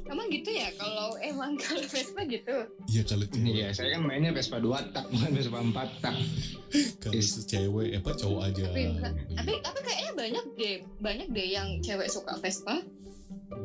Emang 0.05 0.27
gitu 0.27 0.49
ya 0.49 0.69
kalau 0.75 1.13
emang 1.19 1.53
kalau 1.61 1.83
Vespa 1.83 2.21
gitu. 2.25 2.55
Iya 2.87 3.01
kalau 3.03 3.25
cewek, 3.27 3.45
Iya, 3.47 3.67
saya 3.71 3.93
kan 3.93 4.01
mainnya 4.03 4.31
Vespa 4.31 4.57
2 4.57 4.65
tak, 4.91 5.05
bukan 5.07 5.31
Vespa 5.31 5.59
4 5.59 5.71
tak. 5.99 6.15
kalau 6.99 7.13
cewek 7.45 7.89
apa 7.95 8.11
cowok 8.13 8.41
aja. 8.43 8.65
Tapi, 8.67 8.81
Iya. 8.81 8.99
tapi 9.35 9.53
tapi 9.61 9.79
kayaknya 9.81 10.11
banyak 10.15 10.45
deh, 10.55 10.75
banyak 10.99 11.27
deh 11.29 11.47
yang 11.47 11.67
cewek 11.79 12.07
suka 12.07 12.33
Vespa. 12.37 12.81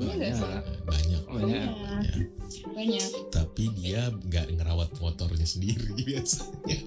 Iya 0.00 0.32
sih? 0.32 0.42
Banyak. 0.42 0.64
banyak 0.88 1.22
Banyak. 1.30 1.68
Banyak. 1.70 2.28
Banyak. 2.74 3.08
tapi 3.30 3.70
dia 3.78 4.10
nggak 4.10 4.58
ngerawat 4.58 4.90
motornya 4.98 5.46
sendiri 5.46 5.94
biasanya 6.08 6.78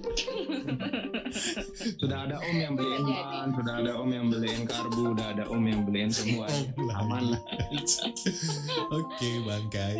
Sudah 1.98 2.28
ada 2.28 2.36
om 2.38 2.56
yang 2.56 2.74
beliin 2.74 3.02
Bisa 3.02 3.22
ban, 3.24 3.48
sudah 3.50 3.74
ada 3.80 3.92
om 3.98 4.10
yang 4.10 4.26
beliin 4.28 4.62
karbu, 4.64 5.16
udah 5.16 5.26
ada 5.34 5.44
om 5.50 5.64
yang 5.64 5.82
beliin 5.82 6.10
semua. 6.12 6.46
Aman 6.94 7.34
lah. 7.34 7.42
oke 8.90 9.30
bangkai 9.42 9.96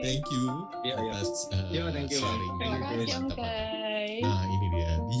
thank 0.00 0.24
you 0.28 0.44
Iya, 0.84 0.94
iya. 0.96 1.12
atas 1.16 1.30
uh, 1.50 1.68
Iya, 1.68 1.82
thank 1.90 2.10
you, 2.12 2.20
Bang. 2.20 2.30
sharing 2.30 2.52
Terima 2.54 2.68
Iya, 2.68 2.78
kasih 2.78 2.98
Om 2.98 3.22
mantap. 3.24 3.38
Kai. 3.38 4.10
Nah 4.22 4.42
ini 4.44 4.66
dia 4.72 4.92
di 5.08 5.20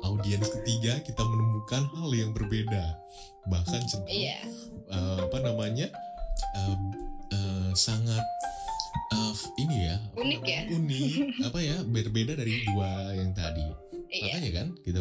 audiens 0.00 0.48
ketiga 0.50 0.92
kita 1.00 1.22
menemukan 1.22 1.82
hal 1.92 2.10
yang 2.12 2.30
berbeda 2.32 2.84
bahkan 3.46 3.80
cenderung 3.84 4.12
Iya. 4.12 4.38
eh, 4.88 5.16
apa 5.22 5.38
namanya 5.40 5.86
em, 6.54 6.80
eh, 7.30 7.70
sangat 7.74 8.24
eh, 9.12 9.34
ini 9.58 9.76
ya 9.86 9.96
Unik 10.14 10.42
ya? 10.42 10.60
unik 10.68 11.12
apa 11.48 11.58
ya 11.60 11.76
berbeda 11.82 12.32
dari 12.34 12.64
dua 12.64 13.12
yang 13.14 13.32
tadi 13.32 13.66
Iya. 14.08 14.40
makanya 14.40 14.50
kan 14.56 14.66
kita 14.80 15.00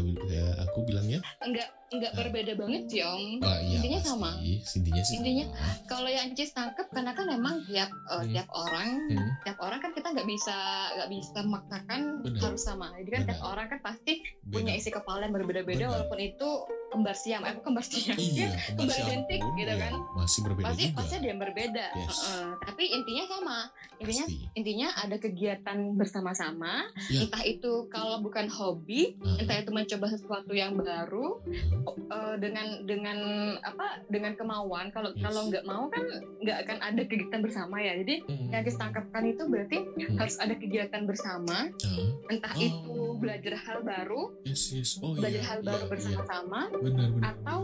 aku 0.68 0.84
bilangnya 0.84 1.24
Enggak 1.40 1.72
enggak 1.90 2.10
Nah. 2.10 2.20
berbeda 2.20 2.52
banget 2.54 2.82
sih 2.86 3.00
Om. 3.00 3.40
ah, 3.40 3.60
iya, 3.60 3.78
Intinya 3.78 3.98
pasti. 3.98 4.10
sama. 4.10 4.32
intinya 4.76 5.02
sih 5.02 5.14
Intinya. 5.16 5.46
Kalau 5.86 6.10
yang 6.10 6.28
Cis 6.32 6.52
tangkep 6.52 6.88
karena 6.90 7.12
kan 7.12 7.26
memang 7.26 7.64
tiap 7.64 7.88
Hmm. 7.88 8.28
tiap 8.28 8.48
orang 8.50 8.90
Hmm, 9.08 9.30
tiap 9.42 9.58
orang 9.58 9.80
kan 9.80 9.92
kita 9.92 10.08
nggak 10.10 10.26
bisa 10.26 10.56
nggak 10.94 11.10
bisa 11.10 11.38
memaksakan 11.42 12.00
Benar. 12.22 12.42
harus 12.44 12.62
sama. 12.62 12.88
Jadi 12.94 13.10
kan 13.10 13.22
tiap 13.26 13.40
Benar. 13.40 13.50
orang 13.50 13.66
kan 13.68 13.80
pasti 13.82 14.14
beda. 14.42 14.54
punya 14.54 14.74
isi 14.74 14.90
kepala 14.90 15.20
yang 15.22 15.34
berbeda-beda 15.34 15.80
Benar. 15.82 15.94
walaupun 15.94 16.20
itu 16.20 16.50
kembar 16.88 17.14
siam, 17.14 17.42
eh 17.42 17.56
kembar 17.58 17.84
siam. 17.84 18.16
iya 18.16 18.48
kembar 18.78 18.96
identik 18.98 19.40
pun, 19.40 19.56
gitu 19.56 19.68
ya, 19.70 19.80
kan. 19.82 19.94
masih 20.14 20.40
berbeda 20.42 20.66
Pasti 20.66 20.84
juga 20.86 20.96
pasti 20.98 21.14
ada 21.14 21.28
yang 21.28 21.40
berbeda. 21.42 21.86
Yes. 21.94 22.18
Heeh. 22.18 22.50
Tapi 22.64 22.84
intinya 22.90 23.24
sama. 23.28 23.58
Intinya 23.98 24.24
pasti 24.26 24.36
intinya 24.54 24.88
ada 24.98 25.16
kegiatan 25.18 25.78
bersama-sama. 25.94 26.74
Ya. 27.08 27.24
Entah 27.24 27.44
itu 27.44 27.72
kalau 27.88 28.20
bukan 28.20 28.48
hobi, 28.50 29.16
Ah, 29.20 29.36
entah 29.38 29.58
itu 29.58 29.70
mencoba 29.70 30.06
sesuatu 30.10 30.52
yang 30.54 30.76
baru 30.76 31.40
eh, 31.86 32.36
dengan 32.38 32.68
dengan 32.84 33.18
apa 33.60 34.02
dengan 34.08 34.34
kemauan. 34.34 34.90
Kalau 34.90 35.12
Yes. 35.12 35.24
kalau 35.24 35.42
nggak 35.48 35.64
mau 35.64 35.88
kan 35.88 36.04
nggak 36.40 36.58
akan 36.64 36.78
ada 36.82 37.02
kegiatan 37.04 37.40
bersama 37.40 37.78
ya. 37.78 37.94
Jadi 37.98 38.16
hmm, 38.24 38.50
yang 38.50 38.64
ditangkapkan 38.64 39.24
itu 39.26 39.44
berarti 39.46 39.78
Hmm. 39.98 40.18
harus 40.18 40.36
ada 40.38 40.54
kegiatan 40.54 41.04
bersama. 41.04 41.58
ah, 41.68 42.08
Entah 42.28 42.54
Oh. 42.54 42.62
itu 42.62 42.96
belajar 43.18 43.54
hal 43.56 43.80
baru, 43.82 44.36
yes 44.44 44.72
yes 44.72 45.00
oh 45.00 45.14
belajar 45.14 45.40
iya 45.40 45.48
hal 45.48 45.60
iya, 45.60 45.68
baru 45.68 45.84
iya. 45.84 45.90
bersama-sama, 45.90 46.60
benar 46.74 47.08
benar 47.12 47.26
atau 47.34 47.60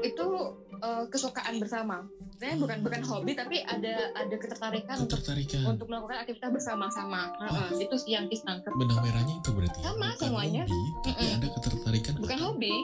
itu 0.00 0.26
eh, 0.78 1.04
kesukaan 1.08 1.56
bersama. 1.56 1.96
Sebenarnya 2.32 2.58
bukan 2.58 2.78
bukan 2.82 3.02
hobi 3.04 3.32
tapi 3.32 3.56
ada 3.62 3.94
ada 4.12 4.34
ketertarikan 4.34 4.96
untuk 4.98 5.22
ketertarikan 5.22 5.62
untuk 5.64 5.86
melakukan 5.86 6.18
aktivitas 6.18 6.50
bersama-sama. 6.50 7.30
Heeh, 7.38 7.86
itu 7.86 7.94
sih 7.96 8.12
yang 8.12 8.26
kita 8.26 8.42
tangkap. 8.44 8.74
benang 8.74 8.98
merahnya 8.98 9.34
itu 9.38 9.50
berarti 9.52 9.78
ya? 9.78 9.84
Sama 9.86 10.08
bukan 10.10 10.18
semuanya. 10.18 10.62
hobi 10.64 10.80
tapi 11.00 11.22
Mm-mm. 11.22 11.36
ada 11.38 11.48
ketertarikan 11.52 12.12
Bukan 12.18 12.38
hobi, 12.40 12.74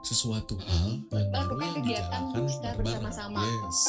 sesuatu 0.00 0.56
hal 0.58 1.02
yang 1.10 1.28
baru 1.28 1.52
Lakukan 1.52 1.66
yang 1.66 1.84
dijalankan 1.84 2.42
bersama-sama. 2.78 3.40
yes 3.44 3.80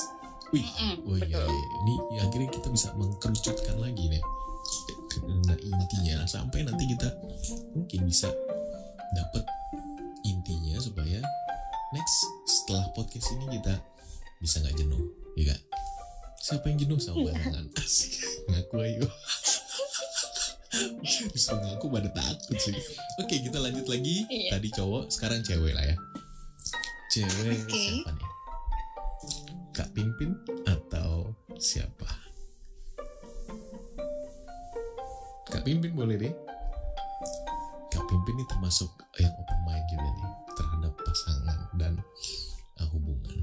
Wih, 0.50 0.66
Mm-mm, 0.66 1.06
oh 1.06 1.18
iya, 1.22 1.46
iya. 1.46 1.66
ini 1.80 1.94
ya, 2.10 2.26
akhirnya 2.26 2.50
kita 2.50 2.68
bisa 2.68 2.90
mengkerucutkan 2.98 3.78
lagi 3.78 4.10
nih. 4.10 4.24
Nah 5.46 5.54
intinya 5.56 6.26
sampai 6.26 6.66
nanti 6.66 6.90
kita 6.90 7.06
mungkin 7.72 8.10
bisa 8.10 8.34
dapat 9.14 9.46
intinya 10.24 10.82
supaya 10.82 11.22
next 11.92 12.18
setelah 12.46 12.90
podcast 12.94 13.30
ini 13.32 13.62
kita 13.62 13.78
bisa 14.40 14.58
nggak 14.60 14.74
jenuh, 14.74 15.02
ya 15.38 15.54
gak? 15.54 15.62
Siapa 16.40 16.66
yang 16.66 16.82
jenuh 16.82 16.98
sama 16.98 17.20
Iya. 17.20 17.26
bayangan? 17.30 17.66
Asik, 17.78 18.12
ngaku 18.50 18.76
ayo. 18.82 19.06
Justru 21.34 21.56
ngaku 21.58 21.86
pada 21.90 22.10
takut 22.14 22.58
sih. 22.62 22.76
Oke, 23.22 23.42
kita 23.42 23.58
lanjut 23.58 23.90
lagi. 23.90 24.26
Iya. 24.30 24.58
Tadi 24.58 24.68
cowok, 24.74 25.10
sekarang 25.10 25.42
cewek 25.42 25.74
lah 25.74 25.86
ya. 25.86 25.96
Cewek 27.10 27.58
Oke. 27.66 27.74
siapa 27.74 28.12
nih? 28.14 28.30
Kak 29.74 29.90
Pimpin 29.96 30.32
atau 30.70 31.34
siapa? 31.58 32.10
Kak 35.50 35.66
Pimpin 35.66 35.92
boleh 35.98 36.16
deh. 36.22 36.34
Kak 37.90 38.06
Pimpin 38.06 38.38
ini 38.38 38.46
termasuk 38.46 38.92
yang 39.18 39.34
open 39.34 39.60
mind 39.66 39.86
juga 39.90 40.08
nih 40.14 40.28
terhadap 40.54 40.94
pasangan 41.02 41.60
dan 41.82 41.94
hubungan. 42.94 43.38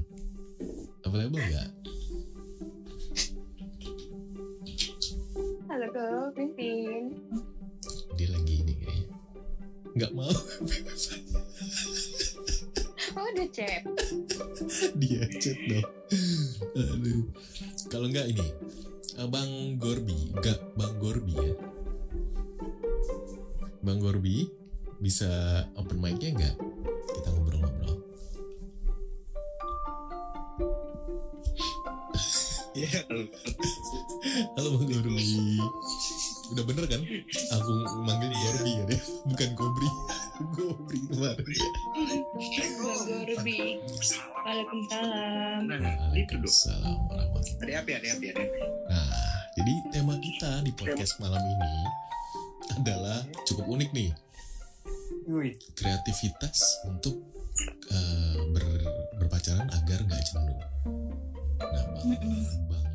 Available 1.03 1.39
nggak? 1.39 1.69
Halo 5.77 6.33
Pimpin. 6.33 7.13
Dia 8.17 8.33
lagi 8.33 8.65
ini 8.65 8.73
kayaknya. 8.81 9.13
Nggak 9.93 10.11
mau. 10.17 10.33
Oh 13.13 13.25
ada 13.29 13.45
chat. 13.53 13.85
Dia 14.97 15.21
chat 15.37 15.53
dong. 15.69 15.85
Aduh. 16.81 17.29
Kalau 17.93 18.09
nggak 18.09 18.25
ini, 18.25 18.47
Bang 19.29 19.77
Gorbi, 19.77 20.33
nggak 20.41 20.57
Bang 20.73 20.97
Gorbi 20.97 21.37
ya. 21.37 21.53
Bang 23.85 24.01
Gorbi 24.01 24.49
bisa 24.97 25.61
open 25.77 26.01
mic-nya 26.01 26.33
nggak? 26.41 26.55
Kita 27.21 27.29
ngobrol-ngobrol. 27.37 28.01
Iya. 32.73 33.05
Halo 34.37 34.77
Bang 34.77 34.85
Gorbi. 34.85 35.57
Udah 36.53 36.63
bener 36.69 36.85
kan? 36.85 37.01
Aku 37.57 37.71
manggil 38.05 38.29
Gorbi 38.29 38.71
ya 38.77 38.83
deh, 38.85 39.01
bukan 39.25 39.49
Gobri. 39.57 39.89
Gobri 40.53 40.99
kemarin. 41.09 41.45
Bang 42.77 43.01
Gorbi. 43.09 43.81
Waalaikumsalam. 44.45 45.59
Nah, 45.65 46.13
itu 46.13 46.33
dong. 46.37 46.53
Waalaikumsalam 47.09 47.65
Ada 47.65 47.73
apa 47.81 47.89
ya? 47.89 47.97
Ada 47.97 48.07
apa 48.13 48.23
ya? 48.29 48.33
Nah, 48.93 49.09
jadi 49.57 49.73
tema 49.89 50.13
kita 50.21 50.51
di 50.61 50.71
podcast 50.77 51.17
malam 51.17 51.41
ini 51.41 51.73
adalah 52.77 53.25
cukup 53.49 53.65
unik 53.73 53.89
nih, 53.89 54.13
kreativitas 55.73 56.85
untuk 56.85 57.25
eh, 57.89 58.37
ber- 58.53 59.17
berpacaran 59.17 59.65
agar 59.73 59.99
nggak 60.05 60.21
jenuh. 60.29 60.61
Nah, 61.57 61.85
bang, 61.89 62.21
bang 62.69 62.85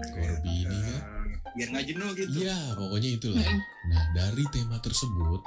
Corby 0.00 0.54
ini 0.62 0.78
kan, 0.78 1.02
Eh, 1.38 1.52
biar 1.56 1.68
nggak 1.70 1.86
jenuh 1.86 2.10
gitu. 2.14 2.28
iya 2.38 2.58
pokoknya 2.72 3.10
itulah. 3.12 3.50
Nah, 3.86 4.04
dari 4.12 4.44
tema 4.48 4.78
tersebut 4.78 5.40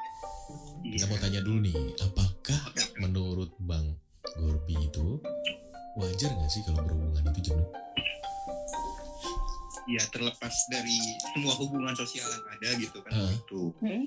kita 0.83 0.97
Iya. 0.97 1.07
mau 1.07 1.17
tanya 1.17 1.39
dulu 1.39 1.59
nih, 1.61 1.77
apakah 2.01 2.61
menurut 2.97 3.51
bang 3.61 3.85
Gorbi 4.33 4.75
itu 4.77 5.19
wajar 5.93 6.29
nggak 6.29 6.49
sih 6.49 6.61
kalau 6.61 6.81
berhubungan 6.81 7.23
itu 7.29 7.41
jenuh? 7.47 7.69
Ya 9.89 10.03
terlepas 10.07 10.55
dari 10.69 10.93
semua 11.27 11.51
hubungan 11.53 11.91
sosial 11.91 12.23
yang 12.23 12.45
ada 12.47 12.69
gitu 12.77 13.01
kan, 13.01 13.11
Ah. 13.11 13.19
mau 13.19 13.33
itu 13.33 13.61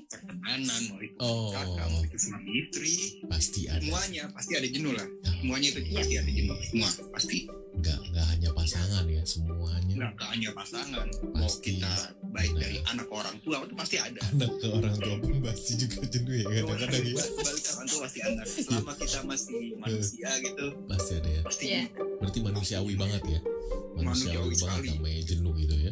pertemanan, 0.07 0.81
mau 0.89 0.99
itu 0.99 1.17
Oh. 1.19 1.51
kakak, 1.51 1.85
mau 1.85 2.01
itu 2.01 2.17
suami 2.17 2.51
istri, 2.57 2.93
Pasti 3.27 3.61
ada. 3.67 3.83
semuanya 3.83 4.23
pasti 4.31 4.53
ada 4.55 4.65
jenuh 4.65 4.93
lah. 4.93 5.05
Nah, 5.05 5.33
Semuanya 5.35 5.67
itu 5.69 5.79
pasti 5.91 6.15
ada 6.15 6.31
jenuh, 6.31 6.57
semua 6.63 6.89
pasti. 7.11 7.37
Nggak 7.75 7.99
nggak 8.09 8.25
hanya 8.27 8.49
pasangan 8.51 9.05
ya, 9.05 9.23
semuanya. 9.23 9.93
Nggak 9.93 10.11
nggak 10.13 10.29
hanya 10.29 10.49
pasangan, 10.51 11.07
mau 11.29 11.43
Pasti. 11.43 11.75
kita 11.75 11.91
baik 12.25 12.51
Benar. 12.51 12.61
dari 12.61 12.77
anak 12.85 13.05
ke 13.05 13.15
orang 13.15 13.37
tua 13.39 13.55
itu 13.61 13.73
pasti 13.73 13.95
ada. 13.97 14.21
anak 14.25 14.51
ke 14.53 14.67
orang 14.69 14.95
tua 14.97 15.15
pun 15.17 15.35
pasti 15.41 15.71
juga 15.77 15.97
jenuh 16.05 16.33
ya 16.35 16.45
kadang-kadang 16.45 17.03
ya 17.03 17.13
Balik 17.15 17.61
ke 17.61 17.71
orang 17.71 17.87
tua 17.87 17.99
pasti 18.03 18.19
ada. 18.21 18.41
Selama 18.45 18.91
kita 18.95 19.19
masih 19.23 19.61
manusia 19.75 20.29
gitu, 20.39 20.65
pasti 20.85 21.11
ada 21.15 21.29
ya 21.29 21.41
pasti 21.41 21.63
Iya. 21.65 21.81
berarti 22.15 22.39
manusiawi 22.41 22.93
banget 22.95 23.23
ya 23.25 23.39
manusiawi 23.95 23.95
Manusiawi 23.95 24.53
banget 24.57 24.81
sekali. 24.81 24.89
namanya 24.93 25.21
jenuh 25.25 25.53
gitu 25.55 25.75
ya 25.77 25.91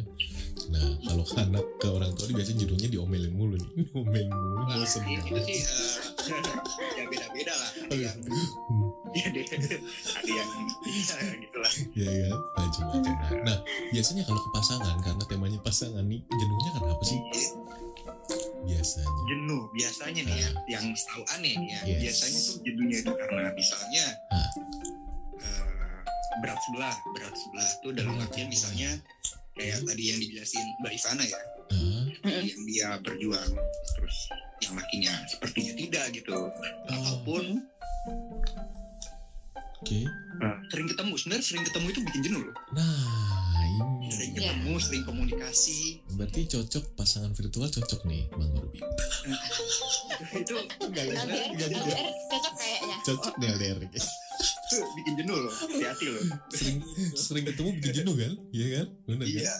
nah 0.64 0.86
kalau 1.02 1.24
anak 1.42 1.64
ke 1.76 1.88
orang 1.88 2.10
tua 2.12 2.24
ini 2.24 2.34
biasanya 2.34 2.58
jenuhnya 2.60 2.88
diomelin 2.88 3.32
mulu 3.32 3.54
nih 3.56 3.70
diomelin 3.84 4.28
mulu 4.30 4.62
Nah, 4.64 4.76
bosen 4.78 5.02
itu 5.04 5.28
banget. 5.28 5.44
sih 5.44 5.60
eh, 5.60 6.40
ya 6.96 7.04
beda-beda 7.04 7.52
lah. 7.52 7.70
Ada 7.84 7.96
yang 8.00 8.16
ya 9.12 9.26
deh, 9.28 9.44
ada 10.18 10.30
yang 10.30 10.50
ya, 10.88 11.14
gitu 11.36 11.58
lah. 11.60 11.72
Ya 11.94 12.08
ya 12.08 12.30
macam-macam 12.54 13.14
nah, 13.14 13.40
nah 13.44 13.58
biasanya 13.90 14.22
kalau 14.24 14.40
ke 14.40 14.50
pasangan 14.52 14.96
karena 15.00 15.24
temanya 15.26 15.58
pasangan 15.60 16.04
nih 16.04 16.20
jenuhnya 16.26 16.70
kenapa 16.76 17.02
sih? 17.02 17.18
Biasanya. 18.64 19.12
Jenuh 19.28 19.62
biasanya 19.70 20.20
nih 20.24 20.36
ya, 20.40 20.48
Ah. 20.48 20.52
yang 20.72 20.84
setahu 20.96 21.22
aneh 21.36 21.52
ya. 21.68 21.78
Yes. 21.84 22.00
Biasanya 22.00 22.38
tuh 22.40 22.56
jenuhnya 22.64 22.96
itu 23.04 23.12
karena 23.12 23.42
misalnya 23.52 24.04
Ah. 24.32 24.50
eh, 25.36 25.64
berat 26.40 26.58
sebelah, 26.64 26.96
berat 27.12 27.34
sebelah. 27.36 27.70
Tuh 27.84 27.92
dalam 27.92 28.14
artian 28.16 28.48
misalnya 28.48 28.90
kayak 29.52 29.84
tadi 29.84 30.02
yang 30.08 30.18
dijelasin 30.18 30.64
Mbak 30.80 30.92
Ivana 30.96 31.24
ya, 31.24 31.40
Ah, 31.70 32.04
yang 32.40 32.62
dia 32.64 32.88
berjuang 33.00 33.52
terus 33.94 34.16
yang 34.64 34.74
lakinya 34.74 35.12
sepertinya 35.28 35.72
tidak 35.76 36.04
gitu. 36.14 36.38
Ataupun 36.88 37.44
oke 39.84 40.00
eh, 40.34 40.56
sering 40.66 40.88
ketemu, 40.88 41.12
sebenarnya 41.14 41.44
sering 41.44 41.62
ketemu 41.62 41.86
itu 41.86 42.00
bikin 42.02 42.20
jenuh 42.22 42.42
loh. 42.42 42.56
nah 42.72 42.96
ini 43.62 44.08
Sering 44.08 44.32
Iya. 44.32 44.40
ketemu, 44.46 44.72
sering 44.78 45.04
komunikasi, 45.04 45.78
berarti 46.10 46.40
cocok 46.46 46.84
pasangan 46.94 47.32
virtual 47.32 47.68
cocok 47.68 48.00
nih 48.04 48.24
bang 48.28 48.50
Gorbi 48.50 48.78
itu 50.36 50.54
Enggak, 50.80 51.04
LDR, 51.04 51.50
LDR 51.52 52.06
cocok 52.24 52.52
kayaknya. 52.54 52.96
cocok 53.02 53.34
nih 53.36 53.48
LDR 53.50 53.78
guys. 53.84 54.08
itu 54.44 54.76
bikin 54.96 55.14
jenuh 55.16 55.36
loh, 55.36 55.52
hati-hati 55.52 56.06
loh. 56.08 56.24
sering 56.50 56.78
sering 57.14 57.44
ketemu 57.44 57.68
bikin 57.78 57.92
jenuh 57.94 58.14
kan 58.16 58.32
iya 58.50 58.66
kan 58.74 58.86
benar 59.04 59.18
kan 59.20 59.30
Iya. 59.30 59.54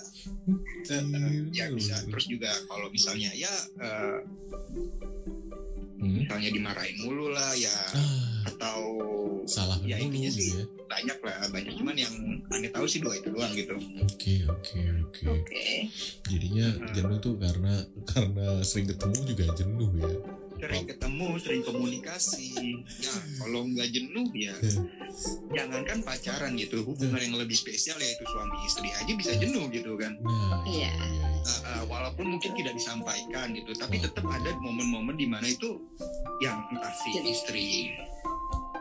ya 1.53 1.65
bisa 1.71 1.95
terus 2.05 2.27
juga 2.27 2.51
kalau 2.65 2.89
misalnya 2.89 3.31
ya 3.33 3.53
eh, 3.79 4.19
Hmm. 5.97 6.21
misalnya 6.21 6.51
dimarahin 6.51 6.97
mulu 7.01 7.29
lah 7.29 7.55
ya 7.55 7.71
ah, 7.71 8.34
atau 8.47 8.79
salah 9.45 9.77
Ya, 9.81 9.97
dulu 9.97 10.09
intinya 10.09 10.31
gitu 10.31 10.41
sih. 10.41 10.53
ya 10.55 10.65
banyak 10.85 11.19
lah 11.21 11.37
banyak 11.51 11.73
cuman 11.75 11.97
yang 11.97 12.15
aneh 12.49 12.71
tahu 12.71 12.87
sih 12.87 12.99
dua 12.99 13.15
itu 13.15 13.29
doang 13.29 13.51
gitu 13.53 13.75
oke 13.75 14.35
oke 14.47 14.79
oke 15.03 15.23
Oke. 15.27 15.67
jadinya 16.25 16.67
Hmm. 16.71 16.93
jenuh 16.93 17.19
tuh 17.19 17.35
karena 17.37 17.73
karena 18.07 18.47
sering 18.61 18.89
ketemu 18.89 19.19
juga 19.27 19.45
jenuh 19.55 19.91
ya 19.97 20.11
sering 20.57 20.85
ketemu 20.87 21.27
sering 21.37 21.63
komunikasi 21.63 22.49
ya 22.99 23.13
kalau 23.37 23.67
nggak 23.67 23.89
jenuh 23.91 24.29
ya 24.33 24.55
jangankan 25.57 25.99
pacaran 26.01 26.53
gitu 26.55 26.81
hubungan 26.83 27.21
yang 27.21 27.35
lebih 27.35 27.55
spesial 27.55 27.99
yaitu 27.99 28.25
suami 28.25 28.57
istri 28.63 28.89
aja 28.91 29.13
bisa 29.13 29.33
jenuh 29.35 29.67
gitu 29.69 29.95
kan 29.95 30.15
nah 30.21 30.63
Iya. 30.65 30.89
iya, 30.89 31.05
iya. 31.11 31.27
Uh, 31.45 31.51
uh, 31.67 31.83
walaupun 31.87 32.27
mungkin 32.31 32.55
tidak 32.55 32.73
disampaikan 32.73 33.53
gitu 33.53 33.73
tapi 33.75 33.99
tetap 33.99 34.25
ada 34.25 34.51
momen-momen 34.57 35.13
di 35.15 35.27
mana 35.27 35.45
itu 35.45 35.77
yang 36.41 36.65
entah 36.71 36.93
si 36.95 37.11
istri 37.21 37.93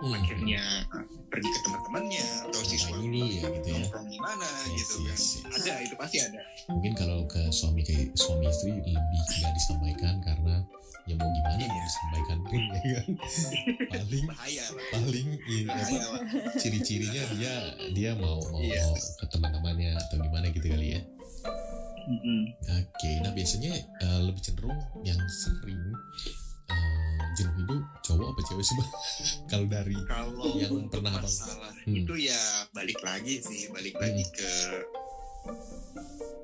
Hmm. 0.04 0.20
akhirnya 0.20 0.60
uh, 0.92 1.06
pergi 1.32 1.48
ke 1.48 1.60
teman-temannya 1.64 2.26
atau 2.44 2.62
si 2.62 2.76
suami 2.76 3.08
dulu 3.08 3.24
ya 3.26 3.46
gitu 3.50 3.68
ya 3.72 3.78
nongkrong 3.80 4.08
di 4.08 4.20
mana 4.20 4.48
Yes, 4.68 4.76
gitu 4.76 4.96
kan 5.00 5.08
yes, 5.08 5.24
yes. 5.40 5.54
ada 5.56 5.74
itu 5.80 5.96
pasti 5.96 6.18
ada 6.20 6.42
mungkin 6.68 6.92
kalau 6.94 7.20
ke 7.26 7.42
suami 7.50 7.82
kayak 7.82 8.12
suami 8.14 8.46
istri 8.46 8.72
lebih 8.76 8.96
nggak 9.40 9.54
disampaikan 9.54 10.16
karena 10.20 10.56
ya 11.04 11.16
mau 11.16 11.28
gimana 11.30 11.56
mau 11.58 11.68
Iya. 11.68 11.84
disampaikan 11.84 12.38
pun 12.42 12.60
ya 12.60 12.92
kan 12.96 13.08
paling 13.90 14.24
bahaya 14.26 14.64
paling 14.90 15.28
ini 15.42 15.64
bahaya 15.66 16.00
Pak. 16.06 16.22
ciri-cirinya 16.60 17.24
dia 17.34 17.54
dia 17.92 18.12
mau 18.16 18.40
mau, 18.40 18.60
Iya. 18.60 18.84
mau 18.84 18.96
ke 18.96 19.26
teman-temannya 19.28 19.92
atau 19.98 20.16
gimana 20.20 20.46
gitu 20.50 20.68
kali 20.68 20.96
ya 20.96 21.02
Mm-mm. 22.04 22.52
Oke, 22.68 23.12
nah 23.24 23.32
biasanya 23.32 23.72
eh, 23.80 24.20
lebih 24.22 24.44
cenderung 24.44 24.76
yang 25.02 25.16
sering 25.32 25.80
jenuh 27.34 27.54
itu 27.60 27.76
cowok 28.04 28.28
apa 28.30 28.42
cewek 28.44 28.64
sih 28.64 28.76
bang? 28.76 28.90
Kalau 29.50 29.66
dari 29.68 29.96
kalau 30.04 30.50
Yang 30.56 30.74
pernah 30.90 31.12
Abang- 31.12 31.26
masalah 31.26 31.72
Hmm. 31.80 31.96
itu 31.96 32.14
ya 32.22 32.40
balik 32.72 33.00
lagi 33.00 33.38
sih 33.40 33.68
balik 33.68 33.94
lagi 33.94 34.24
ke 34.32 34.50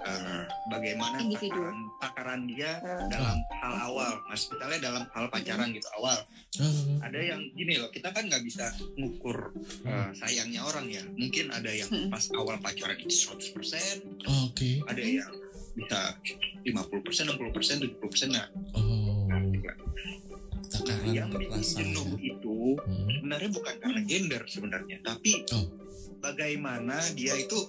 eh, 0.01 0.41
bagaimana 0.67 1.17
takaran 1.21 1.77
takaran 1.97 2.41
dia 2.45 2.71
Eh, 2.77 3.07
dalam 3.07 3.37
hal 3.57 3.73
awal 3.81 4.13
mas 4.25 4.43
misalnya 4.45 4.79
dalam 4.81 5.03
hal 5.09 5.25
pacaran 5.27 5.69
gitu 5.69 5.87
awal. 5.93 6.19
Ah, 6.57 6.75
ada 7.01 7.19
yang 7.21 7.39
gini 7.53 7.77
loh 7.77 7.87
kita 7.87 8.09
kan 8.09 8.25
nggak 8.25 8.41
bisa 8.41 8.67
ngukur 8.95 9.55
eh, 9.81 10.09
sayangnya 10.13 10.61
orang 10.61 10.87
ya. 10.87 11.03
Mungkin 11.09 11.49
ada 11.49 11.69
yang 11.69 11.87
Hmm. 11.87 12.07
pas 12.09 12.27
awal 12.33 12.57
pacaran 12.57 12.97
itu 12.97 13.15
100% 13.29 14.03
oke. 14.19 14.69
ada 14.85 14.99
yang 14.99 15.31
bisa 15.71 15.99
50% 16.65 17.31
60% 17.31 17.79
70% 17.79 18.27
nah, 18.29 18.47
oh. 18.75 19.23
Nah 19.23 19.39
takaran 20.81 21.11
yang 21.11 21.29
bikin 21.31 21.51
rasa 21.53 21.79
jenuh 21.79 22.09
itu 22.17 22.57
Hmm. 22.79 23.07
sebenarnya 23.09 23.49
bukan 23.51 23.75
karena 23.77 24.01
gender 24.05 24.41
sebenarnya 24.45 24.97
tapi 25.01 25.31
Oh. 25.51 25.65
bagaimana 26.19 26.95
dia 27.13 27.33
itu 27.35 27.59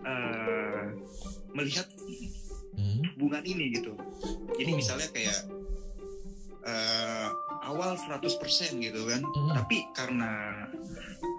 eh, 0.00 0.84
melihat 1.52 1.86
Hmm. 2.78 3.02
hubungan 3.14 3.42
ini 3.42 3.74
gitu 3.74 3.92
jadi 4.54 4.70
Oh. 4.72 4.78
misalnya 4.78 5.08
kayak 5.10 5.38
eh, 6.64 7.28
awal 7.64 7.96
100% 7.96 8.76
gitu 8.78 9.04
kan 9.04 9.24
Hmm. 9.24 9.50
tapi 9.56 9.88
karena 9.90 10.64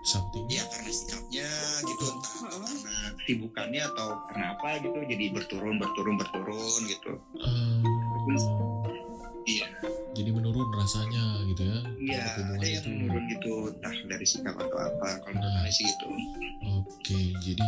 something 0.02 0.48
ya 0.48 0.64
karena 0.66 0.90
sikapnya 0.90 1.50
gitu 1.86 2.04
entah 2.08 2.36
atau 2.48 2.60
karena 2.60 2.94
sibukannya 3.28 3.82
atau 3.84 4.08
karena 4.26 4.46
apa 4.54 4.70
gitu 4.80 5.00
jadi 5.06 5.26
berturun 5.30 5.76
berturun 5.78 6.16
berturun 6.18 6.82
gitu 6.88 7.14
Ah, 7.40 7.84
iya. 9.50 9.68
Jadi 10.14 10.30
menurun 10.30 10.70
rasanya 10.74 11.24
gitu 11.48 11.64
ya 11.66 11.80
iya 12.00 12.24
ada 12.38 12.62
yang 12.62 12.82
itu. 12.82 12.90
menurun 12.92 13.24
gitu 13.30 13.52
entah 13.72 13.96
dari 14.06 14.26
sikap 14.26 14.56
atau 14.56 14.78
apa 14.78 15.10
kalau 15.22 15.38
Nah. 15.40 15.66
sih 15.70 15.86
gitu. 15.86 16.08
Oke 16.78 17.20
jadi 17.42 17.68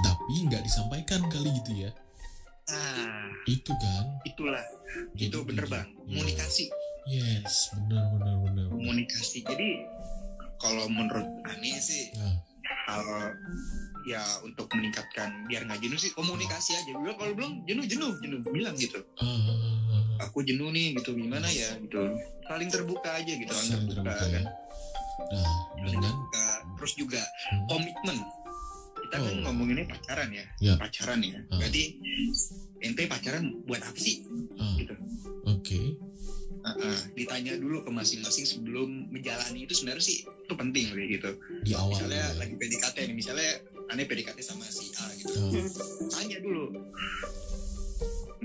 tapi 0.00 0.34
nggak 0.46 0.62
disampaikan 0.62 1.20
kali 1.26 1.50
gitu 1.58 1.72
ya? 1.82 1.90
Nah 2.70 3.26
itu 3.44 3.72
kan? 3.74 4.04
Itulah. 4.22 4.62
Jadi 5.14 5.26
itu 5.28 5.38
bener 5.42 5.64
gitu. 5.66 5.72
bang. 5.72 5.86
Iya. 5.86 6.06
komunikasi. 6.06 6.64
Yes 7.08 7.54
benar 7.74 8.04
benar 8.12 8.36
benar 8.38 8.66
komunikasi. 8.70 9.38
Jadi 9.42 9.68
kalau 10.56 10.86
menurut 10.86 11.26
aneh 11.44 11.78
sih 11.78 12.12
Nah. 12.14 12.36
hal 12.86 13.06
ya 14.02 14.18
untuk 14.42 14.66
meningkatkan 14.72 15.46
biar 15.46 15.62
nggak 15.62 15.80
jenuh 15.80 15.96
sih 15.96 16.10
komunikasi 16.10 16.74
aja. 16.74 16.90
Bilang 16.92 17.14
kalau 17.14 17.32
belum 17.34 17.52
jenuh 17.64 17.86
jenuh 17.86 18.10
jenuh 18.18 18.40
bilang 18.46 18.74
gitu. 18.74 18.98
Ah, 19.16 19.69
aku 20.22 20.38
jenuh 20.40 20.68
nih 20.68 20.94
gitu. 20.94 21.10
Gimana 21.12 21.46
ya 21.46 21.76
gitu. 21.76 22.02
Saling 22.42 22.68
terbuka 22.68 23.10
aja 23.12 23.32
gitu. 23.32 23.50
Saling 23.50 23.86
terbuka, 23.86 24.10
terbuka 24.10 24.24
ya. 24.24 24.32
kan. 24.32 24.44
Nah 25.22 25.52
Saling 25.72 25.84
dengan 25.86 26.12
terbuka. 26.12 26.46
terus 26.76 26.92
juga 26.94 27.22
Hmm. 27.22 27.64
komitmen. 27.66 28.18
Kita 29.00 29.16
kan 29.16 29.32
Oh. 29.32 29.42
ngomonginnya 29.42 29.86
pacaran 29.86 30.28
ya, 30.30 30.44
Ya. 30.60 30.74
pacaran 30.76 31.18
ya. 31.20 31.38
Ah. 31.48 31.58
berarti 31.58 31.82
ente 32.80 33.02
pacaran 33.04 33.44
buat 33.64 33.80
apa 33.80 33.96
sih? 33.96 34.22
Ah, 34.54 34.74
gitu. 34.76 34.94
Oke. 35.44 35.80
Ditanya 37.12 37.56
dulu 37.56 37.80
ke 37.80 37.90
masing-masing 37.90 38.44
sebelum 38.44 39.08
menjalani 39.08 39.64
itu 39.64 39.72
sebenarnya 39.72 40.04
sih 40.04 40.18
itu 40.22 40.54
penting 40.54 40.92
gitu. 40.92 41.30
Di 41.60 41.72
awal 41.72 41.90
misalnya 41.90 42.22
ya. 42.28 42.38
lagi 42.38 42.54
PDKT 42.54 42.96
nih 43.02 43.16
misalnya 43.16 43.48
aneh 43.88 44.04
PDKT 44.04 44.38
sama 44.38 44.62
si 44.64 44.92
A 44.94 45.08
gitu. 45.16 45.34
Ah, 45.34 45.66
tanya 46.12 46.36
dulu 46.38 46.68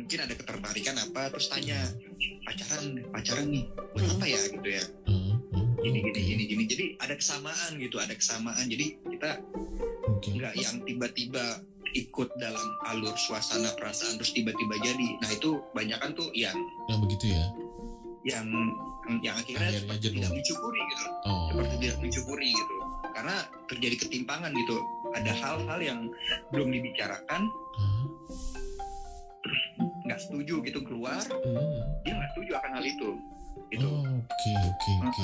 mungkin 0.05 0.21
ada 0.21 0.37
ketertarikan 0.37 0.95
apa 1.01 1.33
terus 1.33 1.49
tanya 1.49 1.81
pacaran 2.45 3.01
pacaran 3.09 3.49
nih 3.49 3.65
buat 3.73 4.05
apa 4.05 4.25
ya? 4.29 4.41
Gitu 4.53 4.69
ya. 4.69 4.83
Ah, 5.09 5.33
ah, 5.33 5.65
gini 5.81 5.97
gini 6.05 6.19
gini 6.21 6.43
gini. 6.45 6.63
Jadi 6.69 6.85
ada 7.01 7.17
kesamaan 7.17 7.73
gitu 7.81 7.97
ada 7.97 8.13
kesamaan. 8.13 8.69
Jadi 8.69 9.01
kita 9.01 9.41
nggak 10.29 10.53
yang 10.61 10.77
tiba-tiba 10.85 11.57
ikut 11.97 12.29
dalam 12.37 12.67
alur 12.85 13.17
suasana 13.17 13.73
perasaan 13.73 14.21
terus 14.21 14.29
tiba-tiba 14.37 14.77
jadi. 14.77 15.09
Nah 15.25 15.29
itu 15.33 15.57
banyak 15.73 15.97
kan 15.97 16.13
tuh 16.13 16.29
yang 16.37 16.53
yang 16.85 17.01
begitu 17.01 17.33
ya? 17.33 17.45
Yang 18.29 18.45
yang 19.25 19.35
akhirnya 19.41 19.73
Akhirnya 19.73 19.81
seperti 19.89 20.07
tidak 20.21 20.31
mencukuri 20.37 20.81
gitu. 20.85 21.05
Oh. 21.25 21.45
Seperti 21.49 21.75
tidak 21.81 21.97
mencukuri 21.97 22.49
gitu. 22.53 22.75
Karena 23.09 23.35
terjadi 23.65 23.95
ketimpangan 24.05 24.51
gitu. 24.53 24.77
Ada 25.17 25.31
hal-hal 25.33 25.79
yang 25.81 25.99
belum 26.53 26.69
dibicarakan 26.69 27.49
nggak 30.05 30.19
setuju 30.21 30.61
gitu 30.61 30.79
keluar 30.85 31.17
hmm. 31.17 31.81
dia 32.05 32.13
nggak 32.13 32.31
setuju 32.37 32.51
akan 32.61 32.71
hal 32.77 32.85
itu. 32.85 33.09
Gitu. 33.73 33.87
Oh, 33.87 34.05
oke 34.05 34.51
oke 34.61 34.91
oke. 35.09 35.23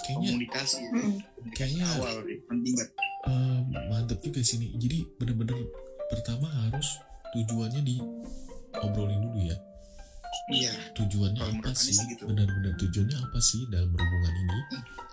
Kayaknya 0.00 0.28
komunikasi. 0.32 0.78
Mm. 0.88 0.92
komunikasi 0.94 1.52
Kayaknya- 1.52 1.90
awal 2.00 2.16
penting 2.48 2.74
banget. 2.80 2.90
Eh, 3.24 3.58
mantep 3.92 4.18
juga 4.24 4.40
sini 4.40 4.66
jadi 4.80 4.98
bener-bener 5.20 5.58
pertama 6.08 6.48
harus 6.64 7.00
tujuannya 7.36 7.82
di 7.84 8.00
obrolin 8.80 9.20
dulu 9.20 9.40
ya. 9.44 9.56
Iya. 10.48 10.72
Tujuannya 10.96 11.40
Kalau 11.40 11.60
apa 11.60 11.70
sih? 11.76 11.92
Sih 11.92 12.04
gitu. 12.14 12.24
benar-benar 12.28 12.72
tujuannya 12.80 13.16
apa 13.20 13.38
sih 13.40 13.60
dalam 13.68 13.92
berhubungan 13.92 14.34
ini? 14.34 14.58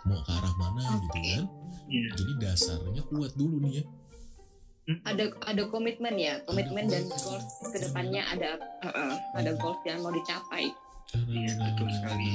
Mau 0.08 0.20
ke 0.24 0.32
arah 0.32 0.54
mana 0.56 0.84
gitu 0.98 1.20
kan? 1.20 1.44
Iya. 1.92 2.10
jadi 2.16 2.32
dasarnya 2.40 3.04
kuat 3.12 3.36
dulu 3.36 3.60
nih 3.68 3.84
ya 3.84 3.86
ada 5.06 5.30
ada 5.46 5.64
komitmen 5.70 6.18
ya 6.18 6.42
komitmen 6.44 6.90
dan 6.90 7.06
goals 7.06 7.46
ke 7.70 7.78
depannya 7.80 8.26
ada 8.26 8.58
uh, 8.82 8.90
uh, 8.90 9.14
ada 9.38 9.54
goals 9.56 9.80
yang 9.86 10.02
mau 10.02 10.10
dicapai. 10.10 10.74
Iya, 11.12 11.60
betul 11.60 11.92
sekali. 11.92 12.32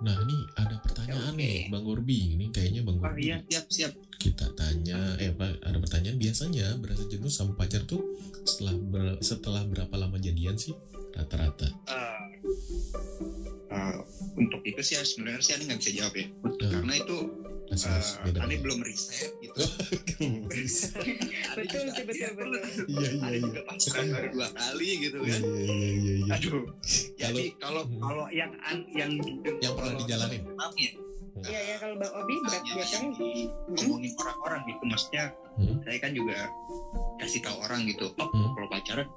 nah 0.00 0.16
ini 0.24 0.36
ada 0.56 0.80
pertanyaan 0.80 1.36
nih 1.36 1.68
bang 1.68 1.84
Gorbi 1.84 2.32
ini 2.32 2.48
kayaknya 2.48 2.80
bang 2.80 2.96
oh 2.96 3.02
Gorbi 3.04 3.28
iya 3.28 3.36
siap 3.44 3.66
siap. 3.68 3.92
kita 4.16 4.48
tanya 4.56 4.96
eh 5.20 5.36
apa 5.36 5.52
ada 5.60 5.76
pertanyaan. 5.76 6.16
Biasanya 6.16 6.80
berasa 6.80 7.04
jenuh 7.06 7.28
sama 7.28 7.52
pacar 7.54 7.84
tuh 7.84 8.00
setelah 8.48 8.72
ber- 8.72 9.20
setelah 9.20 9.62
berapa 9.68 9.92
lama 10.00 10.16
jadian 10.16 10.56
sih 10.56 10.72
rata-rata? 11.12 11.68
Eh, 11.92 12.18
eh, 13.66 13.96
untuk 14.34 14.60
itu 14.62 14.80
sih 14.80 14.94
sebenarnya 14.98 15.40
sih 15.40 15.52
aneh 15.52 15.64
nggak 15.66 15.80
bisa 15.80 15.92
jawab 15.92 16.14
ya. 16.14 16.26
Eh, 16.26 16.70
karena 16.70 16.94
itu 16.94 17.16
masih 17.66 17.90
eh, 17.90 18.02
beda 18.24 18.40
aneh 18.40 18.58
belum 18.58 18.78
riset 18.80 19.30
gitu. 19.36 19.58
Betul 21.56 21.82
juga- 21.88 22.04
betul 22.04 22.30
betul 22.32 22.50
iya 22.86 23.10
iya 23.10 23.28
iya. 23.28 23.38
juga 23.40 23.60
pacaran 23.64 24.06
baru 24.08 24.28
dua 24.30 24.48
kali 24.50 24.88
gitu 25.00 25.16
iya 25.20 25.32
kan. 25.32 25.40
iya 25.42 25.72
iya 25.72 26.12
iya 26.16 26.32
aduh. 26.32 26.62
Jadi 27.20 27.42
kalau 27.56 27.82
Hmm. 27.84 27.98
kalau 27.98 28.26
yang 28.30 28.52
an- 28.62 28.88
yang 28.90 29.10
Yang 29.58 29.72
pernah 29.74 29.94
dijalanin? 29.96 30.42
maaf 30.52 30.74
ya. 30.74 30.90
Iya 31.38 31.60
ya 31.62 31.76
kalau 31.76 31.94
bang 31.96 32.12
Obi 32.14 32.34
berat 32.40 32.62
yang 32.64 32.76
biasanya 32.76 33.08
ngomongin 33.68 34.12
orang-orang 34.16 34.60
gitu. 34.66 34.82
Maksudnya 34.84 35.24
Hmm. 35.54 35.76
saya 35.82 35.98
kan 35.98 36.12
juga 36.12 36.38
kasih 37.18 37.40
tahu 37.40 37.56
orang 37.58 37.80
gitu. 37.84 38.06
Oh 38.14 38.26
Hmm. 38.26 38.52
kalau 38.52 38.68
pacaran 38.68 39.08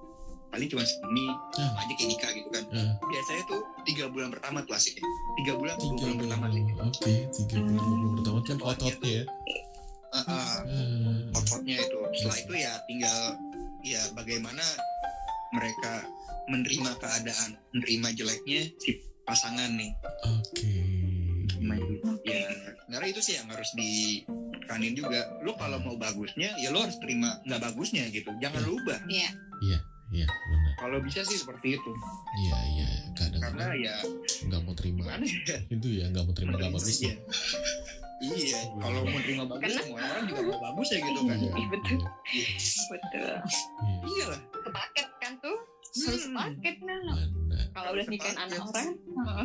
paling 0.49 0.67
cuma 0.67 0.81
segini 0.81 1.25
Ah. 1.55 1.77
aja 1.77 1.93
kayak 1.93 2.09
nikah 2.09 2.31
gitu 2.33 2.49
kan. 2.49 2.63
Ah. 2.71 2.91
biasanya 3.01 3.43
tuh 3.45 3.61
tiga 3.83 4.05
bulan 4.07 4.29
pertama 4.29 4.57
tuh 4.61 4.73
asiknya 4.73 5.05
tiga 5.35 5.53
bulan 5.53 5.75
tiga 5.75 5.93
bulan 5.93 6.09
bulan. 6.11 6.19
pertama 6.19 6.45
sih. 6.49 6.63
Oke 6.75 7.13
tiga 7.31 7.57
bulan 7.59 7.77
dua 7.77 7.95
bulan 7.95 8.13
pertama 8.15 8.39
Jadwalnya 8.41 8.73
ototnya 8.75 9.11
ya. 9.11 9.23
Ah, 10.09 10.17
ah, 10.17 10.55
Ah. 10.65 11.37
outputnya 11.37 11.75
itu. 11.77 11.99
Setelah 12.15 12.37
itu 12.39 12.53
ya 12.55 12.73
tinggal 12.83 13.17
ya 13.81 14.01
bagaimana 14.11 14.65
mereka 15.51 15.93
menerima 16.45 16.91
keadaan 16.97 17.49
menerima 17.71 18.07
jeleknya 18.15 18.61
si 18.75 18.91
pasangan 19.21 19.69
nih. 19.71 19.93
Oke. 20.27 20.73
Ya 22.25 22.45
sebenarnya 22.79 23.09
itu 23.09 23.21
sih 23.21 23.37
yang 23.37 23.47
harus 23.47 23.69
ditekanin 23.73 24.93
juga. 24.93 25.29
Lu 25.39 25.53
kalau 25.53 25.77
mau 25.79 25.93
bagusnya 25.93 26.57
ya 26.57 26.69
lu 26.69 26.81
harus 26.81 26.97
terima 26.97 27.37
nggak 27.45 27.61
bagusnya 27.63 28.09
gitu. 28.09 28.33
Jangan 28.37 28.65
lu 28.65 28.77
ubah. 28.77 28.99
Iya. 29.05 29.29
Iya 29.61 29.79
benar. 30.09 30.73
Kalau 30.75 30.97
bisa 30.99 31.21
sih 31.21 31.37
seperti 31.37 31.77
itu. 31.77 31.91
Iya 32.39 32.57
iya 32.67 32.87
karena 33.11 33.37
kadang-kadang 33.37 33.69
ya 33.77 33.95
nggak 34.47 34.61
mau 34.63 34.73
terima 34.73 35.01
ya? 35.05 35.17
itu 35.69 35.87
ya 35.91 36.05
nggak 36.09 36.23
mau 36.23 36.33
terima 36.33 36.55
nggak 36.55 36.71
bagus 36.71 36.97
Iya. 36.99 37.13
iya 38.19 38.59
kalau 38.75 39.01
mau 39.05 39.21
terima 39.21 39.43
bagus 39.45 39.63
Karena- 39.69 39.83
semua 39.85 39.99
orang 40.01 40.23
juga 40.25 40.41
mau 40.45 40.59
bagus 40.65 40.87
ya 40.89 40.99
gitu 40.99 41.19
kan. 41.21 41.37
Iya, 41.37 41.51
Iya, 41.51 41.67
betul. 41.69 41.99
Iya. 42.27 42.47
betul. 42.89 43.21
Iya. 43.21 43.97
iya 44.03 44.25
lah. 44.27 44.41
Sepaket 44.59 45.07
kan 45.19 45.33
tuh 45.39 45.57
harus 45.89 46.21
Hmm. 46.21 46.25
sepaket 46.27 46.75
nah 46.85 47.01
kalau 47.71 47.89
udah 47.91 48.05
nikahin 48.05 48.37
anak 48.39 48.61
orang 48.61 48.87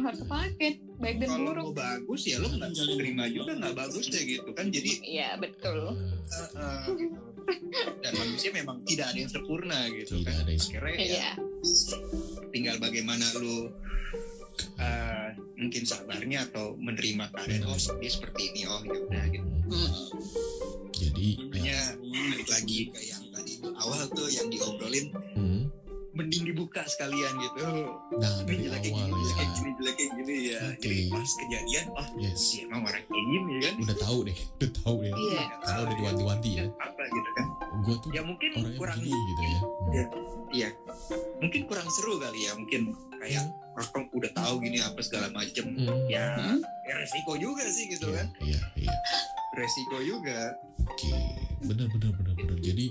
harus 0.00 0.18
sepaket. 0.20 0.74
Baik 0.94 1.16
dan 1.18 1.28
kalau 1.30 1.44
buruk. 1.46 1.64
mau 1.66 1.74
bagus 1.74 2.22
ya 2.24 2.36
lu 2.36 2.48
nggak 2.48 2.70
terima 2.72 3.24
juga 3.28 3.52
nggak 3.54 3.74
bagus 3.74 4.06
ya 4.08 4.22
gitu 4.22 4.50
kan. 4.52 4.66
Jadi 4.68 4.90
iya 5.02 5.28
betul. 5.36 5.92
Uh, 5.92 6.56
uh, 6.56 7.33
dan 8.02 8.12
manusia 8.16 8.50
memang 8.52 8.80
tidak 8.86 9.12
ada 9.12 9.18
yang 9.18 9.32
sempurna 9.32 9.78
gitu 9.92 10.20
tidak 10.22 10.34
kan. 10.34 10.42
ada 10.44 10.50
yang 10.50 10.64
akhirnya 10.64 10.94
ya 10.94 11.04
iya. 11.04 11.30
tinggal 12.52 12.76
bagaimana 12.80 13.26
lu 13.40 13.70
uh, 14.78 15.28
mungkin 15.58 15.82
sabarnya 15.86 16.46
atau 16.50 16.76
menerima 16.78 17.30
keadaan 17.34 17.70
oh 17.70 17.78
dia 17.98 18.10
seperti 18.10 18.42
ini 18.54 18.60
oh 18.68 18.82
ya 18.84 18.98
udah 18.98 19.24
gitu. 19.32 19.48
Hmm. 19.64 19.92
jadi 20.94 21.28
ya, 21.34 21.44
makanya 21.48 21.78
balik 22.30 22.48
lagi 22.52 22.78
ke 22.92 23.00
yang 23.00 23.24
tadi 23.32 23.52
awal 23.80 24.00
tuh 24.12 24.28
yang 24.28 24.46
diobrolin 24.52 25.06
hmm. 25.34 25.62
Mending 26.14 26.42
dibuka 26.46 26.82
sekalian 26.86 27.34
gitu. 27.36 27.62
Nah 28.16 28.32
ini 28.46 28.70
dari 28.70 28.70
jelek 28.70 28.80
kayak 28.80 28.94
gini 28.94 29.20
jelek 29.20 29.26
ya 29.26 29.34
kayak 29.34 29.50
gini 29.52 29.70
jelek 29.74 29.94
kayak 29.98 30.12
gini 30.14 30.36
ya. 30.46 30.60
Oke. 30.64 30.78
jadi 30.80 30.98
pas 31.10 31.30
kejadian 31.34 31.84
oh 31.90 32.06
yes. 32.16 32.40
dia 32.54 32.62
emang 32.64 32.80
orang 32.86 33.04
kayak 33.04 33.26
gini 33.26 33.54
kan? 33.58 33.74
Udah 33.82 33.96
tahu 33.98 34.18
deh 34.22 34.36
udah 34.38 34.70
tahu 34.78 34.96
ya. 35.02 35.12
Iya. 35.14 35.42
Karena 35.60 35.80
udah 35.82 35.96
diwanti-wanti 35.98 36.50
ya. 36.54 36.64
Apa 36.78 37.02
gitu 37.04 37.30
kan? 37.34 37.46
Gue 37.84 37.96
tuh 37.98 38.10
ya 38.14 38.22
mungkin 38.22 38.50
orangnya 38.54 38.78
kurang 38.78 38.98
begini 39.02 39.20
gitu 39.26 39.42
ya. 39.42 39.58
Hmm. 39.58 39.92
Iya. 39.94 40.04
iya 40.54 40.68
mungkin 41.42 41.60
kurang 41.66 41.88
seru 41.90 42.14
kali 42.16 42.40
ya 42.46 42.52
mungkin 42.54 42.80
kayak 43.18 43.44
orang 43.74 44.06
udah 44.14 44.30
tahu 44.32 44.54
gini 44.62 44.78
apa 44.78 45.00
segala 45.02 45.26
macem. 45.34 45.66
Hmm. 45.74 46.06
ya, 46.06 46.26
Hmm. 46.38 46.58
ya 46.86 46.94
resiko 46.94 47.34
juga 47.34 47.66
sih 47.66 47.90
gitu 47.90 48.06
Iya, 48.06 48.16
kan. 48.22 48.26
iya, 48.38 48.60
iya. 48.78 48.94
resiko 49.54 49.98
juga. 49.98 50.54
Oke, 50.84 51.10
benar 51.64 51.90
benar 51.90 52.10
benar 52.14 52.34
benar. 52.38 52.58
Jadi 52.62 52.86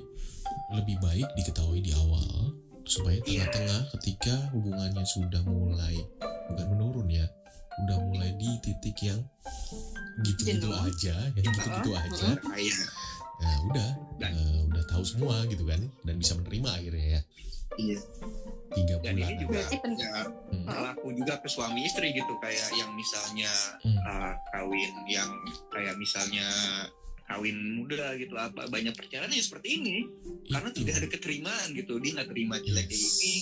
lebih 0.74 0.98
baik 1.00 1.28
diketahui 1.38 1.80
di 1.80 1.94
awal 1.94 2.43
supaya 2.84 3.18
Iya. 3.20 3.48
tengah-tengah 3.48 3.82
ketika 3.94 4.36
hubungannya 4.52 5.06
sudah 5.06 5.42
mulai 5.44 5.96
bukan 6.48 6.68
menurun 6.70 7.08
ya, 7.08 7.26
udah 7.84 7.98
mulai 8.02 8.32
di 8.36 8.50
titik 8.60 8.98
yang 9.02 9.22
gitu-gitu 10.22 10.68
Jenuh. 10.68 10.78
aja, 10.84 11.16
ya 11.28 11.42
gitu-gitu 11.42 11.90
Uh-uh, 11.90 12.04
aja. 12.04 12.30
Nah, 13.34 13.58
udah 13.68 13.90
Dan- 14.14 14.36
eh, 14.36 14.62
udah 14.64 14.84
tahu 14.86 15.04
semua 15.04 15.42
gitu 15.46 15.66
kan 15.66 15.82
dan 16.04 16.16
bisa 16.16 16.38
menerima 16.38 16.70
akhirnya 16.72 17.08
ya. 17.18 17.22
iya 17.74 17.98
Tiga 18.70 19.02
dan 19.02 19.18
bulan. 19.18 19.26
ini 19.28 19.36
juga 19.42 19.62
ya, 19.66 20.22
Hmm. 20.46 20.62
berlaku 20.64 21.08
juga 21.12 21.42
ke 21.42 21.50
suami 21.50 21.82
istri 21.84 22.14
gitu 22.14 22.34
kayak 22.38 22.70
yang 22.72 22.94
misalnya 22.94 23.50
Hmm. 23.82 23.98
uh, 23.98 24.34
kawin 24.48 24.94
yang 25.08 25.30
kayak 25.68 25.98
misalnya 25.98 26.46
kawin 27.24 27.80
muda 27.80 28.14
gitu 28.20 28.36
apa 28.36 28.68
banyak 28.68 28.92
perceraian 28.94 29.32
ya 29.32 29.44
seperti 29.44 29.80
ini. 29.80 29.98
Karena 30.52 30.70
tidak 30.70 30.94
ada 31.02 31.08
keterimaan 31.08 31.68
gitu. 31.72 31.98
Dia 32.04 32.12
nggak 32.20 32.30
terima 32.30 32.56
jelek 32.60 32.86
kayak 32.92 33.00
ini 33.00 33.34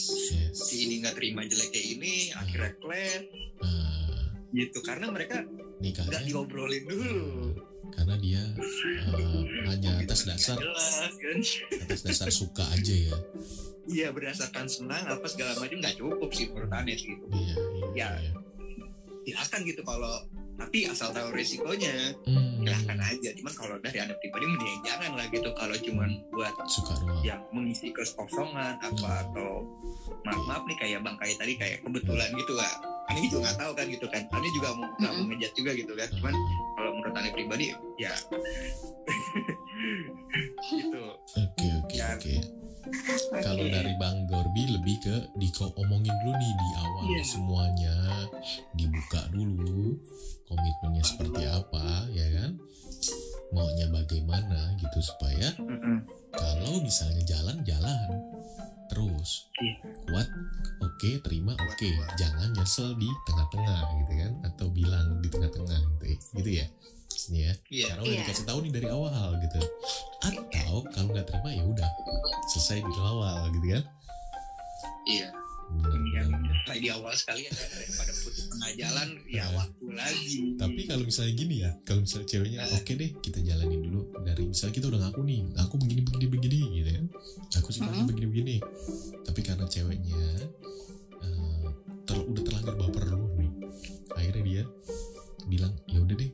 si 0.53 0.75
ini 0.87 0.95
nggak 1.01 1.15
terima 1.17 1.41
jelek 1.43 1.69
kayak 1.73 1.87
ini 1.97 2.13
akhirnya 2.35 2.71
klan 2.77 3.21
Nah, 3.61 4.23
gitu. 4.53 4.79
Karena 4.85 5.07
mereka 5.09 5.43
nggak 5.81 6.23
diobrolin 6.29 6.85
dulu. 6.85 7.21
Karena 7.91 8.15
dia 8.15 8.43
eh, 8.55 9.43
hanya 9.67 9.99
atas 9.99 10.23
Nggak 10.23 10.39
dasar 10.39 10.57
jelas 10.63 10.87
kan? 11.19 11.37
atas 11.83 12.01
dasar 12.07 12.29
suka 12.31 12.63
aja 12.71 12.95
ya. 12.95 13.17
iya 13.91 14.07
berdasarkan 14.13 14.69
senang 14.69 15.03
apa 15.09 15.25
segala 15.27 15.57
macam 15.59 15.81
nggak 15.81 15.97
cukup 15.99 16.29
sih 16.31 16.47
menurut 16.53 16.71
gitu. 16.87 17.25
Iya, 17.33 17.55
iya. 17.57 17.85
Ya. 17.91 18.09
iya. 18.23 18.31
silakan 19.21 19.59
gitu 19.67 19.81
kalau 19.83 20.15
tapi 20.61 20.85
asal 20.85 21.09
tahu 21.09 21.33
resikonya 21.33 22.13
Hmm, 22.21 22.61
silahkan 22.61 22.99
aja. 23.01 23.29
Cuman 23.33 23.53
kalau 23.57 23.75
dari 23.81 23.97
anak 23.97 24.21
pribadi 24.21 24.45
mending 24.45 24.79
jangan 24.85 25.11
lah 25.17 25.25
gitu. 25.33 25.49
Kalau 25.57 25.73
cuman 25.73 26.09
buat 26.29 26.53
yang 27.25 27.41
mengisi 27.49 27.89
kekosongan 27.89 28.77
apa 28.77 29.09
atau 29.25 29.65
maaf 30.21 30.41
maaf 30.45 30.63
nih 30.69 30.77
kayak 30.77 30.99
bang 31.01 31.17
kayak 31.17 31.35
tadi 31.41 31.53
kayak 31.57 31.77
kebetulan 31.81 32.29
gitu 32.37 32.53
lah. 32.53 32.71
Ini 33.11 33.27
juga 33.27 33.49
nggak 33.49 33.57
tahu 33.57 33.71
kan 33.73 33.85
gitu 33.89 34.05
kan. 34.07 34.23
Ani 34.29 34.49
juga 34.53 34.69
mau 34.77 34.85
nggak 35.01 35.11
mau 35.11 35.17
Mm-mm. 35.25 35.29
ngejat 35.33 35.51
juga 35.57 35.71
gitu 35.73 35.93
kan. 35.97 36.07
Cuman 36.13 36.33
kalau 36.77 36.91
menurut 36.93 37.13
Ani 37.17 37.29
pribadi 37.33 37.65
ya. 37.97 38.13
Gitu. 40.71 41.03
Oke 41.41 41.67
oke 41.81 41.97
Ya. 41.97 42.60
Oke. 42.81 43.41
Kalau 43.41 43.65
dari 43.67 43.93
Bang 43.97 44.25
Gorbi 44.25 44.63
lebih 44.67 44.97
ke 45.01 45.15
diko 45.37 45.69
omongin 45.77 46.13
dulu 46.23 46.33
nih 46.35 46.53
di 46.53 46.69
awal 46.81 47.03
Iya. 47.07 47.23
semuanya. 47.23 47.95
Dibuka 48.73 49.21
dulu 49.31 49.97
komitmennya 50.49 51.03
seperti 51.05 51.43
apa 51.47 52.09
ya 52.11 52.27
kan? 52.41 52.51
Maunya 53.51 53.87
bagaimana 53.91 54.75
gitu 54.79 54.99
supaya 55.03 55.51
kalau 56.31 56.79
misalnya 56.81 57.21
jalan 57.27 57.57
jalan 57.67 58.07
terus. 58.91 59.47
Iya. 59.61 59.75
kuat 60.11 60.27
oke 60.83 61.11
terima 61.23 61.53
oke. 61.55 61.89
Jangan 62.19 62.51
nyesel 62.55 62.95
di 62.99 63.07
tengah-tengah 63.27 63.81
gitu 64.03 64.13
kan? 64.19 64.31
Atau 64.51 64.67
bilang 64.71 65.19
di 65.23 65.29
tengah-tengah 65.31 65.79
gitu 66.35 66.51
ya 66.51 66.67
gitu 67.23 67.37
ya 67.37 67.43
maksudnya 67.43 67.43
ya 67.43 67.53
iya 67.69 67.85
karena 67.87 68.01
udah 68.01 68.11
Iya. 68.11 68.21
dikasih 68.23 68.45
tahu 68.45 68.59
nih 68.61 68.71
dari 68.71 68.87
awal 68.89 69.29
gitu 69.37 69.59
atau 70.21 70.75
kalau 70.87 71.07
nggak 71.07 71.25
terima 71.25 71.49
ya 71.51 71.63
udah 71.63 71.89
selesai 72.47 72.77
di 72.79 72.93
awal 72.97 73.39
gitu 73.51 73.67
kan 73.69 73.83
iya 75.03 75.27
bener, 75.71 76.27
bener. 76.27 76.55
kayak 76.67 76.81
di 76.81 76.89
awal 76.89 77.13
sekali 77.13 77.47
ya 77.47 77.51
daripada 77.53 78.11
putus 78.13 78.43
tengah 78.45 78.71
jalan 78.75 79.07
ya 79.25 79.39
Nah. 79.41 79.51
waktu 79.55 79.85
lagi 79.89 80.35
tapi 80.57 80.81
kalau 80.83 81.03
misalnya 81.05 81.33
gini 81.33 81.55
ya 81.59 81.71
kalau 81.81 82.01
misalnya 82.01 82.27
ceweknya 82.27 82.59
Nah. 82.59 82.75
oke 82.75 82.91
deh 82.91 83.09
kita 83.17 83.39
jalanin 83.39 83.81
dulu 83.81 84.01
dari 84.21 84.43
misalnya 84.45 84.73
kita 84.73 84.85
udah 84.87 84.99
ngaku 85.01 85.21
nih 85.23 85.39
aku 85.57 85.75
begini 85.77 86.01
begini 86.01 86.25
begini 86.27 86.57
gitu 86.75 86.89
kan 86.91 87.05
aku 87.55 87.69
sifatnya 87.69 87.95
Mm-mm. 87.97 88.09
begini 88.09 88.27
begini 88.27 88.55
tapi 89.23 89.39
karena 89.41 89.65
ceweknya 89.65 90.19
eh, 91.21 91.65
ter- 92.03 92.25
udah 92.25 92.41
terlanjur 92.41 92.75
baper 92.77 93.03
dulu 93.07 93.25
nih 93.37 93.51
akhirnya 94.11 94.43
dia 94.43 94.63
bilang 95.47 95.73
ya 95.85 95.99
udah 95.99 96.15
deh 96.15 96.31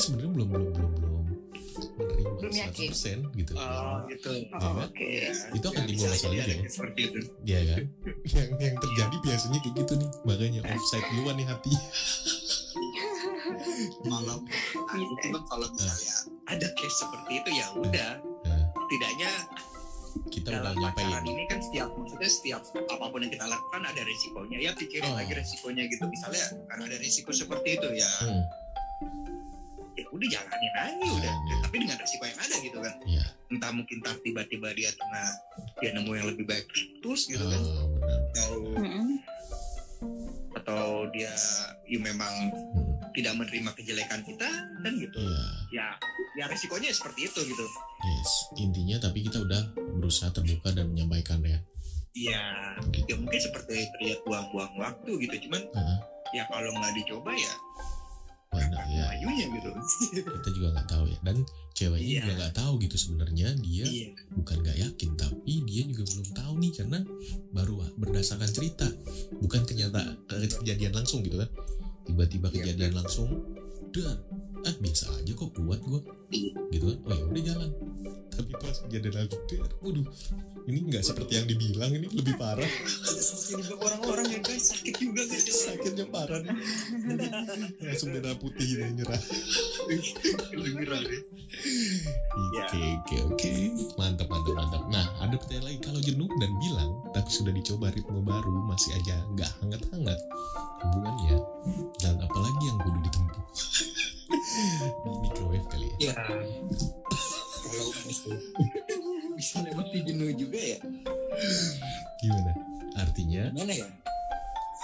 sebenarnya 0.00 0.32
belum 0.32 0.48
belum 0.48 0.68
belum 0.72 0.90
belum 0.96 1.12
menerima 1.20 2.30
Belum 2.40 2.52
yakin. 2.52 2.88
100% 2.92 3.38
gitu. 3.38 3.52
Oh 3.54 3.96
gitu. 4.06 4.30
Iya 4.32 4.56
Oh? 4.58 4.82
Oke. 4.82 5.10
Itu 5.54 5.66
akan 5.66 5.78
Ya, 5.78 5.86
timbul 5.86 6.06
masalah 6.06 6.18
juga 6.26 6.42
ada 6.42 6.54
ya. 6.54 6.64
seperti 6.66 7.00
itu. 7.02 7.18
Iya 7.42 7.60
kan? 7.66 7.82
Yang 8.34 8.48
yang 8.58 8.76
terjadi 8.78 9.16
biasanya 9.20 9.58
kayak 9.60 9.74
gitu 9.76 9.92
nih. 9.96 10.10
Makanya 10.24 10.60
offside 10.66 11.06
duluan 11.10 11.34
nih 11.36 11.46
hati. 11.46 11.72
Malam. 14.04 14.40
Aku 14.74 14.94
cuman 15.20 15.42
kalau 15.44 15.66
misalnya 15.70 16.14
ada 16.46 16.66
case 16.74 16.96
seperti 16.98 17.32
itu 17.36 17.50
ya 17.52 17.66
udah. 17.74 18.10
Nah, 18.42 18.62
tidaknya 18.88 19.30
kita 20.26 20.48
udah 20.50 20.60
dalam 20.66 20.80
pacaran 20.84 21.22
ini 21.24 21.46
kan 21.46 21.58
setiap 21.60 21.88
maksudnya 21.92 22.26
setiap 22.28 22.62
apa 22.66 23.04
pun 23.06 23.20
yang 23.20 23.30
kita 23.30 23.46
lakukan 23.46 23.82
ada 23.84 24.02
risikonya 24.02 24.58
ya 24.60 24.70
pikirin 24.74 25.06
Oh. 25.06 25.14
lagi 25.14 25.32
risikonya 25.32 25.86
gitu. 25.86 26.02
Misalnya 26.04 26.44
karena 26.66 26.82
ada 26.84 26.98
risiko 26.98 27.30
seperti 27.30 27.78
itu 27.78 27.88
ya. 27.94 28.10
Hmm, 28.20 28.42
ya 29.92 30.04
udah 30.06 30.28
jalanin 30.28 30.74
aja 30.74 31.06
udah 31.08 31.34
Jalanin. 31.36 31.58
tapi 31.60 31.76
dengan 31.78 31.96
risiko 31.96 32.24
yang 32.24 32.38
ada 32.38 32.56
gitu 32.56 32.78
kan 32.78 32.94
Iya. 33.02 33.24
entah 33.48 33.70
mungkin 33.70 33.96
tar 34.00 34.16
tiba-tiba 34.18 34.68
dia 34.72 34.90
tengah 34.92 35.26
dia 35.78 35.90
nemu 35.92 36.10
yang 36.12 36.26
lebih 36.28 36.44
baik 36.44 36.66
terus 37.00 37.26
gitu 37.26 37.42
kan 37.42 37.60
oh, 37.60 37.86
benar 37.92 38.20
atau 38.32 38.52
atau 40.52 40.82
dia 41.08 41.30
ya 41.84 41.98
memang 41.98 42.32
Hmm, 42.50 43.12
tidak 43.12 43.34
menerima 43.36 43.70
kejelekan 43.74 44.22
kita 44.22 44.46
kan 44.78 44.92
gitu 44.94 45.18
iya 45.18 45.44
ya 45.72 45.86
ya 46.36 46.44
risikonya 46.46 46.88
seperti 46.90 47.26
itu 47.26 47.40
gitu 47.44 47.66
yes 48.00 48.30
intinya 48.56 48.96
tapi 49.00 49.22
kita 49.22 49.40
udah 49.40 49.62
berusaha 49.96 50.30
terbuka 50.30 50.70
dan 50.70 50.88
menyampaikan 50.88 51.42
ya 51.42 51.58
Iya, 52.10 52.42
Gitu. 52.90 53.06
ya 53.06 53.16
mungkin 53.16 53.38
seperti 53.38 53.86
terlihat 53.88 54.26
buang-buang 54.26 54.74
waktu 54.76 55.14
gitu. 55.20 55.46
Cuman 55.46 55.62
Heeh. 55.62 55.98
ya 56.32 56.42
kalau 56.44 56.70
nggak 56.72 56.90
dicoba 56.96 57.30
ya 57.30 57.54
mana 58.50 58.82
ya 58.90 59.06
gitu. 59.46 59.70
kita 60.42 60.48
juga 60.50 60.68
nggak 60.74 60.88
tahu 60.90 61.04
ya. 61.06 61.18
Dan 61.22 61.36
ceweknya 61.70 62.02
Iya. 62.02 62.20
juga 62.20 62.34
nggak 62.36 62.54
tahu 62.58 62.72
gitu 62.82 62.96
sebenarnya. 62.98 63.48
Dia 63.56 63.84
Iya, 63.86 64.06
bukan 64.34 64.56
nggak 64.60 64.78
yakin 64.80 65.10
tapi 65.14 65.52
dia 65.64 65.82
juga 65.86 66.02
belum 66.04 66.28
tahu 66.34 66.52
nih 66.58 66.72
karena 66.74 66.98
baru 67.54 67.74
berdasarkan 67.94 68.50
cerita. 68.50 68.90
Bukan 69.38 69.62
kenyata 69.64 70.02
ke- 70.26 70.50
kejadian 70.60 70.92
langsung 70.92 71.22
gitu 71.22 71.38
kan. 71.38 71.50
Tiba-tiba 72.02 72.50
Iya, 72.50 72.54
kejadian 72.58 72.94
langsung 72.98 73.30
dan 73.90 74.16
ah 74.60 74.74
biasa 74.76 75.08
aja 75.16 75.32
kok 75.32 75.50
kuat 75.56 75.80
gua. 75.84 76.00
Iya. 76.30 76.52
gitu 76.70 76.84
kan? 76.94 76.98
Oh 77.08 77.14
ya 77.16 77.24
udah 77.26 77.42
jalan. 77.42 77.70
Tapi 78.30 78.52
pas 78.56 78.76
kejadian 78.86 79.14
lagi 79.16 79.36
der, 79.50 79.68
waduh. 79.82 80.06
Ini 80.70 80.78
nggak 80.86 81.02
seperti 81.02 81.32
yang 81.40 81.46
dibilang 81.50 81.90
ini 81.90 82.06
lebih 82.12 82.36
parah. 82.38 82.70
Orang-orang 83.80 84.38
yang 84.38 84.42
guys 84.44 84.70
sakit 84.70 84.94
juga 85.02 85.26
gitu. 85.26 85.50
sakitnya 85.50 86.06
parah 86.06 86.38
nih. 86.44 86.54
Langsung 87.82 88.14
merah 88.14 88.36
putih 88.38 88.78
dan 88.78 88.94
nyerah. 88.94 89.22
Dengeran 90.54 91.02
ya. 91.02 91.20
Ya. 92.54 92.64
Oke 92.68 92.80
oke 93.02 93.16
oke. 93.34 93.50
Mantap 93.98 94.28
mantap 94.30 94.54
mantap. 94.54 94.82
Nah 94.92 95.06
ada 95.18 95.34
pertanyaan 95.34 95.66
lagi. 95.74 95.78
Kalau 95.82 96.00
jenuh 96.04 96.30
dan 96.38 96.52
bilang 96.62 96.90
tapi 97.10 97.30
sudah 97.30 97.50
dicoba 97.50 97.90
ritme 97.90 98.22
baru 98.22 98.54
masih 98.70 98.94
aja 99.02 99.18
nggak 99.34 99.50
hangat 99.62 99.82
hangat 99.90 100.18
hubungannya 100.80 101.36
microwave 105.20 105.66
kali 105.68 105.88
ya. 105.98 106.10
Ya, 106.10 106.12
kalau 106.14 106.44
bisa, 109.36 109.58
lewati 109.62 109.98
jenuh 110.02 110.30
juga 110.34 110.58
ya. 110.58 110.78
Gimana? 112.20 112.52
Artinya 112.98 113.42
Gimana 113.54 113.72
ya? 113.72 113.86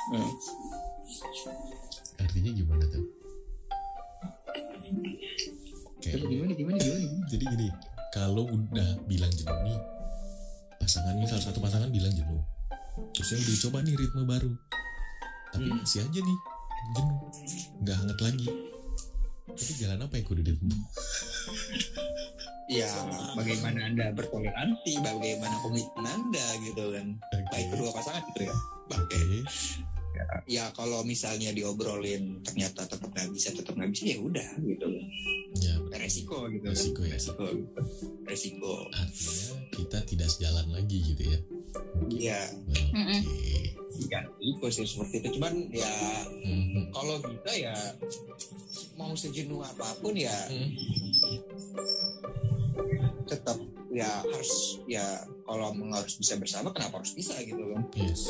Hmm. 0.07 0.31
artinya 2.17 2.51
gimana 2.55 2.85
tuh? 2.89 3.05
Coba 5.99 6.27
gimana 6.31 6.53
gimana 6.53 6.53
gimana? 6.55 6.77
gimana? 6.79 7.27
Jadi 7.27 7.45
gini 7.45 7.69
kalau 8.15 8.47
udah 8.47 8.89
bilang 9.05 9.33
jenuh 9.35 9.59
nih 9.67 9.79
pasangannya 10.79 11.27
salah 11.27 11.45
satu 11.51 11.59
pasangan 11.59 11.91
bilang 11.91 12.15
jenuh 12.15 12.41
terus 13.13 13.29
ya 13.29 13.37
udah 13.37 13.57
coba 13.67 13.79
nih 13.85 13.95
ritme 13.99 14.23
baru 14.25 14.53
tapi 15.51 15.69
Hmm. 15.69 15.81
masih 15.83 16.01
aja 16.01 16.21
nih 16.23 16.39
jenuh 16.95 17.19
nggak 17.83 17.97
hangat 17.99 18.19
lagi 18.23 18.47
tapi 19.47 19.73
jalan 19.79 19.99
apa 20.01 20.15
yang 20.15 20.27
kudu 20.27 20.43
ditempuh 20.43 20.83
Ya, 22.67 22.91
bagaimana 23.39 23.87
anda 23.87 24.11
bertoleransi, 24.11 24.99
bagaimana 24.99 25.55
komitmen 25.63 26.03
anda 26.03 26.43
gitu 26.59 26.91
kan. 26.91 27.15
Oke. 27.31 27.47
Baik 27.55 27.67
kedua 27.71 27.95
pasangan 27.95 28.27
gitu 28.35 28.51
ya. 28.51 28.57
Oke. 28.91 29.23
ya 30.51 30.65
kalau 30.75 31.07
misalnya 31.07 31.55
diobrolin 31.55 32.43
ternyata 32.43 32.83
tetap 32.83 33.07
nggak 33.07 33.31
bisa 33.31 33.55
tetap 33.55 33.71
nggak 33.71 33.93
bisa 33.93 34.05
ya 34.11 34.19
udah 34.19 34.49
gitu 34.59 34.87
Ya, 35.57 35.77
betul. 35.79 35.95
resiko 35.95 36.37
gitu 36.51 36.67
kan. 36.67 36.75
Resiko 36.75 37.01
ya. 37.05 37.15
resiko 37.15 37.45
gitu. 37.55 37.81
resiko 38.27 38.75
artinya 38.91 39.47
kita 39.71 39.99
tidak 40.03 40.29
sejalan 40.29 40.67
lagi 40.73 40.99
gitu 41.05 41.23
ya 41.23 41.39
Iya 42.09 42.41
Oke. 42.53 42.83
ya 44.07 44.21
itu 44.39 44.67
sih 44.69 44.85
seperti 44.85 45.15
itu 45.21 45.29
cuman 45.37 45.53
ya 45.71 45.91
Mhm. 46.39 46.91
kalau 46.91 47.17
kita 47.19 47.53
ya 47.53 47.75
mau 48.95 49.13
sejenuh 49.13 49.61
apa 49.61 49.97
pun 49.99 50.13
ya 50.13 50.33
Hmm. 50.47 50.71
tetap 53.27 53.59
ya 53.89 54.07
harus 54.23 54.53
ya 54.85 55.03
kalau 55.43 55.73
emang 55.73 55.95
harus 55.95 56.15
bisa 56.15 56.37
bersama 56.37 56.69
kenapa 56.71 57.01
harus 57.01 57.13
bisa 57.13 57.33
gitu 57.41 57.59
kan 57.73 57.83
Yes, 57.97 58.23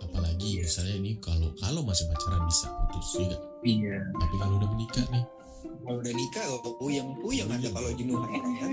apalagi 0.00 0.62
misalnya 0.62 0.94
ini 0.96 1.12
kalau 1.18 1.50
kalau 1.56 1.82
masih 1.82 2.06
pacaran 2.06 2.44
bisa 2.44 2.70
putus 2.70 3.08
nggak? 3.18 3.42
iya 3.62 3.98
Tapi 4.14 4.34
kalau 4.36 4.54
udah 4.56 4.68
menikah 4.70 5.04
nih, 5.08 5.24
kalau 5.60 5.98
udah 6.00 6.14
nikah 6.14 6.44
oh, 6.50 6.74
puyeng 6.78 7.08
puyeng 7.20 7.48
ada 7.50 7.68
kalau 7.72 7.90
jenuh. 7.94 8.20
Enak 8.20 8.52
ya. 8.54 8.66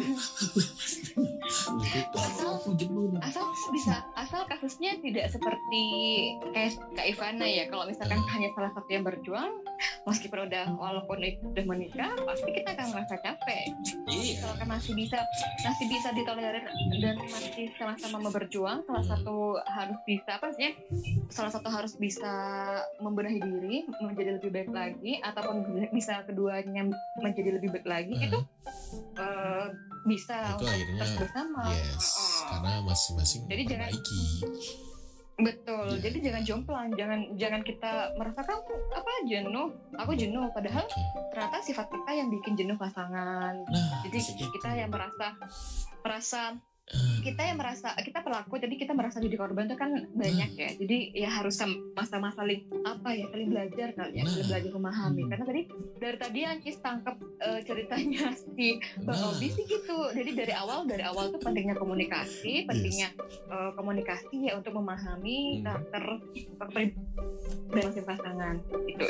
Asal 2.28 2.62
asal 3.24 3.46
bisa 3.74 3.96
asal 4.14 4.42
kasusnya 4.46 5.00
tidak 5.02 5.32
seperti 5.32 5.84
kayak 6.54 6.78
Kak 6.94 7.08
Ivana 7.08 7.48
ya. 7.48 7.66
Kalau 7.72 7.86
misalkan 7.90 8.18
Hmm. 8.18 8.34
hanya 8.34 8.50
salah 8.58 8.72
satu 8.74 8.90
yang 8.92 9.04
berjuang 9.06 9.52
meskipun 10.08 10.48
udah 10.50 10.74
walaupun 10.74 11.20
itu 11.22 11.44
udah 11.54 11.66
menikah 11.68 12.12
pasti 12.26 12.50
kita 12.50 12.74
akan 12.74 12.88
merasa 12.96 13.16
capek. 13.22 13.66
Iya. 14.08 14.40
misalkan 14.40 14.68
masih 14.68 14.94
bisa 14.98 15.20
masih 15.64 15.86
bisa 15.92 16.10
ditolerir 16.16 16.64
dan 17.04 17.16
masih 17.28 17.70
sama-sama 17.78 18.18
mau 18.24 18.32
berjuang 18.34 18.82
salah 18.88 19.06
satu 19.06 19.60
harus 19.68 20.00
bisa 20.08 20.40
apa 20.40 20.50
sih 20.56 20.74
salah 21.30 21.52
satu 21.52 21.68
harus 21.70 21.94
bisa 22.00 22.34
membenahi 23.04 23.40
diri 23.40 23.86
menjadi 24.00 24.40
lebih 24.40 24.50
baik 24.54 24.72
lagi 24.72 25.14
ataupun 25.22 25.66
bisa 25.98 26.24
keduanya 26.26 26.77
menjadi 27.18 27.50
lebih 27.58 27.70
baik 27.74 27.88
lagi 27.88 28.14
Hmm. 28.14 28.26
itu 28.28 28.40
eh, 29.18 29.66
bisa 30.06 30.56
itu 30.56 30.66
akhirnya 30.66 31.02
terus 31.04 31.14
bersama 31.20 31.62
yes, 31.74 32.06
Oh. 32.08 32.48
karena 32.54 32.72
masing-masing 32.86 33.42
Jadi 33.50 33.64
jangan-. 33.68 33.92
Betul. 35.38 35.86
Iya. 35.94 36.02
Jadi 36.10 36.18
jangan 36.26 36.42
jomplang, 36.50 36.88
jangan 36.98 37.20
jangan 37.38 37.62
kita 37.62 37.92
merasa 38.18 38.42
kamu 38.42 38.74
apa 38.90 39.12
jenuh, 39.30 39.70
aku 39.94 40.12
jenuh 40.18 40.50
padahal 40.50 40.82
Oke. 40.90 40.98
ternyata 41.30 41.58
sifat 41.62 41.86
kita 41.94 42.12
yang 42.18 42.28
bikin 42.34 42.58
jenuh 42.58 42.74
pasangan. 42.74 43.54
Nah, 43.54 44.02
Jadi 44.02 44.18
kita 44.34 44.70
yang 44.74 44.90
merasa 44.90 45.38
merasa 46.02 46.58
kita 47.20 47.44
yang 47.44 47.60
merasa 47.60 47.92
kita 48.00 48.24
pelaku 48.24 48.56
jadi 48.56 48.72
kita 48.80 48.96
merasa 48.96 49.20
jadi 49.20 49.36
korban 49.36 49.68
itu 49.68 49.76
kan 49.76 49.92
banyak 50.16 50.52
ya. 50.56 50.70
Jadi 50.80 51.12
ya 51.12 51.28
harus 51.28 51.60
sama-sama 51.60 52.32
saling 52.32 52.64
apa 52.88 53.12
ya 53.12 53.28
saling 53.28 53.52
belajar 53.52 53.92
kali 53.92 54.12
ya, 54.16 54.24
saling 54.24 54.48
Nah. 54.48 54.50
belajar 54.56 54.72
memahami. 54.72 55.22
Karena 55.28 55.44
tadi 55.44 55.62
dari 56.00 56.18
tadi 56.18 56.40
Ancis 56.48 56.80
tangkap 56.80 57.20
eh, 57.44 57.60
ceritanya 57.68 58.32
si 58.56 58.80
Bang 59.04 59.20
Nah. 59.20 59.36
Obi 59.36 59.48
sih 59.52 59.68
gitu. 59.68 59.98
Jadi 60.16 60.32
dari 60.32 60.54
awal 60.56 60.88
dari 60.88 61.04
awal 61.04 61.36
tuh 61.36 61.44
pentingnya 61.44 61.76
komunikasi, 61.76 62.64
pentingnya 62.64 63.12
eh, 63.52 63.72
komunikasi 63.76 64.48
ya 64.48 64.56
untuk 64.56 64.72
memahami 64.80 65.60
Hmm. 65.60 65.64
karakter 65.68 66.04
masing 67.68 68.06
pasangan 68.08 68.56
itu 68.88 69.08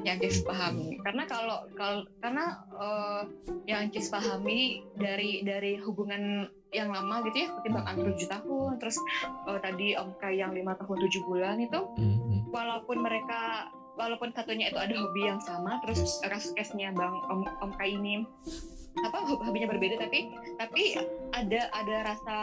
yang 0.00 0.16
Cis 0.18 0.40
pahami. 0.40 0.96
Karena 1.04 1.28
kalau 1.28 1.68
kalau 1.76 2.08
karena 2.24 2.64
eh, 2.72 3.22
yang 3.68 3.92
Cis 3.92 4.08
pahami 4.08 4.80
dari 4.96 5.44
dari 5.44 5.76
hubungan 5.76 6.48
yang 6.70 6.88
lama 6.88 7.24
gitu 7.24 7.36
ya 7.38 7.46
seperti 7.48 7.68
Bang 7.70 7.86
Andrew 7.86 8.12
7 8.12 8.28
tahun 8.30 8.70
terus 8.76 8.96
eh, 9.46 9.58
tadi 9.58 9.86
Om 9.94 10.10
Kai 10.16 10.36
yang 10.36 10.52
lima 10.52 10.72
tahun 10.74 10.96
tujuh 11.00 11.22
bulan 11.24 11.56
itu 11.58 11.80
Mhm. 11.96 12.48
walaupun 12.48 12.96
mereka 12.98 13.68
walaupun 13.94 14.30
satunya 14.30 14.68
itu 14.68 14.78
ada 14.78 14.94
hobi 14.94 15.26
yang 15.26 15.40
sama 15.40 15.80
terus 15.82 15.98
Yes. 15.98 16.20
kasus 16.22 16.52
case-nya 16.52 16.92
bang 16.92 17.14
om 17.26 17.42
om 17.58 17.70
Kai 17.72 17.92
ini 17.92 18.22
apa 18.98 19.18
hob- 19.22 19.42
hobinya 19.44 19.68
berbeda 19.70 20.00
tapi 20.00 20.32
tapi 20.58 20.98
ada 21.30 21.70
ada 21.70 21.96
rasa 22.14 22.36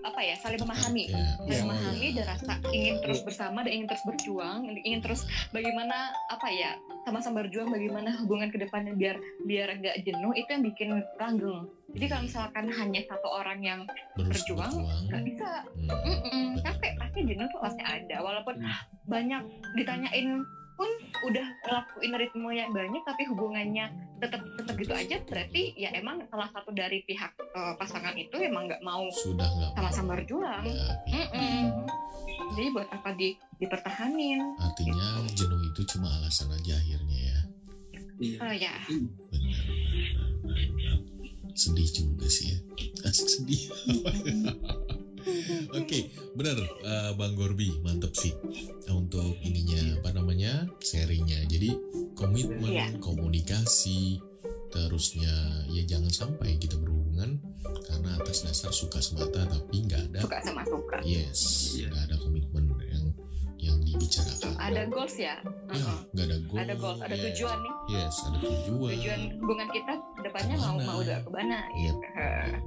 apa 0.00 0.20
ya 0.24 0.32
saling 0.40 0.56
memahami. 0.56 1.12
Ya, 1.12 1.36
saling 1.44 1.52
ya, 1.52 1.64
memahami 1.68 2.06
dan 2.16 2.24
rasa 2.24 2.52
ingin 2.72 2.96
terus 3.04 3.20
bersama 3.20 3.60
dan 3.60 3.72
ingin 3.76 3.86
terus 3.90 4.00
berjuang 4.08 4.64
ingin 4.80 5.00
terus 5.04 5.20
bagaimana 5.52 6.08
apa 6.32 6.48
ya 6.48 6.72
sama-sama 7.04 7.44
berjuang 7.44 7.68
bagaimana 7.68 8.16
hubungan 8.24 8.48
ke 8.48 8.56
depannya 8.56 8.96
biar 8.96 9.20
biar 9.44 9.76
nggak 9.76 10.00
jenuh 10.04 10.32
itu 10.32 10.48
yang 10.48 10.64
bikin 10.64 10.88
langgeng. 11.20 11.68
Jadi 11.90 12.06
kalau 12.06 12.22
misalkan 12.22 12.64
hanya 12.70 13.00
satu 13.10 13.28
orang 13.28 13.60
yang 13.60 13.80
Terus 14.14 14.46
berjuang, 14.46 14.72
nggak 15.10 15.22
bisa. 15.26 15.50
Hmm. 15.90 16.54
Capek 16.62 16.92
pasti 16.96 17.18
jenuh 17.26 17.46
tuh 17.50 17.60
pasti 17.60 17.82
ada. 17.82 18.16
Walaupun 18.22 18.62
Hmm. 18.62 18.72
banyak 19.04 19.42
ditanyain 19.74 20.38
pun 20.80 20.90
udah 21.22 21.46
ngelakuin 21.60 22.12
ritme 22.16 22.50
yang 22.50 22.72
banyak 22.72 23.02
tapi 23.04 23.22
hubungannya 23.28 23.92
tetap 24.16 24.40
tetap 24.56 24.74
gitu 24.74 24.90
aja 24.90 25.16
berarti 25.22 25.76
ya 25.76 25.92
emang 25.92 26.24
salah 26.26 26.48
satu 26.48 26.72
dari 26.72 27.04
pihak 27.04 27.36
eh, 27.36 27.74
pasangan 27.76 28.16
itu 28.16 28.32
emang 28.40 28.64
nggak 28.64 28.80
mau 28.80 29.04
Sudah 29.12 29.44
nggak 29.44 29.70
mau. 29.70 29.76
sama-sama 29.76 30.16
berjuang 30.16 30.64
Ya, 30.64 30.96
ya. 31.04 31.24
Mm-mm. 31.28 31.84
jadi 32.50 32.68
buat 32.72 32.88
apa 32.88 33.12
di 33.12 33.36
dipertahanin 33.56 34.40
Artinya 34.56 35.20
jenuh 35.30 35.60
itu 35.62 35.80
cuma 35.86 36.10
alasan 36.16 36.48
aja 36.50 36.74
akhirnya 36.74 37.18
ya. 37.20 37.38
Iya. 38.16 38.36
oh 38.40 38.54
ya 38.54 38.74
Benar. 38.88 39.64
Sedih 41.52 41.86
juga 41.86 42.24
sih 42.24 42.50
ya. 42.50 42.56
Asik 43.04 43.28
sedih. 43.36 43.68
Oke, 45.72 45.98
benar 46.32 46.56
eh, 46.58 47.10
Bang 47.14 47.34
Gorbi, 47.34 47.72
mantep 47.80 48.12
sih 48.12 48.32
untuk 48.88 49.36
ininya 49.40 49.98
apa 49.98 50.10
namanya 50.12 50.52
sharingnya. 50.78 51.44
Jadi 51.44 51.70
komitmen, 52.12 52.66
Iya. 52.66 52.86
komunikasi, 52.98 54.18
terusnya 54.68 55.32
ya 55.66 55.82
jangan 55.84 56.08
sampai 56.08 56.54
kita 56.54 56.76
berhubungan 56.76 57.42
karena 57.84 58.14
atas 58.14 58.42
dasar 58.42 58.70
suka 58.70 58.98
semata 58.98 59.42
tapi 59.44 59.82
nggak 59.82 60.10
ada 60.10 60.20
suka 60.22 60.38
sama 60.40 60.62
suka 60.62 60.96
yes, 61.02 61.40
Iya. 61.74 61.90
nggak 61.90 62.02
ada 62.06 62.16
komitmen 62.18 62.64
yang 62.80 63.04
yang 63.60 63.76
dibicarakan. 63.82 64.56
ada 64.56 64.82
goals 64.86 65.12
ya 65.14 65.36
Ya, 65.68 65.74
Uh-uh. 65.76 65.98
nggak 66.08 66.24
ada 66.24 66.36
goal. 66.40 66.56
ada 66.56 66.74
goals 66.76 67.00
ada 67.00 67.12
yes. 67.12 67.22
tujuan 67.28 67.58
nih 67.58 67.74
Yes, 67.90 68.14
ada 68.22 68.36
tujuan. 68.38 68.90
tujuan 68.94 69.20
hubungan 69.36 69.68
kita 69.68 69.92
ke 70.16 70.20
depannya 70.22 70.54
mau 70.56 70.62
Ke 70.62 70.70
mana? 70.72 70.86
mau 70.86 70.98
udah 70.98 71.18
ke 71.18 71.30
mana 71.30 71.58
Iya. 71.74 71.92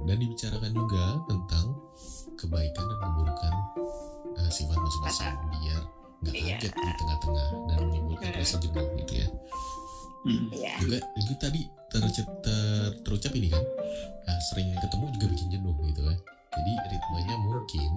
Dan 0.04 0.16
dibicarakan 0.18 0.72
juga 0.72 1.04
tentang 1.24 1.66
kebaikan 2.36 2.84
dan 2.84 2.98
keburukan 3.00 3.54
uh, 4.34 4.50
sifat 4.50 4.76
masing-masing 4.76 5.34
biar 5.52 5.82
nggak 6.24 6.34
Iya. 6.34 6.56
kaget 6.56 6.72
di 6.72 6.92
tengah-tengah 6.96 7.48
dan 7.68 7.78
menimbulkan 7.84 8.30
Hmm. 8.32 8.38
rasa 8.40 8.56
jenuh 8.58 8.86
gitu 8.98 9.12
ya. 9.14 9.28
Hmm. 10.24 10.44
Iya. 10.50 10.72
Juga 10.80 10.96
itu 11.20 11.32
tadi 11.36 11.60
terucap, 11.88 12.26
ter- 12.40 12.94
terucap 13.04 13.32
ini 13.36 13.48
kan 13.52 13.64
uh, 14.24 14.40
sering 14.48 14.72
ketemu 14.74 15.04
juga 15.14 15.26
bikin 15.30 15.48
jenuh 15.52 15.74
gitu 15.84 16.00
kan. 16.00 16.18
Jadi 16.54 16.72
ritmenya 16.88 17.36
mungkin 17.36 17.90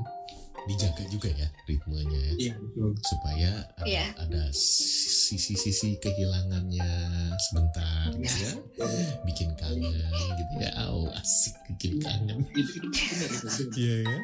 dijaga 0.68 1.04
juga 1.08 1.30
ya 1.32 1.48
ritmenya 1.66 2.20
ya. 2.20 2.34
Iya, 2.38 2.54
betul. 2.60 2.92
supaya 3.02 3.52
uh, 3.80 3.86
Iya. 3.88 4.06
ada 4.20 4.44
sisi-sisi 4.52 5.98
kehilangannya 5.98 6.92
sebentar 7.40 8.12
gitu 8.14 8.38
ya. 8.44 8.52
Bikin 9.28 9.56
kangen 9.56 10.12
gitu 10.36 10.54
ya. 10.60 10.72
Oh 10.92 11.08
asik 11.16 11.56
bikin 11.72 11.98
kangen. 12.00 12.44
Itu, 12.52 12.84
itu 12.84 12.88
benar 12.92 13.30
itu. 13.32 13.48
benar. 13.48 13.58
iya 13.82 13.96
ya. 14.04 14.18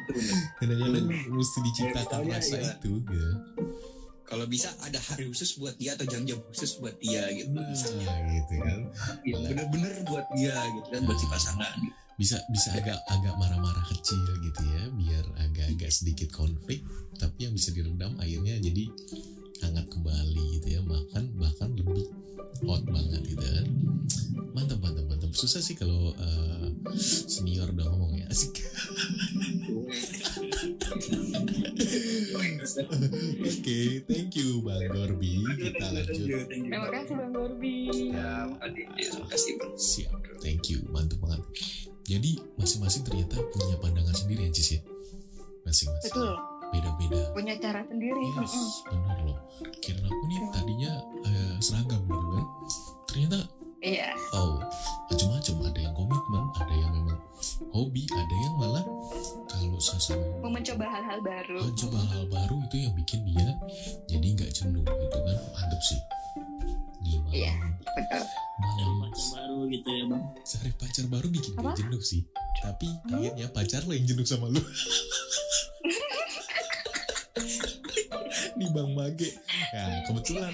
Kadang-kadang 0.60 1.06
mesti 1.32 1.58
diciptakan 1.64 2.20
misalnya, 2.24 2.36
rasa 2.38 2.56
ya. 2.60 2.72
itu 2.76 2.92
gitu. 3.02 3.30
Kalau 4.24 4.48
bisa 4.48 4.72
ada 4.80 4.96
hari 4.96 5.28
khusus 5.28 5.60
buat 5.60 5.76
dia 5.76 5.92
atau 5.94 6.08
jam-jam 6.08 6.40
khusus 6.48 6.80
buat 6.80 6.96
dia 6.96 7.28
gitu. 7.32 7.52
Nah 7.52 7.68
misalnya. 7.68 8.08
gitu 8.32 8.54
kan. 8.60 8.80
Gitu, 9.20 9.36
bener-bener 9.36 9.92
buat 10.08 10.26
dia 10.32 10.56
gitu 10.80 10.88
kan 10.92 11.00
buat 11.04 11.18
si 11.20 11.26
pasangan 11.28 11.76
bisa 12.14 12.38
bisa 12.50 12.70
agak 12.78 12.98
agak 13.10 13.34
marah-marah 13.36 13.84
kecil 13.90 14.22
gitu 14.38 14.62
ya 14.62 14.84
biar 14.94 15.24
agak-agak 15.50 15.90
sedikit 15.90 16.30
konflik 16.30 16.82
tapi 17.18 17.46
yang 17.46 17.54
bisa 17.54 17.74
diredam 17.74 18.14
akhirnya 18.22 18.58
jadi 18.62 18.86
hangat 19.64 19.86
kembali 19.90 20.44
gitu 20.60 20.68
ya 20.78 20.80
bahkan 20.84 21.24
bahkan 21.38 21.70
lebih 21.74 22.06
hot 22.62 22.82
banget 22.86 23.22
gitu 23.26 23.42
kan. 23.42 23.66
Mantap 24.54 24.78
mantap 24.78 25.04
mantap. 25.10 25.30
Susah 25.34 25.58
sih 25.58 25.74
kalau 25.74 26.14
eh, 26.14 26.66
senior 27.00 27.70
udah 27.74 27.86
ngomong 27.90 28.22
ya 28.22 28.26
asik. 28.30 28.54
Oke 33.44 33.78
thank 34.08 34.32
you 34.38 34.62
bang 34.64 34.88
Gorbi 34.88 35.44
kita 35.58 35.86
lanjut 35.92 36.48
terima 36.48 36.88
kasih 36.88 37.14
bang 37.18 37.30
Gorbi 37.34 37.76
ya 38.14 38.48
makasih 38.48 38.84
terima 38.96 39.26
kasih 39.28 39.52
bang. 39.58 39.72
Siap 39.76 40.10
thank 40.40 40.70
you. 40.70 40.80
Mantap 40.90 41.18
banget 41.20 41.42
jadi 42.04 42.36
masing-masing 42.60 43.02
ternyata 43.08 43.40
punya 43.48 43.80
pandangan 43.80 44.12
sendiri 44.12 44.44
ya 44.44 44.50
Cis 44.52 44.76
ya? 44.76 44.80
Masing-masing. 45.64 46.12
Betul. 46.12 46.32
Beda-beda. 46.68 47.20
Punya 47.32 47.54
cara 47.56 47.80
sendiri. 47.88 48.24
Yes 48.36 48.84
benar 48.92 49.18
loh. 49.24 49.38
Kira 49.80 50.04
aku 50.04 50.24
nih 50.28 50.38
tadinya 50.52 50.92
eh, 51.24 51.56
seragam 51.64 52.04
gitu 52.04 52.28
kan. 52.28 52.46
Ternyata 53.08 53.38
iya. 53.80 54.12
oh 54.36 54.60
macam-macam. 55.08 55.54
Ada 55.64 55.80
yang 55.80 55.94
komitmen 55.96 56.44
ada 56.60 56.74
yang 56.76 56.92
memang 56.92 57.18
hobi 57.72 58.04
ada 58.12 58.34
yang 58.36 58.54
malah 58.60 58.84
kalau 59.48 59.80
sesama 59.80 60.20
mau 60.44 60.52
mencoba 60.52 60.84
hal-hal 60.84 61.18
baru. 61.24 61.56
Mencoba 61.72 62.00
hal 62.12 62.24
baru 62.28 62.56
itu 62.68 62.76
yang 62.84 62.92
bikin 63.00 63.20
dia 63.32 63.48
jadi 64.12 64.26
nggak 64.36 64.50
jenuh 64.52 64.84
gitu 64.84 65.18
kan. 65.24 65.36
Mantep 65.56 65.80
sih. 65.80 66.00
Gimana 67.00 67.32
Iya. 67.32 67.52
betul 67.96 68.43
baru 69.54 69.70
gitu 69.70 69.88
ya 69.94 70.04
bang. 70.10 70.22
sih. 72.02 72.22
Tapi 72.60 72.88
akhirnya 73.10 73.48
pacar 73.54 73.82
lo 73.86 73.92
yang 73.94 74.06
jenuh 74.06 74.26
sama 74.26 74.50
lu. 74.50 74.60
Nih 78.58 78.68
bang 78.70 78.90
Mage. 78.94 79.30
Ya 79.74 80.02
kebetulan 80.06 80.52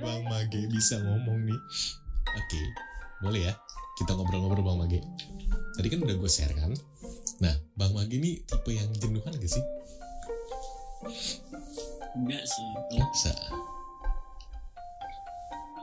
bang 0.00 0.22
Mage 0.28 0.60
bisa 0.68 1.00
ngomong 1.00 1.48
nih. 1.48 1.60
Oke 2.34 2.60
boleh 3.22 3.48
ya 3.48 3.54
kita 3.96 4.12
ngobrol-ngobrol 4.12 4.64
bang 4.64 4.78
Mage? 4.84 5.00
Tadi 5.74 5.86
kan 5.88 6.00
udah 6.04 6.16
gue 6.18 6.30
share 6.30 6.52
kan? 6.52 6.76
Nah 7.40 7.54
bang 7.78 7.92
Mage 7.96 8.16
nih 8.20 8.44
tipe 8.44 8.70
yang 8.74 8.90
jenuhan 9.00 9.32
gak 9.32 9.50
sih? 9.50 9.64
Enggak 12.14 12.44
sih. 12.46 12.66
Kalau 12.92 13.83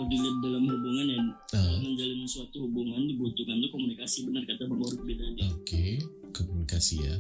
Kalau 0.02 0.18
dilihat 0.18 0.38
dalam 0.42 0.66
hubungan 0.66 1.06
ya 1.06 1.22
Ah, 1.54 1.78
menjalin 1.78 2.26
suatu 2.26 2.66
hubungan 2.66 3.06
dibutuhkan 3.06 3.62
tuh 3.62 3.70
komunikasi 3.70 4.26
benar 4.26 4.50
kata 4.50 4.66
bang 4.66 4.82
Orbi 4.82 5.14
tadi. 5.14 5.42
Oke 5.46 5.86
komunikasi 6.34 7.06
ya. 7.06 7.16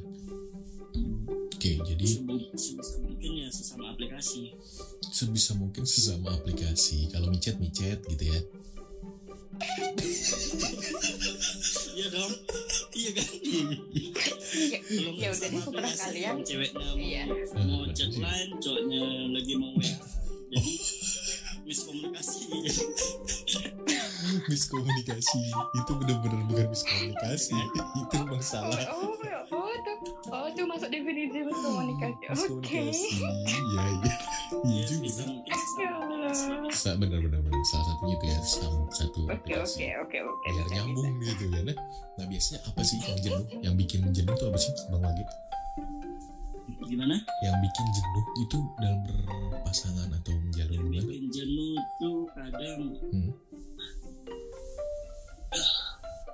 Oke 1.53 1.77
jadi 1.77 2.01
Sebe- 2.01 2.49
sebisa 2.57 2.97
mungkin 3.05 3.31
ya 3.37 3.53
sesama 3.53 3.93
aplikasi. 3.93 4.57
Sebisa 5.13 5.53
mungkin 5.53 5.85
sesama 5.85 6.33
aplikasi. 6.33 7.05
Kalau 7.13 7.29
micet 7.29 7.61
micet 7.61 8.01
gitu 8.01 8.33
ya. 8.33 8.39
Iya 11.93 12.07
dong. 12.09 12.33
Iya 12.97 13.09
kan? 13.13 13.27
Ya, 14.73 14.79
kalau 14.81 15.11
ya 15.13 15.29
udah 15.29 15.37
setelah 15.37 15.63
aplikasi, 15.69 16.01
kalian 16.01 16.25
yang 16.25 16.39
ceweknya 16.41 16.81
mau, 16.81 16.97
Iya. 16.97 17.23
mau 17.61 17.81
chat 17.93 18.09
lain 18.09 18.49
cowoknya 18.57 19.01
lagi 19.29 19.53
mau 19.53 19.69
wa 19.77 19.85
jadi 20.51 20.73
miskomunikasi. 21.71 22.43
Miskomunikasi. 24.45 25.39
Itu 25.73 25.91
benar-benar 25.95 26.41
bukan 26.45 26.67
miskomunikasi. 26.69 27.55
Itu 27.97 28.15
Oh, 28.21 28.25
masalah 28.27 28.81
oh, 28.91 29.15
oh, 29.51 29.71
tuh, 29.81 29.97
oh, 30.29 30.47
tuh 30.51 30.65
masuk 30.67 30.89
definisi 30.91 31.39
komunikasi. 31.47 32.11
Oke. 32.11 32.27
miskomunikasi. 32.29 33.09
Iya 33.71 33.83
iya. 33.87 34.13
Iya 34.61 34.81
ya 34.83 34.85
juga. 34.85 34.99
bisa 35.01 35.21
mungkin 35.23 35.47
Ya 35.79 36.93
benar-benar 36.99 37.39
benar. 37.39 37.63
salah 37.65 37.85
satunya 37.87 38.15
itu 38.15 38.25
ya 38.27 38.39
sam- 38.43 38.89
satu 38.91 39.19
Oke, 39.25 39.53
oke, 39.55 39.87
oke, 40.03 40.17
oke. 40.21 40.47
biar 40.51 40.67
nyambung 40.69 41.13
gitu 41.19 41.43
ya 41.47 41.59
nah, 41.63 41.75
nah 42.19 42.25
biasanya 42.27 42.59
apa 42.67 42.81
sih 42.83 42.97
yang 42.99 43.19
jenuh? 43.21 43.45
Yang 43.63 43.75
bikin 43.79 43.99
jenuh 44.11 44.35
tuh 44.35 44.47
apa 44.51 44.59
sih 44.59 44.71
bang 44.91 45.01
lagi 45.01 45.23
gimana? 46.83 47.15
Yang 47.41 47.55
bikin 47.61 47.87
jenuh 47.91 48.25
itu 48.39 48.57
dalam 48.77 48.99
berpasangan 49.03 50.09
atau 50.13 50.33
menjalin 50.37 50.71
yang 50.71 50.83
hubungan? 50.83 51.03
bikin 51.05 51.25
jenuh 51.29 51.75
tuh 51.97 52.19
kadang 52.31 52.79
Hmm. 53.11 53.31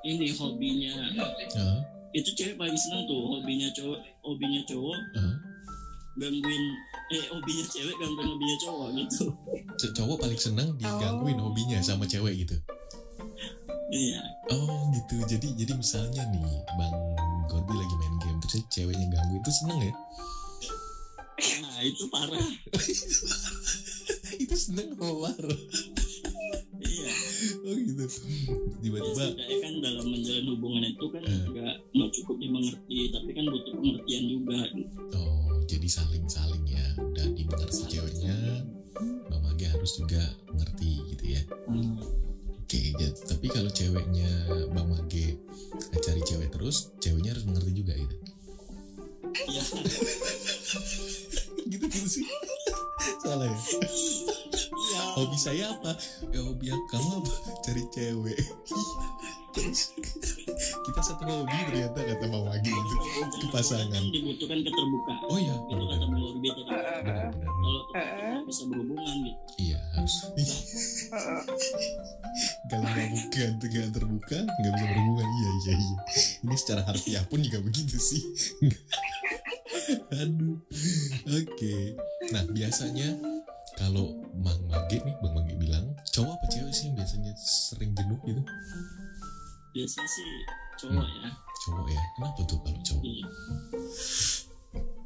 ini 0.06 0.28
hobinya. 0.34 0.94
Ah, 1.58 1.80
itu 2.14 2.30
cewek 2.32 2.56
paling 2.56 2.78
senang 2.78 3.04
tuh 3.06 3.22
hobinya 3.30 3.68
cowok 3.72 4.00
hobinya 4.24 4.62
cowok. 4.66 5.00
Ah. 5.16 5.36
gangguin 6.18 6.64
eh 7.14 7.24
hobinya 7.30 7.66
cewek 7.68 7.94
gangguin 7.94 8.26
hobinya 8.28 8.58
cowok 8.58 8.88
gitu. 8.96 9.24
Cowok 9.94 10.18
paling 10.18 10.40
senang 10.40 10.70
digangguin 10.76 11.38
Oh. 11.38 11.52
hobinya 11.52 11.78
sama 11.80 12.10
cewek 12.10 12.42
gitu? 12.42 12.58
Iya. 13.88 14.20
Oh 14.50 14.90
gitu. 14.90 15.16
Jadi 15.28 15.54
jadi 15.56 15.74
misalnya 15.76 16.26
nih 16.28 16.42
bang 16.74 16.96
Gorby 17.48 17.72
lagi 17.72 17.96
main 17.96 18.16
game 18.20 18.27
terus 18.48 18.64
ceweknya 18.70 19.08
gangguin 19.10 19.40
itu 19.40 19.52
seneng 19.54 19.80
ya? 19.82 19.94
Nah 21.62 21.78
itu 21.82 22.04
parah. 22.08 22.42
Itu 24.38 24.56
seneng 24.56 24.94
apa 24.94 25.06
marah 25.06 25.60
iya. 26.80 27.12
Oh 27.64 27.74
gitu. 27.74 28.06
Ya, 28.06 28.10
tiba-tiba 28.80 29.24
setidaknya 29.26 29.58
kan 29.60 29.74
dalam 29.82 30.06
menjalin 30.08 30.46
hubungan 30.48 30.84
itu 30.86 31.06
kan 31.10 31.22
Eh. 31.22 31.42
nggak 31.50 31.74
nggak 31.92 32.10
cukup 32.14 32.36
dimengerti 32.38 32.98
tapi 33.12 33.30
kan 33.34 33.46
butuh 33.46 33.74
pengertian 33.76 34.24
juga 34.26 34.60
gitu. 34.72 34.94
Oh 35.12 35.58
jadi 35.66 35.88
saling-saling 35.90 36.64
ya. 36.66 36.86
Udah 36.98 37.28
dimengerti 37.34 37.82
ceweknya 37.90 38.38
Mage 39.38 39.66
harus 39.68 39.92
juga 39.96 40.22
mengerti 40.48 40.92
gitu 41.12 41.24
ya. 41.28 41.42
Hmm. 41.66 41.98
oke 42.58 42.82
ja- 43.00 43.18
tapi 43.26 43.48
kalau 43.48 43.72
ceweknya 43.72 44.30
bang 44.70 44.88
Mage 44.88 45.28
cari 45.98 46.22
cewek 46.22 46.50
terus 46.52 46.92
ceweknya 47.00 47.34
harus 47.34 47.44
mengerti 47.44 47.72
juga 47.74 47.94
gitu 47.96 48.16
ya 49.56 49.62
gitu 51.68 51.86
gitu 51.86 52.08
sih. 52.08 52.26
Salah 53.22 53.48
ya? 53.48 53.60
Iya. 54.78 55.02
Hobi 55.20 55.38
saya 55.38 55.66
apa? 55.78 55.92
Ya 56.32 56.40
hobi 56.44 56.72
kamu 56.90 57.10
apa 57.22 57.34
cari 57.66 57.84
cewek 57.94 58.40
kita 60.88 61.02
satu 61.02 61.24
hobi 61.26 61.58
ternyata 61.70 62.00
kata 62.00 62.26
bang 62.30 62.44
Mage 62.48 62.72
gitu 62.72 62.96
ke 63.42 63.48
pasangan. 63.54 63.90
kan 63.92 64.04
dibutuhkan 64.14 64.60
keterbukaan. 64.64 65.20
Oh 65.30 65.38
iya 65.38 65.56
itu 65.56 65.84
kata 65.86 66.06
Bang 66.08 66.24
Orbi 66.24 66.48
tadi. 66.54 66.64
Kalau 66.68 68.44
bisa 68.46 68.64
berhubungan 68.70 69.16
gitu. 69.26 69.40
Iya 69.58 69.80
harus. 69.98 70.16
Kalau 72.70 72.86
nggak 72.88 73.10
buka 73.12 73.44
nggak 73.58 73.92
terbuka 73.94 74.40
nggak 74.46 74.74
bisa 74.74 74.86
berhubungan. 74.86 75.28
Iya 75.28 75.50
iya 75.50 75.74
iya. 75.78 75.98
Ini 76.46 76.56
secara 76.58 76.82
harfiah 76.86 77.24
pun 77.28 77.40
juga 77.42 77.60
begitu 77.62 77.98
sih. 77.98 78.22
Aduh. 80.22 80.58
Oke. 81.28 81.76
Nah 82.34 82.44
biasanya 82.52 83.18
kalau 83.78 84.18
Bang 84.42 84.62
Mage 84.66 84.98
nih 85.06 85.16
Bang 85.22 85.34
Mage 85.38 85.54
bilang 85.58 85.86
cowok 86.10 86.34
apa 86.34 86.46
cewek 86.50 86.74
sih 86.74 86.90
yang 86.90 86.96
biasanya 86.98 87.32
sering 87.38 87.94
jenuh 87.94 88.18
gitu 88.26 88.42
biasanya 89.76 90.10
sih 90.10 90.30
cowok 90.78 91.08
ya. 91.08 91.30
Cowok 91.66 91.88
ya? 91.90 92.02
Kenapa 92.16 92.40
tuh 92.46 92.60
kalau 92.62 92.82
cowok? 92.86 93.04
Iya. 93.04 93.26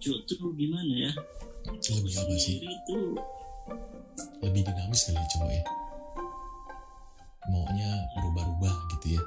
cowok 0.02 0.22
tuh 0.26 0.50
gimana 0.58 0.94
ya? 0.98 1.12
Lebih 1.70 2.14
apa 2.18 2.36
sih? 2.38 2.58
Tuh. 2.90 3.16
Lebih 4.42 4.62
dinamis 4.66 5.02
kali 5.08 5.18
ya 5.18 5.26
cowok 5.38 5.50
ya? 5.54 5.64
Maunya 7.50 7.90
berubah-ubah 8.18 8.76
gitu 8.98 9.08
ya? 9.18 9.24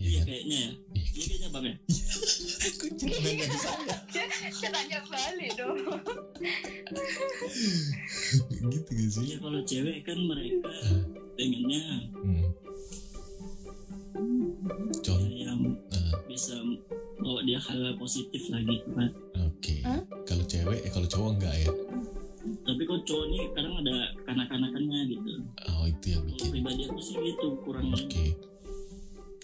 Ya 0.00 0.06
Iya 0.06 0.20
kan? 0.22 0.26
kayaknya 0.30 0.58
ya. 0.58 0.70
Ih, 0.96 1.06
Iya 1.10 1.22
kayaknya 1.26 1.48
bang 1.50 1.64
ya? 1.66 1.76
Kok 2.80 2.90
jadi 2.94 3.16
nanya 3.20 3.46
saya? 3.58 3.84
Saya 4.54 4.70
tanya 4.72 4.98
balik 5.10 5.50
dong. 5.58 5.76
gitu 8.70 8.90
gak 8.94 9.10
sih? 9.12 9.24
Ya 9.34 9.36
kalau 9.42 9.60
cewek 9.66 9.98
kan 10.06 10.18
mereka 10.24 10.72
pengennya 11.36 11.82
hmm. 12.16 12.44
Contoh. 14.14 15.18
Ya, 15.30 15.50
yang 15.50 15.60
Nah, 15.90 16.12
bisa 16.26 16.54
bawa 17.20 17.40
dia 17.44 17.58
hal 17.60 17.94
positif 17.98 18.42
lah 18.50 18.60
gitu 18.64 18.88
kan 18.96 19.10
oke. 19.38 19.76
Hah? 19.84 20.00
kalau 20.24 20.44
cewek 20.46 20.78
eh 20.86 20.90
kalau 20.90 21.08
cowok 21.10 21.30
enggak 21.36 21.54
ya? 21.60 21.70
Tapi 22.64 22.82
kalau 22.86 23.00
cowok 23.04 23.26
nih 23.28 23.42
kadang 23.52 23.74
ada 23.82 23.94
kanak-kanakannya 24.24 25.00
gitu. 25.10 25.30
Oh 25.68 25.84
itu 25.84 26.06
yang 26.16 26.22
kalau 26.24 26.36
bikin. 26.38 26.50
pribadi 26.54 26.82
aku 26.88 27.00
sih 27.02 27.16
gitu 27.20 27.48
kurang 27.66 27.92
oke. 27.92 28.26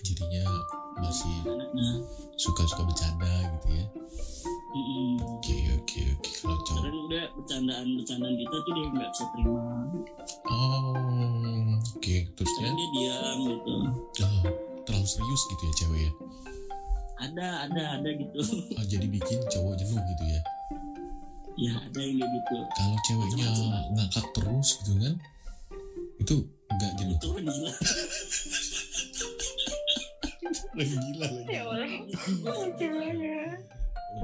Jadinya 0.06 0.44
masih 1.02 1.36
suka-suka 2.40 2.88
bercanda 2.88 3.32
gitu 3.60 3.68
ya 3.76 3.86
Mm-mm. 4.76 5.16
oke 5.40 5.56
oke 5.80 6.00
oke. 6.20 6.30
Kalau 6.44 6.58
cowok. 6.68 6.84
Kadang 6.84 7.00
udah 7.08 7.24
bercandaan-bercandaan 7.32 8.34
kita 8.36 8.56
tuh 8.60 8.72
dia 8.76 8.86
nggak 8.92 9.08
bisa 9.08 9.24
terima. 9.32 9.62
Oh 10.52 10.92
oke. 11.80 12.16
Terusnya 12.36 12.60
kadang 12.60 12.76
dia? 12.76 12.88
diam 12.92 13.38
gitu. 13.48 13.74
Oh, 14.20 14.42
terlalu 14.84 15.06
serius 15.08 15.42
gitu 15.48 15.62
ya 15.64 15.72
cewek 15.80 16.00
ya? 16.04 16.12
Ada 17.16 17.46
ada 17.64 17.82
ada 17.96 18.10
gitu. 18.12 18.40
Oh, 18.76 18.84
jadi 18.84 19.06
bikin 19.08 19.40
cowok 19.48 19.80
jenuh 19.80 19.96
gitu 19.96 20.24
ya? 20.28 20.40
Ya 21.56 21.72
ada 21.80 22.00
yang 22.04 22.20
kayak 22.20 22.32
gitu. 22.36 22.56
Kalau 22.76 22.96
ceweknya 23.08 23.48
ngakak 23.96 24.26
terus 24.36 24.68
gitu 24.84 24.92
kan 25.00 25.14
itu 26.20 26.36
enggak 26.68 26.92
jenuh. 27.00 27.16
itu 27.16 27.28
kan 27.32 27.44
gila. 30.76 31.28
Lagi 31.80 31.96
gila 32.76 33.00
lagi. 33.08 33.24
Ya 33.24 33.56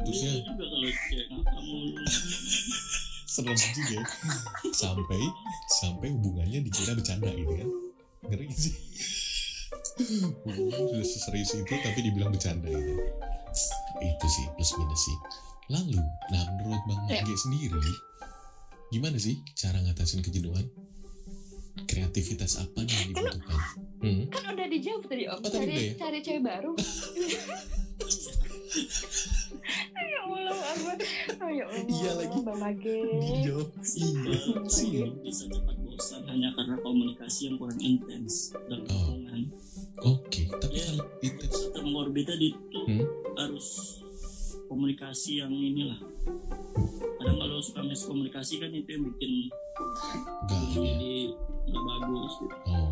Iya 0.03 0.31
juga 0.45 0.65
kalau 0.65 0.89
cewek 0.89 1.27
serem 3.33 3.57
juga 3.57 3.97
ya. 3.97 4.05
sampai 4.77 5.23
sampai 5.73 6.09
hubungannya 6.13 6.69
dikira 6.69 6.93
bercanda 6.93 7.33
gitu 7.33 7.49
kan 7.49 7.69
ngeri 8.29 8.49
sih 8.53 8.75
hubungan 10.45 10.81
sudah 10.93 11.07
seserius 11.07 11.57
itu 11.57 11.75
tapi 11.81 11.99
dibilang 12.05 12.29
bercanda 12.29 12.69
gitu 12.69 12.93
itu 14.05 14.27
sih 14.29 14.45
plus 14.53 14.73
minus 14.77 15.01
sih 15.01 15.17
lalu 15.73 15.97
nah 16.29 16.45
menurut 16.61 16.83
bang 16.85 17.01
Ya. 17.09 17.21
Mage 17.25 17.37
sendiri 17.41 17.93
gimana 18.93 19.17
sih 19.17 19.41
cara 19.57 19.81
ngatasin 19.81 20.21
kejenuhan 20.21 20.69
kreativitas 21.89 22.61
apa 22.61 22.85
nih 22.85 22.93
yang 22.93 23.09
dibutuhkan 23.17 23.59
hmm? 24.05 24.25
Kan 24.29 24.45
udah 24.53 24.67
dijawab 24.69 25.09
tadi 25.09 25.25
Om. 25.25 25.41
Oh, 25.41 25.49
cari 25.49 25.73
ya? 25.73 25.95
cari 25.97 26.19
cewek 26.21 26.43
baru. 26.45 26.73
ya 28.73 30.21
Allah. 30.25 30.57
Oh, 31.41 31.51
ya 31.51 31.65
Allah. 31.69 31.85
Iya 31.87 32.11
lagi. 32.17 32.39
Bang 32.43 32.59
Mage. 32.61 32.97
Dijawab 33.21 33.69
simpel 33.85 34.33
iya 34.89 35.07
bisa 35.23 35.45
cepat 35.49 35.77
bosan 35.85 36.23
hanya 36.27 36.49
karena 36.57 36.77
komunikasi 36.81 37.53
yang 37.53 37.57
kurang 37.61 37.81
intens 37.81 38.53
dalam 38.67 38.85
Oh. 40.03 40.19
Oke, 40.19 40.51
tapi 40.51 40.83
Ya. 40.83 40.91
kalau 40.91 41.07
intens 41.23 41.57
komorbidnya 41.71 42.35
di 42.35 42.51
Hmm. 42.53 43.03
harus 43.39 43.69
komunikasi 44.67 45.39
yang 45.39 45.53
inilah 45.53 46.01
kadang 47.21 47.39
kalau 47.39 47.61
suka 47.63 47.85
miskomunikasi 47.85 48.59
kan 48.59 48.73
itu 48.73 48.89
yang 48.89 49.05
bikin 49.15 49.33
enggak 50.43 50.63
ya. 50.75 50.81
jadi 50.83 51.15
nggak 51.71 51.85
bagus 51.87 52.33
gitu. 52.43 52.57
Oh. 52.67 52.91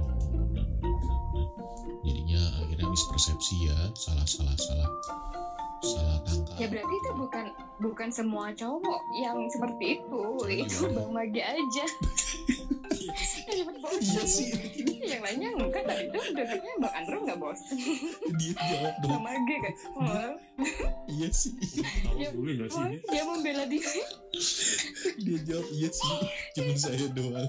Jadinya 2.01 2.43
akhirnya 2.63 2.87
mispersepsi 2.87 3.55
ya, 3.67 3.79
salah 3.93 4.27
salah 4.29 4.57
salah 4.57 4.89
salah 5.83 6.19
tangkap. 6.25 6.59
Ya 6.61 6.67
berarti 6.69 6.95
itu 6.95 7.11
bukan 7.17 7.47
bukan 7.81 8.09
semua 8.13 8.53
cowok 8.53 9.01
yang 9.17 9.39
seperti 9.49 10.01
itu. 10.01 10.23
Itu 10.49 10.89
Bang 10.93 11.11
Magi 11.13 11.41
aja. 11.41 11.85
Cepet 12.91 13.77
bosan. 13.81 14.29
Iya 15.01 15.17
Yang 15.17 15.23
lainnya 15.25 15.49
enggak 15.57 15.85
tadi 15.89 16.05
itu 16.07 16.19
dengarnya 16.37 16.73
Bang 16.77 16.95
Andro 16.95 17.17
nggak 17.25 17.39
bosan. 17.41 17.77
dia 18.37 18.53
jawab 18.53 18.95
dong. 19.01 19.11
Bang 19.17 19.23
Magi 19.25 19.57
kan. 19.57 19.75
Oh, 19.97 20.33
Iya 21.09 21.29
sih, 21.33 21.53
tahu 22.05 22.17
Ya, 22.21 22.29
nggak 22.31 22.69
sih 22.69 22.81
oh, 22.85 22.87
dia 23.09 23.23
membela 23.25 23.65
diri. 23.65 24.03
dia 25.17 25.39
jawab 25.49 25.67
iya 25.73 25.89
sih. 25.89 26.17
Cuma 26.53 26.75
saya 26.77 27.07
doang. 27.17 27.49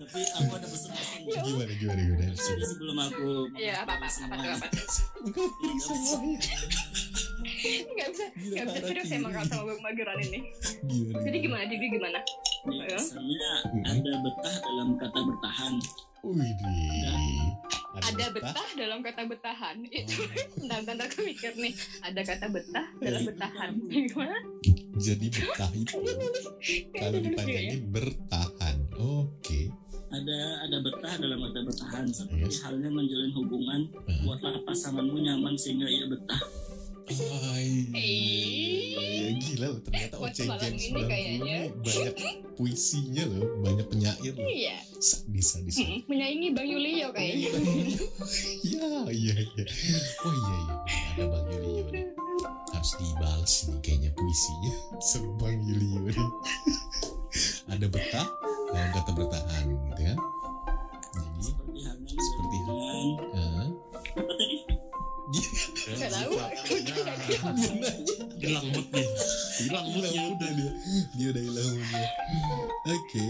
tapi 0.00 0.20
aku 0.34 0.52
ada 0.56 0.66
pesan-pesan 0.66 1.20
Ya. 1.30 1.40
Gimana 1.44 1.72
gimana 1.76 2.00
gimana? 2.00 2.32
sebelum 2.40 2.96
aku 2.98 3.28
Ya 3.54 3.84
apa 3.84 3.92
apa 4.00 4.08
apa 4.08 4.34
tuh 4.34 4.50
apa 4.56 4.66
Iya. 7.60 7.80
Nggak 7.86 8.08
bisa 8.10 8.24
nggak 8.32 8.64
bisa 8.66 8.80
serius 8.82 9.10
emang 9.10 9.32
kalau 9.32 9.46
sama 9.46 9.62
Bang 9.68 9.80
Magiran 9.82 10.18
ini. 10.18 10.40
Gimana? 10.82 11.22
Jadi 11.22 11.36
gimana 11.38 11.62
jadi 11.64 11.86
gimana? 11.88 12.20
nih, 12.60 12.76
Ya. 12.78 12.92
misalnya 12.94 13.50
ada 13.82 14.12
betah 14.20 14.56
dalam 14.60 14.88
kata 14.94 15.20
bertahan 15.22 15.74
Wih, 16.20 16.52
Ada 17.98 18.26
betah 18.30 18.68
dalam 18.74 19.00
kata 19.00 19.24
betahan. 19.24 19.76
Itu 19.82 20.20
Oh. 20.20 20.28
tanda-tanda 20.62 21.04
aku 21.06 21.20
mikir 21.22 21.52
nih. 21.54 21.72
Ada 22.02 22.20
kata 22.22 22.46
betah 22.48 22.86
dalam 22.94 23.22
betahan. 23.24 23.70
Gimana? 23.88 24.36
Jadi 24.94 25.26
betah 25.26 25.70
itu 25.72 25.96
kalau 26.92 27.08
lucu 27.14 27.24
ya. 27.24 27.32
dipanjangin 27.32 27.80
bertahan. 27.88 28.76
Oke. 28.94 29.60
ada 30.10 30.38
ada 30.60 30.76
betah 30.82 31.14
dalam 31.16 31.38
kata 31.40 31.60
bertahan 31.64 32.06
seperti 32.10 32.42
Yes. 32.44 32.60
halnya 32.60 32.90
menjalin 32.90 33.30
hubungan 33.32 33.80
Nah. 33.96 34.20
buatlah 34.22 34.58
pasanganmu 34.60 35.16
nyaman 35.16 35.54
sehingga 35.54 35.86
ia 35.86 36.04
betah 36.04 36.42
Ih. 37.90 39.34
gila 39.40 39.66
loh 39.68 39.80
ternyata 39.82 40.14
malam 40.16 40.30
Gen 40.60 40.74
ini 40.74 40.86
90 40.94 41.10
kayaknya. 41.10 41.58
banyak 41.74 42.14
puisinya 42.54 43.24
loh, 43.26 43.44
banyak 43.60 43.86
penyair 43.88 44.32
loh. 44.32 44.46
Iya. 44.46 44.76
Sadis 44.96 45.46
sadis. 45.48 45.76
Mm, 45.80 46.00
Menyaingi 46.06 46.48
Bang 46.52 46.68
Yulio 46.68 47.08
kayaknya. 47.10 47.50
Iya, 48.62 48.88
iya, 49.10 49.34
iya. 49.34 49.64
Oh 50.20 50.30
iya, 50.30 50.54
iya. 50.56 50.74
Ada 51.10 51.24
Bang 51.26 51.46
Yulio 51.48 51.82
nih. 51.90 52.04
Harus 52.70 52.92
dibalas 52.96 53.54
nih 53.66 53.78
kayaknya 53.80 54.10
puisinya. 54.12 54.72
Seru 55.08 55.32
Bang 55.34 55.58
Yulio 55.58 55.98
nih. 56.06 56.28
Ada 57.66 57.86
betah 57.86 58.28
dalam 58.68 58.90
kata 58.92 59.10
bertahan 59.12 59.64
gitu 59.66 60.02
kan. 60.04 60.18
Jadi, 61.10 61.42
seperti 61.42 61.78
halnya 61.82 62.14
Seperti 62.14 62.56
menjalin 62.60 62.62
hal- 62.62 62.70
hubungan 62.70 63.34
eh, 63.34 63.66
apa 63.90 64.32
tadi 64.36 64.56
Nggak 65.90 66.10
tahu. 66.12 66.32
Hilang 68.40 68.66
moodnya 68.72 69.06
hilang 69.60 69.86
moodnya 69.92 70.22
udah 70.34 70.50
dia. 70.56 70.72
Dia 71.16 71.26
udah 71.36 71.42
hilang 71.44 71.68
moodnya. 71.76 72.08
Oke, 72.88 73.26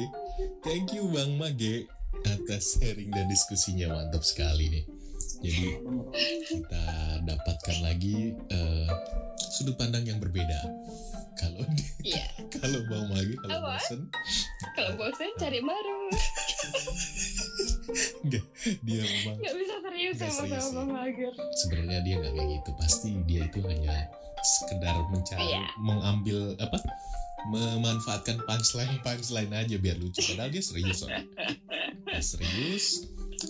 thank 0.62 0.94
you 0.94 1.10
Bang 1.10 1.36
Mage 1.36 1.90
atas 2.26 2.78
sharing 2.78 3.10
dan 3.10 3.26
diskusinya 3.28 3.96
mantap 3.96 4.22
sekali 4.22 4.70
nih. 4.70 4.84
Jadi 5.40 5.66
kita 6.44 6.84
dapatkan 7.24 7.76
lagi 7.80 8.36
eh, 8.36 8.88
sudut 9.56 9.76
pandang 9.80 10.04
yang 10.04 10.20
berbeda. 10.20 10.60
Kalau 11.34 11.62
Iya. 12.00 12.26
kalau 12.56 12.80
Bang 12.86 13.06
Mage 13.08 13.34
kalau 13.38 13.60
bosen 13.62 14.00
Kalau 14.72 14.92
bosan 14.94 15.30
cari 15.36 15.60
baru. 15.60 15.98
dia 18.24 18.42
memang 19.02 19.36
Nggak 19.36 19.54
bisa 19.56 19.74
serius 19.80 20.14
Nggak 20.16 20.30
sama 20.30 20.40
serius, 20.40 20.64
sama 20.64 20.76
Bang 20.76 20.90
Mager. 20.92 21.32
sebenarnya 21.56 22.00
dia 22.00 22.14
nggak 22.16 22.32
kayak 22.34 22.48
gitu. 22.54 22.70
Pasti 22.76 23.08
dia 23.24 23.42
itu 23.44 23.58
hanya 23.62 23.96
sekedar 24.40 24.96
mencari 25.06 25.44
Iya. 25.46 25.64
mengambil 25.76 26.38
apa 26.56 26.78
memanfaatkan 27.42 28.36
punchline 28.42 29.00
punchline 29.00 29.48
aja 29.50 29.76
biar 29.76 29.96
lucu 29.96 30.20
padahal 30.22 30.48
dia 30.48 30.60
serius 30.60 31.00
dia 32.04 32.20
serius 32.20 32.86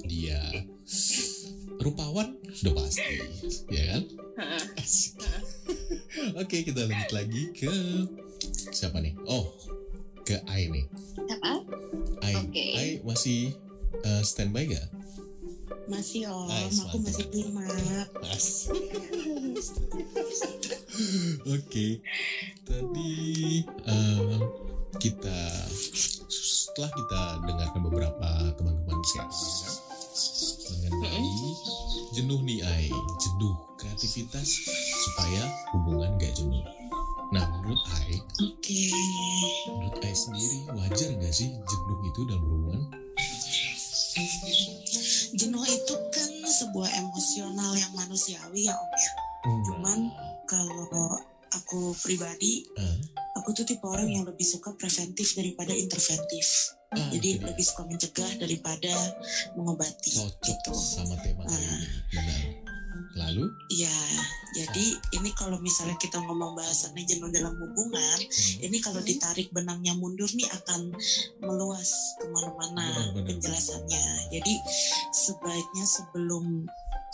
dia 0.04 0.38
rupawan? 1.80 2.36
Sudah 2.52 2.76
pasti. 2.76 3.16
Ya 3.72 3.96
kan? 3.96 4.02
Oke 6.40 6.64
kita 6.64 6.86
lanjut 6.86 7.12
lagi 7.12 7.52
ke 7.56 7.70
siapa 8.72 9.00
nih? 9.00 9.14
Oh 9.28 9.52
ke 10.24 10.40
Ai 10.46 10.68
nih. 10.68 10.86
Apa? 11.18 11.60
Ai. 12.22 12.34
Oke. 12.38 12.66
Ai 12.76 12.90
masih 13.02 13.54
eh, 14.04 14.22
standby 14.22 14.66
gak 14.70 14.88
Masih 15.90 16.30
om, 16.30 16.46
Nice, 16.46 16.86
aku 16.86 17.02
masih 17.02 17.26
nyimak. 17.34 18.06
Asik. 18.30 18.78
Oke, 21.58 21.98
tadi 22.62 23.14
eh, 23.66 24.38
kita 25.02 25.40
setelah 26.30 26.94
kita 26.94 27.42
dengarkan 27.42 27.82
beberapa 27.82 28.54
teman-teman 28.54 29.02
sharing 29.02 29.89
mengenai 30.70 31.30
jenuh 32.14 32.40
nih 32.42 32.60
Ai, 32.66 32.88
jenuh 33.18 33.54
kreativitas 33.78 34.48
supaya 35.06 35.42
hubungan 35.74 36.14
gak 36.18 36.34
jenuh. 36.36 36.62
Nah, 37.30 37.46
menurut 37.54 37.78
Ai, 38.02 38.18
Oke. 38.42 38.90
menurut 39.70 39.96
Ai 40.02 40.14
sendiri 40.14 40.66
wajar 40.74 41.10
gak 41.18 41.34
sih 41.34 41.50
jenuh 41.54 41.98
itu 42.06 42.20
dalam 42.26 42.42
berhubungan? 42.42 42.82
Jenuh 45.30 45.64
itu 45.64 45.94
kan 46.10 46.30
sebuah 46.42 46.90
emosional 46.98 47.72
yang 47.78 47.92
manusiawi 47.94 48.66
ya 48.66 48.74
om 48.74 48.90
ya. 48.98 49.12
Cuman 49.70 49.98
kalau 50.44 50.90
aku 51.54 51.94
pribadi, 52.02 52.66
Ah, 52.74 52.98
aku 53.38 53.54
tuh 53.54 53.62
tipe 53.62 53.86
orang 53.86 54.10
yang 54.10 54.26
lebih 54.26 54.42
suka 54.42 54.74
preventif 54.74 55.38
daripada 55.38 55.70
interventif. 55.70 56.79
Ah, 56.90 57.08
Jadi 57.10 57.38
lebih 57.38 57.64
suka 57.64 57.82
mencegah 57.84 58.30
daripada 58.36 58.92
mengobati. 59.54 60.10
cocok 60.12 60.42
gitu. 60.42 60.72
sama 60.74 61.14
tema 61.20 61.42
kali 61.42 61.54
Ah. 61.54 61.70
ini, 61.72 61.88
benar. 62.10 62.42
Lalu, 63.10 63.42
Iya, 63.68 63.98
jadi 64.54 64.86
ini 65.18 65.34
kalau 65.34 65.58
misalnya 65.58 65.98
kita 65.98 66.22
ngomong 66.22 66.54
bahasannya 66.54 67.02
jenuh 67.02 67.26
dalam 67.28 67.58
hubungan, 67.58 68.18
hmm, 68.22 68.62
ini 68.62 68.78
kalau 68.78 69.02
ditarik 69.02 69.50
benangnya 69.50 69.98
mundur 69.98 70.30
nih 70.30 70.46
akan 70.46 70.94
meluas 71.40 71.90
ke 72.16 72.30
mana-mana 72.30 72.86
benar, 73.12 73.26
penjelasannya. 73.26 74.06
Jadi 74.30 74.54
sebaiknya 75.10 75.84
sebelum 75.84 76.70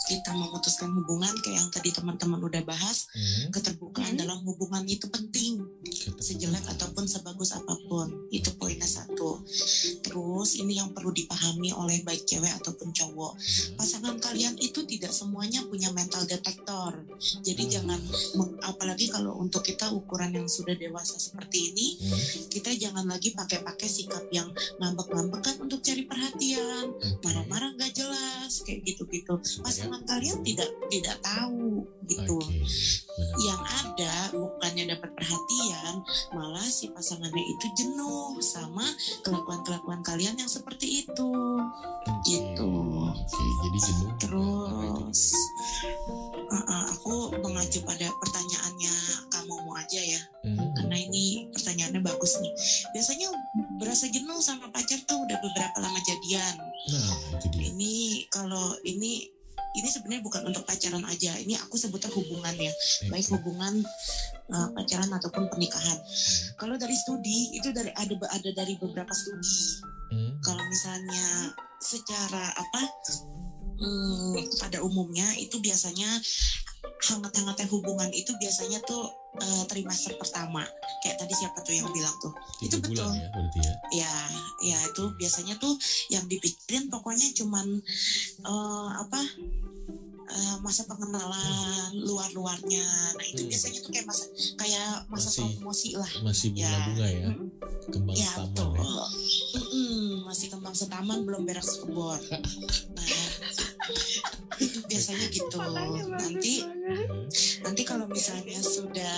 kita 0.07 0.31
memutuskan 0.31 0.89
hubungan 0.95 1.35
kayak 1.43 1.59
yang 1.59 1.69
tadi 1.69 1.91
teman-teman 1.91 2.39
udah 2.39 2.63
bahas, 2.63 3.11
hmm, 3.11 3.51
keterbukaan 3.51 4.15
Hmm. 4.15 4.21
dalam 4.23 4.39
hubungan 4.47 4.87
itu 4.87 5.03
penting, 5.11 5.59
sejelek 6.23 6.63
ataupun 6.63 7.03
sebagus 7.03 7.51
apa 7.51 7.75
pun. 7.85 8.31
Itu 8.31 8.55
poinnya 8.55 8.87
satu. 8.87 9.43
Terus 10.01 10.55
ini 10.55 10.79
yang 10.79 10.95
perlu 10.95 11.11
dipahami 11.11 11.75
oleh 11.75 12.07
baik 12.07 12.23
cewek 12.23 12.49
ataupun 12.63 12.95
cowok. 12.95 13.33
Hmm, 13.35 13.75
Pasangan 13.75 14.15
kalian 14.17 14.55
itu 14.57 14.87
tidak 14.87 15.11
semuanya 15.11 15.61
punya 15.67 15.91
mental 15.91 16.23
detektor. 16.23 17.03
Jadi 17.43 17.63
Hmm. 17.67 17.71
jangan 17.71 17.99
apalagi 18.63 19.11
kalau 19.11 19.35
untuk 19.37 19.67
kita 19.67 19.91
ukuran 19.91 20.31
yang 20.31 20.47
sudah 20.47 20.73
dewasa 20.73 21.19
seperti 21.19 21.75
ini, 21.75 21.87
hmm, 21.99 22.47
kita 22.47 22.71
jangan 22.79 23.03
lagi 23.03 23.35
pakai-pakai 23.35 23.89
sikap 23.91 24.23
yang 24.31 24.47
ngambek-ngambek 24.79 25.41
kan 25.43 25.55
untuk 25.59 25.83
cari 25.83 26.07
perhatian, 26.07 26.95
marah-marah 27.19 27.75
nggak 27.75 27.91
jelas 27.91 28.63
kayak 28.63 28.87
gitu-gitu. 28.87 29.35
Supaya- 29.43 29.96
Pasangan 29.97 30.13
kalian 30.13 30.39
tidak 30.45 30.69
tidak 30.93 31.17
tahu 31.25 31.81
gitu. 32.05 32.37
Benar. 32.37 33.37
Yang 33.41 33.61
ada 33.65 34.13
bukannya 34.29 34.83
dapat 34.93 35.09
perhatian, 35.17 35.95
malah 36.37 36.69
si 36.69 36.93
pasangannya 36.93 37.41
itu 37.41 37.65
jenuh 37.73 38.37
sama 38.45 38.85
kelakuan-kelakuan 39.25 40.05
kalian 40.05 40.37
yang 40.37 40.45
seperti 40.45 41.01
itu. 41.01 41.33
Oke, 42.05 42.29
gitu. 42.29 42.69
Oke, 43.09 43.43
jadi 43.65 43.79
jenuh. 43.89 44.11
Terus 44.21 45.21
juga 45.33 46.53
uh, 46.53 46.61
uh, 46.61 46.83
aku 46.93 47.15
mengacu 47.41 47.81
pada 47.81 48.05
pertanyaannya 48.21 48.95
kamu 49.33 49.53
mau 49.65 49.73
aja 49.81 49.97
ya, 49.97 50.13
ya. 50.13 50.21
Hmm, 50.45 50.69
karena 50.77 50.97
ini 51.09 51.49
pertanyaannya 51.57 52.01
bagus 52.05 52.37
nih. 52.37 52.53
Biasanya 52.93 53.33
berasa 53.81 54.05
jenuh 54.13 54.37
sama 54.45 54.69
pacar 54.69 55.01
tuh 55.09 55.17
udah 55.25 55.37
beberapa 55.41 55.77
lama 55.81 55.99
jadian. 56.05 56.55
Nah, 56.93 57.17
itu 57.33 57.47
dia. 57.49 57.65
Ini 57.73 57.93
kalau 58.29 58.77
ini 58.85 59.36
ini 59.77 59.87
sebenarnya 59.87 60.23
bukan 60.25 60.41
untuk 60.49 60.65
pacaran 60.65 61.05
aja. 61.05 61.37
Ini 61.37 61.53
aku 61.61 61.77
sebutnya 61.77 62.09
hubungan 62.11 62.55
ya, 62.57 62.73
baik 63.13 63.29
hubungan 63.37 63.85
uh, 64.49 64.67
pacaran 64.73 65.11
ataupun 65.13 65.47
pernikahan. 65.53 65.97
Hmm, 66.01 66.57
Kalau 66.57 66.75
dari 66.75 66.97
studi 66.97 67.53
itu 67.53 67.69
dari 67.69 67.93
ada 67.93 68.13
ada 68.33 68.49
dari 68.51 68.73
beberapa 68.81 69.13
studi. 69.13 69.85
Hmm. 70.07 70.39
kalau 70.39 70.63
misalnya 70.71 71.51
secara 71.83 72.47
apa 72.55 72.81
hmm, 73.75 74.39
pada 74.55 74.79
umumnya 74.79 75.27
itu 75.35 75.59
biasanya 75.59 76.07
hangat-hangatnya 76.97 77.67
hubungan 77.69 78.09
itu 78.09 78.33
biasanya 78.41 78.81
tuh 78.83 79.05
eh, 79.37 79.63
trimester 79.69 80.17
pertama 80.17 80.65
kayak 81.05 81.17
tadi 81.21 81.33
siapa 81.37 81.61
tuh 81.61 81.73
yang 81.77 81.87
bilang 81.93 82.13
tuh 82.17 82.33
Tiga 82.57 82.65
itu 82.65 82.75
bulan 82.81 82.91
betul. 82.91 83.11
ya 83.13 83.27
berarti 83.29 83.59
ya. 83.59 83.73
ya 83.93 84.13
ya 84.73 84.77
itu 84.89 85.03
biasanya 85.17 85.55
tuh 85.61 85.73
yang 86.09 86.25
dipikirin 86.25 86.89
pokoknya 86.89 87.27
cuman 87.37 87.67
eh, 88.43 88.89
apa 88.97 89.21
eh, 90.27 90.55
masa 90.59 90.83
pengenalan 90.83 91.91
luar-luarnya 91.95 92.83
nah 93.13 93.25
itu 93.25 93.41
Hmm. 93.41 93.49
biasanya 93.49 93.79
tuh 93.79 93.91
kayak 93.91 94.05
masa 94.05 94.23
kayak 94.55 94.89
masa 95.07 95.27
Masih- 95.29 95.55
promosi 95.55 95.89
lah 95.95 96.11
Masih 96.21 96.49
Ya. 96.51 96.67
bunga-bunga 96.67 97.07
ya. 97.07 97.29
Kembang 97.87 98.15
ya 98.15 98.27
taman 98.27 98.47
betul 98.51 98.69
ya. 98.75 98.83
Masih 100.21 100.47
kembang 100.51 100.75
setaman 100.75 101.19
belum 101.23 101.43
berak 101.43 101.63
sekebon 101.63 102.19
nah 102.95 103.07
itu 104.59 104.79
biasanya 104.89 105.27
gitu 105.29 105.57
nanti 106.09 106.53
nanti 107.61 107.81
kalau 107.83 108.05
misalnya 108.05 108.59
sudah 108.59 109.17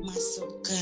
masuk 0.00 0.64
ke 0.64 0.80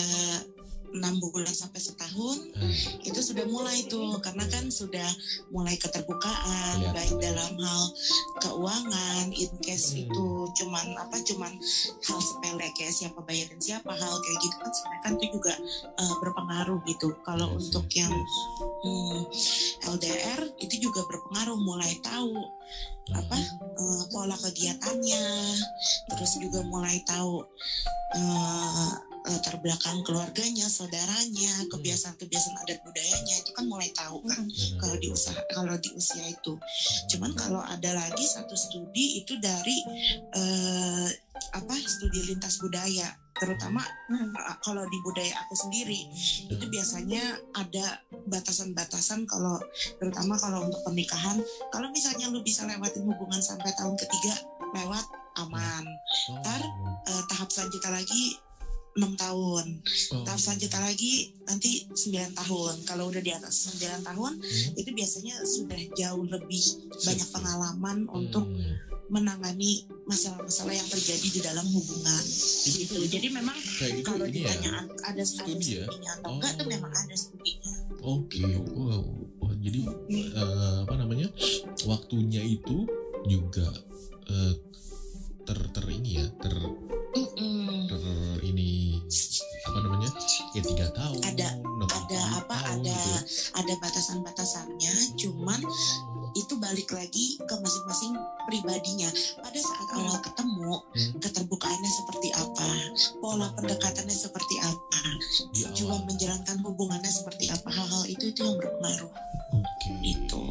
enam 0.91 1.23
bulan 1.23 1.51
sampai 1.51 1.79
setahun 1.79 2.39
Ah, 2.57 2.67
itu 3.07 3.21
sudah 3.21 3.47
mulai 3.47 3.87
tuh 3.87 4.19
karena 4.19 4.45
kan 4.51 4.67
sudah 4.69 5.07
mulai 5.51 5.79
keterbukaan 5.79 6.83
Kelihatan 6.83 6.95
baik 6.95 7.15
ya. 7.17 7.23
dalam 7.31 7.53
hal 7.59 7.83
keuangan 8.41 9.27
in 9.33 9.51
case 9.63 9.93
Hmm. 9.95 10.07
itu 10.07 10.27
cuman 10.63 10.87
apa 10.99 11.17
cuman 11.25 11.53
hal 12.05 12.19
sepele 12.21 12.67
kayak 12.75 12.93
siapa 12.93 13.19
bayarin 13.23 13.59
siapa 13.59 13.91
hal 13.91 14.15
kayak 14.19 14.39
gitu 14.41 14.57
kan 14.59 14.71
sebenarnya 14.71 15.01
kan 15.03 15.13
itu 15.17 15.27
juga 15.35 15.55
eh, 15.97 16.15
berpengaruh 16.21 16.79
gitu 16.85 17.09
kalau 17.23 17.49
yes, 17.51 17.59
untuk 17.59 17.87
yes, 17.91 17.97
yang 17.99 18.13
yes. 18.13 18.35
hmm, 18.85 19.21
LDR 19.95 20.41
itu 20.59 20.75
juga 20.81 21.01
berpengaruh 21.07 21.59
mulai 21.59 21.93
tahu 22.01 22.35
apa 23.11 23.37
eh, 23.79 24.03
pola 24.13 24.37
kegiatannya 24.39 25.25
terus 26.09 26.33
juga 26.39 26.61
mulai 26.63 27.03
tahu 27.03 27.43
eh, 28.15 28.93
latar 29.31 29.57
belakang 29.63 30.03
keluarganya 30.03 30.67
saudaranya 30.67 31.65
kebiasaan-kebiasaan 31.71 32.57
adat 32.67 32.83
budayanya 32.83 33.35
itu 33.39 33.51
kan 33.55 33.65
mulai 33.71 33.91
tahu 33.95 34.19
kan 34.27 34.43
kalau 34.83 34.97
di 34.99 35.09
usaha 35.09 35.39
kalau 35.55 35.75
di 35.79 35.91
usia 35.95 36.27
itu. 36.27 36.59
Cuman 37.15 37.33
kalau 37.39 37.63
ada 37.63 37.95
lagi 37.95 38.27
satu 38.27 38.59
studi 38.59 39.23
itu 39.23 39.39
dari 39.39 39.79
eh, 40.35 41.09
apa 41.55 41.75
studi 41.79 42.35
lintas 42.35 42.59
budaya 42.59 43.07
terutama 43.39 43.81
eh, 44.13 44.57
kalau 44.61 44.85
di 44.91 44.99
budaya 45.01 45.33
aku 45.47 45.55
sendiri 45.57 46.11
itu 46.51 46.65
biasanya 46.69 47.23
ada 47.57 48.03
batasan-batasan 48.27 49.25
kalau 49.31 49.63
terutama 50.03 50.35
kalau 50.37 50.67
untuk 50.67 50.83
pernikahan. 50.83 51.39
Kalau 51.71 51.89
misalnya 51.95 52.29
lu 52.29 52.43
bisa 52.43 52.67
lewatin 52.67 53.07
hubungan 53.07 53.41
sampai 53.41 53.71
tahun 53.79 53.95
ketiga 53.95 54.35
lewat 54.75 55.07
aman. 55.39 55.85
Oh, 56.31 56.39
ntar, 56.43 56.63
Eh, 57.11 57.23
tahap 57.33 57.49
selanjutnya 57.49 57.91
lagi 57.97 58.37
enam 58.93 59.15
tahun 59.15 59.67
oh. 60.11 60.25
tahap 60.25 60.37
selanjutnya 60.37 60.81
lagi 60.83 61.13
nanti 61.43 61.87
9 61.87 62.11
tahun 62.35 62.75
kalau 62.85 63.07
udah 63.07 63.19
di 63.19 63.31
atas 63.31 63.71
9 63.73 64.03
tahun 64.03 64.33
Hmm. 64.35 64.73
itu 64.75 64.91
biasanya 64.91 65.35
sudah 65.41 65.81
jauh 65.95 66.25
lebih 66.25 66.65
banyak 67.01 67.29
pengalaman 67.31 67.99
untuk 68.09 68.45
Hmm. 68.45 68.75
menangani 69.09 69.87
masalah-masalah 70.07 70.71
yang 70.73 70.87
terjadi 70.87 71.29
di 71.29 71.41
dalam 71.41 71.67
hubungan 71.67 72.23
Itu- 72.23 72.79
gitu. 72.79 72.95
itu- 72.99 73.11
Jadi 73.11 73.29
memang 73.29 73.59
kayak 73.77 73.93
gitu 73.97 74.07
kalau 74.07 74.23
ya. 74.25 74.33
ditanya 74.33 74.71
ada 74.77 74.87
ada 75.09 75.23
Studi 75.23 75.51
ya? 75.77 75.83
studinya 75.83 76.11
atau 76.17 76.31
enggak 76.31 76.53
tuh 76.55 76.67
Oh. 76.67 76.71
memang 76.71 76.93
ada 76.93 77.15
studinya. 77.15 77.75
Oke, 78.01 78.43
wow. 78.71 79.03
Wah, 79.41 79.55
jadi 79.57 79.81
eh, 80.11 80.77
apa 80.81 80.95
namanya 80.97 81.27
waktunya 81.85 82.39
itu 82.41 82.87
juga 83.25 83.67
eh, 84.27 84.55
ter 85.43 85.59
ter 85.69 85.85
ini 85.91 86.11
ya 86.17 86.27
ter 86.37 86.55
ter 87.91 88.03
apa 89.71 89.79
namanya 89.87 90.11
ya 90.53 90.63
tiga 90.67 90.87
tahun 90.93 91.21
Ada- 91.23 91.57
ada 91.91 92.21
apa, 92.43 92.57
tahun 92.59 92.83
ada 92.83 92.93
gitu. 92.93 93.19
Ada 93.57 93.75
batasan-batasannya, 93.81 94.93
cuman 95.17 95.61
itu 96.35 96.55
balik 96.63 96.91
lagi 96.95 97.39
ke 97.43 97.55
masing-masing 97.59 98.15
pribadinya. 98.47 99.11
Pada 99.43 99.59
saat 99.59 99.89
awal 99.99 100.19
ketemu, 100.23 100.75
Hmm. 100.79 101.13
keterbukaannya 101.19 101.91
seperti 101.91 102.29
apa, 102.35 102.69
pola 103.19 103.51
pendekatannya 103.59 104.15
seperti 104.15 104.57
apa, 104.63 105.01
tujuan 105.55 106.03
awal. 106.03 106.07
menjalankan 106.07 106.57
hubungannya 106.63 107.11
seperti 107.11 107.51
apa, 107.51 107.69
hal-hal 107.71 108.03
itu 108.07 108.31
itu 108.31 108.41
yang 108.47 108.59
berpengaruh. 108.59 109.11
Oke. 109.55 109.91
Itu. 110.07 110.45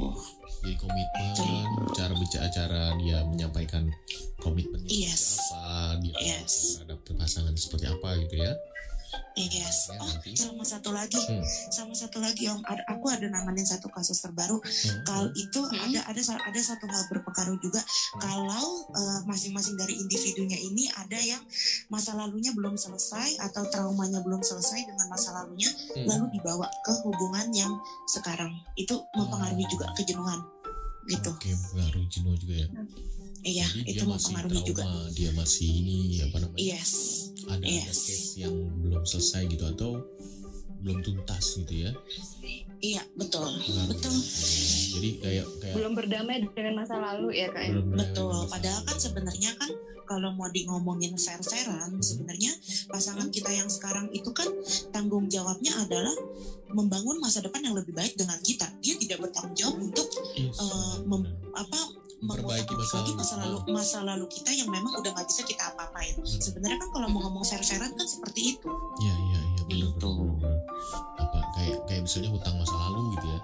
Jadi 0.60 0.76
komitmen, 0.76 1.64
cara 1.96 2.14
bicara 2.20 2.48
cara 2.52 2.82
dia 3.00 3.24
menyampaikan 3.24 3.88
komitmennya 4.44 4.92
Yes. 4.92 5.40
seperti 5.40 5.56
apa, 5.56 5.92
dia 6.04 6.16
Yes. 6.20 6.54
terhadap 6.84 7.00
pasangan 7.16 7.56
seperti 7.56 7.86
apa 7.88 8.10
gitu 8.28 8.36
ya. 8.44 8.52
Yes. 9.34 9.88
Ya, 9.90 9.98
Oh, 9.98 10.06
nanti. 10.06 10.36
sama 10.36 10.62
satu 10.62 10.92
lagi, 10.92 11.16
Hmm. 11.18 11.42
sama 11.72 11.94
satu 11.96 12.20
lagi 12.20 12.46
om, 12.46 12.60
ada, 12.68 12.84
aku 12.86 13.08
ada 13.08 13.24
nanganin 13.26 13.64
satu 13.64 13.88
kasus 13.88 14.20
terbaru. 14.20 14.60
Hmm. 14.60 15.02
Kalau 15.02 15.28
itu 15.34 15.60
Hmm. 15.64 15.80
ada 15.80 16.00
ada 16.06 16.22
ada 16.22 16.60
satu 16.60 16.86
hal 16.86 17.08
berpengaruh 17.08 17.58
juga. 17.58 17.80
Kalau 18.20 18.86
eh, 18.90 19.20
masing-masing 19.26 19.80
dari 19.80 19.96
individunya 19.96 20.60
ini 20.60 20.92
ada 20.92 21.16
yang 21.16 21.40
masa 21.88 22.14
lalunya 22.14 22.52
belum 22.52 22.76
selesai 22.76 23.40
atau 23.40 23.64
traumanya 23.72 24.20
belum 24.20 24.44
selesai 24.44 24.84
dengan 24.84 25.08
masa 25.08 25.32
lalunya, 25.32 25.72
Hmm. 25.96 26.06
lalu 26.06 26.26
dibawa 26.36 26.68
ke 26.84 26.92
hubungan 27.02 27.48
yang 27.56 27.74
sekarang 28.08 28.52
itu 28.76 28.94
mempengaruhi 29.16 29.64
Hmm. 29.64 29.72
juga 29.72 29.86
kejenuhan 29.96 30.40
gitu. 31.08 31.32
Oke, 31.32 31.50
pengaruh 31.74 32.06
jenuh 32.06 32.36
juga 32.36 32.56
ya. 32.60 32.68
Iya, 33.40 33.66
Jadi 33.66 33.82
itu 33.88 33.96
dia 33.96 34.06
masih 34.06 34.28
mempengaruhi 34.30 34.62
juga. 34.64 34.84
trauma, 34.84 35.04
dia 35.12 35.32
masih 35.32 35.68
ini 35.72 35.98
apa 36.22 36.38
namanya? 36.38 36.60
Yes. 36.60 36.92
ada 37.42 37.56
ada 37.56 37.66
Yes. 37.66 37.98
case 38.04 38.28
yang 38.38 38.54
belum 38.78 39.04
selesai 39.04 39.42
gitu 39.48 39.64
atau 39.66 39.92
belum 40.78 41.02
tuntas 41.02 41.46
gitu 41.58 41.74
ya. 41.82 41.92
Iya, 42.80 43.02
betul. 43.14 43.48
Pengaruh. 43.50 43.90
Betul. 43.90 44.16
Jadi 44.90 45.10
kayak 45.20 45.46
kayak 45.60 45.76
belum 45.76 45.92
berdamai 45.94 46.36
dengan 46.46 46.74
masa 46.78 46.96
lalu 46.96 47.36
ya 47.36 47.48
kak 47.50 47.64
ya? 47.64 47.74
Betul, 47.76 48.48
padahal 48.48 48.82
kan 48.84 48.98
sebenarnya 48.98 49.52
kan 49.56 49.72
kalau 50.04 50.32
mau 50.32 50.48
di 50.48 50.64
ngomongin 50.64 51.14
fair-fairan, 51.16 52.00
sebenarnya 52.00 52.50
pasangan 52.88 53.30
kita 53.30 53.52
yang 53.52 53.68
sekarang 53.68 54.10
itu 54.10 54.32
kan 54.32 54.48
tanggung 54.90 55.28
jawabnya 55.28 55.76
adalah 55.80 56.16
membangun 56.70 57.18
masa 57.18 57.40
depan 57.40 57.62
yang 57.62 57.74
lebih 57.74 57.92
baik 57.92 58.14
dengan 58.14 58.40
kita. 58.40 58.66
Dia 58.80 58.96
tidak 58.96 59.22
bertanggung 59.22 59.54
jawab 59.56 59.76
untuk 59.80 60.08
Yes, 60.34 60.56
benar, 60.56 60.98
mem- 61.04 61.30
apa 61.52 61.80
Memperbaiki 62.20 62.74
masa 62.76 62.96
lalu. 62.98 63.14
masa 63.16 63.36
lalu 63.38 63.58
masa 63.70 63.98
lalu 64.04 64.26
kita 64.28 64.52
yang 64.52 64.68
memang 64.68 64.92
udah 64.94 65.10
nggak 65.10 65.26
bisa 65.26 65.42
kita 65.44 65.64
apa-apain. 65.68 66.20
Sebenarnya 66.22 66.78
kan 66.78 66.90
kalau 66.92 67.08
mau 67.08 67.24
ngomong 67.24 67.44
fair-fairan 67.44 67.92
kan 67.92 68.04
seperti 68.04 68.54
itu. 68.54 68.70
Iya 69.00 69.14
iya 69.16 69.40
iya 69.42 69.62
benar 69.64 69.88
Gitu. 69.90 70.10
benar. 70.12 70.56
Apa 71.16 71.40
kayak 71.54 71.78
kayak 71.86 72.02
misalnya 72.04 72.30
hutang 72.30 72.56
masa 72.56 72.76
lalu 72.78 73.02
gitu 73.16 73.28
ya. 73.28 73.40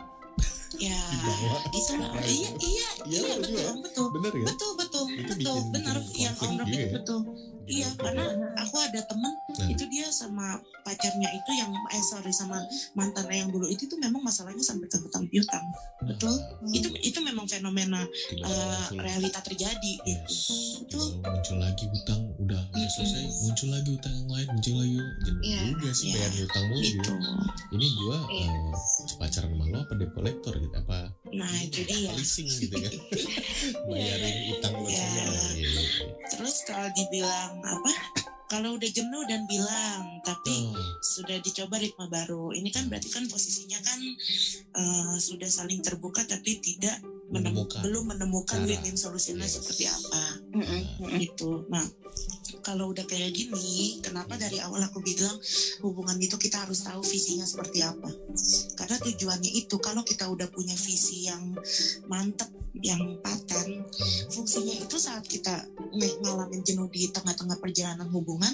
Ya, 0.76 1.00
Dibawa 1.08 1.60
itulah. 1.72 2.12
sekarang. 2.12 2.24
Iya, 2.28 2.50
iya, 2.60 2.90
Iya, 3.08 3.22
iya, 3.24 3.24
betul 3.32 3.40
betul, 3.40 3.56
ya? 3.56 3.72
betul. 3.80 4.08
Benar 4.12 4.34
ya? 4.34 4.46
Betul, 4.46 4.72
betul, 4.76 5.06
Itu 5.08 5.32
betul, 5.32 5.58
benar. 5.72 5.96
Yang 6.12 6.36
Om 6.36 6.54
ya? 6.68 6.88
betul. 6.92 7.20
Iya, 7.68 7.88
konflik 7.90 8.04
karena 8.06 8.24
ya. 8.26 8.48
aku 8.60 8.76
ada 8.80 9.02
temen 9.04 9.34
Nah. 9.56 9.72
itu 9.72 9.84
dia 9.88 10.08
sama 10.08 10.48
pacarnya 10.82 11.30
itu 11.32 11.52
yang 11.54 11.72
eh 11.88 12.04
sorry 12.04 12.28
sama 12.30 12.60
mantannya 12.92 13.40
yang 13.40 13.50
dulu 13.50 13.66
itu 13.66 13.86
tuh 13.86 13.96
memang 13.96 14.20
masalahnya 14.20 14.60
sampai 14.60 14.86
ke 14.86 14.98
hutang 14.98 15.24
piutang. 15.26 15.64
Nah, 15.98 16.12
Betul. 16.12 16.36
Itu 16.70 16.92
itu 16.94 17.20
memang 17.20 17.46
fenomena 17.46 18.04
muncul. 18.04 19.00
realita 19.00 19.40
terjadi 19.40 19.94
Yes. 20.02 20.28
gitu. 20.76 20.92
Betul. 20.92 21.08
Tiba-tiba 21.16 21.30
muncul 21.32 21.58
lagi 21.58 21.86
hutang 21.88 22.22
udah 22.38 22.62
udah 22.68 22.90
selesai 22.92 23.24
muncul 23.42 23.70
lagi 23.70 23.90
hutang 23.92 24.14
yang 24.14 24.30
lain 24.30 24.48
muncul 24.52 24.74
lagi 24.76 24.96
jenuh 25.24 25.42
Iya, 25.42 25.60
juga 25.72 25.90
sih 25.90 26.06
iya. 26.06 26.16
bayar 26.20 26.32
hutang 26.38 26.66
mulu 26.68 26.84
Gitu. 26.84 27.14
ini 27.72 27.88
gua 27.96 28.18
Iya. 28.28 28.48
eh, 28.52 28.74
pacaran 29.18 29.50
sama 29.50 29.66
lo 29.66 29.78
apa 29.80 29.94
debt 29.96 30.12
collector 30.12 30.54
gitu 30.54 30.76
apa 30.76 31.00
Nah, 31.32 31.52
itu 31.62 31.80
dia. 31.82 32.12
leasing 32.12 32.46
gitu 32.46 32.76
kan 32.76 32.92
bayarin 33.88 34.36
utang 34.54 34.74
lo 34.76 34.86
Iya. 34.86 35.00
semua 35.00 35.24
Iya, 35.26 35.40
iya. 35.56 35.84
Terus 36.28 36.56
kalau 36.66 36.90
dibilang 36.92 37.55
apa? 37.62 37.92
Kalau 38.46 38.78
udah 38.78 38.88
jenuh 38.88 39.26
dan 39.26 39.42
bilang, 39.46 40.22
tapi 40.22 40.70
Oh, 40.70 40.78
sudah 41.02 41.42
dicoba 41.42 41.76
ritme 41.76 42.06
baru. 42.06 42.54
Ini 42.54 42.70
kan 42.70 42.86
berarti 42.86 43.10
kan 43.10 43.26
posisinya 43.26 43.82
kan 43.82 43.98
eh, 44.72 45.16
sudah 45.18 45.50
saling 45.50 45.82
terbuka 45.82 46.22
tapi 46.24 46.60
tidak 46.60 47.02
menemu- 47.26 47.66
Menemukan 47.66 47.82
belum 47.82 48.04
menemukan 48.06 48.60
cara. 48.62 48.70
win-win 48.70 48.94
solusinya 48.96 49.44
Yes. 49.44 49.58
seperti 49.58 49.90
apa. 49.90 50.24
Mm-mm, 50.54 50.82
mm-mm. 51.02 51.18
gitu. 51.18 51.66
Nah, 51.68 51.82
kalau 52.62 52.94
udah 52.94 53.02
kayak 53.04 53.34
gini, 53.34 53.98
kenapa 54.00 54.38
dari 54.38 54.62
awal 54.62 54.78
aku 54.80 55.02
bilang 55.02 55.34
hubungan 55.82 56.16
itu 56.18 56.38
kita 56.38 56.62
harus 56.62 56.86
tahu 56.86 57.02
visinya 57.02 57.44
seperti 57.44 57.82
apa? 57.82 58.14
Karena 58.76 58.98
tujuannya 59.02 59.52
itu 59.52 59.76
kalau 59.80 60.06
kita 60.06 60.30
udah 60.30 60.46
punya 60.48 60.78
visi 60.78 61.26
yang 61.26 61.58
mantep 62.06 62.48
yang 62.78 63.00
paten 63.20 63.84
fungsinya 64.28 64.76
itu 64.78 64.98
saat 64.98 65.24
kita 65.24 65.64
ng- 65.92 66.18
ngalamin 66.20 66.62
jenuh 66.62 66.88
di 66.88 67.08
tengah-tengah 67.08 67.58
perjalanan 67.58 68.08
hubungan 68.08 68.52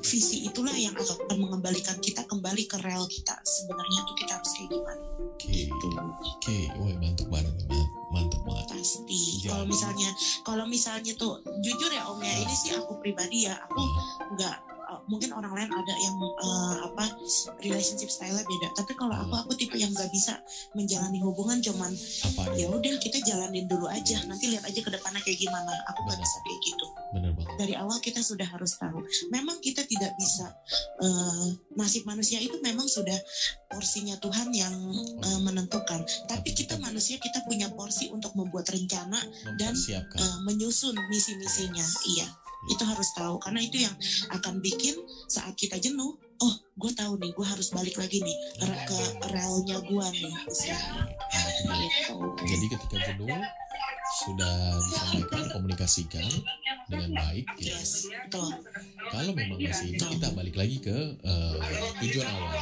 visi 0.00 0.44
itulah 0.44 0.72
yang 0.72 0.94
akan 0.94 1.36
mengembalikan 1.36 1.98
kita 1.98 2.24
kembali 2.24 2.64
ke 2.64 2.76
rel 2.78 3.04
kita. 3.04 3.36
Sebenarnya 3.40 4.00
tuh 4.02 4.16
kita 4.16 4.32
harus 4.34 4.50
kayak 4.52 4.68
gimana? 4.70 5.04
Oke. 5.20 5.48
gitu. 5.50 5.86
Oke, 6.28 6.56
woi 6.76 6.94
mantap 6.96 7.28
banget, 7.28 7.54
man- 7.64 7.92
mantap 8.10 8.40
banget. 8.42 8.66
pasti. 8.70 9.20
Kalau 9.44 9.64
misalnya 9.64 10.10
kalau 10.42 10.64
misalnya 10.64 11.12
tuh 11.14 11.32
jujur 11.58 11.90
ya 11.90 12.06
om 12.06 12.18
ya 12.18 12.34
ini 12.36 12.54
sih 12.54 12.72
aku 12.72 12.96
pribadi 12.98 13.44
ya 13.44 13.54
aku 13.58 13.78
Ah, 13.78 13.90
nggak 14.30 14.56
uh, 14.88 15.00
mungkin 15.06 15.30
orang 15.36 15.52
lain 15.52 15.70
ada 15.70 15.94
yang 16.00 16.16
uh, 16.18 16.74
apa 16.88 17.04
relationship 17.60 18.08
style 18.08 18.34
beda. 18.34 18.68
Tapi 18.74 18.92
kalau 18.96 19.14
aku 19.14 19.34
aku 19.36 19.52
tipe 19.54 19.76
yang 19.76 19.92
nggak 19.92 20.08
bisa 20.10 20.40
menjalani 20.72 21.20
hubungan 21.20 21.60
cuman 21.60 21.92
ya 22.56 22.66
udah 22.72 22.94
kita 22.98 23.20
jalanin 23.22 23.68
dulu 23.68 23.86
aja. 23.86 24.24
Nanti 24.24 24.48
lihat 24.48 24.64
aja 24.64 24.80
ke 24.80 24.90
depannya 24.90 25.20
kayak 25.22 25.38
gimana. 25.38 25.72
Aku 25.92 26.00
nggak 26.08 26.18
bisa 26.18 26.36
kayak 26.42 26.60
gitu. 26.64 26.86
Bener 27.08 27.32
banget. 27.32 27.56
dari 27.56 27.74
awal 27.76 27.96
kita 28.00 28.20
sudah 28.20 28.44
harus 28.48 28.76
tahu. 28.76 29.00
Memang 29.32 29.60
kita 29.60 29.84
tidak 29.84 30.12
bisa 30.16 30.48
uh, 31.04 31.48
nasib 31.76 32.04
manusia 32.08 32.40
itu 32.40 32.56
memang 32.64 32.88
sudah 32.88 33.16
porsinya 33.68 34.16
Tuhan 34.20 34.48
yang 34.52 34.74
uh, 35.20 35.40
menentukan. 35.44 36.00
Tapi 36.28 36.50
kita 36.56 36.80
manusia 36.80 37.20
kita 37.20 37.44
punya 37.44 37.68
porsi 37.72 38.08
untuk 38.08 38.32
membuat 38.36 38.68
rencana 38.72 39.20
dan 39.60 39.72
uh, 40.16 40.38
menyusun 40.48 40.96
misi-misinya. 41.08 41.84
Iya 42.08 42.47
itu 42.68 42.82
harus 42.84 43.08
tahu 43.16 43.40
karena 43.40 43.60
itu 43.64 43.84
yang 43.84 43.94
akan 44.32 44.60
bikin 44.60 44.94
saat 45.26 45.56
kita 45.56 45.80
jenuh 45.80 46.14
oh 46.38 46.54
gue 46.78 46.92
tahu 46.94 47.18
nih 47.18 47.34
gue 47.34 47.46
harus 47.46 47.68
balik 47.74 47.98
lagi 47.98 48.22
nih 48.22 48.36
ke 48.86 49.00
relnya 49.34 49.78
gue 49.82 50.06
nih 50.14 50.34
dia. 50.46 50.78
gitu 51.66 52.14
Jadi 52.46 52.66
ketika 52.70 52.96
jenuh 53.12 53.42
sudah 54.24 54.54
disampaikan 54.90 55.42
komunikasikan 55.54 56.26
dengan 56.88 57.10
baik 57.14 57.46
gitu. 57.60 57.70
yes 57.70 58.08
betul 58.08 58.50
Kalau 59.08 59.32
memang 59.32 59.56
masih 59.56 59.96
ini 59.96 60.04
kita 60.04 60.28
balik 60.36 60.52
lagi 60.52 60.76
ke 60.84 60.96
eh, 61.16 61.56
tujuan 62.04 62.28
awal. 62.28 62.60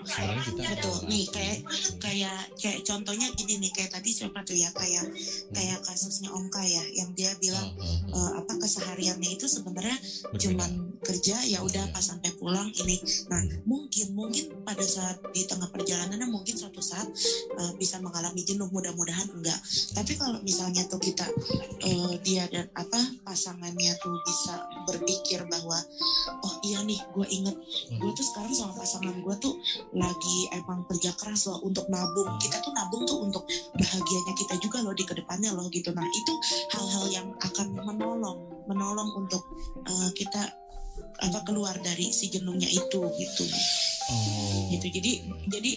Sebenarnya 0.00 0.44
kita 0.48 0.62
betul 0.64 0.96
nih 1.12 1.24
kayak 1.28 1.58
kayak 2.00 2.38
kayak 2.56 2.78
contohnya 2.88 3.28
gini 3.36 3.60
nih 3.60 3.72
kayak 3.74 3.90
tadi 3.92 4.08
siapa 4.08 4.40
tuh 4.48 4.56
ya 4.56 4.72
kayak 4.72 5.04
kayak 5.52 5.78
kasusnya 5.84 6.32
Om 6.32 6.48
ya 6.64 6.84
yang 7.04 7.12
dia 7.12 7.36
bilang 7.36 7.68
ah, 7.76 7.84
ah. 7.84 8.16
eh, 8.16 8.32
apa 8.40 8.52
kesehariannya 8.64 9.36
itu 9.36 9.44
sebenarnya 9.44 9.98
cuman 10.40 10.94
kerja 11.04 11.36
ya 11.44 11.60
udah 11.60 11.84
Iya. 11.84 11.92
pas 11.92 12.04
sampai 12.04 12.30
pulang 12.40 12.68
ini 12.80 12.96
nah 13.28 13.44
Hmm. 13.44 13.60
mungkin 13.68 14.16
mungkin 14.16 14.44
pada 14.64 14.80
saat 14.80 15.20
di 15.36 15.44
tengah 15.44 15.68
perjalanannya 15.68 16.32
mungkin 16.32 16.56
suatu 16.56 16.80
saat 16.80 17.04
eh, 17.60 17.72
bisa 17.76 18.00
mengalami 18.00 18.40
jenuh 18.40 18.70
mudah-mudahan 18.72 19.28
enggak 19.36 19.60
tapi 19.92 20.16
kalau 20.16 20.40
misalnya 20.40 20.83
tuh 20.88 21.00
kita 21.00 21.26
eh, 21.84 22.14
dia 22.22 22.44
dan 22.48 22.68
apa 22.76 23.00
pasangannya 23.24 23.92
tuh 24.00 24.14
bisa 24.24 24.54
berpikir 24.88 25.44
bahwa 25.48 25.78
oh 26.44 26.54
iya 26.64 26.80
nih 26.84 27.00
gue 27.12 27.26
inget. 27.30 27.56
Gue 27.96 28.12
tuh 28.16 28.24
sekarang 28.24 28.54
sama 28.54 28.72
pasangan 28.76 29.16
gue 29.16 29.34
tuh 29.40 29.54
lagi 29.96 30.38
emang 30.52 30.84
kerja 30.88 31.12
keras 31.16 31.48
loh 31.48 31.60
untuk 31.64 31.88
nabung. 31.88 32.36
Kita 32.40 32.60
tuh 32.60 32.72
nabung 32.72 33.02
tuh 33.08 33.18
untuk 33.24 33.44
bahagianya 33.76 34.32
kita 34.36 34.54
juga 34.60 34.84
loh 34.84 34.94
di 34.96 35.04
ke 35.06 35.14
depannya 35.16 35.52
loh 35.52 35.66
gitu. 35.70 35.92
Nah 35.92 36.06
itu 36.06 36.32
hal-hal 36.76 37.04
yang 37.12 37.28
akan 37.40 37.66
menolong 37.84 38.38
menolong 38.68 39.10
untuk 39.16 39.42
eh, 39.84 40.10
kita 40.16 40.64
apa 41.14 41.40
keluar 41.46 41.74
dari 41.80 42.10
si 42.10 42.30
jenuhnya 42.30 42.66
itu 42.66 43.00
gitu. 43.00 43.44
Oh. 44.10 44.68
gitu. 44.72 44.86
Jadi 44.90 45.12
jadi 45.48 45.70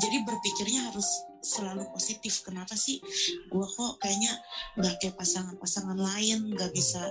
jadi 0.00 0.16
berpikirnya 0.26 0.90
harus 0.92 1.29
selalu 1.42 1.90
positif 1.90 2.46
kenapa 2.46 2.78
sih 2.78 3.02
gua 3.50 3.66
kok 3.66 3.98
kayaknya 3.98 4.32
nggak 4.78 4.94
kayak 5.02 5.16
pasangan-pasangan 5.18 5.98
lain 5.98 6.54
nggak 6.54 6.70
bisa 6.70 7.02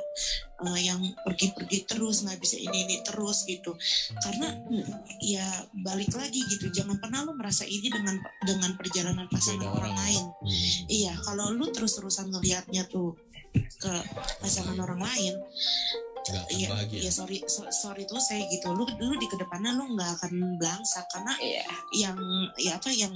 eh, 0.63 0.79
yang 0.79 1.03
pergi-pergi 1.27 1.83
terus 1.83 2.23
nggak 2.23 2.39
bisa 2.39 2.55
ini 2.55 2.87
ini 2.87 2.95
terus 3.03 3.43
gitu 3.43 3.75
karena 4.23 4.55
ya 5.19 5.43
balik 5.83 6.15
lagi 6.15 6.39
gitu 6.47 6.71
jangan 6.71 6.95
pernah 7.03 7.27
lu 7.27 7.35
merasa 7.35 7.67
ini 7.67 7.91
dengan 7.91 8.15
dengan 8.47 8.71
perjalanan 8.79 9.27
pasangan 9.27 9.59
Beda 9.59 9.75
orang 9.75 9.89
orang 9.89 9.97
ya. 9.97 10.01
lain 10.05 10.25
Hmm. 10.39 10.89
Iya, 10.89 11.13
kalau 11.25 11.45
lu 11.51 11.67
terus-terusan 11.69 12.31
ngelihatnya 12.31 12.87
tuh 12.87 13.17
ke 13.53 13.93
pasangan 14.39 14.77
orang 14.77 15.01
lain, 15.01 15.33
Akan 16.21 16.45
iya, 16.51 16.67
bahagia. 16.69 16.99
iya 16.99 17.11
sorry, 17.11 17.37
so- 17.45 17.69
sorry 17.69 18.03
tuh 18.03 18.19
saya 18.19 18.43
gitu. 18.45 18.69
Lu, 18.69 18.83
lu 18.83 19.15
di 19.15 19.25
ke 19.25 19.35
depannya 19.35 19.71
lu 19.71 19.95
nggak 19.95 20.09
akan 20.17 20.31
belangsak 20.57 21.05
karena 21.07 21.33
Iya. 21.37 21.63
yang 21.95 22.17
ya 22.55 22.71
apa 22.75 22.89
yang 22.89 23.13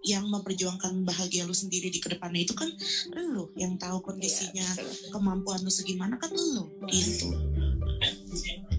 yang 0.00 0.24
memperjuangkan 0.24 1.02
bahagia 1.02 1.42
lu 1.42 1.52
sendiri 1.52 1.88
di 1.88 1.96
ke 1.96 2.08
depannya 2.08 2.44
itu 2.44 2.52
kan 2.52 2.68
lu 3.14 3.48
yang 3.54 3.74
tahu 3.74 4.00
kondisinya 4.00 4.64
Iya, 4.64 4.80
betul. 4.80 5.10
kemampuan 5.10 5.60
lu 5.60 5.70
segimana 5.70 6.14
kan 6.16 6.30
lu 6.30 6.68
gitu. 6.88 7.32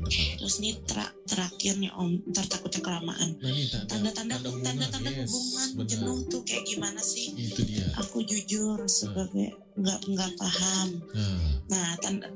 Terus 0.05 0.55
nih 0.61 0.73
tra- 0.85 1.13
terakhir 1.25 1.73
nih 1.81 1.91
om, 1.97 2.21
ntar 2.29 2.45
takutnya 2.45 2.81
kelamaan. 2.81 3.35
Nah 3.41 3.49
ini 3.49 3.65
tanda, 3.67 3.89
Tanda-tanda 3.89 4.35
hubungan, 4.41 4.63
tanda-tanda 4.63 5.09
yes, 5.09 5.25
hubungan 5.33 5.67
benar. 5.73 5.89
jenuh 5.89 6.17
tuh 6.29 6.41
kayak 6.45 6.63
gimana 6.69 7.01
sih? 7.01 7.33
Itu 7.33 7.61
dia. 7.65 7.85
Aku 7.97 8.21
jujur 8.21 8.77
sebagai 8.85 9.57
nggak 9.75 9.99
nggak 10.07 10.31
paham. 10.39 10.89
Nah, 11.11 11.41
Nah, 11.65 11.97
tanda 11.97 12.29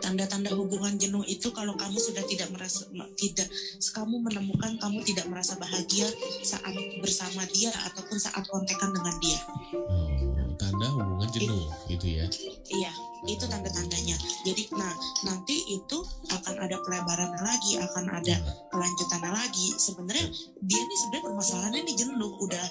tanda-tanda 0.00 0.50
hubungan 0.54 0.94
jenuh 0.96 1.26
itu 1.26 1.50
kalau 1.50 1.74
kamu 1.76 1.98
sudah 1.98 2.22
tidak 2.24 2.48
merasa 2.54 2.86
tidak 3.18 3.48
kamu 3.92 4.22
menemukan 4.22 4.78
kamu 4.80 5.02
tidak 5.04 5.26
merasa 5.28 5.58
bahagia 5.58 6.08
saat 6.46 6.72
bersama 7.02 7.42
dia 7.52 7.68
ataupun 7.90 8.16
saat 8.16 8.46
kontekan 8.48 8.94
dengan 8.94 9.14
dia. 9.20 9.38
oh, 9.74 10.41
tanda 10.62 10.86
hubungan 10.94 11.28
jenuh 11.34 11.66
itu 11.90 12.06
ya. 12.22 12.26
Iya, 12.70 12.92
itu 13.26 13.44
tanda-tandanya. 13.50 14.14
Jadi 14.46 14.62
nah, 14.78 14.94
nanti 15.26 15.58
itu 15.74 15.98
akan 16.30 16.54
ada 16.62 16.78
pelebarannya 16.86 17.42
lagi, 17.42 17.82
akan 17.82 18.04
ada 18.14 18.34
kelanjutannya 18.70 19.30
lagi. 19.34 19.74
Sebenarnya 19.74 20.26
dia 20.62 20.82
nih 20.82 20.98
sebenarnya 21.02 21.26
permasalahannya 21.26 21.82
nih 21.82 21.96
jenuh, 21.98 22.32
udah 22.38 22.66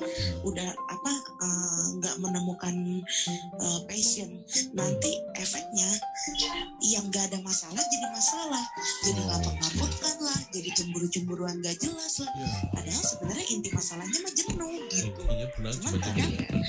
udah 0.47 0.69
apa 0.71 1.13
eh, 1.43 1.83
nggak 1.99 2.15
menemukan 2.23 2.75
eh, 3.59 3.79
passion. 3.85 4.31
Nanti 4.71 5.11
efeknya 5.35 5.89
yang 6.87 7.03
nggak 7.11 7.27
ada 7.35 7.39
masalah 7.43 7.83
jadi 7.83 8.07
masalah, 8.15 8.63
jadi 9.03 9.19
nggak 9.19 9.39
Oh. 9.41 9.49
mengarutkan 9.49 9.97
lah, 10.05 10.10
jadi 10.51 10.69
cemburu-cemburuan 10.75 11.57
gak 11.59 11.79
jelas 11.79 12.13
lah. 12.19 12.31
Ya, 12.35 12.51
Padahal 12.69 13.03
sebenarnya 13.03 13.45
inti 13.49 13.69
masalahnya 13.71 14.19
mah 14.19 14.33
jenuh 14.33 14.71
gitu. 14.87 15.21
benar 15.23 15.47
Cuman 15.73 15.73
cuma 15.73 15.97
kadang 16.03 16.31
jenuh. 16.31 16.63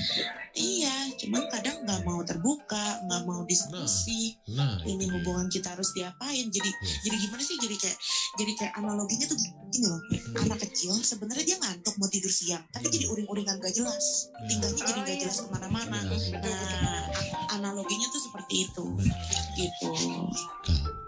iya, 0.53 0.95
cuman 1.19 1.43
kadang 1.47 1.77
nggak 1.83 2.01
mau 2.03 2.21
terbuka, 2.21 2.85
nggak 3.03 3.21
mau 3.23 3.41
diskusi. 3.43 4.39
Nah, 4.49 4.79
ini 4.83 4.95
itu 4.95 5.05
dia. 5.05 5.13
hubungan 5.19 5.47
kita 5.47 5.67
harus 5.73 5.89
diapain? 5.91 6.47
Jadi 6.47 6.69
Yes. 6.73 6.99
jadi 7.03 7.15
gimana 7.19 7.43
sih? 7.43 7.57
Jadi 7.59 7.75
kayak 7.75 7.97
jadi 8.33 8.51
kayak 8.55 8.73
analoginya 8.75 9.25
tuh 9.27 9.37
gini 9.69 9.85
loh. 9.85 10.01
Anak 10.39 10.59
kecil 10.61 10.93
sebenarnya 10.95 11.43
dia 11.43 11.57
ngantuk 11.59 11.95
mau 11.97 12.07
tidur 12.07 12.29
siang, 12.29 12.63
tapi 12.69 12.87
jadi 12.87 13.05
uring-uringan 13.07 13.59
gak 13.59 13.73
jelas. 13.73 14.31
Tinggalnya 14.47 14.83
jadi 14.83 14.99
Oh, 14.99 15.05
gak 15.05 15.15
iya. 15.15 15.21
jelas 15.21 15.37
ke 15.41 15.47
mana-mana. 15.49 15.99
Ya, 16.03 16.17
ya. 16.17 16.39
Nah, 16.39 17.03
analoginya 17.51 18.07
tuh 18.09 18.21
seperti 18.21 18.55
itu, 18.65 18.85
Benar. 18.95 19.19
gitu. 19.59 19.89
Ya 19.93 20.07
ya 20.07 20.73
ya 20.73 21.02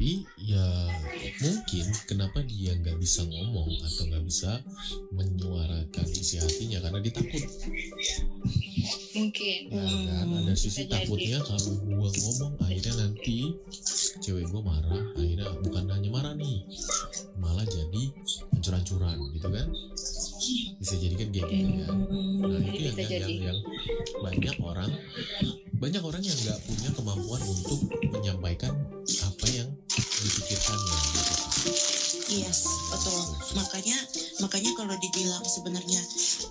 tapi 0.00 0.24
ya 0.40 0.64
mungkin 1.44 1.84
kenapa 2.08 2.40
dia 2.48 2.72
nggak 2.72 2.96
bisa 2.96 3.20
ngomong 3.20 3.68
atau 3.84 4.08
nggak 4.08 4.24
bisa 4.24 4.56
menyuarakan 5.12 6.08
isi 6.16 6.40
hatinya? 6.40 6.80
Karena 6.80 7.04
dia 7.04 7.12
takut. 7.12 7.44
Mungkin. 9.12 9.60
ya 9.68 9.84
kan? 9.84 10.24
Ada 10.40 10.56
sisi 10.56 10.88
bisa 10.88 10.88
jadi. 10.88 11.04
takutnya 11.04 11.38
kalau 11.44 11.72
gua 11.84 12.08
ngomong 12.16 12.52
akhirnya 12.64 12.94
nanti 12.96 13.52
cewek 14.24 14.48
gua 14.48 14.72
marah 14.72 15.04
akhirnya 15.20 15.52
bukan 15.68 15.84
hanya 15.92 16.08
marah 16.08 16.32
nih 16.32 16.64
malah 17.36 17.68
jadi 17.68 18.02
hancur-hancuran 18.56 19.20
gitu 19.36 19.48
kan? 19.52 19.68
Bisa 20.80 20.96
jadi 20.96 21.12
kan 21.12 21.28
kayak 21.28 21.44
gitu 21.44 21.72
kan 21.84 21.96
nah 22.40 22.60
itu 22.72 22.80
yang, 22.88 22.96
yang, 22.96 23.12
yang, 23.20 23.32
yang 23.52 23.58
banyak 24.24 24.56
orang 24.64 24.96
banyak 25.80 26.02
orang 26.04 26.20
yang 26.20 26.36
nggak 26.36 26.60
punya 26.68 26.88
kemampuan 26.92 27.40
untuk 27.44 27.80
menyampaikan 28.12 28.79
Yes, 33.10 33.26
betul. 33.34 33.56
Makanya 33.58 33.98
makanya 34.40 34.70
kalau 34.78 34.94
dibilang 34.96 35.42
sebenarnya 35.42 36.00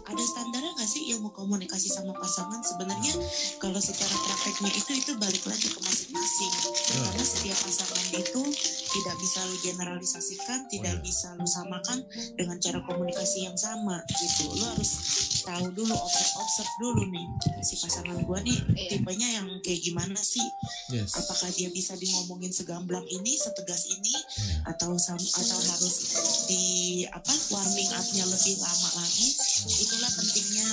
ada 0.06 0.23
standarnya 0.23 0.72
nggak 0.76 0.90
sih 0.90 1.03
ilmu 1.15 1.31
komunikasi 1.31 1.88
sama 1.88 2.11
pasangan 2.19 2.60
sebenarnya 2.61 3.14
kalau 3.57 3.80
secara 3.80 4.11
prakteknya 4.14 4.69
itu 4.76 4.91
itu 4.94 5.11
balik 5.15 5.44
lagi 5.48 5.68
ke 5.72 5.80
masing-masing 5.80 6.53
Ya. 6.90 7.06
karena 7.06 7.23
setiap 7.23 7.57
pasangan 7.64 8.06
itu 8.18 8.41
tidak 8.89 9.15
bisa 9.15 9.39
lu 9.43 9.55
generalisasikan 9.59 10.59
tidak 10.67 10.95
ya. 10.95 11.01
bisa 11.01 11.27
lu 11.33 11.45
samakan 11.45 12.01
dengan 12.33 12.57
cara 12.57 12.81
komunikasi 12.81 13.45
yang 13.45 13.53
sama 13.53 14.01
gitu 14.09 14.49
lu 14.49 14.65
harus 14.65 14.91
tahu 15.41 15.69
dulu 15.71 15.93
observe 15.93 16.33
observe 16.37 16.73
dulu 16.77 17.01
nih 17.07 17.27
si 17.59 17.77
pasangan 17.77 18.17
gua 18.23 18.39
nih 18.39 18.57
Iya. 18.69 18.89
tipenya 18.91 19.27
yang 19.35 19.47
kayak 19.59 19.81
gimana 19.81 20.17
sih 20.17 20.43
yes 20.89 21.13
apakah 21.15 21.49
dia 21.51 21.69
bisa 21.69 21.93
dimomongin 21.95 22.49
segamblang 22.49 23.05
ini 23.07 23.33
setegas 23.33 23.87
ini 23.87 24.09
Ya. 24.09 24.73
atau 24.73 24.95
sam- 24.95 25.19
atau 25.19 25.59
harus 25.59 25.95
di 26.45 26.63
apa 27.05 27.33
warming 27.49 27.89
up-nya 27.91 28.25
lebih 28.25 28.55
lama 28.57 28.89
lagi 28.95 29.27
itulah 29.75 30.09
pentingnya 30.11 30.69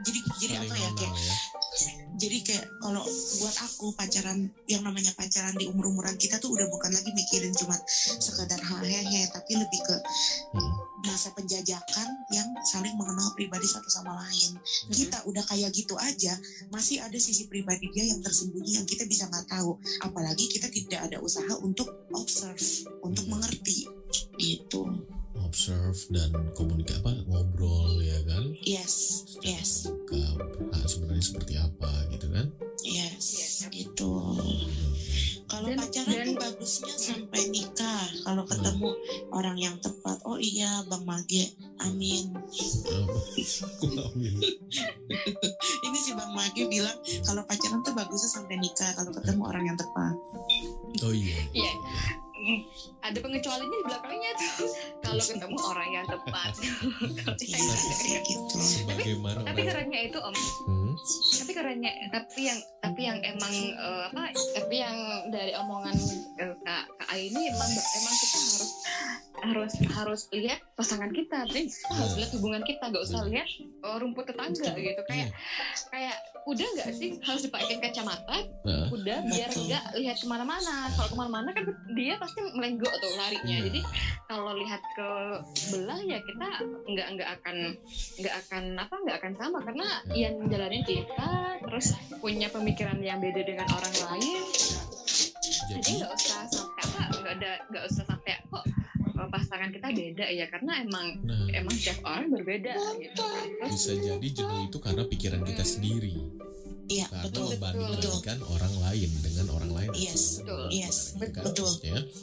jadi 0.00 0.18
jadi 0.38 0.54
apa 0.58 0.74
ya 0.74 0.90
kayak 0.94 1.12
ya. 1.12 1.94
Jadi 2.20 2.38
kayak 2.44 2.66
kalau 2.84 3.00
buat 3.40 3.56
aku 3.64 3.96
pacaran 3.96 4.52
yang 4.68 4.84
namanya 4.84 5.08
pacaran 5.16 5.56
di 5.56 5.64
umur 5.64 5.88
umuran 5.88 6.20
kita 6.20 6.36
tuh 6.36 6.52
udah 6.52 6.68
bukan 6.68 6.92
lagi 6.92 7.08
mikirin 7.16 7.56
cuma 7.56 7.74
sekedar 8.20 8.60
hehehe 8.60 9.24
tapi 9.32 9.56
lebih 9.56 9.80
ke 9.80 9.96
Hmm. 10.50 10.74
masa 11.06 11.30
penjajakan 11.32 12.08
yang 12.34 12.44
saling 12.66 12.92
mengenal 12.92 13.32
pribadi 13.32 13.64
satu 13.64 13.86
sama 13.88 14.18
lain 14.18 14.58
kita 14.90 15.22
udah 15.24 15.40
kayak 15.46 15.70
gitu 15.72 15.94
aja 15.96 16.36
masih 16.68 17.00
ada 17.00 17.16
sisi 17.16 17.46
pribadi 17.46 17.88
dia 17.94 18.04
yang 18.04 18.20
tersembunyi 18.20 18.76
yang 18.76 18.84
kita 18.84 19.06
bisa 19.06 19.30
nggak 19.30 19.46
tahu 19.48 19.78
apalagi 20.02 20.50
kita 20.50 20.66
tidak 20.68 21.06
ada 21.08 21.22
usaha 21.22 21.54
untuk 21.62 21.88
observe 22.12 22.60
untuk 23.00 23.24
Hmm. 23.24 23.38
mengerti 23.38 23.86
gitu 24.36 24.90
observe 25.38 25.98
dan 26.10 26.30
komunikasi 26.54 27.00
apa? 27.02 27.12
Ngobrol 27.26 28.02
ya 28.02 28.18
kan? 28.26 28.44
Yes 28.62 29.24
yes. 29.42 29.86
buka 29.90 30.22
ah, 30.74 30.84
sebenarnya 30.86 31.24
seperti 31.24 31.54
apa 31.58 31.90
gitu 32.10 32.26
kan? 32.30 32.46
Yes 32.82 33.66
gitu 33.70 34.10
kalau 35.50 35.66
Dan- 35.66 35.82
pacaran 35.82 36.14
dan- 36.14 36.26
tuh 36.30 36.36
bagusnya 36.38 36.94
sampai 36.94 37.42
nikah. 37.50 38.06
Kalau 38.22 38.46
ketemu 38.46 38.94
orang 39.34 39.58
yang 39.58 39.74
tepat 39.82 40.22
oh 40.22 40.38
iya 40.38 40.86
bang 40.86 41.02
Mage 41.02 41.58
amin. 41.82 42.30
Ini 45.84 45.98
si 45.98 46.14
bang 46.14 46.30
Mage 46.30 46.70
bilang 46.70 46.94
kalau 47.26 47.42
pacaran 47.42 47.82
tuh 47.82 47.98
bagusnya 47.98 48.30
sampai 48.30 48.62
nikah 48.62 48.94
kalau 48.94 49.10
ketemu 49.10 49.42
orang 49.42 49.64
yang 49.66 49.78
tepat. 49.78 50.14
Oh 51.02 51.10
iya. 51.10 51.42
Iya. 51.50 51.72
Hmm, 52.40 52.60
ada 53.00 53.18
pengecualiannya 53.18 53.78
di 53.80 53.86
belakangnya 53.86 54.30
tuh. 54.36 54.68
Kalau 55.04 55.24
ketemu 55.24 55.58
orang 55.58 55.88
yang 55.90 56.06
tepat. 56.06 56.52
Iya 57.40 57.74
kayak 58.00 58.22
gitu. 58.26 58.56
Sebagaimana 58.60 59.42
tapi 59.42 59.60
orang 59.64 59.68
kerennya 59.72 60.00
itu 60.12 60.18
om. 60.20 60.34
Hmm, 60.68 60.92
tapi 61.40 61.50
kerennya 61.56 61.92
tapi 62.12 62.40
yang 62.46 62.58
tapi 62.84 63.00
yang 63.06 63.18
emang 63.24 63.54
eh, 63.74 64.02
apa 64.12 64.22
tapi 64.54 64.74
yang 64.76 64.96
dari 65.32 65.52
omongan 65.56 65.96
eh, 66.36 66.54
kak 66.62 66.84
kak 67.00 67.10
ini 67.16 67.40
emang 67.48 67.70
emang 67.72 68.14
kita 68.20 68.38
harus 68.38 68.70
harus 69.40 69.72
harus 69.96 70.20
lihat 70.36 70.60
pasangan 70.76 71.10
kita. 71.14 71.48
Tapi 71.48 71.70
kita 71.70 71.94
harus 71.96 72.14
lihat 72.20 72.30
hubungan 72.36 72.62
kita. 72.66 72.84
Gak 72.92 73.04
usah 73.08 73.24
lihat 73.26 73.48
oh, 73.86 73.96
rumput 73.98 74.28
tetangga 74.28 74.70
gitu. 74.76 75.02
Kayak 75.08 75.28
kayak 75.88 76.16
udah 76.48 76.66
nggak 76.76 76.90
sih 76.96 77.20
harus 77.24 77.42
dipakai 77.46 77.76
kacamata? 77.80 78.36
Udah 78.90 79.18
biar 79.28 79.50
nggak 79.52 79.84
lihat 79.96 80.16
ke 80.20 80.26
mana-mana. 80.28 80.88
Kalau 80.96 81.08
ke 81.08 81.16
mana-mana 81.16 81.50
kan 81.54 81.64
dia 81.96 82.20
pasti 82.20 82.40
melenggok 82.90 82.98
tuh 83.06 83.12
larinya. 83.18 83.56
Iya. 83.56 83.66
jadi 83.70 83.80
kalau 84.26 84.52
lihat 84.58 84.82
ke 84.94 85.10
belah 85.74 86.00
ya 86.02 86.18
kita 86.22 86.48
nggak 86.86 87.06
nggak 87.18 87.28
akan 87.40 87.56
nggak 88.18 88.34
akan 88.46 88.64
apa 88.78 88.94
nggak 89.06 89.16
akan 89.22 89.32
sama. 89.38 89.58
Karena 89.62 89.88
Ya. 90.10 90.28
yang 90.28 90.34
menjalani 90.42 90.80
kita 90.82 91.30
terus 91.62 91.86
punya 92.18 92.48
pemikiran 92.50 92.98
yang 92.98 93.22
beda 93.22 93.42
dengan 93.46 93.66
orang 93.70 93.94
lain. 94.10 94.42
Jadi? 95.70 96.02
nggak 96.02 96.12
usah 96.14 96.50
sampai 96.50 96.82
apa 96.82 97.00
nggak 97.22 97.34
ada 97.38 97.52
nggak 97.70 97.84
usah 97.86 98.02
sampai 98.02 98.32
kok 98.50 98.64
eh, 98.90 99.28
pasangan 99.30 99.70
kita 99.70 99.88
beda 99.94 100.26
ya. 100.30 100.46
Karena 100.50 100.72
emang 100.82 101.06
nah. 101.22 101.46
emang 101.54 101.74
setiap 101.74 101.98
orang 102.06 102.30
berbeda 102.34 102.74
gitu. 102.98 103.22
Bisa 103.66 103.92
jadi 103.98 104.26
jenuh 104.30 104.66
itu 104.66 104.78
karena 104.82 105.02
pikiran 105.06 105.42
kita 105.46 105.62
sendiri 105.62 106.14
iya 106.90 107.06
karena 107.06 107.24
betul 107.30 107.46
membanding-bandingkan 107.48 108.38
orang 108.44 108.74
lain 108.82 109.10
dengan 109.22 109.46
orang 109.54 109.70
lain 109.70 109.88
Yes, 109.90 110.42
betul. 110.42 110.62
yes, 110.70 110.96
Gitu 111.14 111.30
kan, 111.30 111.42
betul. 111.46 111.70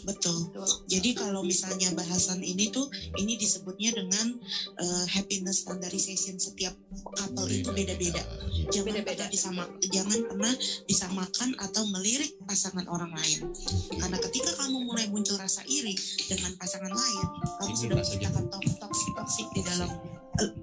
betul 0.03 0.37
Betul. 0.51 0.67
jadi 0.87 1.09
kalau 1.13 1.41
misalnya 1.41 1.89
bahasan 1.93 2.39
ini 2.39 2.67
tuh 2.69 2.87
ini 3.15 3.35
disebutnya 3.35 3.91
dengan 3.91 4.35
eh, 4.77 5.05
happiness 5.09 5.63
standardization 5.63 6.35
setiap 6.37 6.75
couple 7.15 7.47
itu 7.47 7.69
beda-beda 7.69 8.21
jangan 8.67 8.91
Beda-beda. 8.93 9.23
pernah 9.23 9.27
disama 9.29 9.63
jangan 9.81 10.19
pernah 10.27 10.53
disamakan 10.83 11.49
atau 11.57 11.83
melirik 11.87 12.35
pasangan 12.43 12.85
orang 12.87 13.11
lain 13.13 13.47
Oke. 13.47 13.95
karena 13.95 14.17
ketika 14.21 14.51
kamu 14.57 14.83
mulai 14.83 15.07
muncul 15.07 15.35
rasa 15.35 15.63
iri 15.65 15.95
dengan 16.27 16.51
pasangan 16.55 16.91
lain 16.91 17.25
kamu 17.57 17.65
Ini 17.67 17.75
sudah 17.77 17.95
menciptakan 17.99 18.43
toksik 18.49 19.11
toksik 19.13 19.47
di 19.53 19.61
dalam 19.61 19.89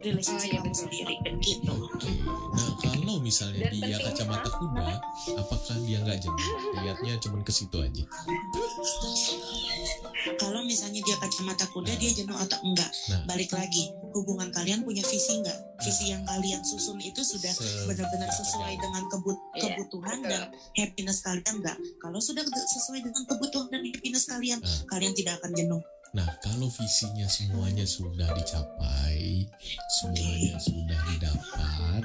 relationship 0.01 0.55
Oh, 0.55 0.63
iya, 0.63 0.73
sendiri 0.73 1.15
begitu 1.25 1.75
nah 2.55 2.71
kalau 2.79 3.19
misalnya 3.19 3.67
Dan 3.67 3.81
dia 3.81 3.99
kacamata 3.99 4.51
kuda, 4.53 4.87
apakah 5.35 5.77
dia 5.83 5.99
nggak 6.01 6.19
jenuh? 6.19 6.47
Lihatnya 6.77 7.15
cuma 7.19 7.41
ke 7.41 7.51
situ 7.51 7.75
aja. 7.77 8.05
kalau 10.35 10.61
misalnya 10.63 11.01
dia 11.01 11.17
kacamata 11.17 11.67
kuda 11.69 11.93
dia 11.95 12.11
jenuh 12.13 12.35
atau 12.35 12.59
enggak? 12.63 12.89
Nah. 13.07 13.23
balik 13.27 13.51
lagi 13.51 13.93
hubungan 14.11 14.49
kalian 14.51 14.81
punya 14.81 15.03
visi 15.03 15.37
enggak 15.37 15.59
visi 15.81 16.09
yang 16.09 16.23
kalian 16.25 16.63
susun 16.63 16.97
itu 16.99 17.21
sudah 17.21 17.51
Se- 17.51 17.85
benar-benar 17.85 18.31
sesuai 18.31 18.73
dengan 18.75 19.03
kebut 19.07 19.37
Iya, 19.53 19.75
kebutuhan 19.75 20.19
dan 20.23 20.43
happiness 20.73 21.21
kalian 21.21 21.55
enggak 21.55 21.77
kalau 21.99 22.19
sudah 22.19 22.43
sesuai 22.47 23.01
dengan 23.01 23.23
kebutuhan 23.27 23.69
dan 23.69 23.83
happiness 23.85 24.25
kalian 24.25 24.59
Ah. 24.59 24.71
kalian 24.89 25.13
tidak 25.13 25.39
akan 25.39 25.53
jenuh 25.53 25.83
Nah, 26.15 26.31
kalau 26.39 26.71
visinya 26.71 27.27
semuanya 27.27 27.83
sudah 27.83 28.31
dicapai, 28.39 29.51
semuanya 29.99 30.55
sudah 30.63 31.01
didapat, 31.11 32.03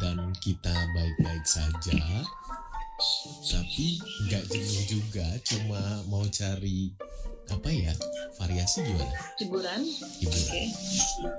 dan 0.00 0.32
kita 0.40 0.72
baik-baik 0.72 1.44
saja, 1.44 2.00
tapi 3.44 4.00
nggak 4.24 4.44
jenuh 4.48 4.84
juga, 4.88 5.28
cuma 5.44 6.00
mau 6.08 6.24
cari 6.32 6.96
apa 7.48 7.68
ya 7.68 7.92
variasi 8.34 8.82
gimana? 8.82 9.14
hiburan 9.38 9.80
Hiburan. 10.18 10.34
oke 10.34 10.62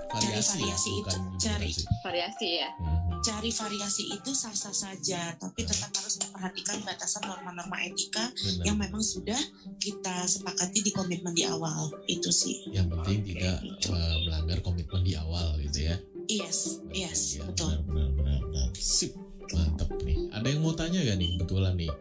Variasi, 0.08 0.56
Cari 0.58 0.64
variasi 0.64 0.90
ya, 0.90 0.98
itu, 0.98 1.16
cari. 1.38 1.70
sih. 1.70 1.86
variasi 2.00 2.48
ya 2.58 2.70
Mhm. 2.74 3.20
cari 3.20 3.50
variasi 3.52 4.04
itu 4.10 4.32
sah-sah 4.32 4.72
saja 4.72 5.36
tapi 5.36 5.62
tetap 5.62 5.92
harus 5.92 6.16
memperhatikan 6.18 6.78
batasan 6.82 7.24
norma-norma 7.24 7.78
etika 7.82 8.24
Benar. 8.32 8.64
yang 8.64 8.78
memang 8.78 9.00
sudah 9.00 9.38
kita 9.78 10.24
sepakati 10.24 10.80
di 10.80 10.92
komitmen 10.92 11.34
di 11.34 11.44
awal 11.44 11.90
itu 12.06 12.30
sih 12.30 12.66
Yang 12.70 12.88
penting 12.94 13.20
tidak 13.26 13.58
uh, 13.88 14.16
melanggar 14.24 14.60
komitmen 14.62 15.02
di 15.02 15.14
awal 15.14 15.60
gitu 15.60 15.86
ya. 15.86 15.96
yes 16.26 16.80
yes 16.90 17.36
Iya, 17.36 17.48
betul 17.48 17.72
Benar, 17.80 17.84
benar, 17.84 18.10
benar, 18.14 18.40
benar. 18.44 18.68
Sip, 18.74 19.12
mantap 19.50 19.90
nih. 19.98 20.18
Ada 20.30 20.48
yang 20.48 20.62
mau 20.62 20.74
tanya 20.74 21.00
gak 21.02 21.16
nih? 21.16 21.32
Kebetulan 21.38 21.74
nih. 21.76 21.92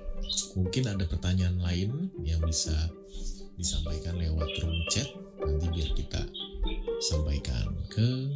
Mungkin 0.53 0.83
ada 0.85 1.05
pertanyaan 1.05 1.57
lain 1.59 1.91
yang 2.21 2.41
bisa 2.41 2.75
disampaikan 3.57 4.17
lewat 4.21 4.49
room 4.63 4.77
chat. 4.93 5.09
Nanti 5.41 5.67
biar 5.73 5.91
kita 5.97 6.23
sampaikan 7.01 7.73
ke 7.93 8.33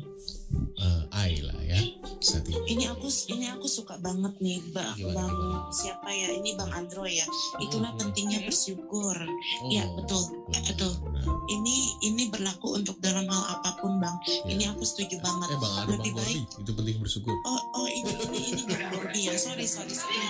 uh, 0.77 1.03
Ai 1.13 1.39
lah 1.41 1.57
ya. 1.61 1.79
Saat 2.21 2.45
ini. 2.45 2.77
ini 2.77 2.85
aku 2.85 3.09
ini 3.31 3.49
aku 3.49 3.65
suka 3.65 3.97
banget 3.97 4.37
nih 4.39 4.61
bang 4.71 4.93
Gimana, 4.93 5.17
bang 5.17 5.31
gimana? 5.31 5.59
siapa 5.71 6.09
ya 6.11 6.29
ini 6.31 6.53
bang 6.53 6.69
Andro 6.71 7.05
ya 7.05 7.25
itulah 7.59 7.91
Mhm. 7.91 7.99
pentingnya 7.99 8.41
bersyukur 8.45 9.17
Oh, 9.17 9.69
ya, 9.69 9.89
betul. 9.91 10.21
benar, 10.47 10.63
Betul. 10.67 10.93
benar. 11.01 11.25
ini 11.49 11.77
ini 12.03 12.29
berlaku 12.29 12.77
untuk 12.77 13.01
dalam 13.01 13.25
hal 13.25 13.45
apa 13.57 13.81
pun 13.81 13.97
bang 13.97 14.17
Ya. 14.45 14.53
ini 14.53 14.65
aku 14.67 14.83
setuju 14.83 15.17
banget 15.19 15.49
Eh 15.49 15.59
bang, 15.59 15.73
lebih 15.89 16.13
bang 16.13 16.29
Gordi. 16.29 16.41
Itu 16.61 16.71
penting 16.75 16.97
bersyukur. 16.99 17.35
oh 17.41 17.61
oh 17.75 17.89
ini 17.89 18.13
ini 18.21 18.41
ini 18.53 18.63
bang 18.65 18.85
Gordi 18.91 19.21
ya 19.23 19.35
sorry 19.35 19.65
sorry 19.65 19.93
sorry 19.93 20.21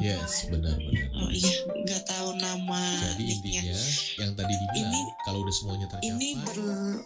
Yes, 0.00 0.48
benar-benar. 0.48 1.12
oh 1.14 1.28
iya 1.28 1.52
nggak 1.84 2.02
tahu 2.06 2.28
nama 2.34 2.80
Jadi 3.12 3.24
intinya 3.28 3.62
yang 4.16 4.32
tadi 4.32 4.54
dibilang 4.54 4.88
Ini- 4.88 5.12
kalau 5.22 5.44
udah 5.44 5.52
semuanya 5.52 5.86
tercapai, 5.86 6.08
ini 6.10 6.28
ber 6.38 6.58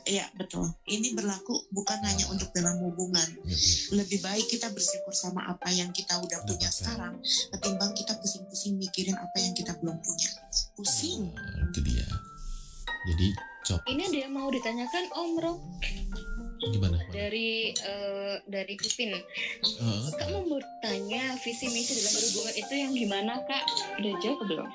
ya 0.06 0.26
betul 0.34 0.70
ini 0.84 1.16
berlaku 1.16 1.64
bukan 1.72 1.98
hanya 2.04 2.28
untuk 2.28 2.52
dalam 2.52 2.76
hubungan. 2.84 3.24
Ya, 3.44 3.56
benar. 3.56 3.94
lebih 4.04 4.18
baik 4.20 4.46
kita 4.50 4.68
bersyukur 4.70 5.14
sama 5.16 5.48
apa 5.48 5.72
yang 5.72 5.88
kita 5.94 6.18
udah 6.20 6.44
punya 6.44 6.68
sekarang 6.68 7.18
ketimbang 7.54 7.92
kita 7.96 8.12
pusing-pusing 8.20 8.76
mikirin 8.76 9.16
apa 9.16 9.36
yang 9.40 9.56
kita 9.56 9.72
belum 9.80 9.96
punya. 10.04 10.30
Pusing. 10.76 11.32
Nah, 11.32 11.70
itu 11.72 11.80
dia. 11.84 12.06
Jadi 13.04 13.28
cop 13.64 13.80
ini 13.88 14.02
ada 14.04 14.18
yang 14.28 14.32
mau 14.36 14.48
ditanyakan 14.52 15.04
om 15.16 15.32
Rob 15.40 15.58
gimana? 16.64 16.96
dari 17.12 17.72
eh, 17.72 18.36
dari 18.48 18.74
Pipin. 18.76 19.12
Eh, 19.16 19.20
kak 20.16 20.28
mau 20.32 20.44
bertanya 20.44 21.36
visi 21.40 21.68
misi 21.72 21.96
dalam 22.00 22.12
berhubungan 22.12 22.54
itu 22.56 22.74
yang 22.76 22.92
gimana 22.92 23.32
kak? 23.44 23.64
Udah 24.00 24.12
jawab 24.20 24.40
belum 24.48 24.68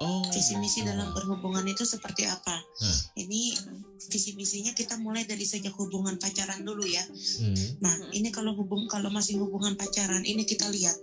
oh, 0.00 0.24
visi 0.32 0.54
misi 0.60 0.82
gitu. 0.84 0.92
dalam 0.92 1.12
berhubungan 1.14 1.64
itu 1.68 1.84
seperti 1.86 2.26
apa 2.28 2.56
Nah. 2.56 2.98
ini 3.16 3.56
visi 4.12 4.36
misinya 4.36 4.76
kita 4.76 5.00
mulai 5.00 5.24
dari 5.24 5.42
sejak 5.48 5.72
hubungan 5.76 6.20
pacaran 6.20 6.60
dulu 6.60 6.84
ya 6.84 7.00
Hmm, 7.40 7.56
nah 7.80 7.94
ini 8.12 8.28
kalau 8.32 8.52
hubung 8.56 8.88
kalau 8.88 9.08
masih 9.08 9.40
hubungan 9.40 9.76
pacaran 9.76 10.24
ini 10.24 10.44
kita 10.44 10.68
lihat 10.68 10.96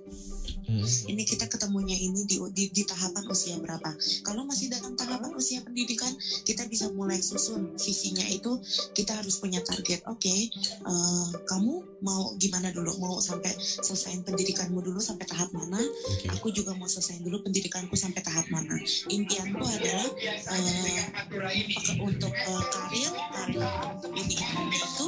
hmm, 0.43 0.85
ini 1.09 1.23
kita 1.23 1.45
ketemunya 1.47 1.95
ini 1.95 2.25
di, 2.27 2.39
di, 2.51 2.63
di 2.71 2.83
tahapan 2.83 3.23
usia 3.29 3.55
berapa? 3.59 3.93
Kalau 4.25 4.43
masih 4.47 4.71
dalam 4.71 4.93
tahapan 4.97 5.31
usia 5.35 5.61
pendidikan 5.61 6.11
kita 6.43 6.67
bisa 6.67 6.89
mulai 6.91 7.19
susun 7.19 7.75
visinya 7.77 8.23
itu 8.29 8.59
kita 8.93 9.17
harus 9.19 9.39
punya 9.39 9.63
target 9.63 10.03
oke 10.07 10.27
eh, 10.27 11.27
kamu 11.47 11.99
mau 12.03 12.35
gimana 12.35 12.69
dulu? 12.75 12.99
Mau 12.99 13.15
sampai 13.23 13.55
selesaiin 13.59 14.27
pendidikanmu 14.27 14.83
dulu 14.83 14.99
sampai 14.99 15.23
tahap 15.23 15.49
mana? 15.55 15.79
Oke. 15.79 16.27
aku 16.29 16.51
juga 16.51 16.75
mau 16.75 16.89
selesaiin 16.89 17.23
dulu 17.23 17.39
pendidikanku 17.47 17.95
sampai 17.95 18.19
tahap 18.19 18.45
mana. 18.51 18.75
Impianku 19.07 19.63
adalah 19.63 20.07
peke- 20.51 21.99
untuk 22.03 22.33
eh, 22.33 22.63
karir 22.73 23.11
karir 23.31 23.63
untuk 23.95 24.11
ini 24.19 24.35
itu 24.73 25.05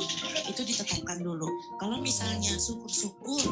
itu 0.47 0.61
ditetapkan 0.63 1.19
dulu. 1.19 1.47
Kalau 1.81 1.99
misalnya 1.99 2.55
syukur-syukur 2.55 3.43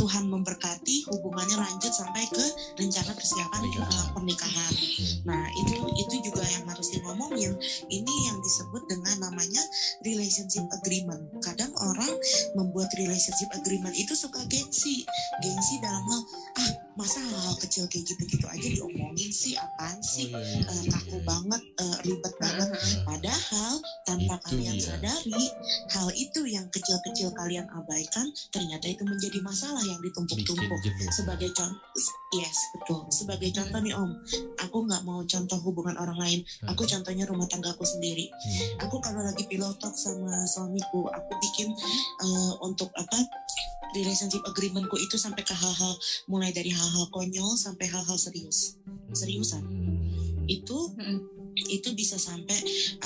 Tuhan 0.00 0.30
memberkati 0.30 1.09
hubungannya 1.10 1.56
lanjut 1.58 1.92
sampai 1.92 2.24
ke 2.30 2.44
rencana 2.78 3.12
persiapan 3.12 3.60
Pernikahan. 3.60 3.90
uh, 3.90 4.06
pernikahan. 4.14 4.72
Hmm. 4.72 5.14
Nah 5.26 5.42
itu 5.58 5.74
itu 5.98 6.16
juga 6.30 6.44
yang 6.46 6.64
harus 6.70 6.88
ngomongin. 7.02 7.52
Ini 7.90 8.14
yang 8.30 8.38
disebut 8.40 8.82
dengan 8.86 9.16
namanya 9.30 9.62
relationship 10.06 10.64
agreement. 10.80 11.22
Kadang 11.42 11.72
orang 11.76 12.12
membuat 12.54 12.88
relationship 12.94 13.50
agreement 13.56 13.94
itu 13.98 14.14
suka 14.14 14.40
gengsi, 14.46 15.04
gengsi 15.42 15.74
dalam 15.82 16.02
hal 16.06 16.22
ah 16.58 16.70
masa 16.92 17.22
hal 17.22 17.54
kecil 17.56 17.86
kayak 17.86 18.04
gitu-gitu 18.04 18.44
aja 18.44 18.68
diomongin 18.68 19.30
sih 19.30 19.54
apaan 19.54 19.96
Oh, 19.96 20.04
sih 20.04 20.26
iya, 20.26 20.38
iya, 20.38 20.60
Eh, 20.64 20.80
iya, 20.80 20.90
kaku 20.90 21.16
iya. 21.16 21.24
banget 21.24 21.62
eh, 21.76 21.96
ribet 22.04 22.34
banget 22.36 22.68
Padahal 23.02 23.72
tanpa 24.02 24.34
Itu 24.36 24.44
kalian 24.44 24.74
dia. 24.74 24.86
sadari, 24.90 25.44
hal 25.88 26.08
itu 26.12 26.40
yang 26.44 26.66
kecil-kecil 26.68 27.30
kalian 27.32 27.66
abaikan 27.70 28.26
ternyata 28.50 28.86
itu 28.86 29.02
menjadi 29.02 29.38
masalah 29.40 29.80
yang 29.80 30.00
ditumpuk-tumpuk. 30.00 30.80
Sebagai 31.10 31.50
contoh, 31.52 31.78
yes 32.32 32.56
betul. 32.72 33.00
Sebagai 33.08 33.50
contoh 33.50 33.80
nih 33.80 33.92
Om, 33.92 34.10
aku 34.58 34.76
nggak 34.84 35.02
mau 35.02 35.20
contoh 35.22 35.58
hubungan 35.60 35.96
orang 35.96 36.18
lain. 36.18 36.40
Aku 36.66 36.82
contohnya 36.82 37.24
rumah 37.24 37.46
tangga 37.46 37.70
aku 37.70 37.82
sendiri. 37.82 38.28
Hmm. 38.28 38.86
Aku 38.86 38.98
kalau 38.98 39.20
lagi 39.20 39.46
pillow 39.46 39.70
talk 39.76 39.94
sama 39.94 40.42
suamiku, 40.44 41.06
aku 41.06 41.32
bikin 41.40 41.68
eh, 42.18 42.52
untuk 42.60 42.90
apa 42.92 43.16
relationship 43.94 44.42
agreementku 44.46 44.96
itu 44.96 45.16
sampai 45.18 45.42
ke 45.42 45.54
hal-hal 45.54 45.92
mulai 46.26 46.50
dari 46.50 46.70
hal-hal 46.70 47.06
konyol 47.10 47.58
sampai 47.58 47.86
hal-hal 47.90 48.16
serius. 48.16 48.76
Seriusan 49.10 49.62
Hmm. 49.62 50.46
itu 50.48 50.78
Mm-mm. 50.98 51.18
itu 51.70 51.92
bisa 51.94 52.18
sampai 52.18 52.56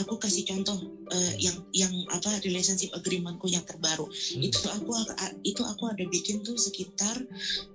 aku 0.00 0.16
kasih 0.16 0.48
contoh 0.48 0.76
eh, 1.12 1.34
yang 1.42 1.56
yang 1.76 1.92
apa 2.08 2.40
relationship 2.40 2.88
agreementku 2.96 3.50
yang 3.50 3.64
terbaru 3.68 4.06
Hmm. 4.08 4.40
itu 4.40 4.64
aku 4.64 4.92
itu 5.44 5.60
aku 5.60 5.84
ada 5.92 6.04
bikin 6.08 6.40
tuh 6.40 6.56
sekitar 6.56 7.20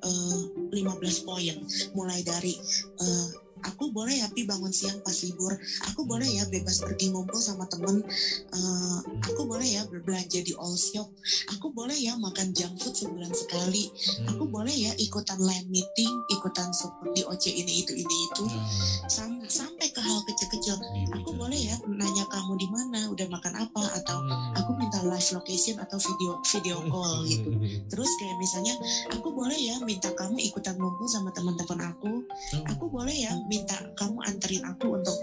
eh, 0.02 0.42
15 0.74 1.28
poin 1.28 1.58
mulai 1.94 2.26
dari 2.26 2.54
eh, 2.98 3.28
aku 3.62 3.90
boleh 3.90 4.16
ya 4.16 4.28
pi 4.28 4.44
bangun 4.44 4.70
siang 4.70 5.00
pas 5.00 5.16
libur 5.20 5.52
aku 5.84 6.02
boleh 6.04 6.28
ya 6.30 6.44
bebas 6.46 6.80
pergi 6.80 7.10
ngumpul 7.10 7.38
sama 7.38 7.66
temen 7.66 8.02
Eh, 8.50 8.98
aku 9.24 9.46
boleh 9.46 9.68
ya 9.70 9.84
berbelanja 9.84 10.40
di 10.40 10.54
all 10.54 10.74
shop 10.74 11.08
aku 11.50 11.70
boleh 11.70 11.96
ya 11.96 12.16
makan 12.16 12.52
junk 12.52 12.76
food 12.76 12.94
sebulan 12.94 13.30
sekali 13.30 13.90
Hmm. 13.90 14.28
aku 14.30 14.44
boleh 14.46 14.72
ya 14.72 14.92
ikutan 14.98 15.38
line 15.38 15.68
meeting 15.68 16.10
ikutan 16.30 16.70
support 16.72 17.12
di 17.12 17.22
OC 17.22 17.46
ini 17.54 17.82
itu 17.82 17.94
ini 17.94 18.16
itu 18.26 18.44
Hmm. 18.44 18.64
Sam- 19.08 19.46
sampai 19.46 19.90
ke 19.90 20.00
hal 20.00 20.24
kecil-kecil 20.24 20.76
Di- 20.76 21.10
aku 21.12 21.34
boleh 21.34 21.60
ya 21.60 21.76
nanya 21.86 22.26
kamu 22.26 22.54
di 22.56 22.68
mana 22.68 23.00
udah 23.08 23.28
makan 23.28 23.54
apa 23.60 23.84
atau 23.96 24.18
Hmm. 24.18 24.56
aku 24.56 24.72
live 25.06 25.30
location 25.36 25.76
atau 25.80 25.98
video 26.00 26.42
video 26.44 26.78
call 26.88 27.24
gitu. 27.28 27.50
Terus 27.88 28.12
kayak 28.20 28.38
misalnya 28.40 28.74
aku 29.14 29.30
boleh 29.32 29.56
ya 29.56 29.76
minta 29.84 30.10
kamu 30.14 30.38
ikutan 30.40 30.76
ngumpul 30.76 31.08
sama 31.08 31.30
teman-teman 31.36 31.94
aku? 31.94 32.24
Oh. 32.30 32.64
aku 32.66 32.86
boleh 32.90 33.14
ya 33.14 33.32
minta 33.48 33.76
kamu 33.96 34.20
anterin 34.26 34.64
aku 34.66 35.00
untuk 35.00 35.16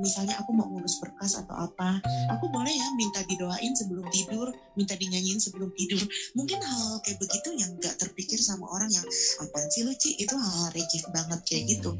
misalnya 0.00 0.38
aku 0.40 0.50
mau 0.56 0.66
ngurus 0.70 0.98
berkas 1.02 1.38
atau 1.38 1.68
apa? 1.68 2.00
Hmm. 2.00 2.28
aku 2.38 2.48
boleh 2.48 2.72
ya 2.72 2.86
minta 2.96 3.20
didoain 3.26 3.72
sebelum 3.76 4.06
tidur 4.10 4.48
minta 4.72 4.96
dinyanyiin 4.96 5.36
sebelum 5.36 5.68
tidur. 5.76 6.00
Mungkin 6.32 6.58
hal 6.64 7.00
kayak 7.04 7.20
begitu 7.20 7.52
yang 7.56 7.76
gak 7.76 8.00
terpikir 8.00 8.40
sama 8.40 8.64
orang 8.72 8.88
yang 8.88 9.04
apaan 9.44 9.68
sih 9.68 9.84
lu 9.84 9.92
Ci 9.92 10.16
itu 10.16 10.32
hal 10.32 10.72
receh 10.72 11.04
banget 11.12 11.40
kayak 11.44 11.64
gitu. 11.76 11.90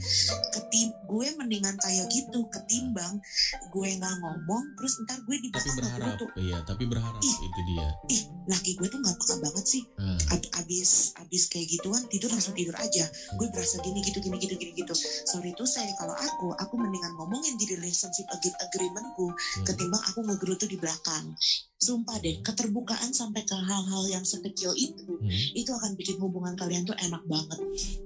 Ketim 0.56 0.88
gue 1.12 1.28
mendingan 1.36 1.76
kayak 1.76 2.08
gitu 2.08 2.48
ketimbang 2.48 3.20
gue 3.68 3.88
nggak 4.00 4.16
ngomong 4.24 4.64
terus 4.80 4.96
ntar 5.04 5.20
gue 5.28 5.36
di 5.36 5.48
tapi 5.52 5.70
berharap 5.76 6.16
iya 6.40 6.58
tapi 6.64 6.84
berharap 6.88 7.11
Ih. 7.18 7.36
itu 7.42 7.60
dia. 7.66 7.86
ih 8.08 8.20
laki 8.42 8.74
gue 8.74 8.86
tuh 8.86 8.98
nggak 8.98 9.16
peka 9.16 9.36
banget 9.38 9.64
sih. 9.64 9.82
Ab- 10.28 10.50
abis 10.56 10.90
abis 11.16 11.42
kayak 11.46 11.68
gituan 11.68 12.02
tidur 12.06 12.26
langsung 12.28 12.52
tidur 12.52 12.74
aja. 12.74 13.04
Gue 13.34 13.46
berasa 13.48 13.78
gini 13.78 14.00
gitu 14.00 14.18
gini 14.18 14.36
gitu 14.36 14.54
gini 14.54 14.72
gitu. 14.74 14.94
Sorry 15.24 15.52
tuh 15.52 15.64
saya 15.64 15.92
kalau 15.94 16.12
aku 16.12 16.50
aku 16.52 16.74
mendingan 16.74 17.12
ngomongin 17.14 17.54
di 17.54 17.68
relationship 17.68 18.26
ag- 18.28 18.58
agreementku 18.62 19.28
Hmm. 19.28 19.64
ketimbang 19.64 20.02
aku 20.02 20.20
ngegerutu 20.22 20.64
di 20.64 20.74
belakang. 20.74 21.34
Sumpah 21.76 22.14
deh 22.16 22.38
keterbukaan 22.40 23.10
sampai 23.10 23.42
ke 23.42 23.54
hal-hal 23.54 24.02
yang 24.08 24.22
sekecil 24.22 24.70
itu 24.72 25.06
Hmm. 25.12 25.30
itu 25.52 25.70
akan 25.70 25.94
bikin 25.94 26.16
hubungan 26.16 26.54
kalian 26.54 26.82
tuh 26.82 26.94
enak 26.96 27.22
banget. 27.24 27.58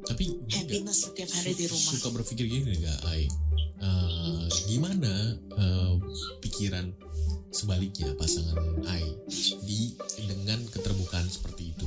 Tapi 0.03 0.25
happiness 0.51 1.07
setiap 1.07 1.31
hari 1.31 1.53
di 1.53 1.65
rumah. 1.65 1.93
suka 1.93 2.09
berpikir 2.11 2.45
gini 2.45 2.77
nggak 2.77 2.99
Ai? 3.07 3.25
Eh, 3.77 4.45
gimana 4.67 5.13
eh, 5.37 5.93
pikiran 6.39 6.89
sebaliknya 7.49 8.13
pasangan 8.15 8.57
Ai 8.85 9.05
di 9.63 9.95
dengan 10.21 10.61
keterbukaan 10.67 11.27
seperti 11.27 11.71
itu. 11.71 11.87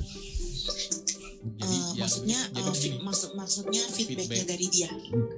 Jadi 1.40 1.64
Eh, 1.64 1.72
yang- 1.96 2.04
maksudnya 2.04 2.40
jadi 2.52 2.60
eh, 2.62 2.68
begini, 2.70 2.98
maksud 3.00 3.30
maksudnya 3.32 3.84
feedbacknya 3.88 4.28
Feedback. 4.28 4.50
dari 4.50 4.68
dia? 4.68 4.90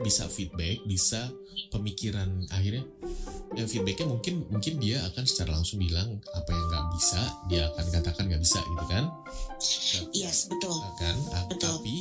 Bisa 0.02 0.26
feedback 0.26 0.78
bisa 0.84 1.30
pemikiran 1.70 2.26
akhirnya. 2.50 2.82
Ya 3.52 3.70
feedbacknya 3.70 4.10
mungkin 4.10 4.50
mungkin 4.50 4.80
dia 4.80 4.98
akan 5.06 5.24
secara 5.24 5.54
langsung 5.54 5.78
bilang 5.78 6.10
apa 6.32 6.50
yang 6.50 6.66
nggak 6.66 6.86
bisa 6.92 7.22
dia 7.46 7.70
akan 7.70 7.86
katakan 7.92 8.24
nggak 8.26 8.42
bisa 8.42 8.60
gitu 8.60 8.86
kan? 8.88 9.06
Yes 10.10 10.50
betul. 10.50 10.74
Kan 10.98 11.14
Betul. 11.48 11.70
tapi 11.70 11.96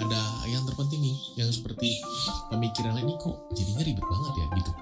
ada 0.00 0.20
yang 0.46 0.64
terpenting 0.64 1.02
nih 1.02 1.16
yang 1.36 1.50
seperti 1.50 1.92
pemikiran 2.48 2.96
ini 2.96 3.12
kok 3.16 3.36
jadinya 3.52 3.84
ribet 3.84 4.00
banget 4.02 4.32
ya 4.34 4.46
gitu 4.54 4.72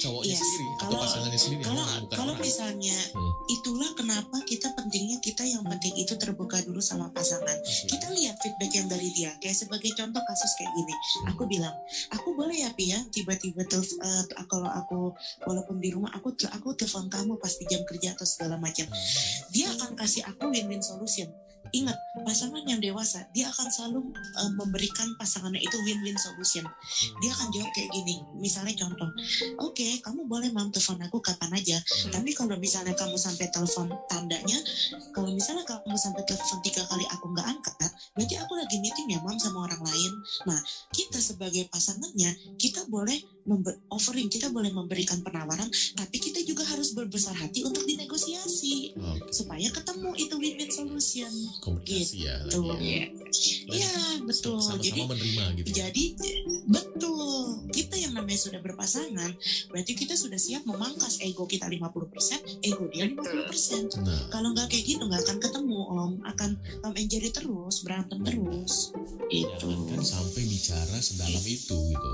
cowoknya 0.00 0.32
Yes. 0.32 0.40
sendiri 0.42 0.64
atau 0.70 0.80
Kalau- 0.88 1.02
pasangannya 1.04 1.36
sendiri 1.38 1.62
kalau 1.62 1.76
bukan, 1.78 2.00
bukan 2.00 2.16
kalau 2.16 2.32
orang. 2.32 2.42
misalnya 2.42 2.98
Hmm. 3.12 3.32
itulah 3.50 3.90
kenapa 3.92 4.36
kita 4.42 4.68
pentingnya 4.72 5.18
kita 5.20 5.42
yang 5.44 5.62
penting 5.62 5.94
itu 5.94 6.14
terbuka 6.16 6.56
dulu 6.60 6.80
sama 6.80 7.06
pasangan 7.10 7.52
Oke. 7.54 7.86
kita 7.86 8.06
lihat 8.10 8.36
feedback 8.36 8.72
yang 8.72 8.88
dari 8.88 9.08
dia 9.12 9.30
kayak 9.38 9.54
sebagai 9.54 9.92
contoh 9.92 10.22
kasus 10.22 10.52
kayak 10.56 10.72
gini 10.72 10.94
aku 11.26 11.44
bilang 11.44 11.74
aku 12.10 12.32
boleh 12.32 12.56
ya 12.56 12.70
Pi 12.72 12.88
ya 12.88 13.04
tiba-tiba 13.06 13.60
tel- 13.64 13.84
eh, 13.84 14.22
kalau 14.46 14.66
aku 14.66 15.12
walaupun 15.44 15.76
di 15.76 15.90
rumah 15.90 16.08
aku 16.10 16.32
aku 16.32 16.72
telepon 16.72 17.06
kamu 17.06 17.36
pas 17.36 17.52
di 17.52 17.66
jam 17.66 17.84
kerja 17.84 18.12
atau 18.12 18.24
segala 18.24 18.56
macam 18.56 18.88
dia 19.50 19.68
akan 19.68 19.92
kasih 19.94 20.24
aku 20.24 20.48
win-win 20.48 20.80
solution 20.80 21.28
ingat 21.70 21.96
pasangan 22.26 22.62
yang 22.66 22.82
dewasa 22.82 23.24
dia 23.30 23.48
akan 23.50 23.68
selalu 23.70 24.00
eh, 24.14 24.52
memberikan 24.54 25.08
pasangannya 25.16 25.62
itu 25.62 25.76
win-win 25.86 26.16
solution. 26.18 26.66
Dia 27.22 27.30
akan 27.32 27.48
jawab 27.54 27.70
kayak 27.74 27.90
gini 27.94 28.20
misalnya 28.38 28.74
contoh 28.76 29.08
oke 29.60 29.88
kamu 30.02 30.26
boleh 30.26 30.48
mam 30.50 30.72
telepon 30.72 31.00
aku 31.04 31.18
kapan 31.20 31.52
aja 31.54 31.78
tapi 32.10 32.32
kalau 32.32 32.56
misalnya 32.56 32.96
kamu 32.96 33.16
sampai 33.16 33.46
telepon 33.52 33.92
tandanya 34.08 34.58
kalau 35.12 35.30
misalnya 35.30 35.62
kamu 35.66 35.96
sampai 35.96 36.22
telepon 36.24 36.58
tiga 36.64 36.82
kali 36.88 37.04
aku 37.12 37.30
nggak 37.30 37.46
angkat 37.46 37.74
berarti 38.16 38.34
aku 38.36 38.52
lagi 38.58 38.76
meeting 38.82 39.08
ya 39.12 39.18
mam 39.22 39.36
sama 39.38 39.68
orang 39.68 39.80
lain. 39.80 40.12
Nah 40.48 40.58
kita 40.92 41.18
sebagai 41.20 41.68
pasangannya 41.70 42.34
kita 42.56 42.84
boleh 42.90 43.16
offering 43.88 44.28
kita 44.28 44.48
boleh 44.48 44.70
memberikan 44.70 45.20
penawaran 45.20 45.66
tapi 45.94 46.16
kita 46.16 46.40
juga 46.42 46.62
harus 46.66 46.92
berbesar 46.92 47.34
hati 47.34 47.62
untuk 47.62 47.84
dinegosiasi. 47.84 48.94
Oke, 48.94 49.32
supaya 49.32 49.68
ketemu 49.70 50.10
itu 50.16 50.34
win-win 50.36 50.70
solution. 50.70 51.32
Komunikasi 51.60 52.16
ya 52.26 52.36
Gitu. 52.46 52.60
lagi 52.62 52.88
ya. 52.88 53.04
Iya. 53.70 53.92
Betul. 54.26 54.58
Sama-sama 54.60 54.82
jadi 54.82 55.00
menerima 55.06 55.44
gitu 55.58 55.66
jadi 55.72 56.04
betul. 56.66 57.36
Kita 57.70 57.89
yang 58.10 58.18
namanya 58.18 58.40
sudah 58.40 58.58
berpasangan 58.58 59.30
berarti 59.70 59.92
kita 59.94 60.12
sudah 60.12 60.34
siap 60.34 60.66
memangkas 60.66 61.22
ego 61.22 61.46
kita 61.46 61.64
50% 61.64 61.86
ego 62.60 62.84
dia 62.88 63.06
50% 63.06 64.02
nah. 64.02 64.18
Kalau 64.28 64.50
nggak 64.50 64.66
kayak 64.66 64.84
gitu 64.84 65.02
nggak 65.02 65.22
akan 65.22 65.38
ketemu 65.38 65.78
om. 65.84 66.12
Akan 66.24 66.50
Tom 66.80 66.92
and 66.92 67.06
Jerry 67.06 67.30
terus 67.30 67.82
berantem 67.82 68.18
terus. 68.20 68.90
Itu 69.28 69.62
jangankan 69.62 70.02
sampai 70.02 70.42
bicara 70.42 70.96
sedalam 70.98 71.44
itu 71.44 71.76
gitu. 71.86 72.10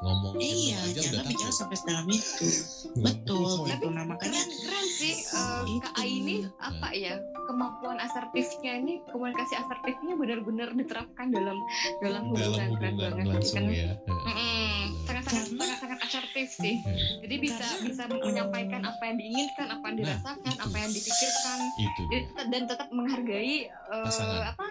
Ngomong 0.00 0.34
iya 0.38 0.78
aja 0.80 0.90
udah 0.92 1.02
jangan 1.02 1.24
bicara 1.26 1.42
takut 1.42 1.58
sampai 1.58 1.76
sedalam 1.76 2.06
itu. 2.08 2.46
Betul 3.04 3.50
gitu. 3.66 3.86
Nah 3.88 4.04
makanya 4.04 4.38
keren 4.38 4.60
keren 4.60 4.86
sih 4.92 5.14
eh, 5.18 5.60
Gitu. 5.60 5.82
kak 5.82 5.94
ini 6.00 6.34
apa 6.58 6.88
ya 6.92 7.14
kemampuan 7.46 7.98
asertifnya 7.98 8.72
ini 8.76 8.92
komunikasi 9.06 9.54
asertifnya 9.56 10.14
benar-benar 10.14 10.68
diterapkan 10.72 11.26
dalam 11.28 11.58
dalam 11.98 12.22
dalam 12.22 12.22
hubungan. 12.28 12.50
Keren 12.50 12.70
hubungan 12.70 12.94
banget 12.96 13.24
langsung 13.28 13.58
kan? 13.60 13.72
ya. 13.72 13.90
Mm-mm. 14.04 14.78
sangat-sangat 15.00 15.24
Karena- 15.26 15.39
sangat-sangat 15.42 15.98
asertif 16.00 16.48
sih 16.50 16.74
Hmm. 16.80 16.96
jadi 17.20 17.34
bisa 17.36 17.62
Karena, 17.62 17.86
bisa 17.86 18.02
menyampaikan 18.06 18.82
apa 18.82 19.02
yang 19.02 19.16
diinginkan 19.16 19.66
apa 19.68 19.84
yang 19.84 19.94
Nah, 19.94 20.00
dirasakan 20.00 20.50
itu. 20.50 20.60
apa 20.60 20.76
yang 20.76 20.90
dipikirkan 20.90 21.58
itu 21.78 22.02
dan, 22.02 22.22
dia. 22.22 22.44
dan 22.46 22.62
tetap 22.66 22.88
menghargai 22.90 23.54
Pasangan. 23.86 24.42
apa 24.50 24.66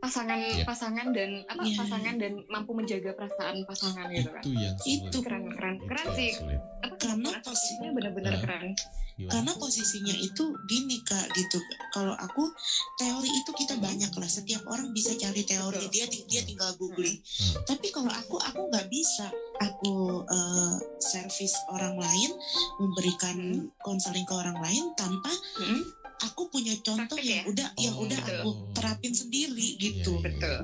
pasangan 0.00 0.38
Iya. 0.38 0.64
pasangan 0.64 1.06
dan 1.10 1.30
apa 1.44 1.60
Iya. 1.62 1.76
pasangan 1.76 2.14
dan 2.16 2.32
mampu 2.46 2.72
menjaga 2.72 3.10
perasaan 3.12 3.56
pasangan 3.62 4.08
gitu 4.08 4.30
kan 4.30 4.40
itu 4.40 4.50
yang 4.54 4.74
Itu. 4.78 5.08
sulit. 5.12 5.22
keren 5.22 5.44
keren 5.50 5.74
Itu 5.74 5.84
keren 5.86 6.06
sih 6.14 6.30
sulit. 6.32 6.60
apa 6.80 6.94
Karena 6.96 7.28
asertifnya 7.34 7.90
benar-benar 7.92 8.32
Ah. 8.32 8.40
keren 8.40 8.66
Gimana? 9.20 9.30
karena 9.30 9.52
posisinya 9.54 10.14
itu 10.14 10.44
gini 10.64 10.96
kak 11.00 11.28
gitu 11.30 11.60
kalau 11.90 12.16
aku 12.16 12.48
teori 12.96 13.28
itu 13.28 13.50
kita 13.54 13.76
banyak 13.76 14.08
lah 14.08 14.24
setiap 14.26 14.64
orang 14.64 14.90
bisa 14.90 15.12
cari 15.14 15.44
teori 15.44 15.84
dia 15.88 16.08
dia 16.08 16.40
tinggal 16.40 16.72
googling 16.74 17.20
Hmm. 17.20 17.60
tapi 17.64 17.88
kalau 17.88 18.08
aku 18.08 18.36
aku 18.36 18.60
nggak 18.66 18.88
bisa 18.88 19.28
aku 19.58 19.92
eh, 20.24 20.74
servis 20.98 21.52
orang 21.68 21.94
lain 21.94 22.30
memberikan 22.78 23.36
konseling 23.78 24.24
ke 24.24 24.32
orang 24.32 24.56
lain 24.56 24.88
tanpa 24.94 25.28
Hmm. 25.54 25.84
aku 26.22 26.48
punya 26.48 26.72
contoh 26.78 27.12
Praktek 27.12 27.24
yang 27.26 27.38
ya? 27.38 27.50
udah 27.50 27.68
yang 27.76 27.94
Oh. 27.94 28.04
udah 28.04 28.18
aku 28.18 28.50
terapin 28.72 29.12
sendiri 29.12 29.68
gitu 29.76 30.16
Iya, 30.16 30.20
iya. 30.22 30.26
Betul. 30.26 30.60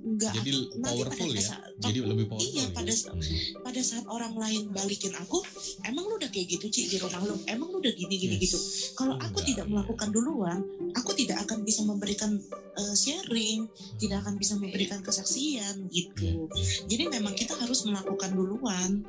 Nggak 0.00 0.32
Jadi 0.34 0.50
nanti 0.50 0.80
powerful 0.82 1.28
pada 1.28 1.36
ya. 1.36 1.44
saat, 1.46 1.70
Jadi 1.78 1.98
lebih 2.02 2.26
powerful. 2.26 2.46
Iya, 2.46 2.60
ya? 2.60 2.66
pada- 2.70 2.98
Hmm. 3.10 3.36
pada 3.62 3.80
saat 3.80 4.04
orang 4.06 4.34
lain 4.34 4.62
balikin 4.70 5.12
aku 5.14 5.38
emang 5.82 6.04
lu 6.04 6.14
udah 6.16 6.28
kayak 6.28 6.46
gitu 6.50 6.66
Ci 6.68 6.82
di 6.86 6.96
rumah 6.96 7.20
lu 7.20 7.34
emang 7.46 7.68
lu 7.68 7.78
udah 7.78 7.92
gini 7.92 8.14
gini 8.14 8.34
Yes. 8.34 8.42
gitu 8.46 8.58
kalau 8.94 9.14
aku 9.14 9.38
Enggak, 9.38 9.48
tidak 9.48 9.64
iya. 9.64 9.72
melakukan 9.72 10.08
duluan 10.10 10.60
aku 10.92 11.10
tidak 11.12 11.38
akan 11.40 11.58
bisa 11.60 11.80
memberikan 11.82 12.30
uh, 12.72 12.94
sharing 12.94 13.64
tidak 13.96 14.20
akan 14.20 14.34
bisa 14.36 14.54
memberikan 14.54 15.00
kesaksian 15.00 15.86
gitu 15.88 16.48
iya. 16.50 16.86
jadi 16.86 17.04
memang 17.10 17.32
kita 17.32 17.54
harus 17.54 17.84
melakukan 17.84 18.30
duluan 18.30 19.02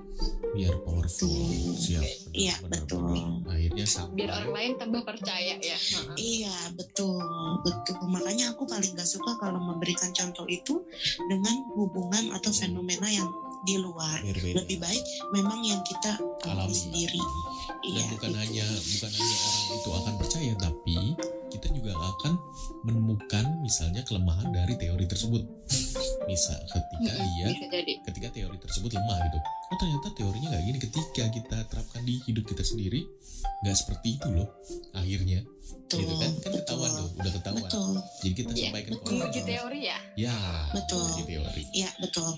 biar 0.52 0.76
powerful 0.80 1.28
Tuh. 1.28 1.76
siap 1.76 2.06
Iya, 2.32 2.56
betul. 2.64 3.12
akhirnya 3.44 3.84
sampai 3.84 4.16
Biar 4.18 4.32
orang 4.34 4.52
lain 4.54 4.72
tambah 4.78 5.04
percaya 5.04 5.60
ya. 5.60 5.76
Heeh. 5.76 6.16
Iya 6.16 6.56
betul 6.74 7.20
betul 7.62 8.00
makanya 8.08 8.52
aku 8.52 8.64
paling 8.64 8.94
gak 8.94 9.06
suka 9.06 9.36
kalau 9.36 9.60
memberikan 9.60 10.10
contoh 10.10 10.48
itu 10.52 10.84
dengan 11.32 11.56
hubungan 11.78 12.36
atau 12.36 12.52
fenomena 12.52 13.08
yang 13.08 13.30
di 13.62 13.78
luar 13.78 14.18
biar 14.26 14.38
beda. 14.42 14.58
lebih 14.66 14.78
baik 14.82 15.04
memang 15.38 15.62
yang 15.62 15.78
kita 15.86 16.18
alami 16.50 16.74
sendiri 16.74 17.22
dan 17.22 17.94
iya 17.94 18.06
bukan 18.10 18.32
itu. 18.34 18.40
hanya 18.42 18.66
bukan 18.66 19.12
hanya 19.14 19.38
orang 19.38 19.66
itu 19.78 19.90
akan 19.94 20.14
percaya 20.18 20.52
tapi 20.58 20.98
kita 21.54 21.68
juga 21.78 21.94
akan 21.94 22.34
menemukan 22.82 23.46
misalnya 23.72 24.04
kelemahan 24.04 24.52
dari 24.52 24.76
teori 24.76 25.08
tersebut 25.08 25.48
misal 26.28 26.60
ketika 26.68 27.08
Mm-mm, 27.08 27.24
dia 27.32 27.48
Bisa 27.50 27.68
jadi. 27.72 27.94
ketika 28.04 28.28
teori 28.30 28.58
tersebut 28.60 28.92
lemah 28.92 29.18
gitu 29.24 29.40
oh 29.40 29.78
ternyata 29.80 30.08
teorinya 30.12 30.48
nggak 30.52 30.64
gini 30.66 30.80
ketika 30.82 31.24
kita 31.32 31.58
terapkan 31.66 32.04
di 32.04 32.20
hidup 32.28 32.44
kita 32.44 32.62
sendiri 32.62 33.08
nggak 33.64 33.72
seperti 33.74 34.20
itu 34.20 34.28
loh 34.28 34.52
akhirnya 34.92 35.40
betul 35.88 36.04
gitu 36.04 36.14
kan 36.14 36.20
kan 36.20 36.32
betul 36.34 36.52
ketahuan 36.58 36.92
tuh 36.92 37.08
udah 37.14 37.32
ketahuan 37.32 37.64
betul 37.64 37.92
jadi 38.20 38.34
kita 38.34 38.50
Iya, 38.52 38.60
sampaikan 38.66 38.92
ke 38.92 38.96
betul. 38.98 39.16
orang 39.16 39.30
Uji 39.32 39.42
teori 39.46 39.80
ya. 39.82 39.98
ya 40.20 40.36
Betul. 40.72 41.04
uji 41.06 41.24
teori 41.26 41.64
Iya 41.72 41.90
betul 41.98 42.30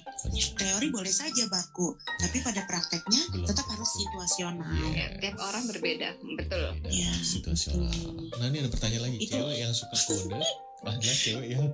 teori 0.54 0.88
boleh 0.90 1.14
saja 1.14 1.44
baku 1.48 1.88
tapi 2.20 2.38
pada 2.40 2.62
prakteknya 2.64 3.22
Belum. 3.32 3.48
tetap 3.50 3.66
harus 3.68 3.90
situasional 3.90 4.70
Iya. 4.70 4.94
Ya, 4.94 5.08
tiap 5.20 5.38
orang 5.40 5.64
berbeda. 5.66 6.10
Betul. 6.36 6.62
Iya, 6.88 7.10
situasional 7.18 7.90
betul. 7.90 8.38
nah 8.38 8.46
ini 8.48 8.58
ada 8.60 8.70
pertanyaan 8.70 9.04
lagi 9.04 9.18
Itu- 9.20 9.34
cewek 9.34 9.58
yang 9.60 9.74
suka 9.74 9.96
kode 9.98 10.38
adalah 10.88 11.16
cewek 11.16 11.48
yang 11.56 11.68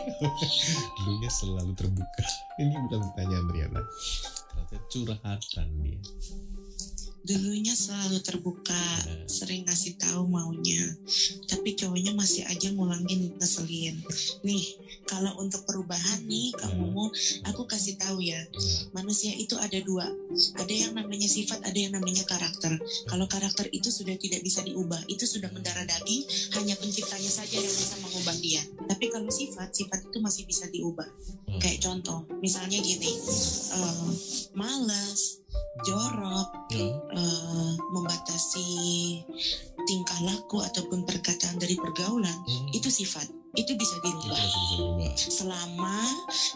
dulunya 0.98 1.30
selalu 1.30 1.72
terbuka. 1.78 2.24
Ini 2.58 2.74
bukan 2.86 3.00
pertanyaan 3.12 3.46
ternyata 3.46 3.80
ternyata 4.66 4.82
curhatan 4.90 5.68
dia 5.84 6.00
dulunya 7.26 7.74
selalu 7.74 8.22
terbuka 8.22 8.86
sering 9.26 9.66
ngasih 9.66 9.98
tahu 9.98 10.30
maunya. 10.30 10.94
Tapi 11.50 11.74
cowoknya 11.74 12.14
masih 12.14 12.46
aja 12.46 12.70
ngulangin 12.70 13.34
ngeselin. 13.36 13.98
Nih 14.46 14.78
kalau 15.10 15.34
untuk 15.42 15.66
perubahan 15.66 16.22
nih 16.30 16.54
kamu 16.54 16.86
mau 16.94 17.10
aku 17.50 17.66
kasih 17.66 17.98
tahu 17.98 18.22
ya. 18.22 18.38
Nah, 18.94 19.02
manusia 19.02 19.34
itu 19.34 19.58
ada 19.58 19.76
dua. 19.82 20.06
Ada 20.54 20.74
yang 20.86 20.92
namanya 20.94 21.26
sifat 21.26 21.66
ada 21.66 21.74
yang 21.74 21.92
namanya 21.98 22.22
karakter. 22.22 22.78
Kalau 23.10 23.26
karakter 23.26 23.66
itu 23.74 23.90
sudah 23.90 24.14
tidak 24.14 24.46
bisa 24.46 24.62
diubah 24.62 25.02
itu 25.10 25.26
sudah 25.26 25.50
mendarah 25.50 25.82
daging 25.82 26.22
hanya 26.54 26.78
penciptanya 26.78 27.28
saja 27.28 27.58
yang 27.58 27.74
bisa 27.74 27.98
mengubah 28.06 28.36
dia. 28.38 28.62
Tapi 28.86 29.10
kalau 29.10 29.28
sifat 29.28 29.74
sifat 29.74 30.06
itu 30.06 30.18
masih 30.22 30.46
bisa 30.46 30.70
diubah. 30.70 31.10
Hmm. 31.46 31.62
kayak 31.62 31.80
contoh 31.80 32.26
misalnya 32.44 32.76
gini 32.82 33.16
eh, 33.72 34.08
malas 34.52 35.45
jorok 35.84 36.50
nah, 36.72 36.92
eh, 37.20 37.72
membatasi 37.92 38.68
tingkah 39.86 40.20
laku 40.26 40.58
ataupun 40.64 41.06
perkataan 41.06 41.60
dari 41.60 41.78
pergaulan 41.78 42.32
hmm, 42.32 42.74
itu 42.74 42.90
sifat. 42.90 43.28
Itu 43.56 43.72
bisa 43.72 43.96
dirubah. 44.04 44.36
Bisa 45.16 45.32
selama 45.32 46.04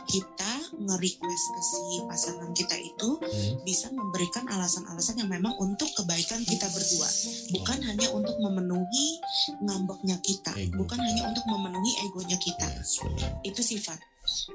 kita 0.04 0.52
nge-request 0.84 1.44
ke 1.48 1.62
si 1.64 2.04
pasangan 2.04 2.52
kita 2.52 2.76
itu 2.76 3.08
Hmm, 3.20 3.62
bisa 3.64 3.88
memberikan 3.92 4.44
alasan-alasan 4.48 5.20
yang 5.20 5.30
memang 5.30 5.54
untuk 5.60 5.88
kebaikan 5.96 6.40
kita 6.44 6.66
berdua. 6.68 7.08
Bukan 7.56 7.78
hanya 7.88 8.08
untuk 8.12 8.36
memenuhi 8.36 9.20
ngambeknya 9.64 10.16
kita. 10.20 10.52
Ego 10.56 10.84
bukan 10.84 10.98
hanya 11.00 11.30
untuk 11.30 11.44
memenuhi 11.48 11.92
egonya 12.04 12.36
kita. 12.36 12.68
Yes 12.68 13.00
itu 13.44 13.76
sifat. 13.76 13.98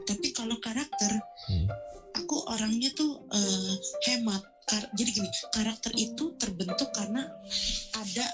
Tapi 0.06 0.32
kalau 0.32 0.56
karakter 0.62 1.20
Gini 5.26 5.50
karakter 5.50 5.92
itu 5.98 6.38
terbentuk 6.38 6.94
karena 6.94 7.26
ada 7.98 8.26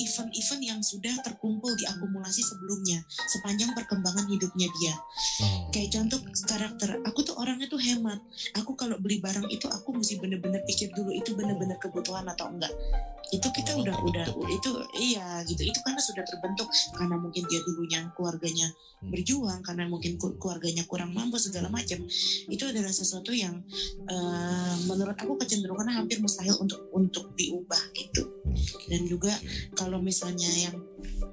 event-event 0.00 0.62
yang 0.62 0.80
sudah 0.82 1.14
terkumpul 1.22 1.70
diakumulasi 1.78 2.42
sebelumnya 2.42 3.04
sepanjang 3.30 3.70
perkembangan 3.76 4.26
hidupnya 4.26 4.66
dia. 4.80 4.94
Oh. 5.40 5.70
kayak 5.70 5.94
contoh 5.94 6.18
karakter 6.50 6.98
aku 7.06 7.22
tuh 7.22 7.36
orangnya 7.38 7.70
tuh 7.70 7.78
hemat. 7.78 8.18
Aku 8.58 8.74
kalau 8.74 8.98
beli 8.98 9.22
barang 9.22 9.46
itu 9.48 9.70
aku 9.70 9.94
mesti 9.94 10.18
bener-bener 10.18 10.66
pikir 10.66 10.90
dulu 10.90 11.14
itu 11.14 11.32
bener-bener 11.38 11.78
kebutuhan 11.78 12.26
atau 12.26 12.50
enggak. 12.50 12.72
Itu 13.30 13.46
kita 13.54 13.78
Oh, 13.78 13.86
udah 13.86 13.96
udah 14.02 14.24
terbentuk 14.26 14.50
itu 14.50 14.70
iya 14.98 15.46
gitu. 15.46 15.62
Itu 15.62 15.78
karena 15.86 16.02
sudah 16.02 16.24
terbentuk 16.26 16.68
karena 16.98 17.14
mungkin 17.14 17.46
dia 17.46 17.60
dulunya 17.62 18.10
keluarganya. 18.18 18.66
Berjuang 19.00 19.64
karena 19.64 19.88
mungkin 19.88 20.20
keluarganya 20.20 20.84
kurang 20.84 21.16
mampu 21.16 21.40
segala 21.40 21.72
macam 21.72 22.04
itu 22.52 22.64
adalah 22.68 22.92
sesuatu 22.92 23.32
yang 23.32 23.64
eh, 24.04 24.74
menurut 24.84 25.16
aku 25.16 25.40
kecenderungannya 25.40 25.96
hampir 25.96 26.20
mustahil 26.20 26.56
untuk 26.60 26.84
untuk 26.92 27.32
diubah 27.32 27.80
gitu. 27.96 28.28
Dan 28.92 29.08
juga 29.08 29.32
kalau 29.72 30.04
misalnya 30.04 30.48
yang 30.52 30.76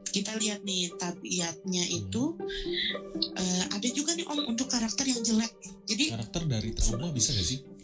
kita 0.08 0.32
lihat 0.40 0.64
nih 0.64 0.96
tabiatnya 0.96 1.84
itu 1.92 2.40
eh, 3.36 3.64
ada 3.68 3.88
juga 3.92 4.16
nih 4.16 4.26
om 4.32 4.40
untuk 4.48 4.72
karakter 4.72 5.04
yang 5.04 5.20
jelek. 5.20 5.52
Jadi 5.88 6.16
karakter 6.16 6.44
dari 6.48 6.72
trauma 6.72 7.12
bisa 7.12 7.36
gak 7.36 7.48
sih 7.48 7.77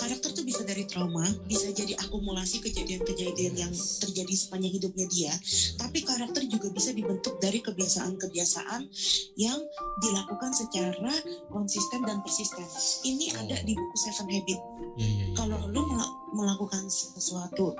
karakter 0.00 0.32
tuh 0.32 0.44
bisa 0.48 0.64
dari 0.64 0.88
trauma 0.88 1.28
bisa 1.44 1.68
jadi 1.70 1.92
akumulasi 2.00 2.64
kejadian-kejadian 2.64 3.54
yang 3.54 3.72
terjadi 4.00 4.32
sepanjang 4.32 4.72
hidupnya 4.80 5.06
dia 5.12 5.32
tapi 5.76 6.00
karakter 6.00 6.48
juga 6.48 6.72
bisa 6.72 6.90
dibentuk 6.90 7.36
dari 7.36 7.60
kebiasaan-kebiasaan 7.60 8.88
yang 9.36 9.60
dilakukan 10.00 10.50
secara 10.56 11.12
konsisten 11.52 12.00
dan 12.08 12.24
persisten. 12.24 12.64
Ini 13.04 13.36
ada 13.36 13.56
di 13.60 13.76
buku 13.76 13.96
Seven 13.96 14.28
Habit. 14.30 14.60
Ya 14.96 15.06
ya 15.06 15.14
ya 15.20 15.26
kalau 15.36 15.58
lu 15.70 15.82
mela- 15.86 16.14
melakukan 16.32 16.86
sesuatu 16.88 17.74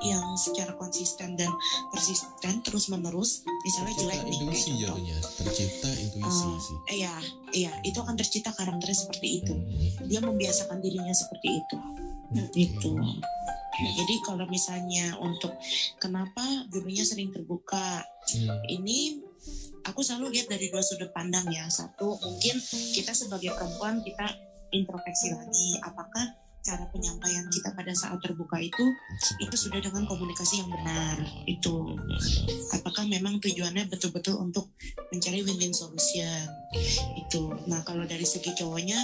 yang 0.00 0.24
secara 0.40 0.72
konsisten 0.80 1.36
dan 1.36 1.50
persisten 1.92 2.64
terus 2.64 2.88
menerus 2.88 3.44
misalnya 3.66 3.92
tercipta 3.92 4.16
jelek 4.16 4.20
nih 4.24 4.38
kayak 4.40 4.48
contoh. 4.48 4.78
jatuhnya. 4.80 5.16
Tercipta 5.20 5.88
intuisi 5.92 6.48
sih. 6.56 6.78
iya 6.96 7.14
iya 7.52 7.72
itu 7.84 7.98
akan 8.00 8.16
tercipta 8.16 8.50
karakternya 8.56 8.96
seperti 8.96 9.28
itu. 9.44 9.54
Hmm. 9.54 10.08
dia 10.08 10.20
membiasakan 10.24 10.78
dirinya 10.80 11.12
seperti 11.12 11.48
itu. 11.60 11.76
Oke. 12.30 12.42
gitu. 12.56 12.90
Nah, 13.80 13.92
jadi 13.96 14.14
kalau 14.28 14.44
misalnya 14.48 15.16
untuk 15.18 15.56
kenapa 15.96 16.44
dulunya 16.68 17.04
sering 17.04 17.32
terbuka 17.32 18.04
Hmm. 18.30 18.62
ini 18.70 19.18
aku 19.82 20.04
selalu 20.06 20.38
lihat 20.38 20.52
dari 20.52 20.70
dua 20.70 20.84
sudut 20.84 21.10
pandang 21.10 21.48
ya. 21.50 21.66
Satu 21.66 22.14
mungkin 22.20 22.56
kita 22.94 23.10
sebagai 23.10 23.56
perempuan 23.56 24.04
kita 24.06 24.26
introspeksi 24.70 25.34
lagi 25.34 25.82
apakah 25.82 26.30
cara 26.60 26.84
penyampaian 26.92 27.48
kita 27.48 27.72
pada 27.72 27.92
saat 27.96 28.20
terbuka 28.20 28.60
itu 28.60 28.84
itu 29.40 29.56
sudah 29.56 29.80
dengan 29.80 30.04
komunikasi 30.04 30.60
yang 30.60 30.68
benar 30.68 31.16
itu. 31.48 31.96
Apakah 32.76 33.08
memang 33.08 33.40
tujuannya 33.40 33.88
betul-betul 33.88 34.36
untuk 34.36 34.68
mencari 35.08 35.40
win-win 35.40 35.72
solution? 35.72 36.44
Itu. 37.16 37.56
Nah 37.64 37.80
kalau 37.82 38.04
dari 38.04 38.28
segi 38.28 38.52
cowoknya 38.52 39.00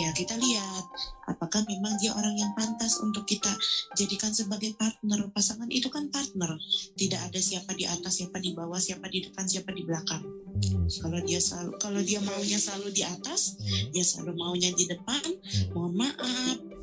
ya 0.00 0.08
kita 0.16 0.34
lihat 0.40 0.84
apakah 1.28 1.62
memang 1.68 1.94
dia 2.00 2.16
orang 2.16 2.34
yang 2.34 2.52
pantas 2.56 2.96
untuk 3.04 3.28
kita 3.28 3.52
jadikan 3.94 4.32
sebagai 4.32 4.72
partner? 4.74 5.28
Pasangan 5.28 5.68
itu 5.68 5.92
kan 5.92 6.08
partner. 6.08 6.56
Tidak 6.96 7.20
ada 7.20 7.38
siapa 7.38 7.76
di 7.76 7.84
atas 7.84 8.24
siapa 8.24 8.40
di 8.40 8.56
bawah 8.56 8.80
siapa 8.80 9.12
di 9.12 9.28
depan 9.28 9.44
siapa 9.44 9.76
di 9.76 9.84
belakang. 9.84 10.24
Hmm, 10.54 10.88
kalau 11.04 11.20
dia 11.20 11.38
selalu 11.42 11.76
kalau 11.76 12.00
dia 12.00 12.22
maunya 12.24 12.56
selalu 12.56 12.88
di 12.94 13.02
atas 13.04 13.60
hmm, 13.60 13.92
dia 13.92 14.04
selalu 14.06 14.32
maunya 14.40 14.72
di 14.72 14.88
depan. 14.88 15.20
Hmm, 15.20 15.68
mohon 15.76 15.92
maaf 16.00 16.73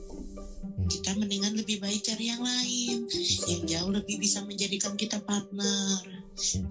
kita 0.91 1.15
mendingan 1.15 1.55
lebih 1.55 1.79
baik 1.79 2.03
cari 2.03 2.31
yang 2.31 2.43
lain 2.43 3.07
yang 3.47 3.61
jauh 3.63 3.91
lebih 3.91 4.19
bisa 4.19 4.43
menjadikan 4.43 4.93
kita 4.99 5.19
partner. 5.23 6.21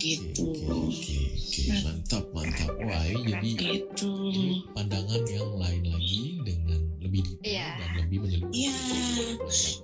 Gitu. 0.01 0.41
oke 0.43 0.67
oke 0.67 1.15
oke 1.37 1.63
mantap 1.85 2.25
mantap. 2.35 2.71
Wah 2.81 3.05
ini 3.07 3.23
jadi 3.29 3.51
gitu. 3.55 4.11
ini 4.33 4.65
pandangan 4.73 5.23
yang 5.29 5.53
lain 5.61 5.83
lagi 5.85 6.23
dengan 6.43 6.81
lebih 7.01 7.21
detail 7.23 7.45
Iya. 7.55 7.69
dan 7.79 7.91
lebih 8.03 8.19
menyeluruh. 8.25 8.53
Iya. 8.57 8.77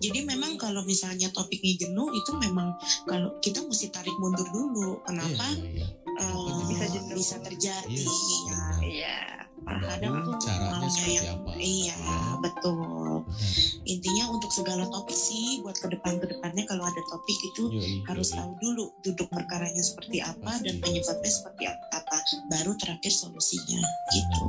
jadi 0.00 0.18
memang 0.26 0.58
kalau 0.58 0.82
misalnya 0.88 1.28
topiknya 1.30 1.86
jenuh 1.86 2.08
itu 2.12 2.32
memang 2.40 2.74
kalau 3.04 3.36
kita 3.44 3.62
mesti 3.62 3.92
tarik 3.92 4.14
mundur 4.18 4.48
dulu. 4.50 5.00
Kenapa? 5.06 5.44
Iya, 5.54 5.84
iya. 5.84 6.05
Eh, 6.16 6.64
Bisa 6.66 6.86
jenuh. 6.88 7.14
bisa 7.14 7.36
terjadi 7.38 7.92
Yes, 7.92 8.20
ya. 8.42 8.60
Iya. 8.80 9.18
kadang 9.58 9.82
Tergantung 10.14 10.22
tuh 10.22 10.36
caranya 10.40 10.86
seperti 10.86 11.12
yang 11.18 11.38
apa. 11.38 11.50
iya 11.56 11.96
Ya. 11.96 12.18
betul 12.38 12.78
Benar. 13.18 13.82
intinya 13.84 14.24
untuk 14.30 14.50
segala 14.50 14.84
topik 14.86 15.18
sih 15.18 15.58
buat 15.58 15.74
ke 15.74 15.88
depan 15.88 16.12
ke 16.16 16.26
depannya 16.28 16.62
kalau 16.64 16.84
ada 16.84 17.02
topik 17.04 17.34
itu 17.44 17.62
Yoi, 17.72 17.98
harus 18.04 18.30
yoi. 18.30 18.38
tahu 18.38 18.50
dulu 18.60 18.84
duduk 19.00 19.26
perkaranya 19.26 19.80
seperti 19.80 20.22
apa 20.22 20.38
Pasti. 20.54 20.64
dan 20.64 20.74
penyebabnya 20.78 21.32
seperti 21.32 21.62
apa 21.66 22.16
baru 22.46 22.72
terakhir 22.76 23.10
solusinya 23.10 23.82
gitu 24.08 24.42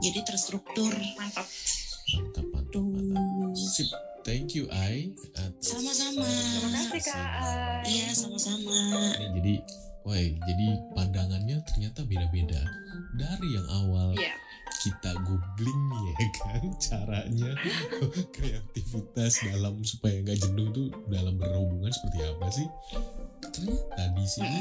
jadi 0.00 0.18
terstruktur 0.24 0.90
mantap 1.14 1.46
Mantap, 2.10 2.42
mantap, 2.44 2.64
tuh 2.70 2.82
mantap. 2.82 3.54
Sip. 3.54 3.86
Thank 4.20 4.52
you, 4.52 4.66
Ai. 4.68 5.14
Sama-sama. 5.60 6.26
terima 6.26 6.90
kasih 6.90 7.02
kak 7.06 7.86
iya 7.86 8.10
sama-sama 8.10 8.74
Ini 9.14 9.30
jadi, 9.32 9.54
woi, 10.04 10.36
jadi 10.36 10.66
pandangannya 10.96 11.60
ternyata 11.68 12.02
beda-beda. 12.08 12.60
Dari 13.16 13.48
yang 13.52 13.68
awal 13.68 14.16
Iya. 14.16 14.34
kita 14.80 15.12
googling 15.26 15.82
ya 15.92 16.14
kan 16.40 16.62
caranya 16.88 17.50
kreativitas 18.34 19.44
dalam 19.44 19.82
supaya 19.84 20.22
nggak 20.24 20.40
jenuh 20.40 20.72
itu 20.72 20.82
dalam 21.10 21.36
berhubungan 21.36 21.92
seperti 21.92 22.18
apa 22.24 22.46
sih? 22.48 22.68
Ternyata 23.50 24.02
di 24.16 24.24
sini 24.24 24.60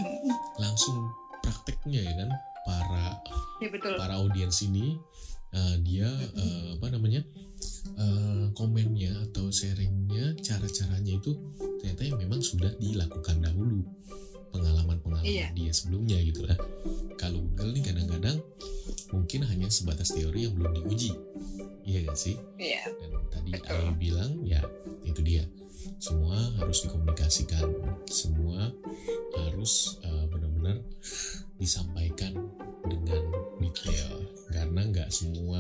langsung 0.60 0.98
prakteknya 1.40 2.02
ya 2.04 2.14
kan 2.20 2.30
para 2.68 3.06
ya 3.64 3.68
betul 3.72 3.96
para 3.96 4.20
audiens 4.20 4.60
ini 4.62 5.00
uh, 5.56 5.76
dia 5.82 6.10
uh, 6.36 6.78
apa 6.78 6.88
namanya 6.94 7.24
uh, 7.98 8.52
komennya 8.54 9.14
atau 9.30 9.50
sharingnya 9.50 10.36
cara-caranya 10.44 11.18
itu 11.18 11.32
ternyata 11.80 12.02
yang 12.06 12.20
memang 12.20 12.42
sudah 12.44 12.70
dilakukan 12.78 13.40
dahulu 13.40 13.82
pengalaman-pengalaman 14.52 15.26
Iya. 15.26 15.48
dia 15.54 15.72
sebelumnya 15.74 16.18
gitu 16.22 16.46
lah. 16.46 16.58
Kalau 17.16 17.42
Google 17.44 17.76
nih 17.76 17.84
kadang-kadang 17.92 18.38
mungkin 19.14 19.46
hanya 19.46 19.68
sebatas 19.70 20.14
teori 20.14 20.46
yang 20.50 20.54
belum 20.58 20.72
diuji. 20.84 21.12
Iya 21.86 22.06
gak 22.10 22.18
sih? 22.18 22.36
Iya 22.58 22.86
dan 22.88 23.10
tadi. 23.34 23.50
Ayu 23.58 23.94
bilang 23.98 24.42
ya 24.46 24.62
itu 25.06 25.20
dia. 25.22 25.44
Semua 26.00 26.36
harus 26.60 26.84
dikomunikasikan. 26.86 27.66
Semua 28.08 28.70
harus 29.36 30.00
uh, 30.04 30.26
benar-benar 30.28 30.80
disampaikan 31.58 32.36
dengan 32.88 33.24
detail. 33.60 34.28
Karena 34.50 34.82
nggak 34.88 35.10
semua 35.14 35.60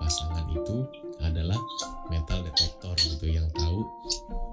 pasangan 0.00 0.46
itu 0.48 0.88
adalah 1.20 1.60
metal 2.08 2.40
detektor 2.42 2.96
gitu 2.96 3.26
yang 3.28 3.46
tahu 3.54 3.84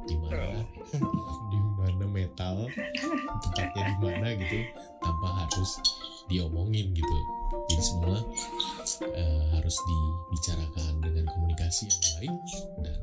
di 0.06 0.16
mana 0.20 0.62
di 1.52 1.60
mana 1.80 2.06
metal 2.06 2.68
tempatnya 3.42 3.84
di 3.88 3.96
mana 4.04 4.28
gitu 4.36 4.60
tanpa 5.00 5.28
harus 5.48 5.80
diomongin 6.28 6.92
gitu. 6.92 7.18
Jadi 7.72 7.84
semua 7.84 8.20
eh, 9.16 9.44
harus 9.56 9.76
dibicarakan 9.88 11.00
dengan 11.00 11.26
komunikasi 11.32 11.88
yang 11.88 12.02
baik 12.20 12.36
dan 12.84 13.00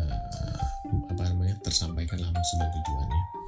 eh, 0.00 0.58
apa 1.12 1.22
namanya 1.28 1.60
tersampaikanlah 1.60 2.32
maksud 2.32 2.56
dan 2.56 2.70
tujuannya 2.72 3.43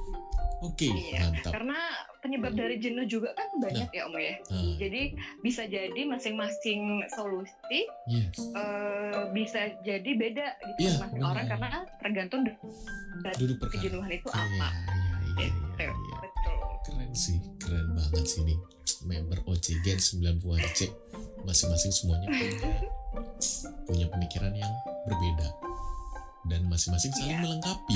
oke 0.59 0.83
Iya, 0.83 1.19
mantap. 1.27 1.51
karena 1.51 1.77
penyebab 2.17 2.53
dari 2.53 2.75
jenuh 2.77 3.05
juga 3.05 3.29
kan 3.31 3.47
banyak 3.55 3.87
ya 3.87 4.01
om 4.03 4.13
ya. 4.13 4.35
Ah, 4.47 4.73
jadi 4.75 5.01
bisa 5.39 5.63
jadi 5.63 6.01
masing-masing 6.03 6.81
solusi 7.07 7.85
yes. 8.05 8.35
eh, 8.51 9.23
bisa 9.31 9.59
jadi 9.81 10.09
beda 10.11 10.47
gitu 10.65 10.79
Iya, 10.83 10.91
masing 10.99 11.19
benar. 11.19 11.31
orang 11.31 11.45
karena 11.47 11.69
tergantung 11.97 12.41
dari 12.43 13.43
kejenuhan 13.69 14.09
itu 14.09 14.27
apa. 14.27 14.67
iya, 14.67 14.67
iya, 15.35 15.47
Gitu. 15.47 15.59
iya, 15.77 15.87
iya. 15.87 16.15
betul. 16.19 16.55
Keren 16.83 17.11
sih 17.13 17.37
keren 17.57 17.87
banget 17.93 18.25
sih 18.25 18.41
ini. 18.41 18.55
Member 18.99 19.39
OC 19.45 19.65
Gen 19.81 19.99
90-an 19.99 20.63
C. 20.73 20.89
Masing-masing 21.43 21.91
semuanya 21.93 22.27
punya 22.27 22.75
punya 23.85 24.05
pemikiran 24.09 24.51
yang 24.51 24.73
berbeda. 25.05 25.47
Dan 26.45 26.65
masing-masing 26.65 27.13
saling 27.13 27.29
Iya. 27.31 27.43
melengkapi. 27.45 27.93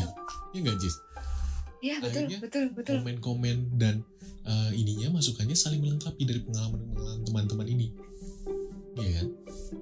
Ya 0.54 0.60
nggak 0.62 0.78
Jis 0.78 0.96
Iya 1.82 1.95
betul 1.98 2.24
Akhirnya 2.24 2.38
betul 2.40 2.64
betul 2.72 2.95
komen-komen 2.98 3.58
dan 3.76 3.95
eh, 4.44 4.72
ininya 4.72 5.18
masukannya 5.18 5.53
saling 5.53 5.82
melengkapi 5.82 6.24
dari 6.24 6.40
pengalaman-pengalaman 6.40 7.26
teman-teman 7.26 7.68
ini 7.68 7.88
Iya 8.91 9.12
kan 9.18 9.28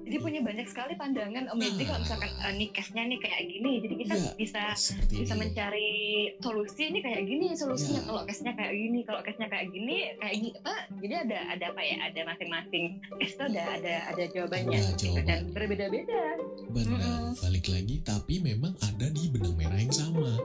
jadi 0.00 0.16
punya 0.18 0.40
banyak 0.40 0.66
sekali 0.66 0.94
pandangan 0.94 1.46
om 1.46 1.58
jadi 1.58 1.82
kalau 1.84 2.00
misalkan 2.00 2.30
eh, 2.32 2.52
nih 2.56 2.68
case-nya 2.70 3.04
nih 3.06 3.18
kayak 3.20 3.42
gini 3.44 3.72
jadi 3.78 3.94
kita 3.96 4.14
Iya. 4.16 4.30
bisa 4.34 4.62
bisa 5.06 5.34
ini 5.34 5.38
mencari 5.38 5.90
solusi 6.38 6.82
ini 6.84 6.98
kayak 6.98 7.22
gini 7.22 7.46
solusinya 7.54 8.00
Iya. 8.00 8.06
kalau 8.06 8.22
case-nya 8.24 8.52
kayak 8.54 8.72
gini 8.72 8.98
kalau 9.02 9.20
case-nya 9.20 9.46
kayak 9.46 9.66
gini 9.68 9.96
kayak 10.16 10.34
gini 10.36 10.50
apa 10.56 10.74
jadi 10.98 11.14
ada 11.20 11.38
ada 11.48 11.64
apa 11.68 11.80
ya 11.80 11.96
ada 12.02 12.20
masing-masing 12.24 12.84
case 13.16 13.34
itu 13.34 13.44
ada 13.44 13.62
ada 13.72 13.94
ada 14.08 14.24
jawabannya 14.26 14.78
Ada 14.78 14.90
gitu. 14.94 15.06
dan 15.12 15.22
jawabannya. 15.22 15.54
berbeda-beda 15.54 16.22
Benar, 16.70 16.98
Mm-mm. 16.98 17.26
balik 17.36 17.66
lagi 17.66 17.96
tapi 18.00 18.34
memang 18.40 18.72
ada 18.80 19.06
di 19.06 19.26
benang 19.26 19.54
merah 19.54 19.74
yang 19.76 19.90
sama. 19.90 20.38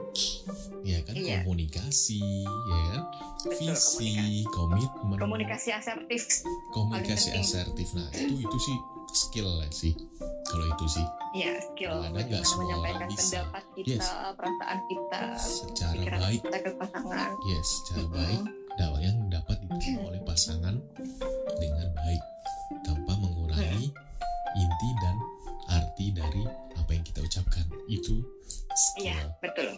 Ya 0.86 1.02
kan 1.02 1.18
Iya. 1.18 1.42
komunikasi, 1.42 2.22
ya 2.46 2.80
kan? 2.94 3.02
Betul, 3.42 3.74
Visi, 3.74 4.46
komitmen, 4.48 5.18
komunikasi 5.18 5.70
asertif 5.70 6.22
komunikasi 6.70 7.34
asertif. 7.34 7.90
Nah, 7.92 8.06
itu 8.12 8.34
itu 8.38 8.58
sih 8.60 8.76
skill 9.12 9.50
lah 9.50 9.70
sih. 9.70 9.94
Kalau 10.46 10.62
itu 10.64 10.86
sih 10.88 11.06
ya 11.36 11.52
skill 11.60 11.90
ada 12.00 12.16
nggak 12.16 12.42
semua 12.42 12.54
orang 12.64 12.66
menyampaikan 12.86 13.08
bisa. 13.10 13.42
pendapat 13.42 13.64
kita 13.74 13.92
Yes. 13.98 14.06
perasaan 14.32 14.78
kita 14.86 15.20
secara 15.36 16.16
baik, 16.16 16.40
kita 16.40 16.58
ke 16.58 16.70
pasangan 16.76 17.30
yes, 17.44 17.66
secara 17.66 18.00
Mm-mm. 18.00 18.14
baik 18.14 18.42
dakwah 18.76 19.00
yang 19.00 19.16
dapat 19.26 19.56
diterima 19.60 20.00
oleh 20.06 20.20
pasangan 20.22 20.74
dengan 21.56 21.88
baik 21.94 22.22
tanpa 22.82 23.12
mengurangi 23.16 23.86
inti 24.54 24.90
dan 25.00 25.16
arti 25.68 26.06
dari 26.10 26.42
apa 26.72 26.90
yang 26.90 27.04
kita 27.04 27.20
ucapkan. 27.20 27.66
Itu 27.86 28.22
skill 28.72 29.10
iya 29.10 29.18
betul 29.40 29.70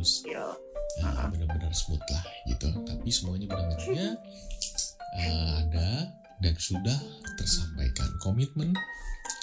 harus 0.00 0.24
skill 0.24 0.48
ya, 0.96 1.04
Uh-uh. 1.04 1.28
benar-benar 1.28 1.68
smooth 1.76 2.00
lah 2.08 2.24
gitu. 2.48 2.72
Tapi 2.88 3.08
semuanya 3.12 3.46
benar-benarnya 3.52 4.16
eh, 5.20 5.48
ada 5.60 6.08
dan 6.40 6.54
sudah 6.56 6.96
tersampaikan 7.36 8.08
komitmen. 8.24 8.72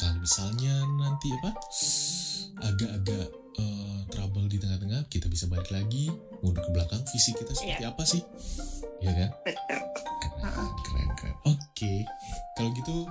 Kalau 0.01 0.17
misalnya 0.17 0.81
nanti 0.97 1.29
apa 1.37 1.51
agak-agak 2.73 3.27
eh, 3.61 3.99
trouble 4.09 4.49
di 4.49 4.57
tengah-tengah 4.57 5.05
kita 5.13 5.29
bisa 5.29 5.45
balik 5.45 5.69
lagi 5.69 6.09
mundur 6.41 6.65
ke 6.65 6.71
belakang 6.73 7.05
visi 7.05 7.37
kita 7.37 7.53
seperti 7.53 7.85
apa 7.85 8.01
sih? 8.01 8.25
Ya 9.05 9.13
kan? 9.13 9.29
Keren 10.41 10.73
keren 10.81 11.09
keren. 11.21 11.35
Oke 11.45 11.93
kalau 12.57 12.73
gitu 12.73 13.05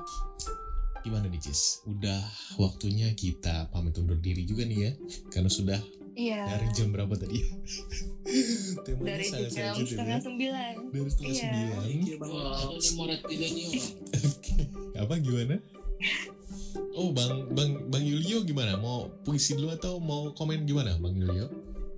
gimana 1.06 1.30
nih 1.30 1.38
Cis? 1.38 1.86
Udah 1.86 2.18
waktunya 2.58 3.14
kita 3.14 3.70
pamit 3.70 3.94
undur 3.94 4.18
diri 4.18 4.42
juga 4.42 4.66
nih 4.66 4.78
ya 4.82 4.92
karena 5.30 5.46
sudah 5.46 5.78
iya 6.16 6.48
dari 6.48 6.66
jam 6.72 6.88
berapa 6.90 7.12
tadi? 7.12 7.38
Temanya 8.84 9.06
dari 9.06 9.24
sangat 9.24 9.50
jam 9.52 9.70
sensitif 9.70 9.94
setengah 9.94 10.16
ya. 10.16 10.24
sembilan 10.24 10.72
Dari 10.88 11.10
setengah 11.12 11.30
Iya. 11.30 11.42
sembilan. 11.44 11.84
Iya. 13.28 13.80
Oke. 14.26 14.54
Apa 14.96 15.14
gimana? 15.18 15.56
Oh 16.92 17.12
bang 17.12 17.52
bang 17.52 17.70
bang 17.86 18.02
Yulio 18.02 18.42
gimana? 18.42 18.76
Mau 18.76 19.12
puisi 19.22 19.54
dulu 19.54 19.70
atau 19.70 19.96
mau 19.96 20.32
komen 20.32 20.64
gimana 20.64 20.96
bang 20.96 21.14
Yulio? 21.14 21.46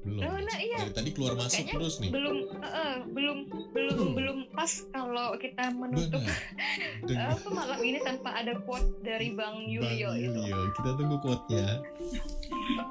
Belum. 0.09 0.25
Oh, 0.25 0.41
nah, 0.41 0.59
iya. 0.59 0.79
Dari 0.81 0.93
tadi 0.95 1.11
keluar 1.13 1.33
masuk 1.37 1.53
Kayaknya 1.53 1.75
terus 1.77 1.95
nih. 2.01 2.11
belum 2.11 2.37
eh, 2.59 2.97
belum 3.09 3.39
belum 3.71 3.97
Hmm. 3.99 4.15
belum 4.15 4.39
pas 4.55 4.73
kalau 4.89 5.35
kita 5.37 5.65
menutup 5.71 6.23
apa 7.09 7.49
malam 7.51 7.81
ini 7.81 7.99
tanpa 8.01 8.31
ada 8.33 8.55
quote 8.63 9.03
dari 9.03 9.31
Bang 9.31 9.59
bang 9.59 9.69
Yulio 9.69 10.11
itu. 10.15 10.39
Yulio. 10.39 10.59
Kita 10.73 10.91
tunggu 10.95 11.17
quote-nya. 11.19 11.83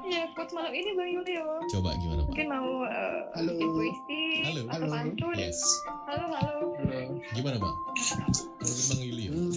Iya, 0.04 0.22
quote 0.32 0.52
malam 0.52 0.72
ini 0.72 0.90
Bang 0.92 1.10
Yulio. 1.10 1.46
Coba 1.68 1.96
gimana 1.96 2.20
pak? 2.22 2.28
Mungkin 2.28 2.46
mau 2.46 2.70
eh, 2.84 3.18
Halo. 3.34 3.50
bikin 3.52 3.68
puisi 3.68 4.22
Halo. 4.44 4.60
atau 4.66 4.74
Halo. 4.78 4.86
pantun. 4.92 5.34
Yes. 5.34 5.58
Halo, 6.06 6.24
halo. 6.30 6.66
Halo. 6.76 7.00
Gimana 7.32 7.56
bang? 7.56 7.74
Menurut 8.58 8.86
bang 8.86 9.00
Yulio? 9.02 9.30
Hmm, 9.32 9.52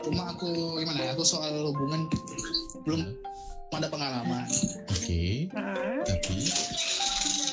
cuma 0.00 0.22
aku 0.30 0.50
gimana 0.78 1.00
ya 1.02 1.10
aku 1.12 1.24
soal 1.26 1.50
hubungan 1.66 2.06
belum 2.86 3.02
ada 3.68 3.88
pengalaman 3.88 4.46
Oke. 4.88 5.50
Nah, 5.52 6.02
Tapi 6.02 6.36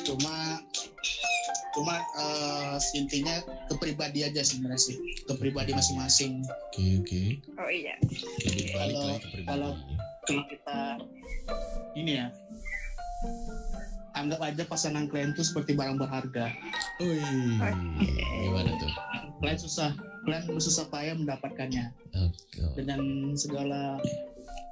cuma 0.04 0.60
cuma 1.74 1.94
eh, 1.96 2.76
intinya 2.94 3.34
ke 3.66 3.74
pribadi 3.74 4.22
aja 4.22 4.40
sebenarnya 4.40 4.78
sih 4.78 4.94
ke 5.24 5.34
pribadi 5.34 5.72
masing-masing 5.72 6.38
oke 6.70 6.84
oke. 7.02 7.22
oh 7.58 7.66
iya. 7.68 7.94
Balik 7.98 8.66
Kalau- 8.70 9.18
kalau- 9.44 9.76
kalau 10.22 10.42
kita 10.46 10.78
ini 11.94 12.12
ya 12.16 12.26
anggap 14.14 14.40
aja 14.40 14.62
pasangan 14.64 15.10
kalian 15.10 15.34
tuh 15.34 15.42
seperti 15.42 15.74
barang 15.74 15.98
berharga 15.98 16.54
Wih, 16.96 17.58
gimana 18.40 18.70
tuh? 18.78 18.92
kalian 19.42 19.58
susah 19.58 19.90
kalian 20.22 20.46
bersusah 20.46 20.86
payah 20.86 21.18
mendapatkannya 21.18 21.90
Oke. 22.14 22.62
dengan 22.78 23.02
segala 23.34 23.98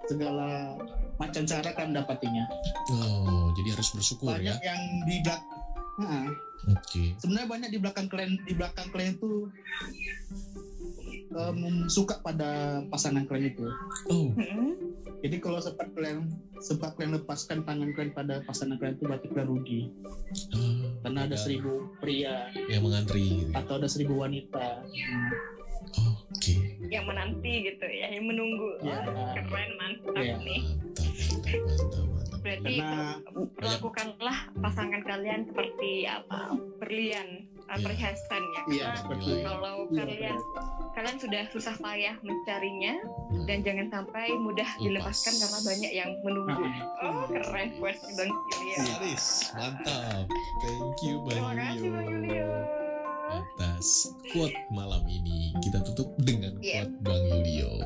segala 0.05 0.77
macam 1.16 1.43
cara 1.43 1.69
kalian 1.70 1.91
mendapatinya 1.93 2.45
Oh, 2.91 3.51
jadi 3.55 3.74
harus 3.74 3.89
bersyukur 3.91 4.33
ya. 4.33 4.53
banyak 4.53 4.59
yang 4.61 4.81
di 5.05 5.16
belakang 5.20 5.51
Nah, 5.93 6.24
Oke. 6.73 7.12
sebenarnya 7.20 7.49
banyak 7.49 7.69
di 7.69 7.79
belakang 7.79 8.09
kalian 8.09 8.33
di 8.43 8.57
belakang 8.57 8.89
kalian 8.89 9.12
tuh 9.19 9.53
em, 11.31 11.59
suka 11.87 12.16
pada 12.20 12.81
pasangan 12.89 13.29
kalian 13.29 13.53
itu. 13.53 13.66
Oh, 14.09 14.33
Mm-mm. 14.33 14.73
Jadi 15.20 15.37
kalau 15.39 15.61
sempat 15.61 15.93
kalian 15.93 16.33
sempat 16.59 16.97
kalian 16.97 17.15
lepaskan 17.15 17.62
tangan 17.62 17.93
kalian 17.93 18.11
pada 18.11 18.41
pasangan 18.43 18.74
kalian 18.77 18.97
itu 18.97 19.05
berarti 19.05 19.27
kalian 19.31 19.49
rugi. 19.49 19.81
ah, 20.51 20.89
Karena 21.03 21.20
ada 21.23 21.29
ada 21.29 21.37
seribu 21.37 21.73
pria 22.01 22.49
yang 22.66 22.83
mengantri 22.83 23.45
gitu. 23.45 23.53
atau 23.53 23.74
ada 23.77 23.87
seribu 23.87 24.16
wanita. 24.16 24.83
Oke. 26.33 26.72
Yang 26.89 27.05
menanti 27.05 27.53
gitu 27.65 27.87
ya 27.87 28.07
yang 28.09 28.27
menunggu 28.27 28.71
Ya. 28.81 28.99
Wah, 29.07 29.35
keren 29.37 29.71
mantap 29.77 30.17
Ya. 30.19 30.37
nih 30.39 30.63
berarti 32.43 32.75
Karena 32.75 33.23
perlakukanlah 33.55 34.39
pasangan 34.59 35.03
kalian 35.07 35.47
seperti 35.47 36.05
apa 36.05 36.51
berlian 36.77 37.47
uh, 37.65 37.79
Ya. 37.79 37.81
perhiasan 37.81 38.43
ya 38.43 38.63
iya 38.67 38.85
Karena 38.85 38.99
seperti 38.99 39.31
Iya. 39.31 39.45
kalau 39.47 39.75
Iya, 39.87 39.95
kalian 40.03 40.37
kalian 40.93 41.17
sudah 41.17 41.43
susah 41.49 41.75
payah 41.79 42.15
mencarinya 42.21 42.95
Nah, 43.31 43.45
dan 43.47 43.59
jangan 43.63 43.87
sampai 43.89 44.27
mudah 44.35 44.67
Lepas. 44.67 44.83
dilepaskan 44.83 45.35
karena 45.39 45.59
banyak 45.63 45.93
yang 45.95 46.11
menunggu 46.21 46.51
Nah, 46.59 46.75
oh 47.01 47.23
keren 47.31 47.69
quotes 47.79 48.03
bang 48.13 48.31
Julio 48.51 48.77
Yaris, 48.77 49.27
mantap. 49.55 50.27
Thank 50.61 50.99
you 51.01 51.15
terima 51.23 51.55
Bang 51.55 51.79
Julio 51.79 52.51
atas 53.35 53.87
quote 54.29 54.55
malam 54.71 55.01
ini. 55.07 55.57
Kita 55.59 55.81
tutup 55.83 56.13
dengan 56.19 56.57
Iya. 56.59 56.85
quote 56.85 56.95
Bang 57.01 57.23
Julio. 57.25 57.81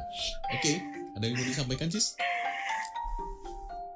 Oke, 0.51 0.73
ada 1.12 1.23
yang 1.23 1.35
mau 1.35 1.47
disampaikan 1.47 1.86
Cis? 1.86 2.16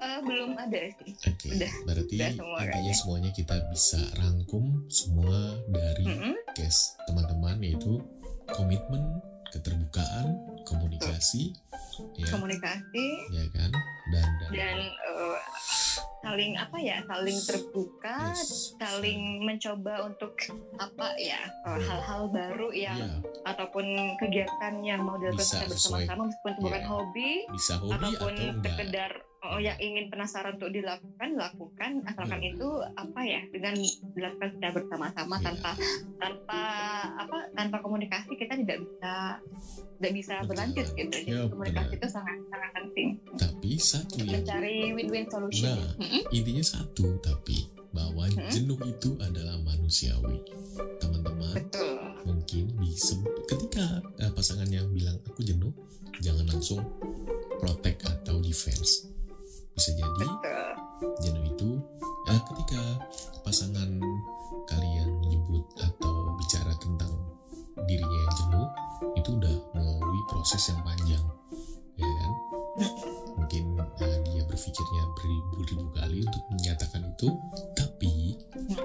Eh, 0.00 0.20
belum 0.24 0.56
ada 0.56 0.80
sih 0.96 1.12
Oke, 1.28 1.48
Udah. 1.52 1.72
berarti 1.84 2.14
Udah 2.16 2.30
semua 2.32 2.56
intinya 2.64 2.94
semuanya 2.96 3.30
kita 3.30 3.56
bisa 3.68 4.00
rangkum 4.16 4.64
semua 4.88 5.36
dari 5.68 6.08
Mm-mm. 6.08 6.34
case 6.56 6.96
teman-teman 7.04 7.60
yaitu 7.60 8.00
komitmen, 8.48 9.20
keterbukaan, 9.50 10.26
komunikasi, 10.64 11.54
ya, 12.16 12.26
komunikasi. 12.30 13.06
Ya 13.34 13.44
kan, 13.52 13.70
dan 14.10 14.28
dan, 14.38 14.50
dan 14.54 14.78
eh, 14.90 15.38
saling 16.20 16.52
apa 16.56 16.76
ya? 16.78 17.02
Saling 17.06 17.38
terbuka 17.44 18.16
yes, 18.30 18.74
saling 18.78 19.42
mencoba 19.42 20.06
untuk 20.06 20.34
apa 20.78 21.14
ya? 21.18 21.40
Eh, 21.46 21.76
Iya. 21.78 21.86
hal-hal 21.86 22.22
baru 22.30 22.68
yang 22.70 22.98
ya, 22.98 23.10
ataupun 23.46 23.86
kegiatan 24.18 24.74
yang 24.84 25.02
mau 25.02 25.16
dilakukan 25.18 25.42
Bisa 25.42 25.66
bersama-sama 25.66 26.28
meskipun 26.28 26.52
itu 26.52 26.60
bukan 26.62 26.82
Iya. 26.82 26.88
hobi 26.88 27.30
bisa 27.50 27.74
hobi 27.78 27.94
ataupun 27.94 28.34
atau 28.36 28.54
enggak. 28.58 29.12
Oh, 29.42 29.56
yang 29.56 29.76
ingin 29.76 30.08
penasaran 30.08 30.54
untuk 30.54 30.68
dilakukan 30.68 31.30
lakukan 31.32 32.04
asalkan 32.04 32.40
Iya. 32.40 32.50
itu 32.52 32.68
apa 32.92 33.20
ya 33.22 33.40
dengan 33.48 33.74
dilakukan 34.12 34.48
secara 34.52 34.72
bersama-sama 34.74 35.36
Iya. 35.36 35.44
tanpa 35.46 35.70
tanpa 36.16 36.60
apa 37.16 37.36
tanpa 37.52 37.76
komunikasi 37.80 38.32
kita 38.34 38.52
tidak 38.54 38.78
bisa 38.80 39.12
tidak 39.96 40.12
bisa 40.14 40.34
Betul. 40.36 40.48
berlanjut 40.48 40.86
gitu 40.92 41.16
jadi 41.18 41.30
Ya, 41.30 41.42
komunikasi 41.46 41.86
benar. 41.88 41.98
itu 41.98 42.06
sangat 42.08 42.36
sangat 42.46 42.70
penting 42.74 43.08
Tapi 43.32 43.70
satu 43.74 44.14
yang 44.18 44.28
mencari 44.36 44.76
win-win 44.92 45.26
solution 45.26 45.72
Nah. 45.72 45.92
Mm-mm. 45.98 46.22
intinya 46.30 46.64
satu 46.66 47.06
tapi 47.18 47.58
bahwa 47.90 48.22
Hmm. 48.24 48.46
jenuh 48.48 48.78
itu 48.84 49.18
adalah 49.18 49.58
manusiawi 49.60 50.38
teman-teman 50.96 51.58
betul 51.58 51.98
mungkin 52.22 52.70
bisa 52.76 53.18
ketika 53.46 53.82
eh, 54.16 54.30
pasangan 54.30 54.68
yang 54.68 54.86
bilang 54.90 55.18
aku 55.24 55.42
jenuh 55.42 55.72
jangan 56.20 56.46
langsung 56.46 56.78
protect 57.58 58.04
atau 58.04 58.38
defense 58.38 59.10
bisa 59.80 59.96
jadi 59.96 60.28
jenuh 61.24 61.44
itu 61.56 61.80
eh, 62.28 62.40
ketika 62.52 63.00
pasangan 63.40 63.88
kalian 64.68 65.08
menyebut 65.24 65.64
atau 65.80 66.36
bicara 66.36 66.76
tentang 66.84 67.08
dirinya 67.88 68.18
yang 68.28 68.34
jenuh 68.36 68.68
itu 69.16 69.40
udah 69.40 69.56
melalui 69.72 70.20
proses 70.28 70.68
yang 70.68 70.84
panjang 70.84 71.24
ya 71.96 72.04
kan? 72.04 72.32
Mungkin 73.40 73.64
eh, 74.04 74.18
dia 74.28 74.44
berpikirnya 74.44 75.04
beribu-ribu 75.16 75.88
kali 75.96 76.28
untuk 76.28 76.44
menyatakan 76.52 77.00
itu 77.16 77.32
tapi 77.72 78.36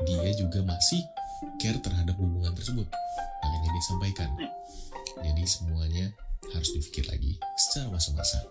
dia 0.07 0.31
juga 0.31 0.63
masih 0.63 1.03
care 1.59 1.83
terhadap 1.83 2.15
hubungan 2.15 2.55
tersebut. 2.55 2.87
Makanya 3.43 3.67
dia 3.67 3.83
sampaikan. 3.83 4.31
Jadi 5.19 5.43
semuanya 5.43 6.07
harus 6.55 6.71
dipikir 6.71 7.03
lagi 7.11 7.35
secara 7.59 7.91
masa-masa. 7.91 8.47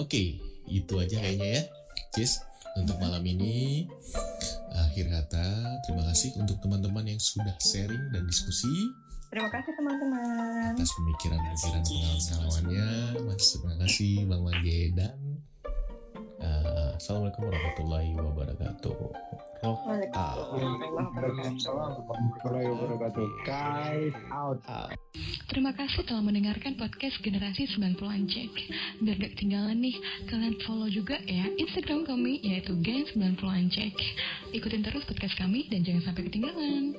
Oke 0.00 0.40
itu 0.72 0.94
aja 0.96 1.20
kayaknya 1.20 1.60
ya 1.60 1.81
Cis 2.12 2.44
untuk 2.76 2.96
malam 3.00 3.24
ini. 3.24 3.88
Akhir 4.72 5.08
kata 5.08 5.80
terima 5.84 6.04
kasih 6.12 6.36
untuk 6.40 6.60
teman-teman 6.60 7.04
yang 7.08 7.20
sudah 7.20 7.56
sharing 7.60 8.12
dan 8.12 8.24
diskusi. 8.28 8.72
Terima 9.32 9.48
kasih 9.48 9.72
teman-teman. 9.80 10.76
Atas 10.76 10.92
pemikiran-pemikiran 10.92 11.82
pengalaman-pengalamannya 11.88 12.88
mas 13.24 13.44
terima 13.56 13.74
kasih 13.80 14.14
bang 14.28 14.42
Mangge 14.44 14.80
dan 14.92 15.16
uh, 16.44 16.90
assalamualaikum 17.00 17.48
warahmatullahi 17.48 18.12
wabarakatuh 18.20 19.00
Terima 25.46 25.70
kasih 25.70 26.02
telah 26.02 26.18
mendengarkan 26.18 26.74
podcast 26.74 27.22
Generasi 27.22 27.70
90-an 27.70 28.26
Cek. 28.26 28.50
Biar 29.06 29.16
gak 29.22 29.38
ketinggalan 29.38 29.78
nih, 29.78 29.94
kalian 30.26 30.58
follow 30.66 30.90
juga 30.90 31.14
ya 31.30 31.46
Instagram 31.62 32.02
kami 32.02 32.42
yaitu 32.42 32.74
Gen 32.82 33.06
90-an 33.14 33.70
Cek. 33.70 33.94
Ikutin 34.50 34.82
terus 34.82 35.06
podcast 35.06 35.38
kami 35.38 35.70
dan 35.70 35.86
jangan 35.86 36.10
sampai 36.10 36.26
ketinggalan. 36.26 36.98